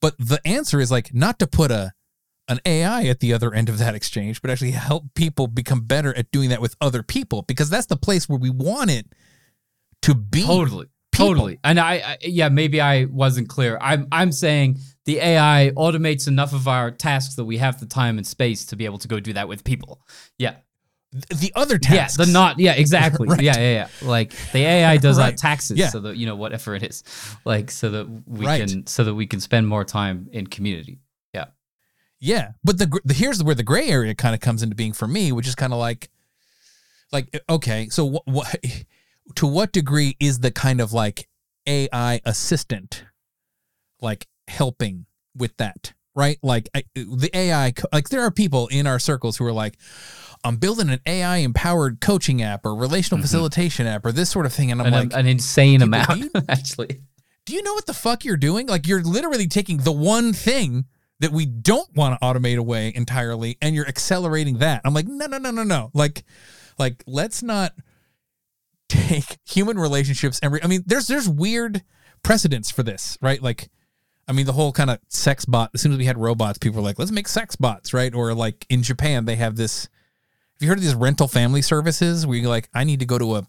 but 0.00 0.14
the 0.18 0.40
answer 0.46 0.78
is 0.80 0.90
like 0.90 1.14
not 1.14 1.38
to 1.38 1.46
put 1.46 1.70
a 1.70 1.92
an 2.48 2.60
AI 2.64 3.04
at 3.06 3.18
the 3.18 3.32
other 3.32 3.52
end 3.52 3.68
of 3.68 3.78
that 3.78 3.96
exchange, 3.96 4.40
but 4.40 4.52
actually 4.52 4.70
help 4.70 5.02
people 5.16 5.48
become 5.48 5.80
better 5.80 6.16
at 6.16 6.30
doing 6.30 6.50
that 6.50 6.60
with 6.60 6.76
other 6.80 7.02
people 7.02 7.42
because 7.42 7.68
that's 7.68 7.86
the 7.86 7.96
place 7.96 8.28
where 8.28 8.38
we 8.38 8.50
want 8.50 8.88
it 8.88 9.04
to 10.02 10.14
be. 10.14 10.44
Totally. 10.46 10.86
People. 11.16 11.28
Totally. 11.34 11.58
And 11.64 11.78
I, 11.80 11.94
I 11.94 12.16
yeah, 12.22 12.48
maybe 12.48 12.80
I 12.80 13.04
wasn't 13.06 13.48
clear. 13.48 13.78
I'm 13.80 14.06
I'm 14.12 14.32
saying 14.32 14.78
the 15.04 15.18
AI 15.18 15.72
automates 15.76 16.26
enough 16.28 16.52
of 16.52 16.66
our 16.68 16.90
tasks 16.90 17.36
that 17.36 17.44
we 17.44 17.58
have 17.58 17.78
the 17.80 17.86
time 17.86 18.18
and 18.18 18.26
space 18.26 18.64
to 18.66 18.76
be 18.76 18.84
able 18.84 18.98
to 18.98 19.08
go 19.08 19.20
do 19.20 19.32
that 19.34 19.48
with 19.48 19.64
people. 19.64 20.00
Yeah. 20.38 20.56
The 21.12 21.52
other 21.54 21.78
tasks. 21.78 22.18
Yeah, 22.18 22.24
the 22.26 22.32
not 22.32 22.58
yeah, 22.58 22.72
exactly. 22.72 23.28
Right. 23.30 23.40
Yeah, 23.40 23.56
yeah, 23.58 23.72
yeah. 23.72 23.88
Like 24.08 24.32
the 24.52 24.58
AI 24.58 24.96
does 25.06 25.18
our 25.18 25.32
taxes 25.32 25.78
Yeah. 25.78 25.88
so 25.88 26.00
that 26.00 26.16
you 26.16 26.26
know 26.26 26.36
whatever 26.36 26.74
it 26.74 26.82
is. 26.82 27.04
Like 27.44 27.70
so 27.70 27.90
that 27.90 28.22
we 28.26 28.44
Right. 28.44 28.68
can 28.68 28.86
so 28.86 29.04
that 29.04 29.14
we 29.14 29.26
can 29.26 29.40
spend 29.40 29.66
more 29.68 29.84
time 29.84 30.28
in 30.32 30.46
community. 30.48 30.98
Yeah. 31.32 31.46
Yeah, 32.18 32.52
but 32.64 32.78
the, 32.78 33.00
the 33.04 33.14
here's 33.14 33.42
where 33.42 33.54
the 33.54 33.62
gray 33.62 33.88
area 33.88 34.14
kind 34.14 34.34
of 34.34 34.40
comes 34.40 34.62
into 34.62 34.74
being 34.74 34.92
for 34.92 35.06
me, 35.06 35.32
which 35.32 35.46
is 35.46 35.54
kind 35.54 35.72
of 35.72 35.78
like, 35.78 36.10
like 37.12 37.42
okay, 37.48 37.88
so 37.90 38.04
what, 38.06 38.22
what, 38.26 38.56
to 39.34 39.46
what 39.46 39.72
degree 39.72 40.16
is 40.20 40.40
the 40.40 40.50
kind 40.50 40.80
of 40.80 40.92
like 40.92 41.28
AI 41.66 42.20
assistant, 42.24 43.04
like 44.00 44.26
helping 44.48 45.06
with 45.36 45.56
that, 45.56 45.92
right? 46.14 46.38
Like 46.42 46.68
I, 46.74 46.84
the 46.94 47.30
AI, 47.34 47.72
like 47.92 48.08
there 48.08 48.22
are 48.22 48.30
people 48.30 48.68
in 48.68 48.86
our 48.86 48.98
circles 48.98 49.36
who 49.36 49.44
are 49.44 49.52
like, 49.52 49.76
I'm 50.44 50.56
building 50.56 50.90
an 50.90 51.00
AI 51.06 51.38
empowered 51.38 52.00
coaching 52.00 52.42
app 52.42 52.64
or 52.64 52.74
relational 52.74 53.18
mm-hmm. 53.18 53.22
facilitation 53.22 53.86
app 53.86 54.06
or 54.06 54.12
this 54.12 54.30
sort 54.30 54.46
of 54.46 54.52
thing, 54.52 54.70
and 54.70 54.80
I'm 54.80 54.86
An, 54.86 54.92
like, 54.92 55.12
an 55.12 55.26
insane 55.26 55.82
amount 55.82 56.18
you- 56.18 56.30
actually. 56.48 57.00
do 57.44 57.54
you 57.54 57.62
know 57.62 57.74
what 57.74 57.86
the 57.86 57.94
fuck 57.94 58.24
you're 58.24 58.36
doing? 58.36 58.66
Like 58.66 58.86
you're 58.86 59.02
literally 59.02 59.48
taking 59.48 59.78
the 59.78 59.92
one 59.92 60.32
thing 60.32 60.84
that 61.20 61.32
we 61.32 61.46
don't 61.46 61.88
want 61.96 62.20
to 62.20 62.24
automate 62.24 62.58
away 62.58 62.92
entirely 62.94 63.56
and 63.62 63.74
you're 63.74 63.88
accelerating 63.88 64.58
that. 64.58 64.82
I'm 64.84 64.94
like, 64.94 65.06
no, 65.06 65.26
no, 65.26 65.38
no, 65.38 65.50
no, 65.50 65.62
no. 65.62 65.90
Like, 65.94 66.24
like 66.78 67.02
let's 67.06 67.42
not 67.42 67.72
take 68.88 69.38
human 69.44 69.78
relationships 69.78 70.38
and 70.42 70.52
re- 70.52 70.60
I 70.62 70.66
mean, 70.66 70.82
there's 70.86 71.06
there's 71.06 71.28
weird 71.28 71.82
precedents 72.22 72.70
for 72.70 72.82
this, 72.82 73.18
right? 73.20 73.40
Like, 73.42 73.68
I 74.28 74.32
mean, 74.32 74.46
the 74.46 74.52
whole 74.52 74.72
kind 74.72 74.90
of 74.90 74.98
sex 75.08 75.44
bot. 75.44 75.70
As 75.74 75.80
soon 75.80 75.92
as 75.92 75.98
we 75.98 76.04
had 76.06 76.18
robots, 76.18 76.58
people 76.58 76.80
were 76.80 76.84
like, 76.86 76.98
let's 76.98 77.10
make 77.12 77.28
sex 77.28 77.56
bots, 77.56 77.92
right? 77.94 78.14
Or 78.14 78.34
like 78.34 78.66
in 78.68 78.82
Japan, 78.82 79.24
they 79.24 79.36
have 79.36 79.56
this. 79.56 79.84
Have 80.54 80.62
you 80.62 80.68
heard 80.68 80.78
of 80.78 80.84
these 80.84 80.94
rental 80.94 81.28
family 81.28 81.62
services 81.62 82.26
where 82.26 82.38
you're 82.38 82.48
like, 82.48 82.68
I 82.74 82.84
need 82.84 83.00
to 83.00 83.06
go 83.06 83.18
to 83.18 83.36
a 83.36 83.46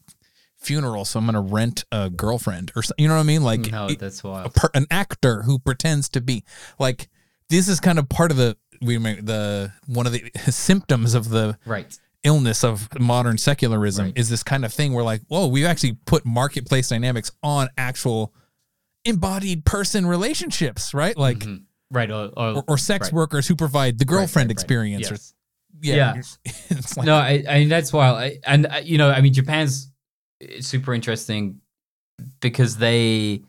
funeral, 0.58 1.06
so 1.06 1.20
I'm 1.20 1.26
going 1.26 1.36
to 1.36 1.54
rent 1.54 1.86
a 1.92 2.10
girlfriend 2.10 2.72
or 2.76 2.82
you 2.98 3.08
know 3.08 3.14
what 3.14 3.22
I 3.22 3.24
mean? 3.24 3.44
Like 3.44 3.72
No, 3.72 3.88
that's 3.90 4.24
a 4.24 4.28
wild. 4.28 4.54
per, 4.56 4.70
an 4.74 4.88
actor 4.92 5.44
who 5.44 5.60
pretends 5.60 6.10
to 6.10 6.22
be 6.22 6.44
like 6.80 7.08
this 7.50 7.68
is 7.68 7.80
kind 7.80 8.00
of 8.00 8.10
part 8.10 8.32
of 8.32 8.38
the 8.38 8.58
we 8.82 8.98
the 8.98 9.72
one 9.86 10.06
of 10.06 10.12
the 10.12 10.30
symptoms 10.50 11.14
of 11.14 11.30
the 11.30 11.58
Right. 11.66 11.98
Illness 12.28 12.64
of 12.64 12.88
modern 12.99 13.38
secularism 13.38 14.06
Right. 14.08 14.18
is 14.18 14.30
this 14.30 14.44
kind 14.44 14.64
of 14.66 14.74
thing 14.74 14.94
where 14.94 15.04
like 15.04 15.22
whoa 15.28 15.48
we've 15.48 15.66
actually 15.66 15.94
put 16.06 16.26
marketplace 16.26 16.90
dynamics 16.90 17.32
on 17.41 17.70
actual 17.78 18.34
embodied 19.06 19.64
person 19.66 20.06
relationships 20.06 20.94
right 20.94 21.18
like 21.18 21.40
Mhm. 21.40 21.64
Right. 21.90 22.12
Or, 22.12 22.26
or, 22.36 22.64
or, 22.68 22.78
sex 22.78 23.08
right. 23.08 23.14
workers 23.14 23.48
who 23.48 23.56
provide 23.56 23.98
the 23.98 24.04
girlfriend 24.04 24.49
right. 24.49 24.52
experience 24.52 25.10
Yes. 25.10 25.12
or 25.12 25.34
yeah, 25.82 25.95
Yeah. 25.95 26.22
it's 26.70 26.98
like 26.98 27.06
no, 27.06 27.16
I, 27.16 27.44
I 27.49 27.60
mean 27.60 27.70
that's 27.70 27.94
wild. 27.94 28.18
I, 28.18 28.40
and 28.45 28.66
uh, 28.66 28.82
you 28.84 28.98
know, 28.98 29.10
I 29.10 29.22
mean, 29.22 29.32
Japan's 29.34 29.90
super 30.60 30.94
interesting 30.94 31.62
because 32.41 32.76
they 32.78 33.44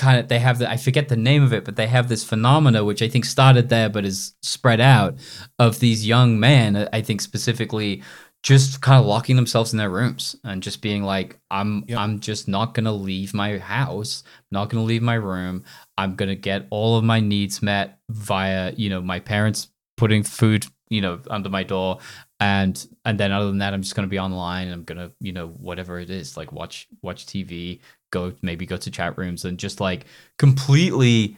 kind 0.00 0.18
of 0.18 0.28
they 0.28 0.38
have 0.38 0.58
the 0.58 0.68
I 0.68 0.78
forget 0.78 1.08
the 1.08 1.16
name 1.16 1.42
of 1.42 1.52
it, 1.52 1.64
but 1.64 1.76
they 1.76 1.86
have 1.86 2.08
this 2.08 2.24
phenomena 2.24 2.82
which 2.84 3.02
I 3.02 3.08
think 3.08 3.26
started 3.26 3.68
there, 3.68 3.90
but 3.90 4.06
is 4.06 4.34
spread 4.42 4.80
out 4.80 5.16
of 5.58 5.78
these 5.78 6.06
young 6.06 6.40
men. 6.40 6.74
uh, 6.74 6.88
I 6.92 7.02
think 7.02 7.20
specifically 7.20 8.02
just 8.42 8.80
kind 8.80 8.98
of 8.98 9.04
locking 9.04 9.36
themselves 9.36 9.72
in 9.74 9.78
their 9.78 9.90
rooms 9.90 10.34
and 10.44 10.62
just 10.62 10.80
being 10.80 11.02
like, 11.02 11.38
I'm 11.50 11.84
Yep. 11.86 11.98
I'm 11.98 12.20
just 12.20 12.48
not 12.48 12.72
gonna 12.72 12.92
leave 12.92 13.34
my 13.34 13.58
house, 13.58 14.24
not 14.50 14.70
gonna 14.70 14.84
leave 14.84 15.02
my 15.02 15.14
room. 15.14 15.64
I'm 15.98 16.14
gonna 16.16 16.34
get 16.34 16.66
all 16.70 16.96
of 16.96 17.04
my 17.04 17.20
needs 17.20 17.62
met 17.62 17.98
via 18.08 18.72
you 18.76 18.88
know 18.88 19.02
my 19.02 19.20
parents 19.20 19.68
putting 19.98 20.22
food 20.22 20.64
you 20.88 21.02
know 21.02 21.20
under 21.28 21.50
my 21.50 21.62
door 21.62 21.98
and 22.40 22.86
and 23.04 23.20
then 23.20 23.32
other 23.32 23.46
than 23.46 23.58
that 23.58 23.72
i'm 23.72 23.82
just 23.82 23.94
going 23.94 24.06
to 24.06 24.10
be 24.10 24.18
online 24.18 24.66
and 24.66 24.74
i'm 24.74 24.84
going 24.84 24.98
to 24.98 25.12
you 25.20 25.32
know 25.32 25.48
whatever 25.48 25.98
it 26.00 26.10
is 26.10 26.36
like 26.36 26.52
watch 26.52 26.88
watch 27.02 27.26
tv 27.26 27.80
go 28.10 28.32
maybe 28.42 28.66
go 28.66 28.76
to 28.76 28.90
chat 28.90 29.16
rooms 29.18 29.44
and 29.44 29.58
just 29.58 29.80
like 29.80 30.06
completely 30.38 31.36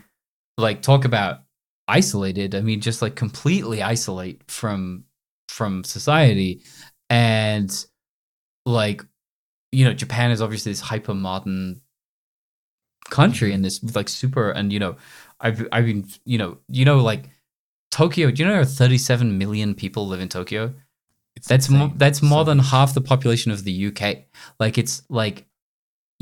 like 0.58 0.82
talk 0.82 1.04
about 1.04 1.40
isolated 1.88 2.54
i 2.54 2.60
mean 2.60 2.80
just 2.80 3.02
like 3.02 3.14
completely 3.14 3.82
isolate 3.82 4.40
from 4.48 5.04
from 5.48 5.84
society 5.84 6.62
and 7.10 7.86
like 8.64 9.02
you 9.72 9.84
know 9.84 9.92
japan 9.92 10.30
is 10.30 10.40
obviously 10.40 10.72
this 10.72 10.80
hyper 10.80 11.14
modern 11.14 11.80
country 13.10 13.48
mm-hmm. 13.48 13.56
and 13.56 13.64
this 13.64 13.82
like 13.94 14.08
super 14.08 14.50
and 14.50 14.72
you 14.72 14.78
know 14.78 14.96
i've 15.40 15.66
i've 15.72 15.84
been 15.84 16.06
you 16.24 16.38
know 16.38 16.58
you 16.68 16.84
know 16.84 16.98
like 16.98 17.28
Tokyo, 17.92 18.30
do 18.30 18.42
you 18.42 18.46
know 18.46 18.54
there 18.54 18.62
are 18.62 18.64
37 18.64 19.36
million 19.36 19.74
people 19.74 20.08
live 20.08 20.20
in 20.20 20.30
Tokyo? 20.30 20.72
it's 21.36 21.46
That's 21.46 21.68
mo- 21.68 21.84
insane. 21.84 21.98
that's 21.98 22.20
So 22.20 22.26
more 22.26 22.44
than 22.44 22.58
half 22.58 22.94
the 22.94 23.00
population 23.00 23.52
of 23.52 23.64
the 23.64 23.86
UK. 23.86 24.24
Like 24.58 24.78
it's 24.78 25.02
like 25.08 25.46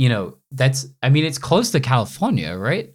you 0.01 0.09
know, 0.09 0.39
that's 0.51 0.86
I 1.02 1.10
mean 1.10 1.24
it's 1.27 1.36
close 1.39 1.70
to 1.72 1.81
California, 1.81 2.56
right? 2.56 2.94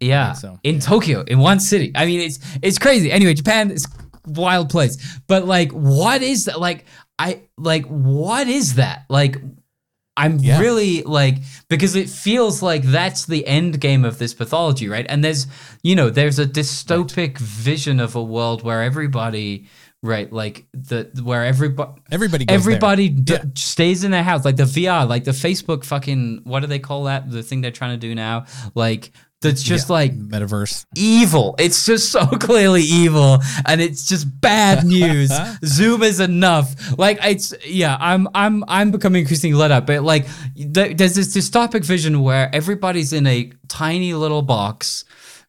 Yeah. 0.00 0.32
so, 0.34 0.58
In 0.62 0.76
yeah. 0.76 0.80
Tokyo, 0.80 1.24
in 1.26 1.38
one 1.40 1.58
city. 1.60 1.90
I 1.94 2.06
mean 2.06 2.20
it's 2.20 2.38
it's 2.62 2.78
crazy. 2.78 3.10
Anyway, 3.10 3.34
Japan 3.34 3.70
is 3.72 3.86
wild 4.26 4.70
place. 4.70 4.96
But 5.26 5.46
like 5.46 5.72
what 5.72 6.22
is 6.22 6.44
that? 6.44 6.60
Like 6.60 6.84
I 7.18 7.40
like 7.56 7.86
what 7.86 8.46
is 8.48 8.76
that? 8.76 9.04
Like 9.08 9.36
I'm 10.16 10.38
Yeah. 10.38 10.60
really 10.60 11.02
like 11.02 11.36
because 11.68 11.96
it 11.96 12.08
feels 12.08 12.62
like 12.62 12.82
that's 12.84 13.26
the 13.26 13.44
end 13.46 13.80
game 13.80 14.04
of 14.04 14.18
this 14.18 14.34
pathology, 14.34 14.88
right? 14.88 15.06
And 15.08 15.24
there's 15.24 15.48
you 15.82 15.96
know 15.96 16.08
there's 16.10 16.38
a 16.38 16.46
dystopic 16.46 17.38
vision 17.38 17.98
of 17.98 18.14
a 18.14 18.22
world 18.22 18.62
where 18.62 18.82
everybody, 18.82 19.66
right, 20.02 20.32
like 20.32 20.66
the 20.72 21.10
where 21.22 21.44
everybody 21.44 21.92
everybody 22.10 22.46
everybody 22.48 23.08
d- 23.08 23.32
Yeah. 23.34 23.42
stays 23.56 24.04
in 24.04 24.10
their 24.10 24.22
house, 24.22 24.44
like 24.44 24.56
the 24.56 24.64
VR, 24.64 25.08
like 25.08 25.24
the 25.24 25.32
Facebook 25.32 25.84
fucking 25.84 26.40
what 26.44 26.60
do 26.60 26.66
they 26.66 26.78
call 26.78 27.04
that? 27.04 27.30
The 27.30 27.42
thing 27.42 27.60
they're 27.60 27.70
trying 27.70 27.98
to 27.98 28.06
do 28.06 28.14
now, 28.14 28.44
like 28.74 29.10
that's 29.40 29.62
just 29.62 29.88
Yeah. 29.88 29.92
like 29.94 30.18
metaverse 30.18 30.84
evil. 30.96 31.54
It's 31.60 31.86
just 31.86 32.10
so 32.10 32.26
clearly 32.40 32.82
evil, 32.82 33.38
and 33.66 33.80
it's 33.80 34.06
just 34.08 34.40
bad 34.40 34.84
news. 34.84 35.30
Zoom 35.64 36.02
is 36.02 36.18
enough. 36.20 36.98
Like 36.98 37.18
it's 37.22 37.54
yeah. 37.64 37.96
I'm 38.00 38.26
I'm 38.34 38.64
I'm 38.66 38.90
becoming 38.90 39.20
increasingly 39.22 39.56
let 39.56 39.70
up. 39.70 39.86
But 39.86 40.02
like 40.02 40.26
th- 40.56 40.96
there's 40.96 41.14
this 41.14 41.36
dystopic 41.36 41.84
vision 41.84 42.22
where 42.22 42.52
everybody's 42.54 43.12
in 43.12 43.26
a 43.28 43.52
tiny 43.68 44.12
little 44.14 44.42
box. 44.42 45.04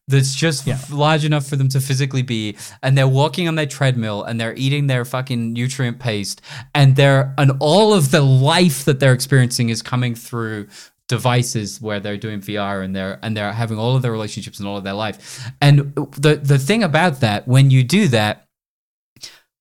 That's 0.10 0.34
just 0.36 0.68
Yeah. 0.68 0.80
large 0.92 1.24
enough 1.24 1.46
for 1.46 1.56
them 1.56 1.70
to 1.70 1.80
physically 1.80 2.22
be, 2.24 2.56
and 2.84 2.98
they're 2.98 3.08
walking 3.08 3.48
on 3.48 3.56
their 3.56 3.66
treadmill, 3.68 4.24
and 4.24 4.40
they're 4.40 4.56
eating 4.56 4.88
their 4.88 5.06
fucking 5.06 5.54
nutrient 5.54 6.00
paste, 6.00 6.42
and 6.76 6.96
they're 6.96 7.34
and 7.38 7.52
all 7.60 7.94
of 7.94 8.12
the 8.12 8.22
life 8.22 8.86
that 8.86 9.00
they're 9.00 9.14
experiencing 9.14 9.70
is 9.70 9.82
coming 9.82 10.16
through 10.16 10.68
devices 11.08 11.82
where 11.82 12.00
they're 12.00 12.18
doing 12.18 12.40
VR 12.40 12.84
and 12.84 12.96
they're 12.96 13.18
and 13.24 13.36
they're 13.36 13.52
having 13.54 13.78
all 13.80 13.96
of 13.96 14.02
their 14.04 14.12
relationships 14.12 14.60
and 14.60 14.68
all 14.68 14.78
of 14.78 14.84
their 14.84 14.94
life. 14.94 15.50
And 15.62 15.94
the 16.18 16.40
the 16.42 16.60
thing 16.60 16.84
about 16.84 17.20
that, 17.22 17.48
when 17.48 17.72
you 17.72 17.84
do 17.84 18.08
that, 18.10 18.46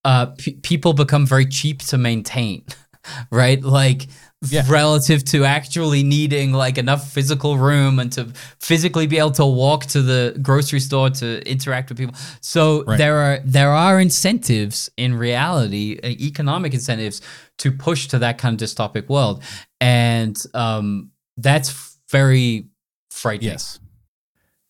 uh, 0.05 0.27
p- 0.39 0.55
people 0.63 0.93
become 0.93 1.27
very 1.27 1.47
cheap 1.47 1.81
to 1.87 1.99
maintain, 1.99 2.65
right? 3.31 3.63
Like 3.63 4.09
Yeah. 4.43 4.63
relative 4.69 5.25
to 5.27 5.45
actually 5.45 6.05
needing 6.05 6.53
like 6.53 6.79
enough 6.79 7.11
physical 7.11 7.59
room 7.59 7.99
and 7.99 8.13
to 8.13 8.27
physically 8.61 9.09
be 9.09 9.19
able 9.19 9.33
to 9.33 9.45
walk 9.45 9.87
to 9.87 10.01
the 10.01 10.39
grocery 10.41 10.79
store 10.79 11.11
to 11.11 11.43
interact 11.51 11.89
with 11.89 11.99
people. 11.99 12.15
So 12.41 12.85
Right. 12.85 12.99
there 12.99 13.17
are 13.19 13.41
there 13.45 13.71
are 13.73 13.99
incentives 13.99 14.91
in 14.97 15.15
reality, 15.15 15.99
uh, 16.05 16.09
economic 16.09 16.73
incentives 16.73 17.21
to 17.59 17.73
push 17.73 18.07
to 18.09 18.19
that 18.21 18.39
kind 18.39 18.61
of 18.63 18.69
dystopic 18.69 19.09
world, 19.09 19.43
and 19.81 20.41
um, 20.55 21.11
that's 21.37 21.99
very 22.11 22.69
frightening. 23.11 23.51
Yes. 23.51 23.81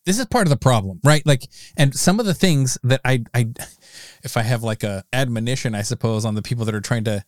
This 0.05 0.17
is 0.17 0.25
part 0.25 0.47
of 0.47 0.49
the 0.49 0.57
problem, 0.57 0.99
right? 1.03 1.23
Like, 1.27 1.43
and 1.77 1.93
some 1.93 2.19
of 2.19 2.25
the 2.25 2.33
things 2.33 2.79
that 2.83 3.01
I, 3.05 3.23
I, 3.35 3.49
if 4.23 4.35
I 4.37 4.41
have 4.41 4.63
like 4.63 4.81
a 4.83 5.03
admonition, 5.13 5.75
I 5.75 5.83
suppose, 5.83 6.25
on 6.25 6.33
the 6.33 6.41
people 6.41 6.65
that 6.65 6.73
are 6.73 6.81
trying 6.81 7.03
to 7.03 7.23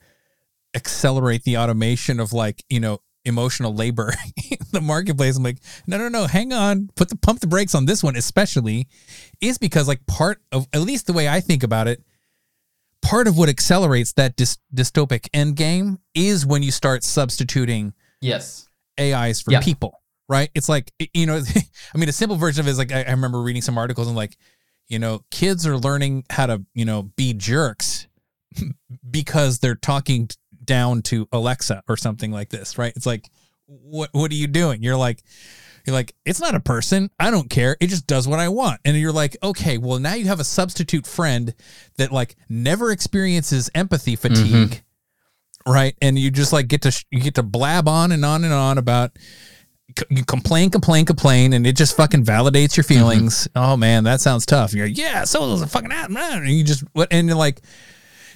accelerate 0.75 1.43
the 1.43 1.57
automation 1.57 2.19
of 2.19 2.33
like 2.33 2.63
you 2.69 2.79
know 2.79 2.99
emotional 3.25 3.73
labor 3.75 4.13
in 4.51 4.57
the 4.71 4.81
marketplace. 4.81 5.37
I'm 5.37 5.43
like, 5.43 5.59
no, 5.85 5.97
no, 5.97 6.07
no, 6.09 6.25
hang 6.25 6.51
on, 6.53 6.89
put 6.95 7.09
the 7.09 7.15
pump 7.15 7.39
the 7.39 7.47
brakes 7.47 7.75
on 7.75 7.85
this 7.85 8.03
one, 8.03 8.15
especially, 8.15 8.87
is 9.41 9.57
because 9.57 9.87
like 9.87 10.05
part 10.07 10.41
of 10.51 10.67
at 10.73 10.81
least 10.81 11.07
the 11.07 11.13
way 11.13 11.29
I 11.29 11.39
think 11.39 11.61
about 11.63 11.87
it, 11.87 12.03
part 13.01 13.27
of 13.27 13.37
what 13.37 13.47
accelerates 13.49 14.13
that 14.13 14.35
dys- 14.37 14.57
dystopic 14.73 15.27
end 15.33 15.55
game 15.55 15.99
is 16.15 16.45
when 16.45 16.63
you 16.63 16.71
start 16.71 17.03
substituting 17.03 17.93
Yes. 18.21 18.67
AIs 18.99 19.41
for 19.41 19.51
Yeah. 19.51 19.61
people, 19.61 20.01
right? 20.29 20.49
It's 20.55 20.69
like 20.69 20.91
you 21.13 21.25
know, 21.25 21.41
I 21.93 21.97
mean, 21.97 22.09
a 22.09 22.13
simple 22.13 22.37
version 22.37 22.61
of 22.61 22.67
it 22.67 22.71
is 22.71 22.77
like 22.77 22.91
I, 22.91 23.03
I 23.03 23.11
remember 23.11 23.41
reading 23.41 23.61
some 23.61 23.77
articles 23.77 24.07
and 24.07 24.15
like, 24.15 24.37
you 24.87 24.99
know, 24.99 25.21
kids 25.31 25.65
are 25.67 25.77
learning 25.77 26.25
how 26.29 26.47
to 26.47 26.63
you 26.73 26.85
know 26.85 27.03
be 27.15 27.33
jerks 27.33 28.07
because 29.09 29.59
they're 29.59 29.75
talking 29.75 30.29
down 30.63 31.01
to 31.03 31.27
Alexa 31.31 31.83
or 31.87 31.97
something 31.97 32.31
like 32.31 32.49
this, 32.49 32.77
right? 32.77 32.93
It's 32.95 33.05
like, 33.05 33.29
what 33.65 34.09
what 34.13 34.31
are 34.31 34.35
you 34.35 34.47
doing? 34.47 34.83
You're 34.83 34.97
like. 34.97 35.23
You're 35.83 35.95
like, 35.95 36.13
it's 36.25 36.39
not 36.39 36.53
a 36.53 36.59
person. 36.59 37.09
I 37.19 37.31
don't 37.31 37.49
care. 37.49 37.75
It 37.79 37.87
just 37.87 38.05
does 38.05 38.27
what 38.27 38.37
I 38.37 38.49
want. 38.49 38.81
And 38.85 38.95
you're 38.95 39.11
like, 39.11 39.35
okay, 39.41 39.79
well, 39.79 39.97
now 39.97 40.13
you 40.13 40.25
have 40.25 40.39
a 40.39 40.43
substitute 40.43 41.07
friend 41.07 41.55
that 41.97 42.11
like 42.11 42.35
never 42.47 42.91
experiences 42.91 43.67
empathy 43.73 44.15
fatigue 44.15 44.69
mm-hmm. 44.69 45.71
right 45.71 45.95
and 45.99 46.19
you 46.19 46.29
just 46.29 46.53
like 46.53 46.67
get 46.67 46.83
to 46.83 47.05
you 47.09 47.19
get 47.19 47.33
to 47.33 47.41
blab 47.41 47.87
on 47.87 48.11
and 48.11 48.23
on 48.23 48.43
and 48.43 48.53
on 48.53 48.77
about 48.77 49.17
you 50.09 50.23
complain 50.23 50.69
complain 50.69 51.05
complain 51.05 51.53
and 51.53 51.65
it 51.65 51.75
just 51.75 51.95
fucking 51.97 52.23
validates 52.23 52.77
your 52.77 52.83
mm-hmm. 52.83 52.99
feelings 52.99 53.47
oh 53.55 53.75
man 53.75 54.03
that 54.03 54.21
sounds 54.21 54.45
tough 54.45 54.73
you're 54.73 54.87
like, 54.87 54.97
yeah 54.97 55.23
so 55.23 55.49
was 55.49 55.61
a 55.61 55.67
fucking 55.67 55.91
ass 55.91 56.09
man 56.09 56.43
and 56.43 56.51
you 56.51 56.63
just 56.63 56.83
what 56.93 57.07
and 57.11 57.27
you're 57.27 57.37
like 57.37 57.61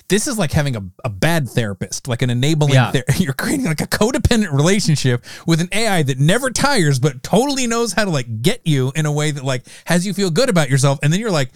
this 0.07 0.27
is 0.27 0.37
like 0.37 0.51
having 0.51 0.75
a, 0.75 0.81
a 1.03 1.09
bad 1.09 1.49
therapist 1.49 2.07
like 2.07 2.21
an 2.21 2.29
enabling 2.29 2.73
Yeah. 2.73 2.91
ther- 2.91 3.03
you're 3.17 3.33
creating 3.33 3.65
like 3.65 3.81
a 3.81 3.87
codependent 3.87 4.51
relationship 4.51 5.23
with 5.47 5.61
an 5.61 5.69
ai 5.71 6.03
that 6.03 6.19
never 6.19 6.49
tires 6.51 6.99
but 6.99 7.23
totally 7.23 7.65
knows 7.67 7.93
how 7.93 8.05
to 8.05 8.11
like 8.11 8.41
get 8.41 8.61
you 8.65 8.91
in 8.95 9.05
a 9.05 9.11
way 9.11 9.31
that 9.31 9.43
like 9.43 9.65
has 9.85 10.05
you 10.05 10.13
feel 10.13 10.29
good 10.29 10.49
about 10.49 10.69
yourself 10.69 10.99
and 11.03 11.11
then 11.11 11.19
you're 11.19 11.31
like 11.31 11.51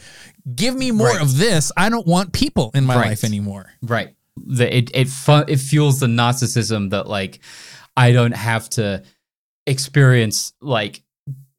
give 0.56 0.76
me 0.76 0.92
more 0.92 1.08
Right. 1.08 1.22
of 1.22 1.38
this 1.38 1.72
i 1.78 1.90
don't 1.90 2.08
want 2.08 2.34
people 2.34 2.72
in 2.74 2.86
my 2.86 2.96
Right. 2.96 3.08
life 3.10 3.24
anymore 3.24 3.68
Right. 3.82 4.16
The, 4.38 4.74
it 4.76 4.92
it 4.94 5.08
fu- 5.10 5.44
it 5.48 5.58
fuels 5.58 6.00
the 6.00 6.08
narcissism 6.08 6.92
that 6.92 7.08
like 7.08 7.40
I 7.98 8.14
don't 8.14 8.32
have 8.34 8.70
to 8.72 9.04
experience 9.68 10.54
like 10.62 11.02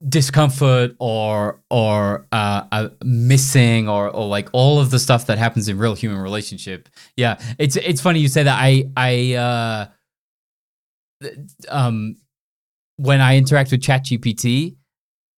discomfort 0.09 0.93
or 0.99 1.61
or 1.71 2.27
uh, 2.33 2.63
uh 2.73 2.89
missing 3.05 3.89
or 3.89 4.09
or 4.09 4.27
like 4.27 4.49
all 4.53 4.81
of 4.81 4.91
the 4.91 4.99
stuff 4.99 5.27
that 5.27 5.39
happens 5.39 5.69
in 5.69 5.79
real 5.79 5.95
human 5.95 6.19
relationship. 6.19 6.89
Yeah, 7.17 7.41
it's 7.59 7.77
it's 7.77 8.01
funny 8.01 8.21
you 8.21 8.29
say 8.29 8.43
that. 8.45 8.59
I 8.59 8.85
I 8.97 9.35
uh 9.35 9.87
um 11.69 12.17
when 12.97 13.21
I 13.21 13.37
interact 13.37 13.71
with 13.71 13.81
ChatGPT, 13.81 14.77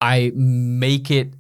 I 0.01 0.32
make 0.34 1.10
it 1.12 1.34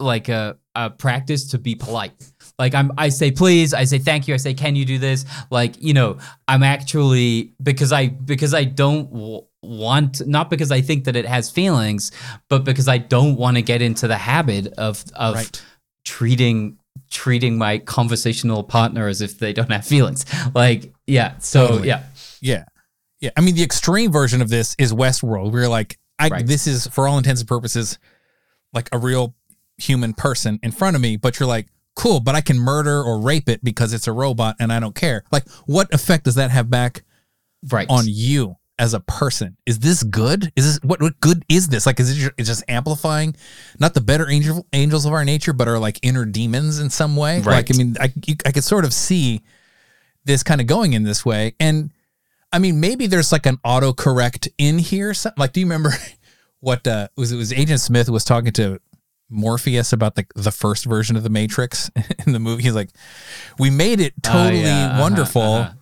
like 0.00 0.28
a, 0.28 0.58
a 0.74 0.90
practice 0.90 1.50
to 1.50 1.58
be 1.58 1.76
polite. 1.76 2.12
Like 2.58 2.74
I'm, 2.74 2.90
I 2.98 3.08
say 3.08 3.30
please, 3.30 3.72
I 3.72 3.84
say 3.84 3.98
thank 3.98 4.26
you, 4.26 4.34
I 4.34 4.38
say 4.38 4.54
can 4.54 4.76
you 4.76 4.84
do 4.84 4.98
this? 4.98 5.24
Like 5.50 5.80
you 5.80 5.94
know, 5.94 6.18
I'm 6.46 6.62
actually 6.62 7.54
because 7.62 7.92
I 7.92 8.08
because 8.08 8.54
I 8.54 8.64
don't 8.64 9.44
want 9.62 10.26
not 10.26 10.50
because 10.50 10.70
I 10.72 10.80
think 10.80 11.04
that 11.04 11.16
it 11.16 11.24
has 11.26 11.50
feelings, 11.50 12.10
but 12.48 12.64
because 12.64 12.88
I 12.88 12.98
don't 12.98 13.36
want 13.36 13.56
to 13.56 13.62
get 13.62 13.80
into 13.82 14.08
the 14.08 14.16
habit 14.18 14.66
of 14.78 15.04
of 15.14 15.34
Right. 15.36 15.62
treating 16.04 16.78
treating 17.10 17.56
my 17.58 17.78
conversational 17.78 18.62
partner 18.64 19.06
as 19.08 19.20
if 19.20 19.38
they 19.38 19.52
don't 19.52 19.70
have 19.70 19.86
feelings. 19.86 20.24
Like 20.54 20.92
yeah, 21.06 21.38
so 21.38 21.68
Totally. 21.68 21.88
yeah, 21.88 22.02
Yeah. 22.40 22.64
Yeah. 23.20 23.30
I 23.36 23.40
mean, 23.40 23.54
the 23.54 23.62
extreme 23.62 24.10
version 24.10 24.42
of 24.42 24.48
this 24.48 24.74
is 24.78 24.92
Westworld, 24.92 25.52
where 25.52 25.68
like, 25.68 25.98
I, 26.18 26.28
Right. 26.28 26.46
this 26.46 26.66
is 26.66 26.86
for 26.88 27.06
all 27.06 27.18
intents 27.18 27.40
and 27.40 27.48
purposes, 27.48 27.98
like 28.72 28.88
a 28.92 28.98
real 28.98 29.34
human 29.78 30.12
person 30.12 30.58
in 30.62 30.72
front 30.72 30.96
of 30.96 31.02
me, 31.02 31.16
but 31.16 31.38
you're 31.38 31.46
like, 31.48 31.68
cool, 31.94 32.20
but 32.20 32.34
I 32.34 32.40
can 32.40 32.58
murder 32.58 33.02
or 33.02 33.20
rape 33.20 33.48
it 33.48 33.62
because 33.62 33.92
it's 33.92 34.06
a 34.08 34.12
robot 34.12 34.56
and 34.58 34.72
I 34.72 34.80
don't 34.80 34.94
care. 34.94 35.22
Like, 35.30 35.48
what 35.66 35.92
effect 35.94 36.24
does 36.24 36.34
that 36.36 36.50
have 36.50 36.68
back 36.70 37.04
right 37.70 37.86
on 37.88 38.04
you 38.08 38.56
as 38.78 38.94
a 38.94 39.00
person? 39.00 39.56
Is 39.66 39.78
this 39.78 40.02
good? 40.02 40.52
Is 40.56 40.64
this 40.66 40.80
what, 40.82 41.00
what 41.00 41.20
good 41.20 41.44
is 41.48 41.68
this? 41.68 41.86
Like, 41.86 42.00
is 42.00 42.24
it 42.24 42.32
it's 42.38 42.48
just 42.48 42.64
amplifying 42.68 43.36
not 43.78 43.94
the 43.94 44.00
better 44.00 44.28
angel, 44.28 44.66
angels 44.72 45.06
of 45.06 45.12
our 45.12 45.24
nature, 45.24 45.52
but 45.52 45.68
our 45.68 45.78
like 45.78 45.98
inner 46.02 46.24
demons 46.24 46.78
in 46.78 46.90
some 46.90 47.16
way? 47.16 47.36
Right. 47.40 47.68
Like, 47.68 47.74
I 47.74 47.76
mean, 47.78 47.96
I, 48.00 48.12
you, 48.26 48.34
I 48.46 48.52
could 48.52 48.64
sort 48.64 48.84
of 48.84 48.92
see 48.92 49.42
this 50.24 50.42
kind 50.42 50.60
of 50.60 50.66
going 50.66 50.92
in 50.94 51.02
this 51.02 51.24
way. 51.24 51.54
And 51.60 51.90
I 52.52 52.58
mean, 52.58 52.80
maybe 52.80 53.06
there's 53.06 53.32
like 53.32 53.46
an 53.46 53.58
autocorrect 53.58 54.48
in 54.58 54.78
here. 54.78 55.14
So, 55.14 55.30
like, 55.36 55.52
do 55.52 55.60
you 55.60 55.66
remember 55.66 55.92
what 56.60 56.86
uh, 56.86 57.08
was 57.16 57.32
it 57.32 57.36
was 57.36 57.52
Agent 57.52 57.80
Smith 57.80 58.08
was 58.08 58.24
talking 58.24 58.52
to 58.52 58.80
Morpheus 59.28 59.92
about 59.92 60.14
the 60.14 60.26
the 60.34 60.50
first 60.52 60.84
version 60.84 61.16
of 61.16 61.22
the 61.22 61.30
Matrix 61.30 61.90
in 62.26 62.32
the 62.32 62.38
movie? 62.40 62.62
He's 62.64 62.74
like, 62.74 62.90
we 63.58 63.70
made 63.70 64.00
it 64.00 64.14
Oh, 64.26 64.32
totally 64.32 64.62
yeah, 64.62 64.86
uh-huh, 64.92 65.00
wonderful. 65.00 65.42
uh-huh. 65.42 65.72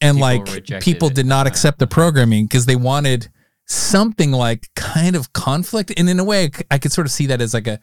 And 0.00 0.16
People 0.18 0.44
like 0.46 0.80
people 0.82 1.08
did 1.08 1.26
not 1.26 1.46
accept 1.46 1.78
the 1.78 1.86
programming 1.86 2.44
because 2.46 2.66
they 2.66 2.76
wanted 2.76 3.28
something 3.64 4.30
like 4.30 4.68
kind 4.74 5.16
of 5.16 5.32
conflict. 5.32 5.90
And 5.96 6.08
in 6.08 6.18
a 6.20 6.24
way, 6.24 6.50
I 6.70 6.78
could 6.78 6.92
sort 6.92 7.06
of 7.06 7.10
see 7.12 7.26
that 7.26 7.40
as 7.40 7.54
like 7.54 7.66
a, 7.66 7.80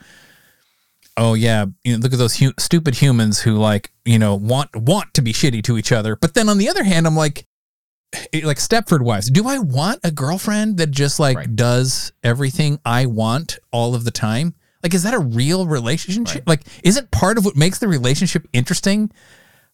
oh 1.18 1.34
yeah, 1.34 1.66
you 1.84 1.94
know, 1.94 2.00
look 2.00 2.14
at 2.14 2.20
those 2.20 2.38
hu- 2.38 2.54
stupid 2.60 2.96
humans 2.96 3.42
who 3.42 3.56
like 3.56 3.92
you 4.06 4.20
know 4.20 4.36
want 4.36 4.76
want 4.76 5.14
to 5.16 5.22
be 5.22 5.34
shitty 5.34 5.64
to 5.64 5.78
each 5.78 5.92
other. 5.92 6.16
But 6.16 6.34
then 6.36 6.50
on 6.50 6.58
the 6.60 6.70
other 6.70 6.84
hand, 6.84 7.08
I'm 7.08 7.16
like, 7.16 7.48
eh, 8.32 8.42
like 8.44 8.58
Stepford 8.58 9.02
wives. 9.02 9.30
Do 9.32 9.48
I 9.48 9.58
want 9.58 10.00
a 10.04 10.12
girlfriend 10.12 10.78
that 10.78 10.92
just 10.92 11.20
like 11.20 11.38
Right. 11.38 11.56
does 11.56 12.12
everything 12.24 12.80
I 12.86 13.08
want 13.08 13.58
all 13.72 13.96
of 13.96 14.04
the 14.06 14.12
time? 14.12 14.54
Like, 14.84 14.94
is 14.94 15.04
that 15.04 15.14
a 15.14 15.20
real 15.20 15.66
relationship? 15.66 16.44
Right. 16.46 16.48
Like, 16.48 16.62
isn't 16.84 17.10
part 17.10 17.38
of 17.38 17.46
what 17.46 17.56
makes 17.56 17.80
the 17.80 17.88
relationship 17.88 18.46
interesting 18.54 19.10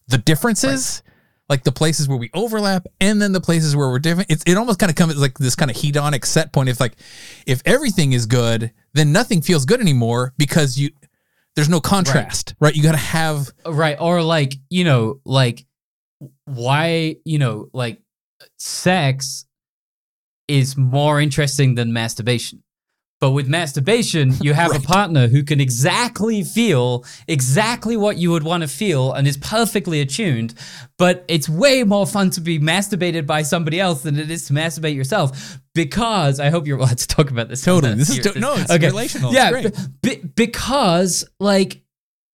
the 0.07 0.19
differences? 0.19 1.01
Like 1.49 1.63
the 1.63 1.71
places 1.71 2.07
where 2.07 2.17
we 2.17 2.29
overlap 2.33 2.85
and 3.01 3.21
then 3.21 3.31
the 3.31 3.41
places 3.41 3.75
where 3.75 3.89
we're 3.89 3.99
different. 3.99 4.31
It's, 4.31 4.43
it 4.45 4.55
almost 4.55 4.77
kind 4.77 4.89
of 4.89 4.95
comes 4.95 5.17
like 5.17 5.37
this 5.39 5.55
kind 5.55 5.71
of 5.71 5.77
hedonic 5.77 6.23
set 6.25 6.53
point. 6.53 6.69
If 6.69 6.79
like, 6.79 6.93
if 7.47 7.61
everything 7.65 8.13
is 8.13 8.27
good, 8.27 8.71
then 8.93 9.11
nothing 9.11 9.41
feels 9.41 9.65
good 9.65 9.81
anymore 9.81 10.33
because 10.37 10.77
you, 10.77 10.91
there's 11.55 11.69
no 11.69 11.81
contrast, 11.81 12.55
right? 12.59 12.75
You 12.75 12.83
got 12.83 12.91
to 12.91 12.97
have, 12.97 13.49
uh, 13.65 13.73
right 13.73 13.97
or 13.99 14.21
like 14.21 14.53
you 14.69 14.83
know 14.83 15.19
like 15.25 15.65
why 16.45 17.15
you 17.25 17.39
know 17.39 17.69
like 17.73 17.99
sex 18.57 19.45
is 20.47 20.77
more 20.77 21.19
interesting 21.19 21.75
than 21.75 21.93
masturbation 21.93 22.63
but 23.21 23.31
with 23.31 23.47
masturbation 23.47 24.33
you 24.41 24.53
have 24.53 24.73
a 24.75 24.79
partner 24.79 25.27
who 25.27 25.43
can 25.43 25.59
exactly 25.59 26.43
feel 26.43 27.03
exactly 27.27 27.97
what 27.97 28.17
you 28.17 28.31
would 28.31 28.43
want 28.43 28.61
to 28.63 28.67
feel 28.67 29.11
and 29.13 29.27
is 29.27 29.37
perfectly 29.37 29.99
attuned 30.01 30.53
but 30.97 31.25
it's 31.27 31.49
way 31.49 31.83
more 31.83 32.07
fun 32.07 32.29
to 32.29 32.41
be 32.41 32.57
masturbated 32.59 33.25
by 33.25 33.41
somebody 33.41 33.79
else 33.79 34.03
than 34.03 34.17
it 34.17 34.31
is 34.31 34.45
to 34.47 34.53
masturbate 34.53 34.95
yourself 34.95 35.59
because 35.75 36.39
i 36.39 36.49
hope 36.49 36.65
you're 36.65 36.77
allowed 36.83 36.97
to 36.97 37.07
talk 37.07 37.29
about 37.29 37.49
this 37.49 37.61
Totally. 37.63 37.95
This 37.95 38.09
is 38.09 38.19
to- 38.19 38.39
no, 38.39 38.55
it's 38.57 38.71
relational. 38.71 39.31
It's 39.33 39.37
yeah 39.37 39.69
be- 40.01 40.21
because 40.35 41.27
like 41.39 41.81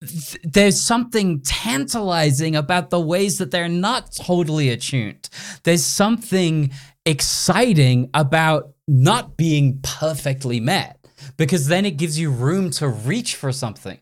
th- 0.02 0.38
there's 0.44 0.80
something 0.80 1.42
tantalizing 1.42 2.56
about 2.56 2.90
the 2.92 3.00
ways 3.00 3.40
that 3.40 3.50
they're 3.52 3.68
not 3.70 4.14
totally 4.16 4.70
attuned. 4.70 5.30
There's 5.64 5.84
something 5.84 6.72
exciting 7.06 8.10
about 8.14 8.75
not 8.88 9.38
being 9.38 9.80
perfectly 9.82 10.60
met 10.60 11.00
because 11.38 11.68
then 11.68 11.86
it 11.86 11.98
gives 11.98 12.20
you 12.20 12.30
room 12.32 12.70
to 12.72 12.88
reach 12.88 13.36
for 13.36 13.52
something. 13.52 14.00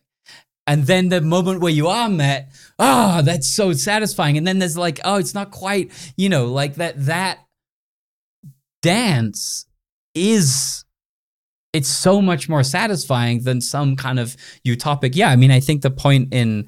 And 0.66 0.88
then 0.88 1.10
the 1.10 1.22
moment 1.22 1.60
where 1.60 1.74
you 1.74 1.88
are 1.88 2.10
met, 2.10 2.50
ah, 2.80 3.22
that's 3.24 3.54
so 3.54 3.74
satisfying. 3.74 4.38
And 4.38 4.48
then 4.48 4.60
there's 4.60 4.78
like, 4.78 5.00
oh, 5.04 5.18
it's 5.18 5.34
not 5.34 5.52
quite, 5.52 5.92
you 6.16 6.30
know, 6.30 6.46
like 6.46 6.76
that 6.76 7.06
that 7.06 7.40
dance 8.82 9.66
is 10.16 10.83
it's 11.74 11.90
so 11.90 12.22
much 12.22 12.48
more 12.48 12.64
satisfying 12.64 13.44
than 13.44 13.60
some 13.60 13.96
kind 13.96 14.20
of 14.20 14.38
utopic. 14.66 15.16
Yeah, 15.16 15.30
I 15.30 15.36
mean, 15.36 15.50
I 15.50 15.60
think 15.60 15.82
the 15.82 15.90
point 15.90 16.32
in 16.32 16.68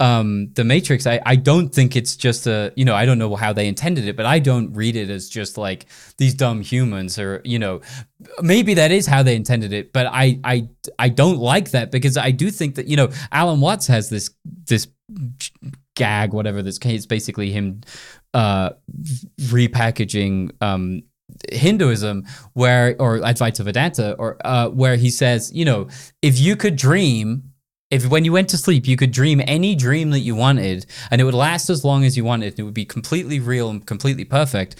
um, 0.00 0.50
the 0.54 0.64
Matrix, 0.64 1.06
I, 1.06 1.20
I 1.26 1.36
don't 1.36 1.68
think 1.68 1.94
it's 1.96 2.16
just 2.16 2.46
a, 2.46 2.72
you 2.74 2.84
know, 2.84 2.94
I 2.94 3.04
don't 3.04 3.18
know 3.18 3.36
how 3.36 3.52
they 3.52 3.68
intended 3.68 4.08
it, 4.08 4.16
but 4.16 4.24
I 4.24 4.38
don't 4.38 4.72
read 4.72 4.96
it 4.96 5.10
as 5.10 5.28
just 5.28 5.58
like 5.58 5.84
these 6.16 6.34
dumb 6.34 6.62
humans 6.62 7.18
or, 7.18 7.42
you 7.44 7.58
know, 7.58 7.82
maybe 8.40 8.72
that 8.74 8.90
is 8.90 9.06
how 9.06 9.22
they 9.22 9.36
intended 9.36 9.74
it, 9.74 9.92
but 9.92 10.06
I, 10.06 10.40
I, 10.42 10.68
I 10.98 11.10
don't 11.10 11.38
like 11.38 11.72
that 11.72 11.90
because 11.90 12.16
I 12.16 12.30
do 12.30 12.50
think 12.50 12.76
that, 12.76 12.86
you 12.86 12.96
know, 12.96 13.10
Alan 13.30 13.60
Watts 13.60 13.86
has 13.88 14.08
this, 14.08 14.30
this 14.66 14.88
gag, 15.94 16.32
whatever 16.32 16.62
this 16.62 16.78
case, 16.78 17.04
basically 17.04 17.50
him 17.50 17.82
uh, 18.32 18.70
repackaging 19.42 20.52
um, 20.62 21.02
Hinduism, 21.52 22.24
where 22.54 22.96
or 22.98 23.18
Advaita 23.18 23.64
Vedanta, 23.64 24.14
or 24.14 24.36
uh, 24.44 24.68
where 24.68 24.96
he 24.96 25.10
says, 25.10 25.52
you 25.52 25.64
know, 25.64 25.88
if 26.22 26.38
you 26.38 26.56
could 26.56 26.76
dream 26.76 27.48
if 27.90 28.06
when 28.06 28.24
you 28.24 28.32
went 28.32 28.50
to 28.50 28.58
sleep, 28.58 28.86
you 28.86 28.96
could 28.96 29.12
dream 29.12 29.40
any 29.46 29.74
dream 29.74 30.10
that 30.10 30.20
you 30.20 30.34
wanted, 30.34 30.86
and 31.10 31.20
it 31.20 31.24
would 31.24 31.34
last 31.34 31.70
as 31.70 31.84
long 31.84 32.04
as 32.04 32.16
you 32.16 32.24
wanted, 32.24 32.52
and 32.52 32.60
it 32.60 32.62
would 32.64 32.74
be 32.74 32.84
completely 32.84 33.40
real 33.40 33.70
and 33.70 33.86
completely 33.86 34.24
perfect. 34.24 34.76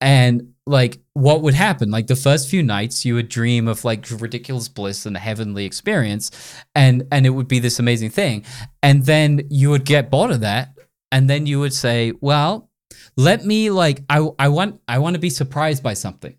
And 0.00 0.54
like, 0.66 1.00
what 1.14 1.42
would 1.42 1.54
happen? 1.54 1.90
Like 1.90 2.06
the 2.06 2.16
first 2.16 2.48
few 2.48 2.62
nights, 2.62 3.04
you 3.04 3.14
would 3.14 3.28
dream 3.28 3.68
of 3.68 3.84
like 3.84 4.06
ridiculous 4.10 4.68
bliss 4.68 5.04
and 5.06 5.16
a 5.16 5.20
heavenly 5.20 5.64
experience, 5.64 6.30
and 6.74 7.06
and 7.10 7.26
it 7.26 7.30
would 7.30 7.48
be 7.48 7.58
this 7.58 7.78
amazing 7.78 8.10
thing. 8.10 8.44
And 8.82 9.04
then 9.04 9.46
you 9.50 9.70
would 9.70 9.84
get 9.84 10.10
bored 10.10 10.30
of 10.30 10.40
that, 10.40 10.78
and 11.10 11.28
then 11.28 11.46
you 11.46 11.58
would 11.58 11.74
say, 11.74 12.12
"Well, 12.20 12.70
let 13.16 13.44
me 13.44 13.70
like 13.70 14.02
I 14.08 14.28
I 14.38 14.48
want 14.48 14.80
I 14.88 14.98
want 14.98 15.14
to 15.14 15.20
be 15.20 15.30
surprised 15.30 15.82
by 15.82 15.94
something." 15.94 16.36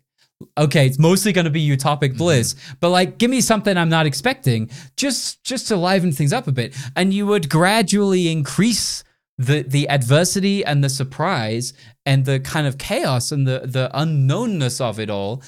okay, 0.58 0.86
it's 0.86 0.98
mostly 0.98 1.32
going 1.32 1.46
to 1.46 1.50
be 1.50 1.66
utopic 1.66 2.10
Mm-hmm. 2.10 2.18
bliss, 2.18 2.54
but 2.80 2.90
like 2.90 3.18
give 3.18 3.30
me 3.30 3.40
something 3.40 3.76
I'm 3.76 3.88
not 3.88 4.06
expecting, 4.06 4.70
just 4.96 5.42
just 5.44 5.68
to 5.68 5.76
liven 5.76 6.12
things 6.12 6.32
up 6.32 6.46
a 6.46 6.52
bit, 6.52 6.76
and 6.94 7.14
you 7.14 7.26
would 7.26 7.48
gradually 7.48 8.28
increase 8.28 9.02
the 9.38 9.62
the 9.62 9.88
adversity 9.88 10.64
and 10.64 10.82
the 10.84 10.88
surprise 10.88 11.72
and 12.04 12.24
the 12.24 12.40
kind 12.40 12.66
of 12.66 12.78
chaos 12.78 13.32
and 13.32 13.46
the 13.46 13.60
the 13.64 13.90
unknownness 13.94 14.80
of 14.80 15.00
it 15.00 15.10
all. 15.10 15.42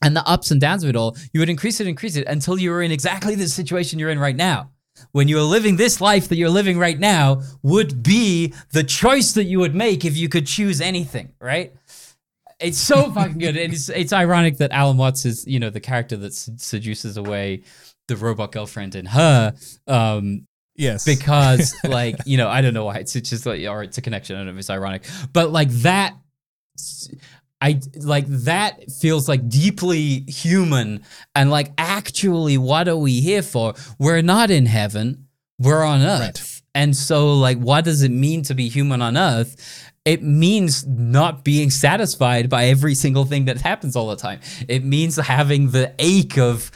And 0.00 0.14
the 0.14 0.24
ups 0.28 0.52
and 0.52 0.60
downs 0.60 0.84
of 0.84 0.90
it 0.90 0.94
all, 0.94 1.16
you 1.32 1.40
would 1.40 1.48
increase 1.48 1.80
it, 1.80 1.88
increase 1.88 2.14
it 2.14 2.24
until 2.28 2.56
you 2.56 2.70
were 2.70 2.82
in 2.82 2.92
exactly 2.92 3.34
the 3.34 3.48
situation 3.48 3.98
you're 3.98 4.10
in 4.10 4.20
right 4.20 4.36
now. 4.36 4.70
When 5.12 5.28
you 5.28 5.38
are 5.38 5.42
living 5.42 5.76
this 5.76 6.00
life 6.00 6.28
that 6.28 6.36
you're 6.36 6.50
living 6.50 6.78
right 6.78 6.98
now, 6.98 7.42
would 7.62 8.02
be 8.02 8.54
the 8.72 8.84
choice 8.84 9.32
that 9.32 9.44
you 9.44 9.58
would 9.60 9.74
make 9.74 10.04
if 10.04 10.16
you 10.16 10.28
could 10.28 10.46
choose 10.46 10.80
anything, 10.80 11.32
right? 11.40 11.72
It's 12.60 12.78
so 12.78 13.10
fucking 13.12 13.38
good. 13.38 13.56
And 13.56 13.72
it's 13.72 13.88
it's 13.88 14.12
ironic 14.12 14.58
that 14.58 14.72
Alan 14.72 14.96
Watts 14.96 15.24
is, 15.24 15.46
you 15.46 15.60
know, 15.60 15.70
the 15.70 15.80
character 15.80 16.16
that 16.16 16.34
seduces 16.34 17.16
away 17.16 17.62
the 18.08 18.16
robot 18.16 18.52
girlfriend 18.52 18.94
in 18.94 19.06
her. 19.06 19.54
Um, 19.86 20.46
Yes. 20.76 21.04
because 21.04 21.74
like, 21.84 22.16
you 22.24 22.36
know, 22.36 22.48
I 22.48 22.60
don't 22.60 22.72
know 22.72 22.84
why 22.84 22.98
it's, 22.98 23.16
it's 23.16 23.30
just 23.30 23.44
like, 23.46 23.66
or 23.66 23.82
it's 23.82 23.98
a 23.98 24.00
connection. 24.00 24.36
I 24.36 24.38
don't 24.38 24.46
know 24.46 24.52
if 24.52 24.58
it's 24.58 24.70
ironic, 24.70 25.04
but 25.32 25.50
like 25.50 25.70
that, 25.82 26.14
I 27.60 27.80
like 27.96 28.26
that 28.26 28.90
feels 28.90 29.28
like 29.28 29.48
deeply 29.48 30.20
human 30.28 31.02
and 31.34 31.50
like 31.50 31.72
actually, 31.76 32.56
what 32.56 32.88
are 32.88 32.96
we 32.96 33.20
here 33.20 33.42
for? 33.42 33.74
We're 33.98 34.22
not 34.22 34.50
in 34.50 34.66
heaven. 34.66 35.26
We're 35.58 35.82
on 35.82 36.02
earth. 36.02 36.20
Right. 36.20 36.62
And 36.74 36.96
so 36.96 37.34
like, 37.34 37.58
what 37.58 37.84
does 37.84 38.02
it 38.02 38.12
mean 38.12 38.42
to 38.42 38.54
be 38.54 38.68
human 38.68 39.02
on 39.02 39.16
earth? 39.16 39.90
It 40.04 40.22
means 40.22 40.86
not 40.86 41.44
being 41.44 41.70
satisfied 41.70 42.48
by 42.48 42.66
every 42.66 42.94
single 42.94 43.24
thing 43.24 43.46
that 43.46 43.60
happens 43.60 43.96
all 43.96 44.08
the 44.08 44.16
time. 44.16 44.40
It 44.68 44.84
means 44.84 45.16
having 45.16 45.70
the 45.70 45.94
ache 45.98 46.38
of 46.38 46.70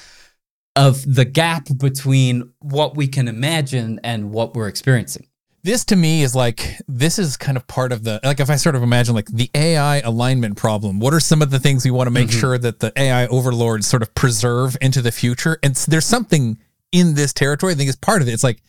of 0.75 1.15
the 1.15 1.25
gap 1.25 1.69
between 1.79 2.51
what 2.61 2.97
we 2.97 3.07
can 3.07 3.29
imagine 3.29 4.01
and 4.03 4.33
what 4.33 4.55
we're 4.55 4.69
experiencing. 4.69 5.27
This 5.65 5.85
to 5.87 5.97
me 5.97 6.23
is 6.23 6.35
like 6.35 6.77
this 6.89 7.19
is 7.19 7.37
kind 7.37 7.57
of 7.57 7.67
part 7.67 7.93
of 7.93 8.03
the 8.03 8.21
like 8.25 8.41
if 8.41 8.51
I 8.51 8.57
sort 8.57 8.75
of 8.75 8.83
imagine 8.83 9.15
like 9.15 9.27
the 9.27 9.51
AI 9.55 10.01
alignment 10.01 10.57
problem. 10.57 10.99
What 10.99 11.15
are 11.15 11.21
some 11.21 11.41
of 11.41 11.51
the 11.51 11.61
things 11.61 11.85
we 11.85 11.91
want 11.91 12.09
to 12.09 12.11
make 12.11 12.29
mm-hmm. 12.29 12.41
sure 12.41 12.59
that 12.59 12.81
the 12.81 12.93
AI 12.97 13.27
overlords 13.29 13.87
sort 13.87 14.03
of 14.03 14.15
preserve 14.15 14.77
into 14.81 15.01
the 15.01 15.13
future? 15.13 15.59
And 15.63 15.75
there's 15.75 16.07
something 16.07 16.59
in 16.91 17.15
this 17.15 17.33
territory. 17.33 17.73
I 17.73 17.77
think 17.77 17.89
is 17.89 17.97
part 17.97 18.23
of 18.23 18.29
it. 18.29 18.33
It's 18.33 18.45
like 18.45 18.63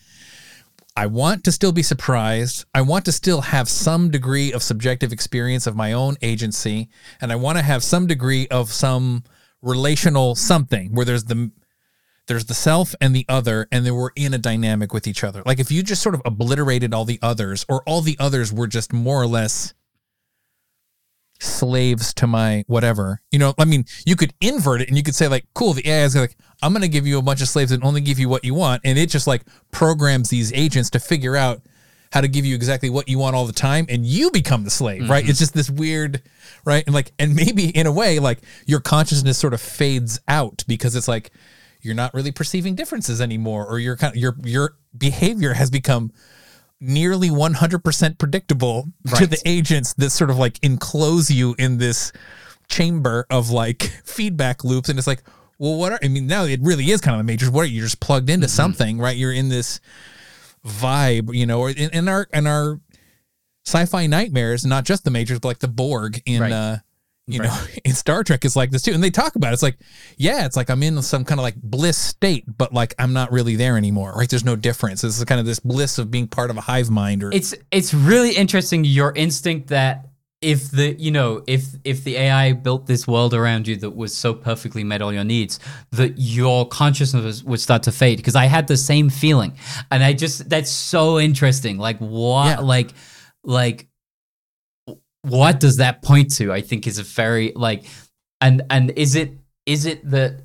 I 0.96 1.08
want 1.08 1.44
to 1.46 1.52
still 1.52 1.72
be 1.72 1.82
surprised. 1.82 2.66
I 2.76 2.82
want 2.82 3.06
to 3.06 3.12
still 3.12 3.42
have 3.42 3.68
some 3.68 4.12
degree 4.12 4.54
of 4.54 4.62
subjective 4.62 5.12
experience 5.12 5.66
of 5.66 5.76
my 5.76 5.94
own 5.94 6.18
agency, 6.22 6.90
and 7.20 7.32
I 7.32 7.36
want 7.36 7.58
to 7.58 7.64
have 7.64 7.84
some 7.84 8.06
degree 8.06 8.48
of 8.50 8.72
some 8.72 9.24
relational 9.64 10.36
something 10.36 10.94
where 10.94 11.06
there's 11.06 11.24
the 11.24 11.52
there's 12.28 12.46
the 12.46 12.54
self 12.54 12.96
and 13.02 13.16
the 13.16 13.26
other, 13.28 13.68
and 13.72 13.86
then 13.86 13.96
we're 13.96 14.12
in 14.16 14.34
a 14.34 14.38
dynamic 14.38 14.94
with 14.94 15.08
each 15.08 15.24
other. 15.24 15.44
Like 15.46 15.60
if 15.60 15.72
you 15.72 15.84
just 15.84 16.02
sort 16.02 16.16
of 16.16 16.22
obliterated 16.26 16.94
all 16.94 17.06
the 17.06 17.20
others, 17.22 17.66
or 17.68 17.84
all 17.86 18.02
the 18.02 18.18
others 18.20 18.52
were 18.54 18.68
just 18.68 18.94
more 18.94 19.22
or 19.22 19.28
less 19.28 19.74
slaves 21.44 22.14
to 22.16 22.28
my 22.28 22.64
whatever. 22.68 23.22
You 23.32 23.40
know, 23.40 23.54
I 23.60 23.66
mean, 23.66 23.86
you 24.06 24.16
could 24.16 24.34
invert 24.42 24.82
it 24.82 24.88
and 24.88 24.98
you 24.98 25.04
could 25.04 25.16
say 25.16 25.28
like, 25.28 25.46
cool, 25.54 25.74
the 25.74 25.88
AI 25.88 26.04
is 26.04 26.16
like, 26.16 26.38
I'm 26.62 26.74
gonna 26.74 26.88
give 26.88 27.06
you 27.06 27.18
a 27.18 27.22
bunch 27.22 27.42
of 27.42 27.48
slaves 27.48 27.72
and 27.72 27.84
only 27.84 28.02
give 28.02 28.20
you 28.20 28.30
what 28.30 28.46
you 28.46 28.54
want, 28.54 28.82
and 28.86 28.98
it 28.98 29.10
just 29.10 29.28
like 29.28 29.44
programs 29.72 30.30
these 30.30 30.54
agents 30.54 30.90
to 30.92 31.00
figure 31.00 31.36
out 31.36 31.62
how 32.14 32.22
to 32.22 32.28
give 32.28 32.46
you 32.46 32.54
exactly 32.54 32.92
what 32.92 33.10
you 33.10 33.18
want 33.18 33.36
all 33.36 33.48
the 33.48 33.52
time 33.52 33.88
and 33.90 34.06
you 34.06 34.30
become 34.30 34.64
the 34.64 34.70
slave 34.70 35.10
right 35.10 35.24
mm-hmm. 35.24 35.32
it's 35.32 35.40
just 35.40 35.56
this 35.56 35.68
weird 35.68 36.22
right 36.64 36.84
and 36.86 36.94
like 36.94 37.12
and 37.18 37.34
maybe 37.36 37.76
in 37.76 37.88
a 37.88 37.92
way 37.92 38.20
like 38.20 38.38
your 38.68 38.80
consciousness 38.80 39.36
sort 39.36 39.52
of 39.52 39.60
fades 39.60 40.20
out 40.28 40.64
because 40.68 40.96
it's 40.96 41.08
like 41.08 41.32
you're 41.84 41.96
not 41.96 42.14
really 42.14 42.32
perceiving 42.32 42.76
differences 42.76 43.20
anymore 43.22 43.66
or 43.68 43.80
your 43.80 43.96
kind 43.98 44.16
of 44.16 44.22
your 44.22 44.36
your 44.44 44.76
behavior 44.98 45.54
has 45.54 45.70
become 45.70 46.12
nearly 46.80 47.30
100% 47.30 48.18
predictable 48.18 48.90
to 49.16 49.26
the 49.26 49.42
agents 49.46 49.94
that 49.94 50.10
sort 50.10 50.30
of 50.30 50.38
like 50.38 50.60
enclose 50.64 51.32
you 51.32 51.56
in 51.58 51.78
this 51.78 52.12
chamber 52.68 53.26
of 53.30 53.50
like 53.50 53.84
feedback 54.04 54.64
loops. 54.66 54.90
And 54.90 54.98
it's 55.00 55.08
like 55.08 55.24
well 55.60 55.78
what 55.78 55.92
are 55.94 56.00
i 56.04 56.08
mean 56.08 56.26
now 56.28 56.44
it 56.46 56.60
really 56.64 56.90
is 56.90 57.00
kind 57.00 57.16
of 57.16 57.22
a 57.22 57.24
matrix 57.24 57.52
what 57.54 57.62
are 57.62 57.66
you 57.66 57.78
You're 57.78 57.86
just 57.86 58.00
plugged 58.00 58.30
into 58.30 58.48
something 58.48 58.98
right? 58.98 59.16
You're 59.16 59.32
in 59.32 59.50
this 59.50 59.80
vibe 60.66 61.34
you 61.34 61.46
know 61.46 61.60
or 61.60 61.70
in, 61.70 61.90
in 61.92 62.08
our 62.10 62.28
in 62.34 62.48
our 62.48 62.80
sci-fi 63.66 64.08
nightmares 64.08 64.66
not 64.66 64.84
just 64.84 65.04
the 65.04 65.12
Matrix 65.12 65.40
but 65.40 65.48
like 65.50 65.60
the 65.60 65.68
borg 65.68 66.22
in 66.26 66.42
Right. 66.42 66.52
uh 66.52 66.78
you 67.26 67.40
know 67.40 67.58
in 67.86 67.94
star 68.04 68.24
trek 68.24 68.44
is 68.44 68.56
like 68.56 68.70
this 68.72 68.82
too 68.82 68.92
and 68.92 69.02
they 69.02 69.10
talk 69.10 69.36
about 69.36 69.52
it. 69.52 69.54
it's 69.54 69.64
like 69.64 69.78
yeah 70.18 70.46
it's 70.46 70.58
like 70.58 70.70
i'm 70.70 70.84
in 70.84 71.02
some 71.02 71.24
kind 71.24 71.40
of 71.40 71.44
like 71.44 71.56
bliss 71.56 71.98
state 71.98 72.44
but 72.58 72.74
like 72.74 72.94
i'm 73.00 73.14
not 73.14 73.32
really 73.32 73.56
there 73.56 73.78
anymore 73.78 74.14
right? 74.18 74.30
There's 74.30 74.44
no 74.44 74.56
difference. 74.58 75.04
It's 75.04 75.24
kind 75.24 75.40
of 75.40 75.46
this 75.46 75.60
bliss 75.60 75.98
of 75.98 76.12
being 76.12 76.28
part 76.28 76.50
of 76.50 76.58
a 76.58 76.62
hive 76.62 76.90
mind 76.90 77.24
or 77.24 77.32
It's 77.32 77.56
it's 77.72 77.94
really 77.94 78.32
interesting 78.36 78.84
your 78.84 79.14
instinct 79.16 79.70
that 79.70 80.10
if 80.42 80.70
the 80.72 80.94
you 81.00 81.10
know 81.12 81.42
if 81.48 81.64
if 81.86 82.04
the 82.04 82.18
AI 82.18 82.52
built 82.52 82.86
this 82.88 83.08
world 83.08 83.34
around 83.34 83.66
you 83.66 83.78
that 83.78 83.92
was 83.92 84.14
so 84.14 84.34
perfectly 84.34 84.84
met 84.84 85.02
all 85.02 85.14
your 85.14 85.24
needs 85.24 85.58
that 85.92 86.16
your 86.18 86.68
consciousness 86.68 87.42
would 87.44 87.62
start 87.62 87.84
to 87.84 87.94
fade 87.94 88.18
because 88.18 88.36
I 88.36 88.46
had 88.48 88.68
the 88.68 88.76
same 88.76 89.10
feeling. 89.10 89.54
And 89.90 90.04
I 90.04 90.12
just 90.12 90.50
that's 90.50 90.70
so 90.70 91.18
interesting. 91.20 91.78
Like 91.78 91.98
what 92.00 92.48
Yeah. 92.48 92.60
like 92.60 92.92
like 93.46 93.88
what 95.24 95.60
does 95.60 95.78
that 95.78 96.02
point 96.02 96.34
to 96.36 96.52
I 96.54 96.62
think 96.62 96.86
is 96.86 97.00
a 97.00 97.04
very 97.04 97.54
like 97.56 97.86
and 98.42 98.62
and 98.70 98.92
is 98.92 99.16
it 99.16 99.34
is 99.66 99.86
it 99.86 100.08
that 100.10 100.42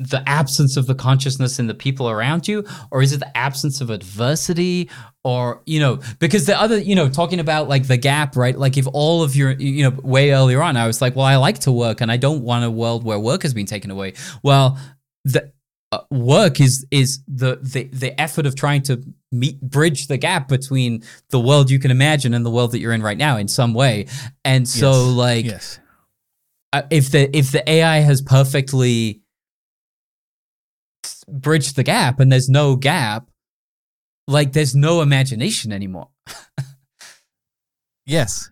the 0.00 0.22
absence 0.28 0.76
of 0.76 0.86
the 0.86 0.94
consciousness 0.94 1.58
in 1.58 1.66
the 1.66 1.74
people 1.74 2.08
around 2.08 2.46
you 2.46 2.64
or 2.92 3.02
is 3.02 3.12
it 3.12 3.18
the 3.18 3.36
absence 3.36 3.80
of 3.80 3.90
adversity 3.90 4.88
or 5.24 5.60
you 5.66 5.80
know 5.80 5.98
because 6.20 6.46
the 6.46 6.58
other 6.58 6.78
you 6.78 6.94
know 6.94 7.08
talking 7.08 7.40
about 7.40 7.68
like 7.68 7.88
the 7.88 7.96
gap 7.96 8.36
right? 8.36 8.56
Like 8.56 8.76
if 8.76 8.86
all 8.92 9.24
of 9.24 9.34
your 9.34 9.50
you 9.52 9.82
know 9.82 9.96
way 10.02 10.30
earlier 10.30 10.62
on 10.62 10.76
i 10.76 10.86
was 10.86 11.02
like 11.02 11.16
well 11.16 11.26
i 11.26 11.34
like 11.34 11.58
to 11.60 11.72
work 11.72 12.00
and 12.00 12.12
i 12.12 12.16
don't 12.16 12.42
want 12.42 12.64
a 12.64 12.70
world 12.70 13.02
where 13.02 13.18
work 13.18 13.42
has 13.42 13.52
been 13.52 13.66
taken 13.66 13.90
away. 13.90 14.14
Well 14.44 14.78
the 15.24 15.52
uh, 15.90 16.00
work 16.10 16.60
is 16.60 16.86
is 16.90 17.20
the, 17.26 17.56
the 17.62 17.84
the 17.84 18.20
effort 18.20 18.44
of 18.46 18.54
trying 18.54 18.82
to 18.82 19.02
meet 19.32 19.60
bridge 19.60 20.06
the 20.06 20.18
gap 20.18 20.46
between 20.48 21.02
the 21.30 21.40
world 21.40 21.70
you 21.70 21.78
can 21.78 21.90
imagine 21.90 22.34
and 22.34 22.44
the 22.44 22.50
world 22.50 22.72
that 22.72 22.78
you're 22.80 22.92
in 22.92 23.02
right 23.02 23.16
now 23.18 23.36
in 23.38 23.48
some 23.48 23.72
way 23.74 24.06
and 24.44 24.68
so 24.68 24.90
Yes. 24.92 25.16
like 25.16 25.44
yes 25.46 25.80
uh, 26.74 26.82
if 26.90 27.10
the 27.10 27.34
if 27.36 27.50
the 27.52 27.66
AI 27.70 27.98
has 28.00 28.20
perfectly 28.20 29.22
bridged 31.26 31.76
the 31.76 31.82
gap 31.82 32.20
and 32.20 32.30
there's 32.30 32.48
no 32.48 32.76
gap, 32.76 33.30
like 34.26 34.52
there's 34.52 34.74
no 34.74 35.00
imagination 35.00 35.72
anymore. 35.72 36.08
Yes, 38.06 38.50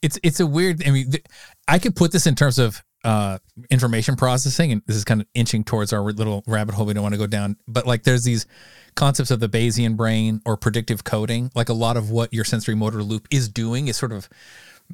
it's 0.00 0.18
it's 0.22 0.40
a 0.40 0.46
weird. 0.46 0.86
I 0.86 0.90
mean, 0.90 1.10
th- 1.10 1.24
I 1.68 1.78
could 1.78 1.94
put 1.94 2.12
this 2.12 2.26
in 2.26 2.34
terms 2.34 2.58
of 2.58 2.82
uh, 3.04 3.38
information 3.70 4.16
processing, 4.16 4.72
and 4.72 4.82
this 4.86 4.96
is 4.96 5.04
kind 5.04 5.20
of 5.20 5.26
inching 5.34 5.64
towards 5.64 5.92
our 5.92 6.02
little 6.02 6.42
rabbit 6.46 6.74
hole 6.74 6.86
we 6.86 6.94
don't 6.94 7.02
want 7.02 7.14
to 7.14 7.18
go 7.18 7.26
down. 7.26 7.56
But 7.66 7.86
like, 7.86 8.02
there's 8.02 8.24
these 8.24 8.46
concepts 8.94 9.30
of 9.30 9.40
the 9.40 9.48
Bayesian 9.48 9.96
brain 9.96 10.42
or 10.44 10.56
predictive 10.56 11.04
coding. 11.04 11.50
Like 11.54 11.68
a 11.68 11.74
lot 11.74 11.96
of 11.96 12.10
what 12.10 12.32
your 12.32 12.44
sensory 12.44 12.74
motor 12.74 13.02
loop 13.02 13.28
is 13.30 13.48
doing 13.48 13.88
is 13.88 13.96
sort 13.96 14.12
of 14.12 14.28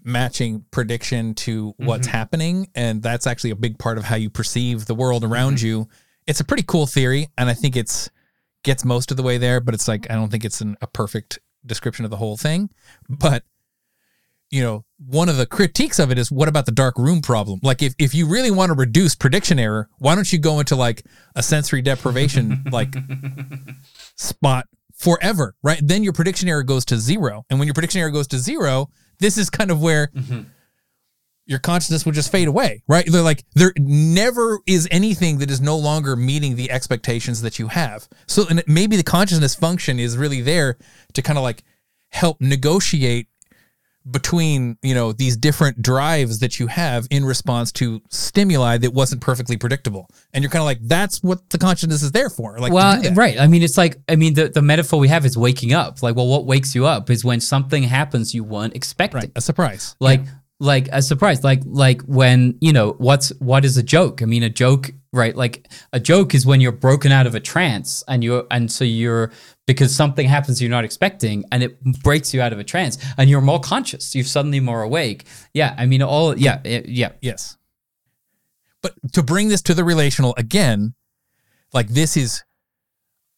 matching 0.05 0.65
prediction 0.70 1.35
to 1.35 1.74
what's 1.78 2.07
happening, 2.07 2.69
and 2.74 3.03
that's 3.03 3.27
actually 3.27 3.51
a 3.51 3.57
big 3.57 3.78
part 3.78 3.99
of 3.99 4.05
how 4.05 4.16
you 4.16 4.31
perceive 4.31 4.87
the 4.87 4.95
world 4.95 5.24
around 5.24 5.61
you. 5.61 5.89
It's 6.27 6.41
a 6.41 6.45
pretty 6.45 6.65
cool 6.65 6.87
theory, 6.87 7.28
and 7.39 7.49
I 7.49 7.55
think 7.55 7.77
it's 7.77 8.11
gets 8.62 8.85
most 8.85 9.12
of 9.12 9.16
the 9.16 9.23
way 9.23 9.39
there, 9.39 9.61
but 9.61 9.74
it's 9.74 9.89
like 9.89 10.11
I 10.11 10.15
don't 10.15 10.28
think 10.28 10.45
it's 10.45 10.61
an, 10.61 10.77
a 10.83 10.87
perfect 10.87 11.39
description 11.65 12.05
of 12.05 12.11
the 12.11 12.16
whole 12.16 12.37
thing. 12.37 12.70
But 13.09 13.45
you 14.51 14.62
know, 14.62 14.85
one 14.98 15.28
of 15.28 15.36
the 15.36 15.47
critiques 15.47 15.98
of 15.98 16.10
it 16.10 16.18
is 16.18 16.31
what 16.31 16.48
about 16.48 16.66
the 16.66 16.73
dark 16.73 16.98
room 16.98 17.20
problem? 17.20 17.60
Like 17.62 17.82
if, 17.82 17.94
if 17.98 18.14
you 18.14 18.27
really 18.27 18.51
want 18.51 18.70
to 18.70 18.74
reduce 18.74 19.14
prediction 19.14 19.59
error, 19.59 19.89
why 19.98 20.14
don't 20.14 20.32
you 20.32 20.39
go 20.39 20.60
into 20.60 20.77
like 20.77 21.05
a 21.35 21.43
sensory 21.43 21.82
deprivation 21.82 22.64
like 22.73 22.94
spot 24.16 24.66
forever, 24.94 25.55
right? 25.62 25.81
Then 25.82 26.02
your 26.02 26.12
prediction 26.12 26.48
error 26.48 26.62
goes 26.62 26.85
to 26.86 26.97
zero. 26.97 27.44
And 27.51 27.59
when 27.59 27.66
your 27.66 27.74
prediction 27.74 28.01
error 28.01 28.10
goes 28.10 28.28
to 28.28 28.39
zero, 28.39 28.89
this 29.18 29.36
is 29.36 29.51
kind 29.51 29.70
of 29.70 29.82
where 29.82 30.09
mm-hmm. 30.09 30.43
your 31.44 31.59
consciousness 31.59 32.06
would 32.06 32.14
just 32.14 32.31
fade 32.31 32.48
away, 32.48 32.82
right? 32.89 33.05
They're 33.06 33.23
like, 33.23 33.44
there 33.55 33.73
never 33.77 34.60
is 34.66 34.89
anything 34.90 35.39
that 35.39 35.51
is 35.51 35.60
no 35.60 35.77
longer 35.77 36.16
meeting 36.16 36.56
the 36.56 36.70
expectations 36.70 37.43
that 37.43 37.59
you 37.59 37.68
have. 37.68 38.09
So 38.27 38.44
and 38.48 38.62
maybe 38.66 38.97
the 38.97 39.02
consciousness 39.02 39.55
function 39.55 39.98
is 39.98 40.16
really 40.16 40.40
there 40.40 40.78
to 41.14 41.23
kind 41.23 41.36
of 41.36 41.43
like 41.43 41.62
help 42.10 42.40
negotiate 42.40 43.28
between, 44.11 44.78
you 44.83 44.95
know, 44.95 45.12
these 45.12 45.37
different 45.37 45.83
drives 45.83 46.39
that 46.39 46.61
you 46.61 46.66
have 46.69 47.07
in 47.11 47.24
response 47.24 47.73
to 47.73 48.01
stimuli 48.11 48.78
that 48.78 48.93
wasn't 48.93 49.20
perfectly 49.20 49.57
predictable. 49.57 50.09
And 50.33 50.43
you're 50.43 50.51
kind 50.51 50.61
of 50.61 50.66
like, 50.66 50.78
that's 50.83 51.23
what 51.23 51.49
the 51.51 51.59
consciousness 51.59 52.03
is 52.03 52.12
there 52.12 52.31
for. 52.31 52.59
Like, 52.59 52.73
well, 52.73 53.03
right. 53.15 53.39
I 53.39 53.47
mean, 53.47 53.62
it's 53.62 53.77
like 53.77 53.97
I 54.09 54.16
mean, 54.16 54.35
the, 54.35 54.49
the 54.49 54.62
metaphor 54.62 54.99
we 54.99 55.09
have 55.09 55.27
is 55.27 55.37
waking 55.37 55.73
up. 55.73 56.03
Like, 56.03 56.16
well, 56.16 56.27
what 56.27 56.47
wakes 56.47 56.74
you 56.74 56.87
up 56.87 57.11
is 57.11 57.24
when 57.24 57.41
something 57.41 57.83
happens 57.83 58.35
you 58.35 58.45
weren't 58.45 58.74
expecting. 58.77 59.20
right. 59.20 59.33
A 59.35 59.41
surprise. 59.41 59.97
Like, 60.01 60.23
like 60.59 60.89
a 60.93 61.03
surprise. 61.03 61.45
Like, 61.45 61.62
like 61.65 62.03
when 62.03 62.57
you 62.61 62.73
know 62.73 62.93
what's 62.99 63.31
what 63.41 63.65
is 63.65 63.77
a 63.77 63.83
joke? 63.83 64.23
I 64.23 64.24
mean, 64.24 64.43
a 64.43 64.49
joke, 64.51 64.91
right? 65.12 65.37
Like 65.37 65.69
a 65.93 66.01
joke 66.01 66.35
is 66.35 66.47
when 66.47 66.61
you're 66.61 66.73
broken 66.73 67.12
out 67.12 67.27
of 67.27 67.35
a 67.35 67.41
trance 67.41 68.03
and 68.09 68.24
you're 68.24 68.47
and 68.51 68.70
so 68.73 68.85
you're 68.85 69.33
because 69.66 69.95
something 69.95 70.28
happens 70.28 70.62
you're 70.62 70.70
not 70.70 70.85
expecting 70.85 71.45
and 71.51 71.62
it 71.62 71.83
breaks 72.03 72.33
you 72.33 72.41
out 72.41 72.53
of 72.53 72.59
a 72.59 72.65
trance 72.65 72.97
and 73.19 73.28
you're 73.28 73.41
more 73.41 73.61
conscious. 73.61 74.15
You're 74.15 74.24
suddenly 74.24 74.61
more 74.61 74.83
awake. 74.83 75.24
Yeah. 75.53 75.74
I 75.77 75.87
mean, 75.87 76.03
all 76.03 76.39
yeah, 76.39 76.61
it- 76.65 76.89
yeah. 76.89 77.12
Yes. 77.20 77.57
But 78.83 78.95
to 79.12 79.23
bring 79.23 79.49
this 79.49 79.62
to 79.62 79.74
the 79.74 79.85
relational 79.85 80.35
again, 80.39 80.95
like 81.73 81.89
this 81.89 82.16
is, 82.16 82.45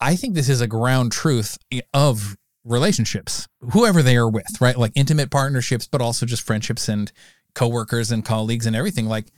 I 0.01 0.15
think 0.15 0.35
this 0.35 0.49
is 0.49 0.61
a 0.61 0.67
ground 0.67 1.11
truth 1.13 1.57
of 1.95 2.37
relationships, 2.69 3.49
whoever 3.73 4.03
they 4.03 4.17
are 4.17 4.29
with, 4.29 4.61
right? 4.61 4.77
Like 4.77 4.93
intimate 4.95 5.31
partnerships, 5.31 5.87
but 5.87 6.01
also 6.01 6.27
just 6.27 6.43
friendships 6.43 6.89
and 6.89 7.11
coworkers 7.55 8.11
and 8.11 8.25
colleagues 8.25 8.67
and 8.67 8.77
everything. 8.77 9.07
Like 9.07 9.33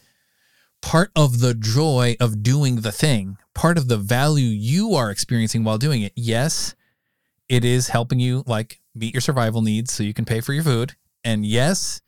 part 0.83 1.11
of 1.15 1.41
the 1.41 1.55
joy 1.55 2.17
of 2.21 2.43
doing 2.43 2.77
the 2.77 2.93
thing, 2.93 3.37
part 3.55 3.79
of 3.79 3.89
the 3.89 3.97
value 3.97 4.49
you 4.49 4.95
are 4.95 5.11
experiencing 5.11 5.65
while 5.65 5.79
doing 5.79 6.03
it. 6.03 6.13
Yes, 6.17 6.75
it 7.49 7.65
is 7.65 7.89
helping 7.89 8.21
you 8.21 8.45
like 8.47 8.81
meet 8.95 9.15
your 9.15 9.21
survival 9.21 9.63
needs 9.63 9.93
so 9.93 10.03
you 10.03 10.15
can 10.15 10.25
pay 10.25 10.41
for 10.41 10.53
your 10.53 10.65
food. 10.65 10.95
And 11.25 11.45
yes, 11.45 12.01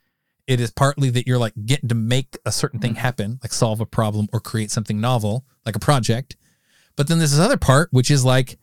it 0.46 0.60
is 0.60 0.70
partly 0.70 1.10
that 1.10 1.26
you're 1.26 1.38
like 1.38 1.54
getting 1.64 1.88
to 1.88 1.94
make 1.94 2.36
a 2.44 2.52
certain 2.52 2.80
thing 2.80 2.92
mm-hmm. 2.92 3.00
happen, 3.00 3.38
like 3.42 3.52
solve 3.52 3.80
a 3.80 3.86
problem 3.86 4.28
or 4.32 4.40
create 4.40 4.70
something 4.70 5.00
novel, 5.00 5.44
like 5.64 5.76
a 5.76 5.80
project. 5.80 6.36
But 6.96 7.08
then 7.08 7.18
there's 7.18 7.30
this 7.30 7.40
other 7.40 7.56
part, 7.56 7.88
which 7.92 8.10
is 8.10 8.24
like 8.24 8.58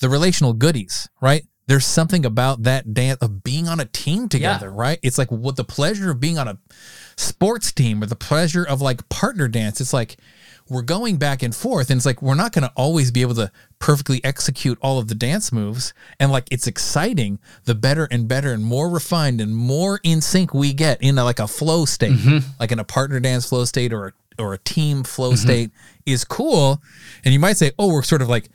the 0.00 0.08
relational 0.08 0.52
goodies, 0.52 1.08
right? 1.20 1.44
There's 1.68 1.86
something 1.86 2.24
about 2.24 2.64
that 2.64 2.94
dance 2.94 3.20
of 3.20 3.44
being 3.44 3.68
on 3.68 3.78
a 3.78 3.84
team 3.84 4.28
together, 4.28 4.70
right? 4.70 4.98
It's 5.02 5.18
like 5.18 5.30
what 5.30 5.56
the 5.56 5.64
pleasure 5.64 6.10
of 6.10 6.18
being 6.18 6.38
on 6.38 6.48
a 6.48 6.58
sports 7.16 7.72
team 7.72 8.02
or 8.02 8.06
the 8.06 8.16
pleasure 8.16 8.64
of 8.64 8.80
like 8.80 9.06
partner 9.10 9.48
dance. 9.48 9.80
It's 9.80 9.92
like 9.92 10.16
we're 10.70 10.82
going 10.82 11.18
back 11.18 11.42
and 11.42 11.54
forth, 11.54 11.90
and 11.90 11.98
it's 11.98 12.06
like 12.06 12.22
we're 12.22 12.34
not 12.34 12.52
going 12.52 12.62
to 12.62 12.72
always 12.74 13.10
be 13.10 13.20
able 13.20 13.34
to 13.34 13.52
perfectly 13.78 14.24
execute 14.24 14.78
all 14.80 14.98
of 14.98 15.08
the 15.08 15.14
dance 15.14 15.52
moves. 15.52 15.92
And 16.18 16.32
like 16.32 16.48
it's 16.50 16.66
exciting, 16.66 17.38
the 17.64 17.74
better 17.74 18.08
and 18.10 18.26
better 18.26 18.52
and 18.52 18.64
more 18.64 18.88
refined 18.88 19.40
and 19.40 19.54
more 19.54 20.00
in 20.02 20.22
sync 20.22 20.54
we 20.54 20.72
get 20.72 21.02
in 21.02 21.18
a, 21.18 21.24
like 21.24 21.38
a 21.38 21.48
flow 21.48 21.84
state, 21.84 22.12
mm-hmm. 22.12 22.48
like 22.58 22.72
in 22.72 22.78
a 22.78 22.84
partner 22.84 23.20
dance 23.20 23.48
flow 23.48 23.66
state 23.66 23.92
or 23.92 24.14
or 24.38 24.54
a 24.54 24.58
team 24.58 25.04
flow 25.04 25.32
mm-hmm. 25.32 25.36
state 25.36 25.70
is 26.06 26.24
cool. 26.24 26.80
And 27.24 27.34
you 27.34 27.40
might 27.40 27.58
say, 27.58 27.72
oh, 27.78 27.92
we're 27.92 28.02
sort 28.02 28.22
of 28.22 28.28
like 28.28 28.48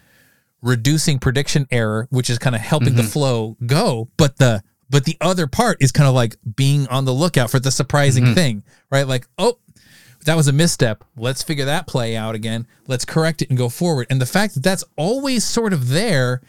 reducing 0.63 1.19
prediction 1.19 1.67
error, 1.69 2.07
which 2.09 2.29
is 2.29 2.39
kind 2.39 2.55
of 2.55 2.61
helping 2.61 2.95
the 2.95 3.03
mm-hmm. 3.03 3.11
flow 3.11 3.57
go. 3.67 4.09
But 4.17 4.37
the 4.37 4.63
but 4.89 5.05
the 5.05 5.17
other 5.21 5.47
part 5.47 5.77
is 5.79 5.91
kind 5.91 6.07
of 6.07 6.15
like 6.15 6.35
being 6.55 6.87
on 6.87 7.05
the 7.05 7.13
lookout 7.13 7.51
for 7.51 7.59
the 7.59 7.71
surprising 7.71 8.25
mm-hmm. 8.25 8.33
thing, 8.33 8.63
right? 8.91 9.07
Like, 9.07 9.27
oh, 9.37 9.59
that 10.25 10.35
was 10.35 10.47
a 10.47 10.53
misstep. 10.53 11.03
Let's 11.17 11.43
figure 11.43 11.65
that 11.65 11.87
play 11.87 12.15
out 12.15 12.35
again. 12.35 12.67
Let's 12.87 13.05
correct 13.05 13.41
it 13.41 13.49
and 13.49 13.57
go 13.57 13.69
forward. 13.69 14.07
And 14.09 14.21
the 14.21 14.25
fact 14.25 14.53
that 14.53 14.63
that's 14.63 14.83
always 14.95 15.43
sort 15.43 15.73
of 15.73 15.89
there 15.89 16.41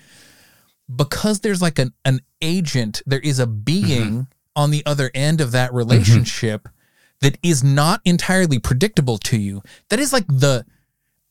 because 0.95 1.41
there's 1.41 1.63
like 1.63 1.79
an, 1.79 1.93
an 2.05 2.21
agent, 2.43 3.03
there 3.07 3.21
is 3.21 3.39
a 3.39 3.47
being 3.47 4.11
mm-hmm. 4.11 4.21
on 4.55 4.71
the 4.71 4.85
other 4.85 5.11
end 5.15 5.41
of 5.41 5.53
that 5.53 5.73
relationship 5.73 6.69
that 7.21 7.39
is 7.43 7.65
not 7.65 8.01
entirely 8.05 8.59
predictable 8.59 9.19
to 9.19 9.39
you. 9.39 9.63
That 9.89 9.99
is 9.99 10.13
like 10.13 10.27
the, 10.27 10.67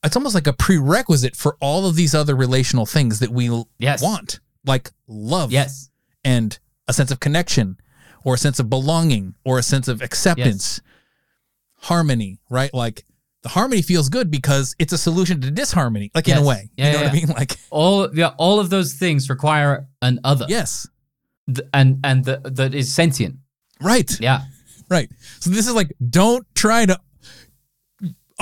it's 0.04 0.16
almost 0.16 0.36
like 0.36 0.48
a 0.48 0.54
prerequisite 0.54 1.36
for 1.36 1.58
all 1.62 1.86
of 1.88 1.96
these 1.96 2.14
other 2.14 2.36
relational 2.36 2.86
things 2.86 3.20
that 3.20 3.30
we 3.32 3.50
Yes. 3.80 4.02
want, 4.02 4.40
like 4.66 4.92
love 5.08 5.52
Yes. 5.52 5.90
and 6.24 6.58
a 6.88 6.94
sense 6.94 7.12
of 7.12 7.20
connection 7.20 7.78
or 8.24 8.34
a 8.36 8.38
sense 8.38 8.60
of 8.60 8.70
belonging 8.70 9.36
or 9.46 9.60
a 9.60 9.64
sense 9.64 9.88
of 9.88 10.02
acceptance, 10.02 10.82
harmony, 11.78 12.40
right? 12.50 12.74
Like 12.74 13.06
the 13.42 13.50
harmony 13.50 13.82
feels 13.82 14.10
good 14.10 14.32
because 14.32 14.76
it's 14.80 14.94
a 14.94 14.98
solution 14.98 15.42
to 15.42 15.52
disharmony, 15.52 16.12
like 16.16 16.28
in 16.28 16.38
a 16.38 16.44
way. 16.44 16.70
Yeah, 16.78 16.86
you 16.88 16.94
know 16.94 17.00
yeah, 17.00 17.06
what 17.06 17.12
I 17.12 17.16
mean? 17.16 17.28
Like, 17.28 17.58
All 17.70 18.16
yeah, 18.16 18.32
all 18.38 18.60
of 18.60 18.70
those 18.70 18.94
things 18.94 19.30
require 19.30 19.88
an 20.02 20.20
other. 20.24 20.46
yes, 20.50 20.88
Th- 21.54 21.68
and 21.74 22.00
and 22.04 22.24
the, 22.24 22.40
that 22.46 22.74
is 22.74 22.94
sentient. 22.94 23.38
right, 23.82 24.10
Yeah. 24.20 24.44
right. 24.90 25.10
So 25.40 25.50
this 25.50 25.68
is 25.68 25.74
like, 25.74 25.92
don't 26.10 26.46
try 26.56 26.86
to 26.86 26.98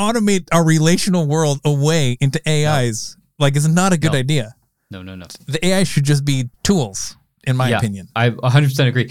automate 0.02 0.48
our 0.52 0.66
relational 0.66 1.28
world 1.28 1.60
away 1.64 2.18
into 2.20 2.42
AIs. 2.48 3.18
Like, 3.40 3.56
it's 3.56 3.68
not 3.68 3.94
a 3.94 3.98
good 3.98 4.14
No. 4.14 4.20
idea. 4.20 4.56
No, 4.90 5.02
no, 5.02 5.16
no. 5.16 5.26
The 5.48 5.66
AI 5.66 5.84
should 5.84 6.04
just 6.04 6.26
be 6.26 6.50
tools, 6.64 7.16
in 7.46 7.56
my 7.56 7.70
Yeah. 7.70 7.78
opinion. 7.78 8.10
I 8.16 8.32
100% 8.32 8.90
agree. 8.90 9.10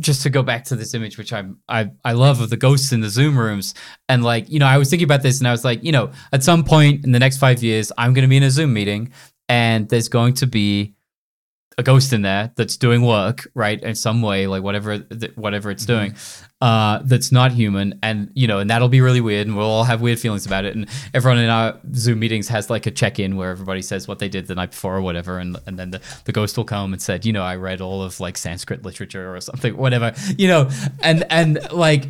Just 0.00 0.22
to 0.22 0.30
go 0.30 0.42
back 0.42 0.64
to 0.64 0.76
this 0.76 0.94
image, 0.94 1.16
which 1.16 1.32
I'm, 1.32 1.58
I, 1.68 1.90
I 2.04 2.12
love 2.12 2.40
of 2.40 2.50
the 2.50 2.56
ghosts 2.56 2.90
in 2.92 3.00
the 3.00 3.08
Zoom 3.08 3.38
rooms. 3.38 3.74
And 4.08 4.24
like, 4.24 4.50
you 4.50 4.58
know, 4.58 4.66
I 4.66 4.78
was 4.78 4.90
thinking 4.90 5.04
about 5.04 5.22
this 5.22 5.38
and 5.38 5.46
I 5.46 5.52
was 5.52 5.64
like, 5.64 5.84
you 5.84 5.92
know, 5.92 6.10
at 6.32 6.42
some 6.42 6.64
point 6.64 7.04
in 7.04 7.12
the 7.12 7.20
next 7.20 7.38
five 7.38 7.62
years, 7.62 7.92
I'm 7.96 8.12
going 8.14 8.22
to 8.22 8.28
be 8.28 8.36
in 8.36 8.42
a 8.42 8.50
Zoom 8.50 8.72
meeting 8.72 9.12
and 9.48 9.88
there's 9.88 10.08
going 10.08 10.34
to 10.34 10.46
be 10.46 10.94
a 11.78 11.82
ghost 11.82 12.12
in 12.12 12.22
there 12.22 12.52
that's 12.56 12.76
doing 12.76 13.02
work, 13.02 13.48
right? 13.54 13.80
In 13.82 13.94
some 13.94 14.22
way, 14.22 14.46
like 14.46 14.62
whatever, 14.62 14.98
th- 14.98 15.36
whatever 15.36 15.70
it's 15.70 15.86
mm-hmm. 15.86 16.10
doing, 16.12 16.14
uh, 16.62 17.00
that's 17.02 17.32
not 17.32 17.50
human. 17.50 17.98
And, 18.04 18.30
you 18.34 18.46
know, 18.46 18.60
and 18.60 18.70
that'll 18.70 18.88
be 18.88 19.00
really 19.00 19.20
weird 19.20 19.48
and 19.48 19.56
we'll 19.56 19.66
all 19.66 19.82
have 19.82 20.00
weird 20.00 20.20
feelings 20.20 20.46
about 20.46 20.64
it. 20.64 20.76
And 20.76 20.88
everyone 21.12 21.38
in 21.38 21.50
our 21.50 21.76
Zoom 21.92 22.20
meetings 22.20 22.46
has 22.48 22.70
like 22.70 22.86
a 22.86 22.92
check 22.92 23.18
in 23.18 23.36
where 23.36 23.50
everybody 23.50 23.82
says 23.82 24.06
what 24.06 24.20
they 24.20 24.28
did 24.28 24.46
the 24.46 24.54
night 24.54 24.70
before 24.70 24.96
or 24.96 25.02
whatever. 25.02 25.38
And, 25.38 25.56
and 25.66 25.76
then 25.76 25.90
the, 25.90 26.00
the 26.24 26.30
ghost 26.30 26.56
will 26.56 26.64
come 26.64 26.92
and 26.92 27.02
said, 27.02 27.26
you 27.26 27.32
know, 27.32 27.42
I 27.42 27.56
read 27.56 27.80
all 27.80 28.00
of 28.00 28.20
like 28.20 28.38
Sanskrit 28.38 28.84
literature 28.84 29.34
or 29.34 29.40
something, 29.40 29.76
whatever, 29.76 30.14
you 30.38 30.46
know, 30.46 30.70
and, 31.00 31.26
and 31.30 31.58
like, 31.72 32.04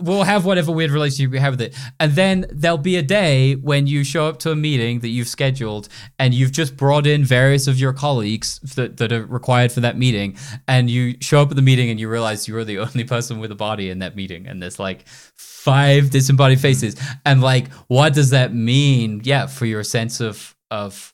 we'll 0.00 0.22
have 0.22 0.44
whatever 0.44 0.70
weird 0.70 0.92
relationship 0.92 1.32
we 1.32 1.40
have 1.40 1.54
with 1.54 1.62
it. 1.62 1.76
And 1.98 2.12
then 2.12 2.46
there'll 2.50 2.78
be 2.78 2.94
a 2.94 3.02
day 3.02 3.54
when 3.56 3.88
you 3.88 4.04
show 4.04 4.28
up 4.28 4.38
to 4.40 4.52
a 4.52 4.56
meeting 4.56 5.00
that 5.00 5.08
you've 5.08 5.28
scheduled 5.28 5.88
and 6.20 6.32
you've 6.32 6.52
just 6.52 6.76
brought 6.76 7.08
in 7.08 7.24
various 7.24 7.66
of 7.66 7.76
your 7.76 7.92
colleagues 7.92 8.60
that, 8.76 8.98
that 8.98 9.10
are 9.12 9.26
required 9.26 9.72
for 9.72 9.80
that 9.80 9.98
meeting. 9.98 10.36
And 10.68 10.88
you 10.88 11.16
show 11.20 11.42
up 11.42 11.50
at 11.50 11.56
the 11.56 11.62
meeting 11.62 11.90
and 11.90 11.98
you 11.98 12.08
realize 12.08 12.46
you're 12.46 12.62
the 12.62 12.78
only 12.86 13.02
person 13.02 13.15
with 13.38 13.50
a 13.52 13.56
body 13.56 13.90
in 13.90 14.00
that 14.00 14.16
meeting. 14.16 14.46
And 14.46 14.62
there's 14.62 14.78
like 14.78 15.06
five 15.08 16.10
disembodied 16.10 16.60
faces. 16.60 16.96
And 17.24 17.40
like, 17.40 17.72
what 17.88 18.14
does 18.14 18.30
that 18.30 18.54
mean? 18.54 19.20
Yeah, 19.24 19.46
for 19.46 19.66
your 19.66 19.82
sense 19.84 20.20
of, 20.20 20.56
of, 20.70 21.12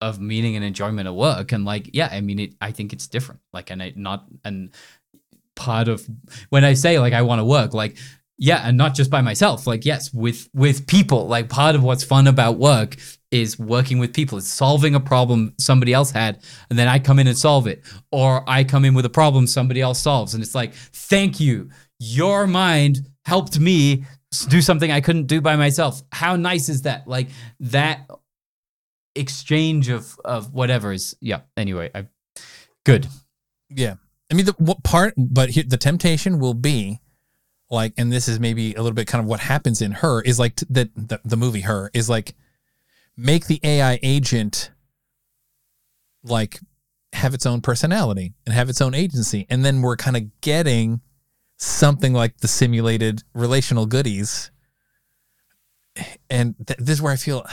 of 0.00 0.20
meaning 0.20 0.56
and 0.56 0.64
enjoyment 0.64 1.06
at 1.06 1.14
work 1.14 1.52
and 1.52 1.64
like 1.64 1.88
yeah 1.94 2.08
i 2.12 2.20
mean 2.20 2.38
it 2.38 2.54
i 2.60 2.70
think 2.70 2.92
it's 2.92 3.06
different 3.06 3.40
like 3.54 3.70
and 3.70 3.80
it 3.80 3.96
not 3.96 4.26
and 4.44 4.74
part 5.54 5.88
of 5.88 6.06
when 6.50 6.64
I 6.64 6.74
say 6.74 6.98
like 6.98 7.12
I 7.12 7.22
want 7.22 7.40
to 7.40 7.44
work, 7.44 7.74
like 7.74 7.96
yeah, 8.36 8.62
and 8.66 8.76
not 8.76 8.94
just 8.94 9.10
by 9.10 9.20
myself, 9.20 9.66
like 9.66 9.84
yes, 9.84 10.12
with 10.12 10.48
with 10.54 10.86
people. 10.86 11.26
Like 11.28 11.48
part 11.48 11.74
of 11.74 11.82
what's 11.82 12.02
fun 12.02 12.26
about 12.26 12.58
work 12.58 12.96
is 13.30 13.58
working 13.58 13.98
with 13.98 14.12
people. 14.12 14.38
It's 14.38 14.48
solving 14.48 14.94
a 14.94 15.00
problem 15.00 15.54
somebody 15.58 15.92
else 15.92 16.10
had, 16.10 16.42
and 16.68 16.78
then 16.78 16.88
I 16.88 16.98
come 16.98 17.18
in 17.18 17.26
and 17.26 17.38
solve 17.38 17.66
it, 17.66 17.84
or 18.10 18.42
I 18.48 18.64
come 18.64 18.84
in 18.84 18.94
with 18.94 19.04
a 19.04 19.10
problem 19.10 19.46
somebody 19.46 19.80
else 19.80 20.00
solves, 20.00 20.34
and 20.34 20.42
it's 20.42 20.54
like 20.54 20.74
thank 20.74 21.38
you, 21.38 21.70
your 21.98 22.46
mind 22.46 23.08
helped 23.24 23.58
me 23.58 24.04
do 24.48 24.60
something 24.60 24.90
I 24.90 25.00
couldn't 25.00 25.26
do 25.26 25.40
by 25.40 25.54
myself. 25.56 26.02
How 26.10 26.34
nice 26.34 26.68
is 26.68 26.82
that? 26.82 27.06
Like 27.06 27.28
that 27.60 28.08
exchange 29.14 29.88
of 29.90 30.18
of 30.24 30.52
whatever 30.52 30.92
is 30.92 31.16
yeah. 31.20 31.42
Anyway, 31.56 31.90
I 31.94 32.06
good. 32.84 33.06
Yeah. 33.70 33.94
I 34.30 34.34
mean, 34.34 34.46
the 34.46 34.54
what 34.58 34.82
part, 34.82 35.14
but 35.16 35.50
here, 35.50 35.64
the 35.66 35.76
temptation 35.76 36.38
will 36.38 36.54
be 36.54 36.98
like, 37.70 37.94
and 37.96 38.12
this 38.12 38.28
is 38.28 38.38
maybe 38.40 38.74
a 38.74 38.82
little 38.82 38.94
bit 38.94 39.06
kind 39.06 39.22
of 39.22 39.28
what 39.28 39.40
happens 39.40 39.80
in 39.80 39.92
her 39.92 40.20
is 40.22 40.38
like 40.38 40.56
that 40.68 40.94
the, 40.94 41.20
the 41.24 41.36
movie 41.36 41.62
her 41.62 41.90
is 41.94 42.08
like 42.08 42.34
make 43.16 43.46
the 43.46 43.60
AI 43.62 43.98
agent 44.02 44.70
like 46.22 46.60
have 47.12 47.34
its 47.34 47.46
own 47.46 47.60
personality 47.60 48.34
and 48.44 48.54
have 48.54 48.68
its 48.68 48.80
own 48.80 48.94
agency. 48.94 49.46
And 49.48 49.64
then 49.64 49.82
we're 49.82 49.96
kind 49.96 50.16
of 50.16 50.40
getting 50.40 51.00
something 51.56 52.12
like 52.12 52.38
the 52.38 52.48
simulated 52.48 53.22
relational 53.34 53.86
goodies. 53.86 54.50
And 56.28 56.54
th- 56.66 56.78
this 56.78 56.96
is 56.96 57.02
where 57.02 57.12
I 57.12 57.16
feel, 57.16 57.46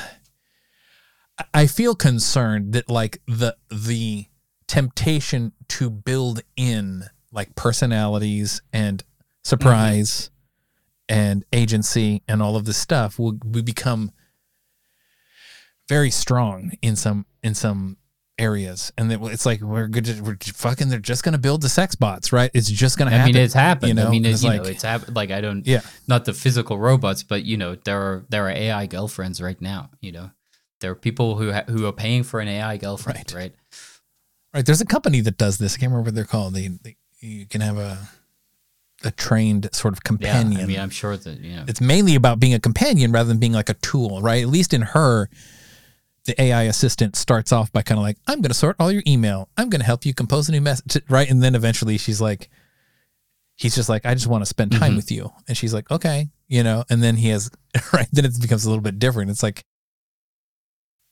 I 1.54 1.68
feel 1.68 1.96
concerned 1.96 2.74
that 2.74 2.90
like 2.90 3.22
the, 3.28 3.56
the, 3.70 4.26
temptation 4.72 5.52
to 5.68 5.90
build 5.90 6.40
in 6.56 7.04
like 7.34 7.54
personalities 7.56 8.62
and 8.72 9.04
surprise, 9.44 10.30
mm-hmm. 11.10 11.20
and 11.20 11.46
agency, 11.54 12.24
and 12.28 12.42
all 12.42 12.56
of 12.56 12.66
this 12.66 12.78
stuff, 12.78 13.20
will 13.20 13.38
we 13.46 13.62
become 13.62 14.12
very 15.88 16.12
strong 16.12 16.72
in 16.82 16.96
some 16.96 17.26
in 17.44 17.54
some 17.54 17.98
areas, 18.38 18.92
and 18.98 19.12
it's 19.12 19.46
like 19.46 19.62
we're 19.62 19.88
good. 19.88 20.06
To, 20.06 20.22
we're 20.22 20.38
fucking. 20.42 20.90
They're 20.90 21.00
just 21.00 21.24
gonna 21.24 21.38
build 21.38 21.62
the 21.62 21.70
sex 21.70 21.96
bots, 21.96 22.32
right? 22.34 22.50
It's 22.54 22.70
just 22.70 22.98
gonna 22.98 23.12
I 23.12 23.16
happen. 23.16 23.30
I 23.30 23.34
mean, 23.34 23.44
it's 23.44 23.54
happened. 23.54 23.88
you 23.90 23.94
know? 23.94 24.08
I 24.08 24.12
mean, 24.12 24.26
it's, 24.26 24.36
It's 24.36 24.44
like- 24.44 24.64
know, 24.64 24.70
it's 24.70 24.84
happened. 24.84 25.16
Like 25.16 25.32
I 25.32 25.42
don't, 25.42 25.66
Yeah. 25.66 25.82
not 26.08 26.26
the 26.26 26.34
physical 26.34 26.78
robots, 26.80 27.24
but 27.24 27.44
you 27.44 27.58
know, 27.58 27.76
there 27.76 28.00
are 28.00 28.26
there 28.30 28.48
are 28.48 28.52
AI 28.52 28.86
girlfriends 28.88 29.42
right 29.42 29.60
now. 29.62 29.92
You 30.02 30.12
know, 30.14 30.32
there 30.80 30.92
are 30.92 30.96
people 30.96 31.36
who 31.36 31.52
ha- 31.52 31.66
who 31.68 31.86
are 31.86 31.94
paying 31.94 32.24
for 32.24 32.40
an 32.40 32.48
AI 32.48 32.78
girlfriend, 32.78 33.34
Right. 33.34 33.34
right? 33.34 33.56
Right. 34.54 34.66
There's 34.66 34.82
a 34.82 34.86
company 34.86 35.22
that 35.22 35.38
does 35.38 35.58
this. 35.60 35.76
I 35.76 35.78
can't 35.78 35.92
remember 35.92 36.10
what 36.10 36.16
they're 36.16 36.26
called. 36.26 36.54
They, 36.54 36.68
they 36.68 36.98
you 37.20 37.46
can 37.46 37.62
have 37.62 37.78
a 37.78 37.98
a 39.04 39.12
trained 39.12 39.70
sort 39.74 39.94
of 39.94 40.04
companion. 40.04 40.54
Yeah. 40.60 40.64
I 40.64 40.66
mean, 40.68 40.80
I'm 40.80 40.90
sure 40.90 41.18
that 41.18 41.40
you 41.40 41.56
know. 41.56 41.66
it's 41.68 41.82
mainly 41.82 42.16
about 42.16 42.40
being 42.40 42.54
a 42.54 42.60
companion 42.60 43.12
rather 43.12 43.28
than 43.28 43.40
being 43.40 43.54
like 43.54 43.70
a 43.70 43.74
tool, 43.76 44.22
right? 44.22 44.42
At 44.44 44.50
least 44.50 44.74
in 44.74 44.82
her, 44.82 45.30
the 46.26 46.40
AI 46.40 46.64
assistant 46.64 47.16
starts 47.16 47.52
off 47.52 47.72
by 47.72 47.82
kind 47.82 47.98
of 47.98 48.04
like, 48.04 48.18
I'm 48.28 48.42
going 48.42 48.52
to 48.52 48.54
sort 48.58 48.76
all 48.80 48.92
your 48.92 49.02
email. 49.08 49.50
I'm 49.58 49.70
going 49.70 49.80
to 49.82 49.86
help 49.86 50.06
you 50.06 50.14
compose 50.14 50.48
a 50.50 50.52
new 50.52 50.62
message, 50.62 51.02
right? 51.10 51.28
And 51.30 51.42
then 51.42 51.56
eventually 51.56 51.98
she's 51.98 52.22
like, 52.22 52.50
he's 53.56 53.74
just 53.76 53.90
like, 53.90 54.06
I 54.06 54.14
just 54.14 54.28
want 54.28 54.42
to 54.44 54.46
spend 54.46 54.72
time 54.72 54.94
Mhm. 54.94 54.98
with 54.98 55.12
you. 55.12 55.32
And 55.48 55.58
she's 55.58 55.74
like, 55.74 55.90
okay, 55.90 56.30
you 56.48 56.62
know, 56.64 56.84
and 56.90 57.02
then 57.02 57.16
he 57.18 57.30
has, 57.30 57.50
right? 57.94 58.08
Then 58.12 58.26
it 58.26 58.40
becomes 58.40 58.66
a 58.66 58.70
little 58.70 58.84
bit 58.84 59.00
different. 59.00 59.32
It's 59.32 59.42
like, 59.44 59.64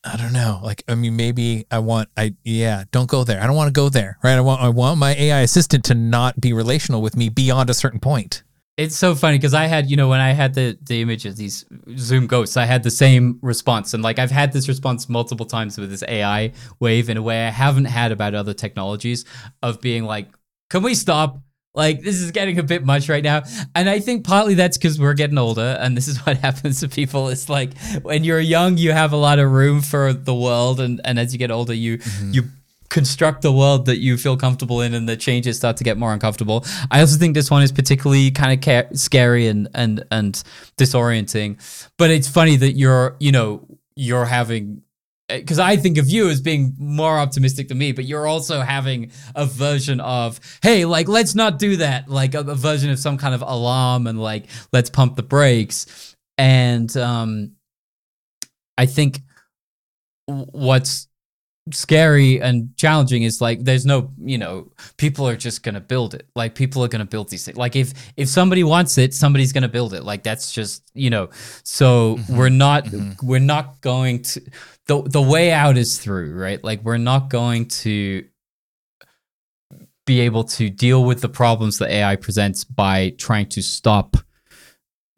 I 0.03 0.15
don't 0.15 0.31
know. 0.31 0.61
Like, 0.63 0.83
I 0.87 0.95
mean, 0.95 1.15
maybe 1.15 1.65
I 1.69 1.79
want, 1.79 2.09
I, 2.15 2.33
yeah, 2.43 2.85
don't 2.91 3.09
go 3.09 3.23
there. 3.25 3.41
I 3.41 3.47
don't 3.47 3.55
want 3.55 3.67
to 3.67 3.73
go 3.73 3.89
there, 3.89 4.17
right? 4.23 4.35
I 4.35 4.41
want, 4.41 4.61
I 4.61 4.69
want 4.69 4.97
my 4.97 5.13
AI 5.13 5.41
assistant 5.41 5.83
to 5.85 5.95
not 5.95 6.39
be 6.39 6.53
relational 6.53 7.01
with 7.01 7.17
me 7.17 7.27
beyond 7.27 7.69
a 7.69 7.73
certain 7.73 7.99
point. 7.99 8.43
It's 8.77 8.95
so 8.95 9.13
funny 9.13 9.37
because 9.37 9.53
I 9.53 9.65
had, 9.65 9.91
you 9.91 9.97
know, 9.97 10.07
when 10.07 10.21
I 10.21 10.31
had 10.31 10.53
the 10.53 10.77
the 10.81 11.01
image 11.01 11.25
of 11.25 11.35
these 11.35 11.65
Zoom 11.97 12.27
ghosts, 12.27 12.55
I 12.55 12.63
had 12.63 12.81
the 12.81 12.91
same 12.91 13.37
response, 13.41 13.93
and 13.93 14.01
like 14.01 14.19
I've 14.19 14.31
had 14.31 14.53
this 14.53 14.69
response 14.69 15.09
multiple 15.09 15.45
times 15.45 15.77
with 15.77 15.89
this 15.89 16.01
AI 16.07 16.53
wave 16.79 17.09
in 17.09 17.17
a 17.17 17.21
way 17.21 17.45
I 17.45 17.49
haven't 17.49 17.85
had 17.85 18.13
about 18.13 18.35
other 18.35 18.53
technologies 18.53 19.25
of 19.61 19.81
being 19.81 20.05
like, 20.05 20.29
can 20.69 20.81
we 20.81 20.95
stop? 20.95 21.41
Like 21.75 22.01
this 22.01 22.19
is 22.19 22.31
getting 22.31 22.57
a 22.57 22.63
bit 22.63 22.83
much 22.83 23.09
right 23.09 23.23
now, 23.23 23.43
and 23.75 23.89
I 23.89 23.99
think 23.99 24.25
partly 24.25 24.55
that's 24.55 24.77
because 24.77 24.99
we're 24.99 25.13
getting 25.13 25.37
older, 25.37 25.77
and 25.79 25.95
this 25.95 26.07
is 26.07 26.17
what 26.25 26.37
happens 26.47 26.79
to 26.79 26.89
people. 26.89 27.29
It's 27.29 27.47
like 27.47 27.77
when 28.01 28.23
you're 28.23 28.39
young, 28.39 28.77
you 28.77 28.91
have 28.91 29.13
a 29.13 29.17
lot 29.17 29.37
of 29.37 29.51
room 29.51 29.81
for 29.81 30.11
the 30.11 30.33
world, 30.33 30.79
and 30.79 30.99
and 31.05 31.19
as 31.19 31.31
you 31.31 31.39
get 31.39 31.51
older, 31.51 31.73
you 31.73 31.99
mm-hmm. 31.99 32.31
you 32.33 32.43
construct 32.89 33.43
the 33.43 33.51
world 33.51 33.85
that 33.85 33.99
you 33.99 34.17
feel 34.17 34.35
comfortable 34.35 34.81
in 34.81 34.93
and 34.93 35.07
the 35.07 35.15
changes 35.15 35.57
start 35.57 35.77
to 35.77 35.83
get 35.83 35.97
more 35.97 36.11
uncomfortable. 36.11 36.65
I 36.91 37.01
also 37.01 37.17
think 37.17 37.35
this 37.35 37.51
one 37.51 37.61
is 37.61 37.71
particularly 37.71 38.31
kind 38.31 38.51
of 38.51 38.65
ca- 38.65 38.93
scary 38.93 39.47
and 39.47 39.69
and 39.73 40.03
and 40.11 40.41
disorienting. 40.77 41.59
But 41.97 42.09
it's 42.09 42.27
funny 42.27 42.55
that 42.57 42.73
you're, 42.73 43.15
you 43.19 43.31
know, 43.31 43.65
you're 43.95 44.25
having 44.25 44.81
because 45.29 45.59
I 45.59 45.77
think 45.77 45.97
of 45.97 46.09
you 46.09 46.29
as 46.29 46.41
being 46.41 46.75
more 46.77 47.17
optimistic 47.17 47.67
than 47.67 47.77
me, 47.77 47.91
but 47.91 48.05
you're 48.05 48.27
also 48.27 48.61
having 48.61 49.11
a 49.35 49.45
version 49.45 49.99
of, 49.99 50.39
hey, 50.63 50.85
like, 50.85 51.07
let's 51.07 51.35
not 51.35 51.59
do 51.59 51.77
that. 51.77 52.09
Like 52.09 52.33
a, 52.33 52.39
a 52.39 52.55
version 52.55 52.89
of 52.89 52.99
some 52.99 53.17
kind 53.17 53.35
of 53.35 53.41
alarm 53.41 54.07
and 54.07 54.19
like, 54.19 54.45
let's 54.73 54.89
pump 54.89 55.15
the 55.15 55.23
brakes. 55.23 56.15
And 56.37 56.95
um, 56.97 57.51
I 58.77 58.85
think 58.85 59.19
what's 60.25 61.08
scary 61.71 62.41
and 62.41 62.75
challenging 62.77 63.23
is 63.23 63.41
like 63.41 63.63
there's 63.63 63.85
no 63.85 64.11
you 64.21 64.37
know 64.37 64.71
people 64.97 65.27
are 65.27 65.35
just 65.35 65.63
gonna 65.63 65.81
build 65.81 66.13
it. 66.13 66.27
Like 66.35 66.55
people 66.55 66.83
are 66.83 66.87
gonna 66.87 67.05
build 67.05 67.29
these 67.29 67.45
things. 67.45 67.57
Like 67.57 67.75
if 67.75 67.93
if 68.17 68.27
somebody 68.29 68.63
wants 68.63 68.97
it 68.97 69.13
somebody's 69.13 69.53
gonna 69.53 69.69
build 69.69 69.93
it. 69.93 70.03
Like 70.03 70.23
that's 70.23 70.51
just 70.51 70.83
you 70.93 71.09
know. 71.09 71.29
So 71.63 72.15
mm-hmm. 72.15 72.37
we're 72.37 72.49
not 72.49 72.85
mm-hmm. 72.85 73.25
we're 73.25 73.39
not 73.39 73.81
going 73.81 74.21
to 74.23 74.41
the 74.87 75.01
the 75.03 75.21
way 75.21 75.51
out 75.51 75.77
is 75.77 75.97
through 75.97 76.33
right? 76.35 76.63
Like 76.63 76.83
we're 76.83 76.97
not 76.97 77.29
going 77.29 77.67
to 77.67 78.25
be 80.09 80.21
able 80.21 80.43
to 80.43 80.71
deal 80.71 81.03
with 81.03 81.21
the 81.21 81.29
problems 81.29 81.77
that 81.77 81.91
AI 81.91 82.15
presents 82.15 82.63
by 82.63 83.11
trying 83.19 83.47
to 83.47 83.61
stop 83.61 84.17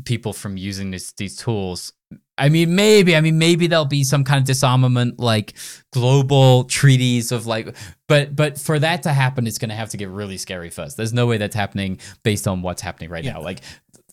people 0.04 0.34
from 0.34 0.58
using 0.58 0.92
this, 0.92 1.14
these 1.14 1.38
tools. 1.38 1.94
I 2.42 2.50
mean, 2.50 2.76
maybe. 2.76 3.16
I 3.16 3.22
mean, 3.22 3.38
maybe 3.38 3.68
there'll 3.68 3.86
be 3.86 4.04
some 4.04 4.24
kind 4.24 4.40
of 4.40 4.46
disarmament, 4.46 5.20
like 5.20 5.54
global 5.92 6.64
treaties 6.66 7.32
of 7.32 7.46
like, 7.46 7.76
but 8.08 8.36
but 8.36 8.58
for 8.60 8.80
that 8.80 9.04
to 9.04 9.14
happen, 9.14 9.46
it's 9.48 9.58
going 9.58 9.70
to 9.70 9.76
have 9.76 9.90
to 9.90 9.98
get 9.98 10.10
really 10.10 10.38
scary 10.38 10.70
first. 10.70 10.98
There's 10.98 11.14
no 11.14 11.28
way 11.28 11.38
that's 11.38 11.56
happening 11.56 12.00
based 12.24 12.48
on 12.48 12.62
what's 12.62 12.82
happening 12.82 13.10
right 13.10 13.24
Yeah. 13.24 13.34
now. 13.34 13.42
Like 13.44 13.60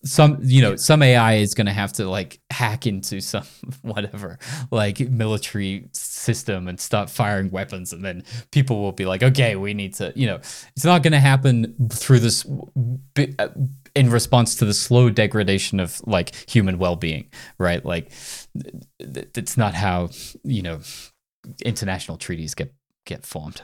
some, 0.05 0.39
you 0.43 0.63
know, 0.63 0.77
some 0.77 1.03
AI 1.03 1.35
is 1.37 1.55
going 1.55 1.67
to 1.67 1.73
have 1.73 1.93
to 1.95 2.09
like 2.09 2.39
hack 2.51 2.87
into 2.87 3.21
some 3.21 3.43
whatever 3.83 4.39
like 4.71 5.01
military 5.01 5.89
system 5.93 6.69
and 6.69 6.79
start 6.79 7.11
firing 7.11 7.51
weapons, 7.51 7.93
and 7.93 8.05
then 8.05 8.23
people 8.53 8.81
will 8.81 8.93
be 8.93 9.07
like, 9.07 9.23
okay, 9.23 9.57
we 9.57 9.75
need 9.75 9.95
to, 9.95 10.13
you 10.15 10.27
know, 10.27 10.37
it's 10.77 10.85
not 10.85 11.03
going 11.03 11.13
to 11.15 11.19
happen 11.21 11.75
through 11.91 12.21
this 12.21 12.47
uh, 13.39 13.49
in 13.95 14.11
response 14.11 14.55
to 14.57 14.65
the 14.65 14.75
slow 14.75 15.11
degradation 15.11 15.81
of 15.81 16.01
like 16.07 16.35
human 16.51 16.79
well-being 16.79 17.29
right 17.59 17.85
like 17.85 18.11
th- 18.61 18.75
th- 19.15 19.29
that's 19.35 19.57
not 19.57 19.75
how 19.75 20.09
you 20.45 20.63
know 20.63 20.81
international 21.65 22.17
treaties 22.17 22.55
get 22.55 22.75
get 23.07 23.25
formed 23.25 23.63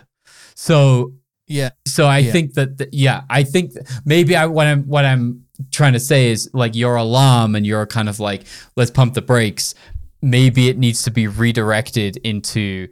so 0.54 1.12
Yeah. 1.46 1.70
so 1.86 2.06
i 2.06 2.18
Yeah. 2.18 2.32
think 2.32 2.54
that 2.54 2.78
th- 2.78 2.90
yeah 2.92 3.22
i 3.28 3.42
think 3.44 3.72
maybe 4.04 4.34
i 4.36 4.46
what 4.46 4.66
i'm 4.66 4.84
what 4.84 5.04
i'm 5.04 5.44
trying 5.70 5.92
to 5.92 6.00
say 6.00 6.30
is 6.30 6.48
like 6.54 6.74
your 6.74 6.96
alarm 6.96 7.54
and 7.54 7.66
your 7.66 7.86
kind 7.86 8.08
of 8.08 8.18
like 8.20 8.44
let's 8.76 8.90
pump 8.90 9.14
the 9.14 9.22
brakes 9.22 9.74
maybe 10.22 10.68
it 10.68 10.78
needs 10.78 11.02
to 11.02 11.10
be 11.10 11.26
redirected 11.26 12.16
into 12.24 12.88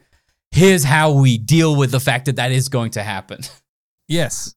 here's 0.50 0.84
how 0.84 1.10
we 1.12 1.38
deal 1.38 1.74
with 1.76 1.90
the 1.90 2.00
fact 2.00 2.26
that 2.26 2.36
that 2.36 2.52
is 2.52 2.68
going 2.68 2.90
to 2.90 3.02
happen 3.02 3.40
Yes. 4.08 4.54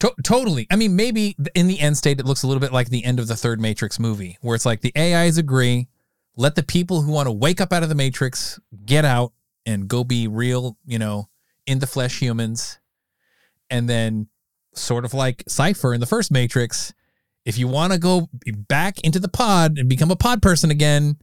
To- 0.00 0.14
totally. 0.22 0.66
I 0.70 0.76
mean, 0.76 0.96
maybe 0.96 1.36
in 1.54 1.66
the 1.66 1.80
end 1.80 1.96
state, 1.96 2.20
it 2.20 2.26
looks 2.26 2.42
a 2.42 2.46
little 2.46 2.60
bit 2.60 2.72
like 2.72 2.90
the 2.90 3.04
end 3.04 3.18
of 3.18 3.28
the 3.28 3.36
third 3.36 3.60
Matrix 3.60 3.98
movie, 3.98 4.38
where 4.40 4.54
it's 4.54 4.66
like 4.66 4.80
the 4.80 4.92
AIs 4.96 5.38
agree, 5.38 5.88
let 6.36 6.54
the 6.54 6.62
people 6.62 7.02
who 7.02 7.12
want 7.12 7.26
to 7.26 7.32
wake 7.32 7.60
up 7.60 7.72
out 7.72 7.82
of 7.82 7.88
the 7.88 7.94
Matrix 7.94 8.58
get 8.84 9.04
out 9.04 9.32
and 9.66 9.88
go 9.88 10.04
be 10.04 10.26
real, 10.28 10.76
you 10.84 10.98
know, 10.98 11.28
in 11.66 11.78
the 11.78 11.86
flesh 11.86 12.20
humans. 12.20 12.78
And 13.70 13.88
then, 13.88 14.28
sort 14.74 15.04
of 15.04 15.14
like 15.14 15.44
Cypher 15.48 15.94
in 15.94 16.00
the 16.00 16.06
first 16.06 16.30
Matrix, 16.30 16.92
if 17.44 17.58
you 17.58 17.68
want 17.68 17.92
to 17.92 17.98
go 17.98 18.28
back 18.68 19.00
into 19.00 19.18
the 19.18 19.28
pod 19.28 19.78
and 19.78 19.88
become 19.88 20.10
a 20.10 20.16
pod 20.16 20.42
person 20.42 20.70
again, 20.70 21.16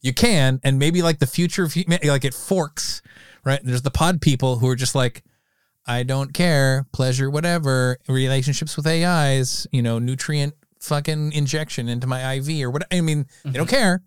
you 0.00 0.12
can. 0.12 0.60
And 0.64 0.78
maybe 0.78 1.02
like 1.02 1.18
the 1.18 1.26
future 1.26 1.64
of 1.64 1.76
like 1.76 2.24
it 2.24 2.34
forks, 2.34 3.02
right? 3.44 3.60
There's 3.62 3.82
the 3.82 3.90
pod 3.90 4.20
people 4.20 4.58
who 4.58 4.68
are 4.68 4.76
just 4.76 4.94
like, 4.94 5.22
I 5.88 6.02
don't 6.02 6.34
care, 6.34 6.86
pleasure, 6.92 7.30
whatever, 7.30 7.96
relationships 8.08 8.76
with 8.76 8.86
AIs, 8.86 9.66
you 9.72 9.80
know, 9.80 9.98
nutrient 9.98 10.54
fucking 10.80 11.32
injection 11.32 11.88
into 11.88 12.06
my 12.06 12.34
IV 12.34 12.62
or 12.62 12.70
what. 12.70 12.86
I 12.92 13.00
mean, 13.00 13.26
they 13.44 13.52
don't 13.52 13.66
mm-hmm. 13.66 13.74
care. 13.74 14.02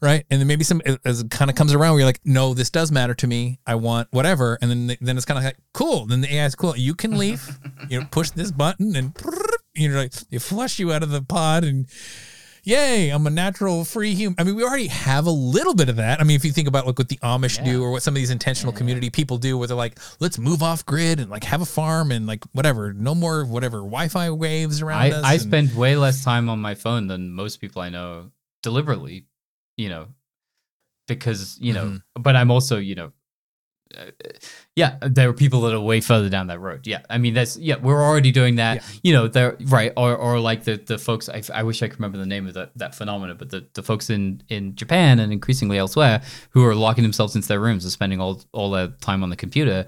Right. 0.00 0.24
And 0.30 0.40
then 0.40 0.48
maybe 0.48 0.64
some, 0.64 0.82
as 1.04 1.20
it 1.20 1.30
kind 1.30 1.48
of 1.48 1.56
comes 1.56 1.72
around 1.72 1.92
where 1.92 2.00
you're 2.00 2.08
like, 2.08 2.20
no, 2.24 2.54
this 2.54 2.70
does 2.70 2.90
matter 2.90 3.14
to 3.14 3.26
me. 3.28 3.60
I 3.64 3.76
want 3.76 4.08
whatever. 4.10 4.58
And 4.60 4.68
then, 4.68 4.96
then 5.00 5.16
it's 5.16 5.24
kind 5.24 5.38
of 5.38 5.44
like, 5.44 5.58
cool. 5.72 6.06
Then 6.06 6.22
the 6.22 6.34
AI 6.34 6.46
is 6.46 6.56
cool. 6.56 6.76
You 6.76 6.96
can 6.96 7.16
leave, 7.16 7.60
you 7.88 8.00
know, 8.00 8.06
push 8.10 8.30
this 8.30 8.50
button 8.50 8.96
and, 8.96 9.16
you 9.74 9.90
know, 9.90 9.98
like, 9.98 10.12
they 10.12 10.38
flush 10.38 10.80
you 10.80 10.92
out 10.92 11.04
of 11.04 11.10
the 11.10 11.22
pod 11.22 11.62
and, 11.62 11.86
yay, 12.64 13.10
I'm 13.10 13.26
a 13.26 13.30
natural 13.30 13.84
free 13.84 14.14
human. 14.14 14.36
I 14.38 14.44
mean, 14.44 14.54
we 14.54 14.62
already 14.62 14.86
have 14.86 15.26
a 15.26 15.30
little 15.30 15.74
bit 15.74 15.88
of 15.88 15.96
that. 15.96 16.20
I 16.20 16.24
mean, 16.24 16.36
if 16.36 16.44
you 16.44 16.52
think 16.52 16.68
about 16.68 16.86
like 16.86 16.98
what 16.98 17.08
the 17.08 17.16
Amish 17.18 17.62
do 17.64 17.82
or 17.82 17.90
what 17.90 18.02
some 18.02 18.14
of 18.14 18.16
these 18.16 18.30
intentional 18.30 18.72
community 18.72 19.10
people 19.10 19.38
do, 19.38 19.58
where 19.58 19.66
they're 19.68 19.76
like, 19.76 19.98
let's 20.20 20.38
move 20.38 20.62
off 20.62 20.84
grid 20.86 21.18
and 21.20 21.30
like 21.30 21.44
have 21.44 21.60
a 21.60 21.66
farm 21.66 22.12
and 22.12 22.26
like 22.26 22.44
whatever, 22.52 22.92
no 22.92 23.14
more 23.14 23.44
whatever 23.44 23.78
Wi-Fi 23.78 24.30
waves 24.30 24.80
around 24.82 25.00
I, 25.02 25.10
us. 25.10 25.24
I 25.24 25.32
and- 25.34 25.42
spend 25.42 25.76
way 25.76 25.96
less 25.96 26.22
time 26.24 26.48
on 26.48 26.60
my 26.60 26.74
phone 26.74 27.06
than 27.08 27.32
most 27.32 27.60
people 27.60 27.82
I 27.82 27.88
know 27.88 28.30
deliberately, 28.62 29.26
you 29.76 29.88
know, 29.88 30.06
because, 31.08 31.58
you 31.60 31.72
know, 31.72 31.84
Mm-hmm. 31.86 32.22
but 32.22 32.36
I'm 32.36 32.50
also, 32.50 32.78
you 32.78 32.94
know, 32.94 33.12
uh, 33.98 34.04
yeah, 34.74 34.96
there 35.02 35.28
are 35.28 35.34
people 35.34 35.60
that 35.62 35.74
are 35.74 35.80
way 35.80 36.00
further 36.00 36.30
down 36.30 36.46
that 36.46 36.58
road. 36.58 36.86
Yeah. 36.86 37.02
I 37.10 37.18
mean, 37.18 37.34
that's, 37.34 37.58
yeah, 37.58 37.76
we're 37.76 38.02
already 38.02 38.32
doing 38.32 38.56
that, 38.56 38.76
Yeah. 38.76 38.82
you 39.02 39.12
know, 39.12 39.28
they're 39.28 39.56
right. 39.64 39.92
Or, 39.98 40.16
or 40.16 40.40
like 40.40 40.64
the, 40.64 40.76
the 40.76 40.96
folks, 40.96 41.28
I, 41.28 41.42
I 41.52 41.62
wish 41.62 41.82
I 41.82 41.88
could 41.88 41.98
remember 41.98 42.16
the 42.16 42.24
name 42.26 42.46
of 42.46 42.54
that, 42.54 42.70
that 42.76 42.94
phenomenon, 42.94 43.36
but 43.38 43.50
the, 43.50 43.66
the 43.74 43.82
folks 43.82 44.08
in, 44.08 44.42
in 44.48 44.74
Japan 44.74 45.18
and 45.18 45.30
increasingly 45.30 45.76
elsewhere 45.76 46.22
who 46.50 46.64
are 46.64 46.74
locking 46.74 47.02
themselves 47.02 47.36
into 47.36 47.48
their 47.48 47.60
rooms 47.60 47.84
and 47.84 47.92
spending 47.92 48.18
all, 48.18 48.40
all 48.52 48.70
their 48.70 48.88
time 48.88 49.22
on 49.22 49.28
the 49.28 49.36
computer. 49.36 49.84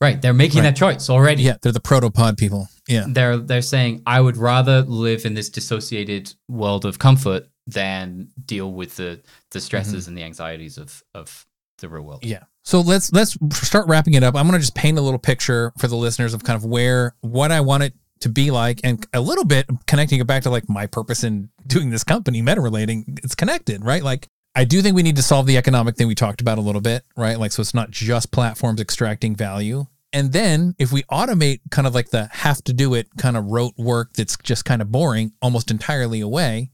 Right. 0.00 0.22
They're 0.22 0.32
making 0.32 0.62
Right. 0.62 0.70
that 0.70 0.76
choice 0.76 1.10
already 1.10 1.42
yeah, 1.42 1.56
they're 1.60 1.72
the 1.72 1.80
protopod 1.80 2.36
people. 2.38 2.68
Yeah. 2.86 3.06
they're 3.08 3.36
they're 3.38 3.60
saying 3.62 4.02
I 4.06 4.20
would 4.20 4.36
rather 4.36 4.82
live 4.82 5.26
in 5.26 5.34
this 5.34 5.50
dissociated 5.50 6.32
world 6.48 6.84
of 6.84 7.00
comfort 7.00 7.48
than 7.66 8.28
deal 8.46 8.72
with 8.72 8.94
the 8.96 9.20
the 9.50 9.60
stresses 9.60 10.04
mm-hmm. 10.04 10.10
and 10.10 10.18
the 10.18 10.22
anxieties 10.22 10.78
of 10.78 11.02
of 11.14 11.44
the 11.78 11.88
real 11.88 12.02
world. 12.02 12.24
Yeah. 12.24 12.44
So 12.68 12.82
let's 12.82 13.10
let's 13.14 13.34
start 13.66 13.88
wrapping 13.88 14.12
it 14.12 14.22
up. 14.22 14.36
I'm 14.36 14.44
gonna 14.44 14.58
just 14.58 14.74
paint 14.74 14.98
a 14.98 15.00
little 15.00 15.18
picture 15.18 15.72
for 15.78 15.88
the 15.88 15.96
listeners 15.96 16.34
of 16.34 16.44
kind 16.44 16.54
of 16.54 16.66
where 16.66 17.14
what 17.22 17.50
I 17.50 17.62
want 17.62 17.82
it 17.82 17.94
to 18.20 18.28
be 18.28 18.50
like, 18.50 18.82
and 18.84 19.06
a 19.14 19.22
little 19.22 19.46
bit 19.46 19.64
connecting 19.86 20.20
it 20.20 20.26
back 20.26 20.42
to 20.42 20.50
like 20.50 20.68
my 20.68 20.86
purpose 20.86 21.24
in 21.24 21.48
doing 21.66 21.88
this 21.88 22.04
company, 22.04 22.42
meta 22.42 22.60
relating, 22.60 23.16
it's 23.24 23.34
connected, 23.34 23.82
right? 23.82 24.02
Like, 24.02 24.28
I 24.54 24.66
do 24.66 24.82
think 24.82 24.94
we 24.94 25.02
need 25.02 25.16
to 25.16 25.22
solve 25.22 25.46
the 25.46 25.56
economic 25.56 25.96
thing 25.96 26.08
we 26.08 26.14
talked 26.14 26.42
about 26.42 26.58
a 26.58 26.60
little 26.60 26.82
bit, 26.82 27.04
right? 27.16 27.40
Like, 27.40 27.52
so 27.52 27.62
it's 27.62 27.72
not 27.72 27.90
just 27.90 28.32
platforms 28.32 28.82
extracting 28.82 29.34
value. 29.34 29.86
And 30.12 30.34
then 30.34 30.74
if 30.78 30.92
we 30.92 31.04
automate 31.04 31.60
kind 31.70 31.86
of 31.86 31.94
like 31.94 32.10
the 32.10 32.28
have 32.32 32.62
to 32.64 32.74
do 32.74 32.92
it 32.92 33.08
kind 33.16 33.38
of 33.38 33.46
rote 33.46 33.78
work 33.78 34.12
that's 34.12 34.36
just 34.42 34.66
kind 34.66 34.82
of 34.82 34.92
boring 34.92 35.32
almost 35.40 35.70
entirely 35.70 36.20
away, 36.20 36.70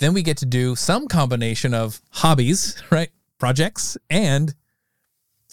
then 0.00 0.12
we 0.12 0.22
get 0.22 0.36
to 0.38 0.46
do 0.46 0.76
some 0.76 1.08
combination 1.08 1.72
of 1.72 2.02
hobbies, 2.10 2.76
right? 2.90 3.08
Projects 3.38 3.96
and 4.10 4.54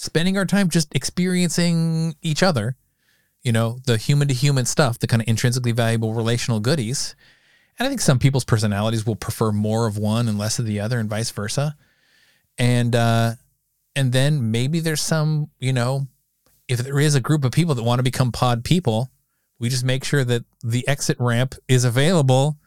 spending 0.02 0.36
our 0.36 0.46
time 0.46 0.68
just 0.68 0.96
experiencing 0.96 2.16
each 2.24 2.42
other, 2.42 2.76
you 3.44 3.52
know, 3.52 3.78
the 3.86 3.98
human 3.98 4.28
to 4.28 4.34
human 4.34 4.66
stuff, 4.66 4.98
the 4.98 5.06
kind 5.06 5.22
of 5.22 5.28
intrinsically 5.28 5.72
valuable 5.72 6.16
relational 6.16 6.60
goodies. 6.60 7.16
And 7.78 7.86
I 7.86 7.90
think 7.90 8.02
some 8.02 8.18
people's 8.18 8.44
personalities 8.44 9.06
will 9.06 9.16
prefer 9.16 9.52
more 9.52 9.86
of 9.86 10.00
one 10.00 10.28
and 10.28 10.40
less 10.40 10.58
of 10.58 10.66
the 10.66 10.80
other 10.80 10.98
and 10.98 11.08
vice 11.08 11.30
versa. 11.30 11.76
And 12.58 12.96
uh 12.96 13.34
and 13.96 14.12
then 14.12 14.50
maybe 14.50 14.80
there's 14.80 15.02
some, 15.02 15.52
you 15.60 15.72
know, 15.72 16.08
if 16.68 16.80
there 16.80 17.00
is 17.00 17.14
a 17.14 17.22
group 17.22 17.46
of 17.46 17.52
people 17.52 17.76
that 17.76 17.84
want 17.84 18.00
to 18.00 18.04
become 18.04 18.32
pod 18.32 18.64
people, 18.64 19.12
we 19.60 19.70
just 19.70 19.86
make 19.86 20.04
sure 20.04 20.24
that 20.24 20.46
the 20.64 20.88
exit 20.88 21.18
ramp 21.20 21.54
is 21.68 21.84
available 21.84 22.58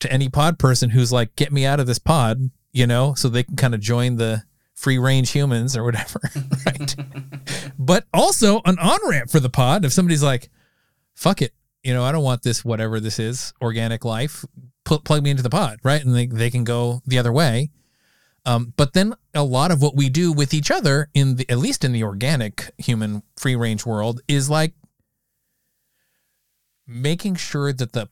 to 0.00 0.12
any 0.12 0.28
pod 0.28 0.58
person 0.58 0.90
who's 0.90 1.12
like, 1.12 1.36
get 1.36 1.52
me 1.52 1.64
out 1.64 1.78
of 1.78 1.86
this 1.86 2.00
pod, 2.00 2.50
you 2.72 2.88
know, 2.88 3.14
so 3.14 3.28
they 3.28 3.44
can 3.44 3.54
kind 3.54 3.74
of 3.74 3.80
join 3.80 4.16
the 4.16 4.42
free 4.82 4.98
range 4.98 5.30
humans 5.30 5.76
or 5.76 5.84
whatever, 5.84 6.20
right? 6.66 6.96
but 7.78 8.04
also 8.12 8.60
an 8.64 8.78
on 8.78 8.98
ramp 9.08 9.30
for 9.30 9.38
the 9.38 9.48
pod. 9.48 9.84
If 9.84 9.92
somebody's 9.92 10.22
like, 10.22 10.50
fuck 11.14 11.40
it, 11.40 11.52
you 11.84 11.94
know, 11.94 12.02
I 12.02 12.10
don't 12.10 12.24
want 12.24 12.42
this, 12.42 12.64
whatever 12.64 12.98
this 12.98 13.20
is, 13.20 13.54
organic 13.62 14.04
life, 14.04 14.44
pl- 14.84 15.00
plug 15.00 15.22
me 15.22 15.30
into 15.30 15.42
the 15.44 15.50
pod, 15.50 15.78
right? 15.84 16.04
And 16.04 16.14
they, 16.14 16.26
they 16.26 16.50
can 16.50 16.64
go 16.64 17.00
the 17.06 17.18
other 17.18 17.32
way. 17.32 17.70
Um, 18.44 18.74
but 18.76 18.92
then 18.92 19.14
a 19.34 19.44
lot 19.44 19.70
of 19.70 19.80
what 19.80 19.94
we 19.94 20.08
do 20.08 20.32
with 20.32 20.52
each 20.52 20.72
other 20.72 21.08
in 21.14 21.36
the, 21.36 21.48
at 21.48 21.58
least 21.58 21.84
in 21.84 21.92
the 21.92 22.02
organic 22.02 22.72
human 22.76 23.22
free 23.36 23.54
range 23.54 23.86
world 23.86 24.20
is 24.26 24.50
like 24.50 24.74
making 26.88 27.36
sure 27.36 27.72
that 27.72 27.92
the 27.92 28.08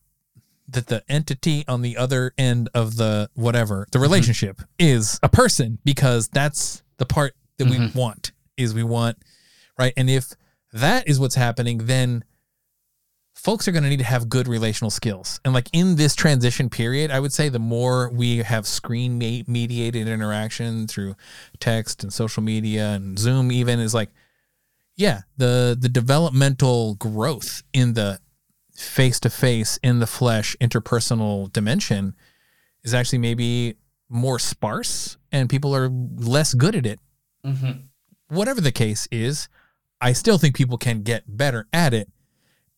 that 0.72 0.86
the 0.86 1.02
entity 1.08 1.64
on 1.68 1.82
the 1.82 1.96
other 1.96 2.32
end 2.38 2.68
of 2.74 2.96
the 2.96 3.30
whatever 3.34 3.86
the 3.92 3.98
relationship 3.98 4.56
mm-hmm. 4.56 4.64
is 4.78 5.18
a 5.22 5.28
person 5.28 5.78
because 5.84 6.28
that's 6.28 6.82
the 6.98 7.06
part 7.06 7.34
that 7.58 7.66
mm-hmm. 7.66 7.84
we 7.94 8.00
want 8.00 8.32
is 8.56 8.74
we 8.74 8.82
want 8.82 9.16
right 9.78 9.92
and 9.96 10.08
if 10.10 10.32
that 10.72 11.08
is 11.08 11.18
what's 11.18 11.34
happening 11.34 11.78
then 11.86 12.24
folks 13.34 13.66
are 13.66 13.72
going 13.72 13.82
to 13.82 13.88
need 13.88 13.98
to 13.98 14.04
have 14.04 14.28
good 14.28 14.46
relational 14.46 14.90
skills 14.90 15.40
and 15.44 15.54
like 15.54 15.68
in 15.72 15.96
this 15.96 16.14
transition 16.14 16.68
period 16.68 17.10
i 17.10 17.18
would 17.18 17.32
say 17.32 17.48
the 17.48 17.58
more 17.58 18.10
we 18.10 18.38
have 18.38 18.66
screen 18.66 19.18
mediated 19.18 20.06
interaction 20.06 20.86
through 20.86 21.14
text 21.58 22.02
and 22.02 22.12
social 22.12 22.42
media 22.42 22.90
and 22.90 23.18
zoom 23.18 23.50
even 23.50 23.80
is 23.80 23.94
like 23.94 24.10
yeah 24.96 25.22
the 25.38 25.76
the 25.78 25.88
developmental 25.88 26.94
growth 26.96 27.62
in 27.72 27.94
the 27.94 28.18
face 28.80 29.20
to 29.20 29.30
face 29.30 29.78
in 29.82 30.00
the 30.00 30.06
flesh 30.06 30.56
interpersonal 30.60 31.52
dimension 31.52 32.14
is 32.82 32.94
actually 32.94 33.18
maybe 33.18 33.76
more 34.08 34.38
sparse 34.38 35.18
and 35.30 35.50
people 35.50 35.74
are 35.74 35.90
less 36.16 36.54
good 36.54 36.74
at 36.74 36.86
it. 36.86 36.98
Mm-hmm. 37.44 37.70
Whatever 38.28 38.60
the 38.60 38.72
case 38.72 39.06
is, 39.10 39.48
I 40.00 40.12
still 40.12 40.38
think 40.38 40.56
people 40.56 40.78
can 40.78 41.02
get 41.02 41.24
better 41.26 41.68
at 41.72 41.92
it. 41.92 42.08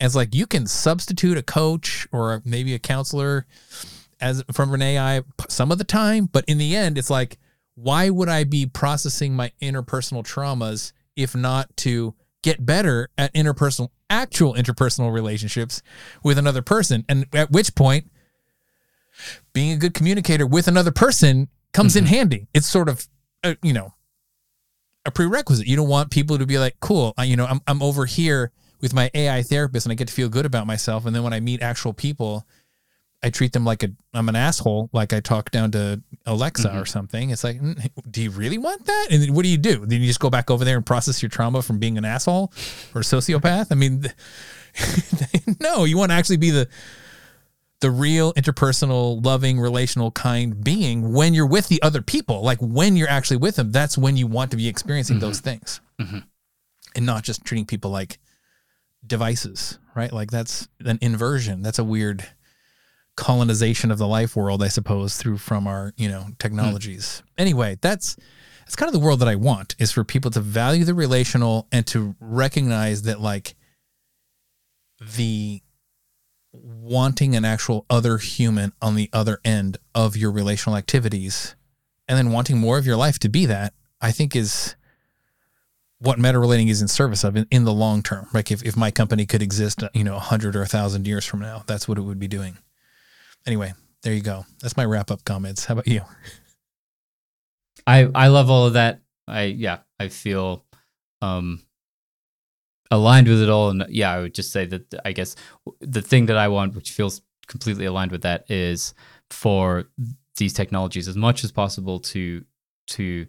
As 0.00 0.16
like 0.16 0.34
you 0.34 0.46
can 0.46 0.66
substitute 0.66 1.38
a 1.38 1.42
coach 1.42 2.08
or 2.10 2.42
maybe 2.44 2.74
a 2.74 2.78
counselor 2.78 3.46
as 4.20 4.42
from 4.52 4.74
an 4.74 4.82
AI 4.82 5.22
some 5.48 5.70
of 5.70 5.78
the 5.78 5.84
time, 5.84 6.26
but 6.26 6.44
in 6.46 6.58
the 6.58 6.74
end, 6.74 6.98
it's 6.98 7.10
like, 7.10 7.38
why 7.74 8.10
would 8.10 8.28
I 8.28 8.44
be 8.44 8.66
processing 8.66 9.34
my 9.34 9.52
interpersonal 9.62 10.24
traumas 10.24 10.92
if 11.16 11.36
not 11.36 11.76
to 11.78 12.14
get 12.42 12.64
better 12.66 13.08
at 13.16 13.32
interpersonal 13.34 13.90
actual 14.10 14.54
interpersonal 14.54 15.12
relationships 15.12 15.82
with 16.22 16.38
another 16.38 16.62
person. 16.62 17.04
And 17.08 17.26
at 17.32 17.50
which 17.50 17.74
point 17.74 18.10
being 19.52 19.72
a 19.72 19.76
good 19.76 19.94
communicator 19.94 20.46
with 20.46 20.68
another 20.68 20.90
person 20.90 21.48
comes 21.72 21.94
mm-hmm. 21.94 22.06
in 22.06 22.12
handy. 22.12 22.48
It's 22.52 22.66
sort 22.66 22.88
of 22.88 23.06
a, 23.42 23.56
you 23.62 23.72
know 23.72 23.94
a 25.04 25.10
prerequisite. 25.10 25.66
You 25.66 25.76
don't 25.76 25.88
want 25.88 26.10
people 26.10 26.38
to 26.38 26.46
be 26.46 26.58
like 26.58 26.76
cool 26.80 27.14
I, 27.16 27.24
you 27.24 27.36
know 27.36 27.46
I'm, 27.46 27.60
I'm 27.66 27.82
over 27.82 28.06
here 28.06 28.52
with 28.80 28.92
my 28.92 29.10
ai 29.14 29.42
therapist 29.42 29.86
and 29.86 29.92
i 29.92 29.94
get 29.94 30.08
to 30.08 30.14
feel 30.14 30.28
good 30.28 30.46
about 30.46 30.66
myself. 30.66 31.06
And 31.06 31.14
then 31.14 31.22
when 31.22 31.32
i 31.32 31.40
meet 31.40 31.62
actual 31.62 31.92
people 31.92 32.46
I 33.22 33.30
treat 33.30 33.52
them 33.52 33.64
like 33.64 33.82
a 33.82 33.90
I'm 34.12 34.28
an 34.28 34.36
asshole, 34.36 34.90
like 34.92 35.12
I 35.12 35.20
talk 35.20 35.50
down 35.50 35.70
to 35.72 36.02
Alexa 36.26 36.68
mm-hmm. 36.68 36.78
or 36.78 36.84
something. 36.84 37.30
It's 37.30 37.44
like, 37.44 37.60
mm, 37.60 37.90
do 38.10 38.22
you 38.22 38.30
really 38.30 38.58
want 38.58 38.84
that? 38.86 39.08
And 39.10 39.34
what 39.34 39.44
do 39.44 39.48
you 39.48 39.58
do? 39.58 39.86
Then 39.86 40.00
you 40.00 40.06
just 40.06 40.20
go 40.20 40.30
back 40.30 40.50
over 40.50 40.64
there 40.64 40.76
and 40.76 40.84
process 40.84 41.22
your 41.22 41.28
trauma 41.28 41.62
from 41.62 41.78
being 41.78 41.96
an 41.98 42.04
asshole 42.04 42.52
or 42.94 43.00
a 43.00 43.04
sociopath. 43.04 43.68
I 43.70 43.74
mean, 43.76 44.04
no, 45.60 45.84
you 45.84 45.96
want 45.96 46.10
to 46.10 46.16
actually 46.16 46.38
be 46.38 46.50
the 46.50 46.68
the 47.80 47.90
real 47.90 48.32
interpersonal, 48.34 49.24
loving, 49.24 49.58
relational, 49.58 50.12
kind 50.12 50.62
being 50.62 51.12
when 51.12 51.34
you're 51.34 51.46
with 51.46 51.68
the 51.68 51.82
other 51.82 52.00
people. 52.00 52.42
Like 52.42 52.58
when 52.60 52.96
you're 52.96 53.08
actually 53.10 53.38
with 53.38 53.56
them, 53.56 53.72
that's 53.72 53.98
when 53.98 54.16
you 54.16 54.26
want 54.26 54.52
to 54.52 54.56
be 54.56 54.68
experiencing 54.68 55.16
mm-hmm. 55.16 55.26
those 55.26 55.40
things, 55.40 55.80
mm-hmm. 56.00 56.18
and 56.96 57.06
not 57.06 57.22
just 57.22 57.44
treating 57.44 57.66
people 57.66 57.90
like 57.90 58.18
devices, 59.06 59.78
right? 59.94 60.12
Like 60.12 60.30
that's 60.30 60.68
an 60.84 60.98
inversion. 61.02 61.62
That's 61.62 61.78
a 61.78 61.84
weird 61.84 62.26
colonization 63.16 63.90
of 63.90 63.98
the 63.98 64.06
life 64.06 64.36
world, 64.36 64.62
I 64.62 64.68
suppose, 64.68 65.16
through 65.16 65.38
from 65.38 65.66
our, 65.66 65.92
you 65.96 66.08
know, 66.08 66.28
technologies. 66.38 67.20
Hmm. 67.20 67.42
Anyway, 67.42 67.78
that's 67.80 68.16
that's 68.60 68.76
kind 68.76 68.88
of 68.88 68.94
the 68.94 69.04
world 69.04 69.20
that 69.20 69.28
I 69.28 69.34
want 69.34 69.74
is 69.78 69.92
for 69.92 70.04
people 70.04 70.30
to 70.30 70.40
value 70.40 70.84
the 70.84 70.94
relational 70.94 71.66
and 71.72 71.86
to 71.88 72.14
recognize 72.20 73.02
that 73.02 73.20
like 73.20 73.54
the 75.16 75.62
wanting 76.52 77.34
an 77.34 77.44
actual 77.44 77.86
other 77.90 78.18
human 78.18 78.72
on 78.80 78.94
the 78.94 79.10
other 79.12 79.40
end 79.44 79.78
of 79.94 80.16
your 80.16 80.30
relational 80.30 80.76
activities 80.76 81.56
and 82.08 82.18
then 82.18 82.30
wanting 82.30 82.58
more 82.58 82.78
of 82.78 82.86
your 82.86 82.96
life 82.96 83.18
to 83.20 83.28
be 83.28 83.46
that, 83.46 83.74
I 84.00 84.12
think 84.12 84.36
is 84.36 84.76
what 85.98 86.18
meta 86.18 86.38
relating 86.38 86.68
is 86.68 86.82
in 86.82 86.88
service 86.88 87.24
of 87.24 87.36
in, 87.36 87.46
in 87.50 87.64
the 87.64 87.72
long 87.72 88.02
term. 88.02 88.28
Like 88.34 88.50
if, 88.50 88.62
if 88.64 88.76
my 88.76 88.90
company 88.90 89.24
could 89.24 89.42
exist, 89.42 89.82
you 89.94 90.04
know, 90.04 90.16
a 90.16 90.20
hundred 90.20 90.56
or 90.56 90.62
a 90.62 90.66
thousand 90.66 91.06
years 91.06 91.24
from 91.24 91.40
now, 91.40 91.62
that's 91.66 91.88
what 91.88 91.98
it 91.98 92.02
would 92.02 92.18
be 92.18 92.28
doing 92.28 92.58
anyway, 93.46 93.74
there 94.02 94.12
you 94.12 94.22
go. 94.22 94.44
That's 94.60 94.76
my 94.76 94.84
wrap 94.84 95.10
up 95.10 95.24
comments. 95.24 95.64
How 95.64 95.72
about 95.72 95.88
you? 95.88 96.02
I 97.86 98.08
I 98.14 98.28
love 98.28 98.50
all 98.50 98.66
of 98.66 98.74
that. 98.74 99.00
I 99.26 99.44
yeah, 99.44 99.78
I 99.98 100.08
feel 100.08 100.64
um 101.20 101.62
aligned 102.90 103.26
with 103.26 103.42
it 103.42 103.48
all 103.48 103.70
and 103.70 103.86
yeah, 103.88 104.12
I 104.12 104.20
would 104.20 104.34
just 104.34 104.52
say 104.52 104.66
that 104.66 104.94
I 105.04 105.12
guess 105.12 105.34
the 105.80 106.02
thing 106.02 106.26
that 106.26 106.36
I 106.36 106.48
want 106.48 106.74
which 106.74 106.90
feels 106.90 107.22
completely 107.46 107.86
aligned 107.86 108.12
with 108.12 108.22
that 108.22 108.50
is 108.50 108.94
for 109.30 109.84
these 110.36 110.52
technologies 110.52 111.08
as 111.08 111.16
much 111.16 111.44
as 111.44 111.52
possible 111.52 112.00
to 112.00 112.44
to 112.88 113.26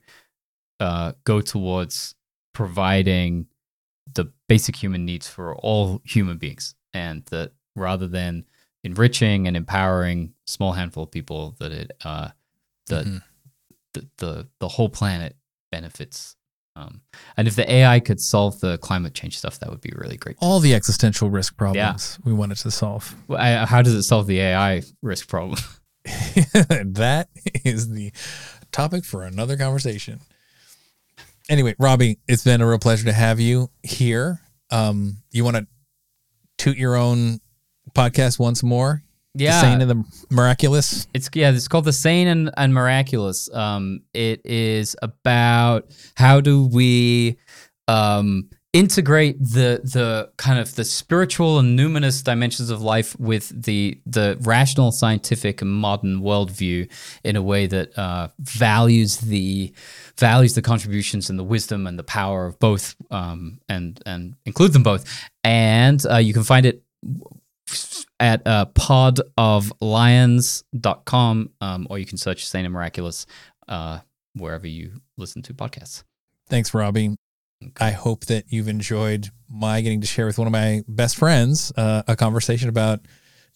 uh, 0.80 1.14
go 1.24 1.40
towards 1.40 2.16
providing 2.54 3.48
the 4.14 4.32
basic 4.50 4.76
human 4.76 5.06
needs 5.06 5.28
for 5.28 5.56
all 5.56 6.02
human 6.04 6.38
beings 6.38 6.76
and 6.94 7.24
that 7.28 7.52
rather 7.76 8.08
than 8.08 8.46
enriching 8.84 9.48
and 9.48 9.56
empowering 9.56 10.34
small 10.46 10.74
handful 10.74 11.04
of 11.04 11.12
people 11.12 11.56
that 11.60 11.72
it 11.72 11.92
uh 12.04 12.30
the 12.88 13.04
mm-hmm. 13.04 13.18
the, 13.94 14.08
the 14.18 14.48
the 14.60 14.68
whole 14.68 14.90
planet 14.90 15.36
benefits 15.72 16.36
um, 16.76 17.02
and 17.38 17.48
if 17.48 17.56
the 17.56 17.72
AI 17.72 18.00
could 18.00 18.20
solve 18.20 18.60
the 18.60 18.78
climate 18.80 19.14
change 19.14 19.38
stuff, 19.38 19.60
that 19.60 19.70
would 19.70 19.82
be 19.82 19.94
really 19.96 20.18
great. 20.18 20.38
All 20.40 20.60
the 20.60 20.74
existential 20.74 21.30
risk 21.30 21.56
problems 21.56 22.18
yeah. 22.20 22.26
we 22.26 22.34
wanted 22.34 22.58
to 22.58 22.72
solve. 22.72 23.16
Well, 23.28 23.40
I, 23.40 23.66
how 23.66 23.84
does 23.84 23.94
it 23.94 24.04
solve 24.04 24.26
the 24.26 24.40
AI 24.40 24.82
risk 25.02 25.28
problem? 25.28 25.60
that 26.04 27.28
is 27.64 27.90
the 27.90 28.12
topic 28.72 29.06
for 29.06 29.24
another 29.24 29.56
conversation. 29.56 30.20
Anyway, 31.50 31.76
Robbie, 31.78 32.20
it's 32.28 32.44
been 32.44 32.62
a 32.62 32.68
real 32.68 32.80
pleasure 32.80 33.06
to 33.06 33.14
have 33.14 33.40
you 33.40 33.70
here. 33.84 34.42
Um, 34.72 35.18
you 35.32 35.44
want 35.44 35.58
to 35.58 35.68
toot 36.58 36.78
your 36.78 36.96
own 36.96 37.40
podcast 37.92 38.40
once 38.40 38.64
more? 38.64 39.04
Yeah, 39.36 39.52
the 39.52 39.62
Sane 39.62 39.82
and 39.82 39.90
the 39.90 40.04
Miraculous. 40.30 41.08
It's 41.14 41.30
yeah, 41.34 41.52
it's 41.52 41.68
called 41.68 41.86
the 41.86 41.94
Sane 41.94 42.28
and, 42.28 42.52
and 42.56 42.74
Miraculous. 42.74 43.52
Um, 43.54 44.02
it 44.14 44.46
is 44.46 44.96
about 45.02 45.90
how 46.16 46.40
do 46.40 46.68
we 46.68 47.38
um 47.88 48.50
integrate 48.74 49.40
the 49.40 49.82
the 49.84 50.32
kind 50.38 50.60
of 50.60 50.76
the 50.76 50.84
spiritual 50.84 51.60
and 51.60 51.78
numinous 51.78 52.24
dimensions 52.24 52.72
of 52.72 52.82
life 52.82 53.18
with 53.20 53.50
the 53.64 54.00
the 54.06 54.38
rational, 54.42 54.92
scientific, 54.92 55.62
and 55.62 55.72
modern 55.72 56.22
worldview 56.22 56.90
in 57.24 57.36
a 57.36 57.42
way 57.42 57.68
that 57.68 57.98
uh, 57.98 58.28
values 58.40 59.18
the 59.18 59.72
values 60.18 60.56
the 60.56 60.62
contributions 60.62 61.30
and 61.30 61.38
the 61.40 61.44
wisdom 61.44 61.88
and 61.88 61.98
the 61.98 62.04
power 62.04 62.46
of 62.48 62.60
both, 62.60 62.96
um, 63.12 63.60
and 63.70 64.02
and 64.06 64.36
include 64.46 64.74
them 64.74 64.84
both. 64.84 65.06
And 65.44 66.04
uh, 66.10 66.18
you 66.18 66.34
can 66.34 66.44
find 66.44 66.66
it 66.66 66.84
at 68.20 68.42
uh, 68.46 68.66
podoflions.com, 68.74 71.50
um, 71.62 71.88
or 71.90 72.00
you 72.00 72.06
can 72.06 72.18
search 72.18 72.46
Sane 72.46 72.66
and 72.66 72.74
Miraculous 72.74 73.26
uh, 73.68 74.00
wherever 74.36 74.68
you 74.68 75.02
listen 75.18 75.42
to 75.44 75.54
podcasts. 75.54 76.04
Thanks, 76.48 76.74
Robbie. 76.74 77.16
I 77.80 77.92
hope 77.92 78.26
that 78.26 78.46
you've 78.50 78.68
enjoyed 78.68 79.30
my 79.50 79.82
getting 79.82 80.02
to 80.02 80.08
share 80.08 80.26
with 80.26 80.38
one 80.38 80.48
of 80.48 80.52
my 80.52 80.84
best 80.88 81.16
friends 81.16 81.72
uh, 81.78 82.04
a 82.08 82.16
conversation 82.16 82.70
about 82.70 83.02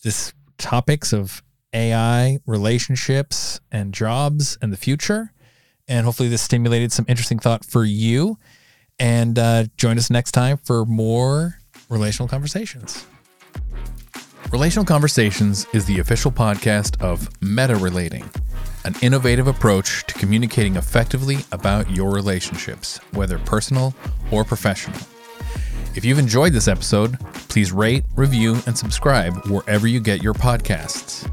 this 0.04 0.34
topics 0.58 1.14
of 1.14 1.44
AI, 1.74 2.40
relationships, 2.46 3.60
and 3.72 3.94
jobs 3.94 4.58
and 4.62 4.72
the 4.72 4.78
future. 4.78 5.34
And 5.88 6.06
hopefully, 6.06 6.30
this 6.30 6.42
stimulated 6.42 6.92
some 6.92 7.06
interesting 7.08 7.40
thought 7.40 7.66
for 7.66 7.84
you. 7.84 8.38
And 9.00 9.38
uh, 9.38 9.66
join 9.78 9.98
us 9.98 10.10
next 10.10 10.32
time 10.32 10.58
for 10.58 10.86
more 10.86 11.60
relational 11.90 12.28
conversations. 12.28 13.06
Relational 14.52 14.86
Conversations 14.86 15.68
is 15.74 15.86
the 15.86 16.00
official 16.00 16.32
podcast 16.32 17.02
of 17.02 17.30
Meta 17.42 17.76
Relating, 17.76 18.24
an 18.86 18.96
innovative 19.02 19.46
approach 19.46 20.06
to 20.08 20.14
communicating 20.14 20.78
effectively 20.78 21.40
about 21.52 21.92
your 21.92 22.12
relationships, 22.12 22.98
whether 23.12 23.40
personal 23.40 23.94
or 24.32 24.46
professional. 24.46 24.98
If 25.96 26.06
you've 26.06 26.18
enjoyed 26.18 26.54
this 26.54 26.70
episode, 26.70 27.20
please 27.50 27.74
rate, 27.74 28.06
review, 28.16 28.56
and 28.66 28.78
subscribe 28.78 29.36
wherever 29.48 29.86
you 29.86 30.00
get 30.00 30.24
your 30.24 30.34
podcasts. 30.34 31.30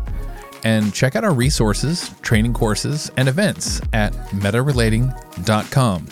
And 0.65 0.93
check 0.93 1.15
out 1.15 1.23
our 1.23 1.35
resources, 1.35 2.11
training 2.23 2.55
courses, 2.55 3.13
and 3.17 3.29
events 3.29 3.81
at 3.93 4.13
metarelating.com. 4.31 6.09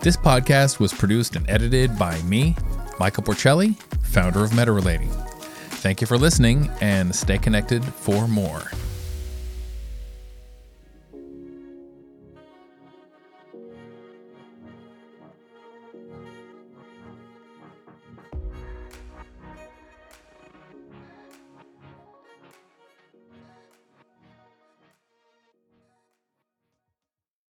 This 0.00 0.18
podcast 0.18 0.80
was 0.80 0.92
produced 0.92 1.34
and 1.34 1.48
edited 1.48 1.98
by 1.98 2.20
me, 2.22 2.56
Michael 3.00 3.22
Porcelli, 3.22 3.74
founder 4.02 4.44
of 4.44 4.54
Meta 4.54 4.70
Relating. 4.72 5.10
Thank 5.84 6.00
you 6.00 6.06
for 6.06 6.16
listening 6.16 6.70
and 6.80 7.14
stay 7.14 7.36
connected 7.36 7.84
for 7.84 8.26
more. 8.26 8.62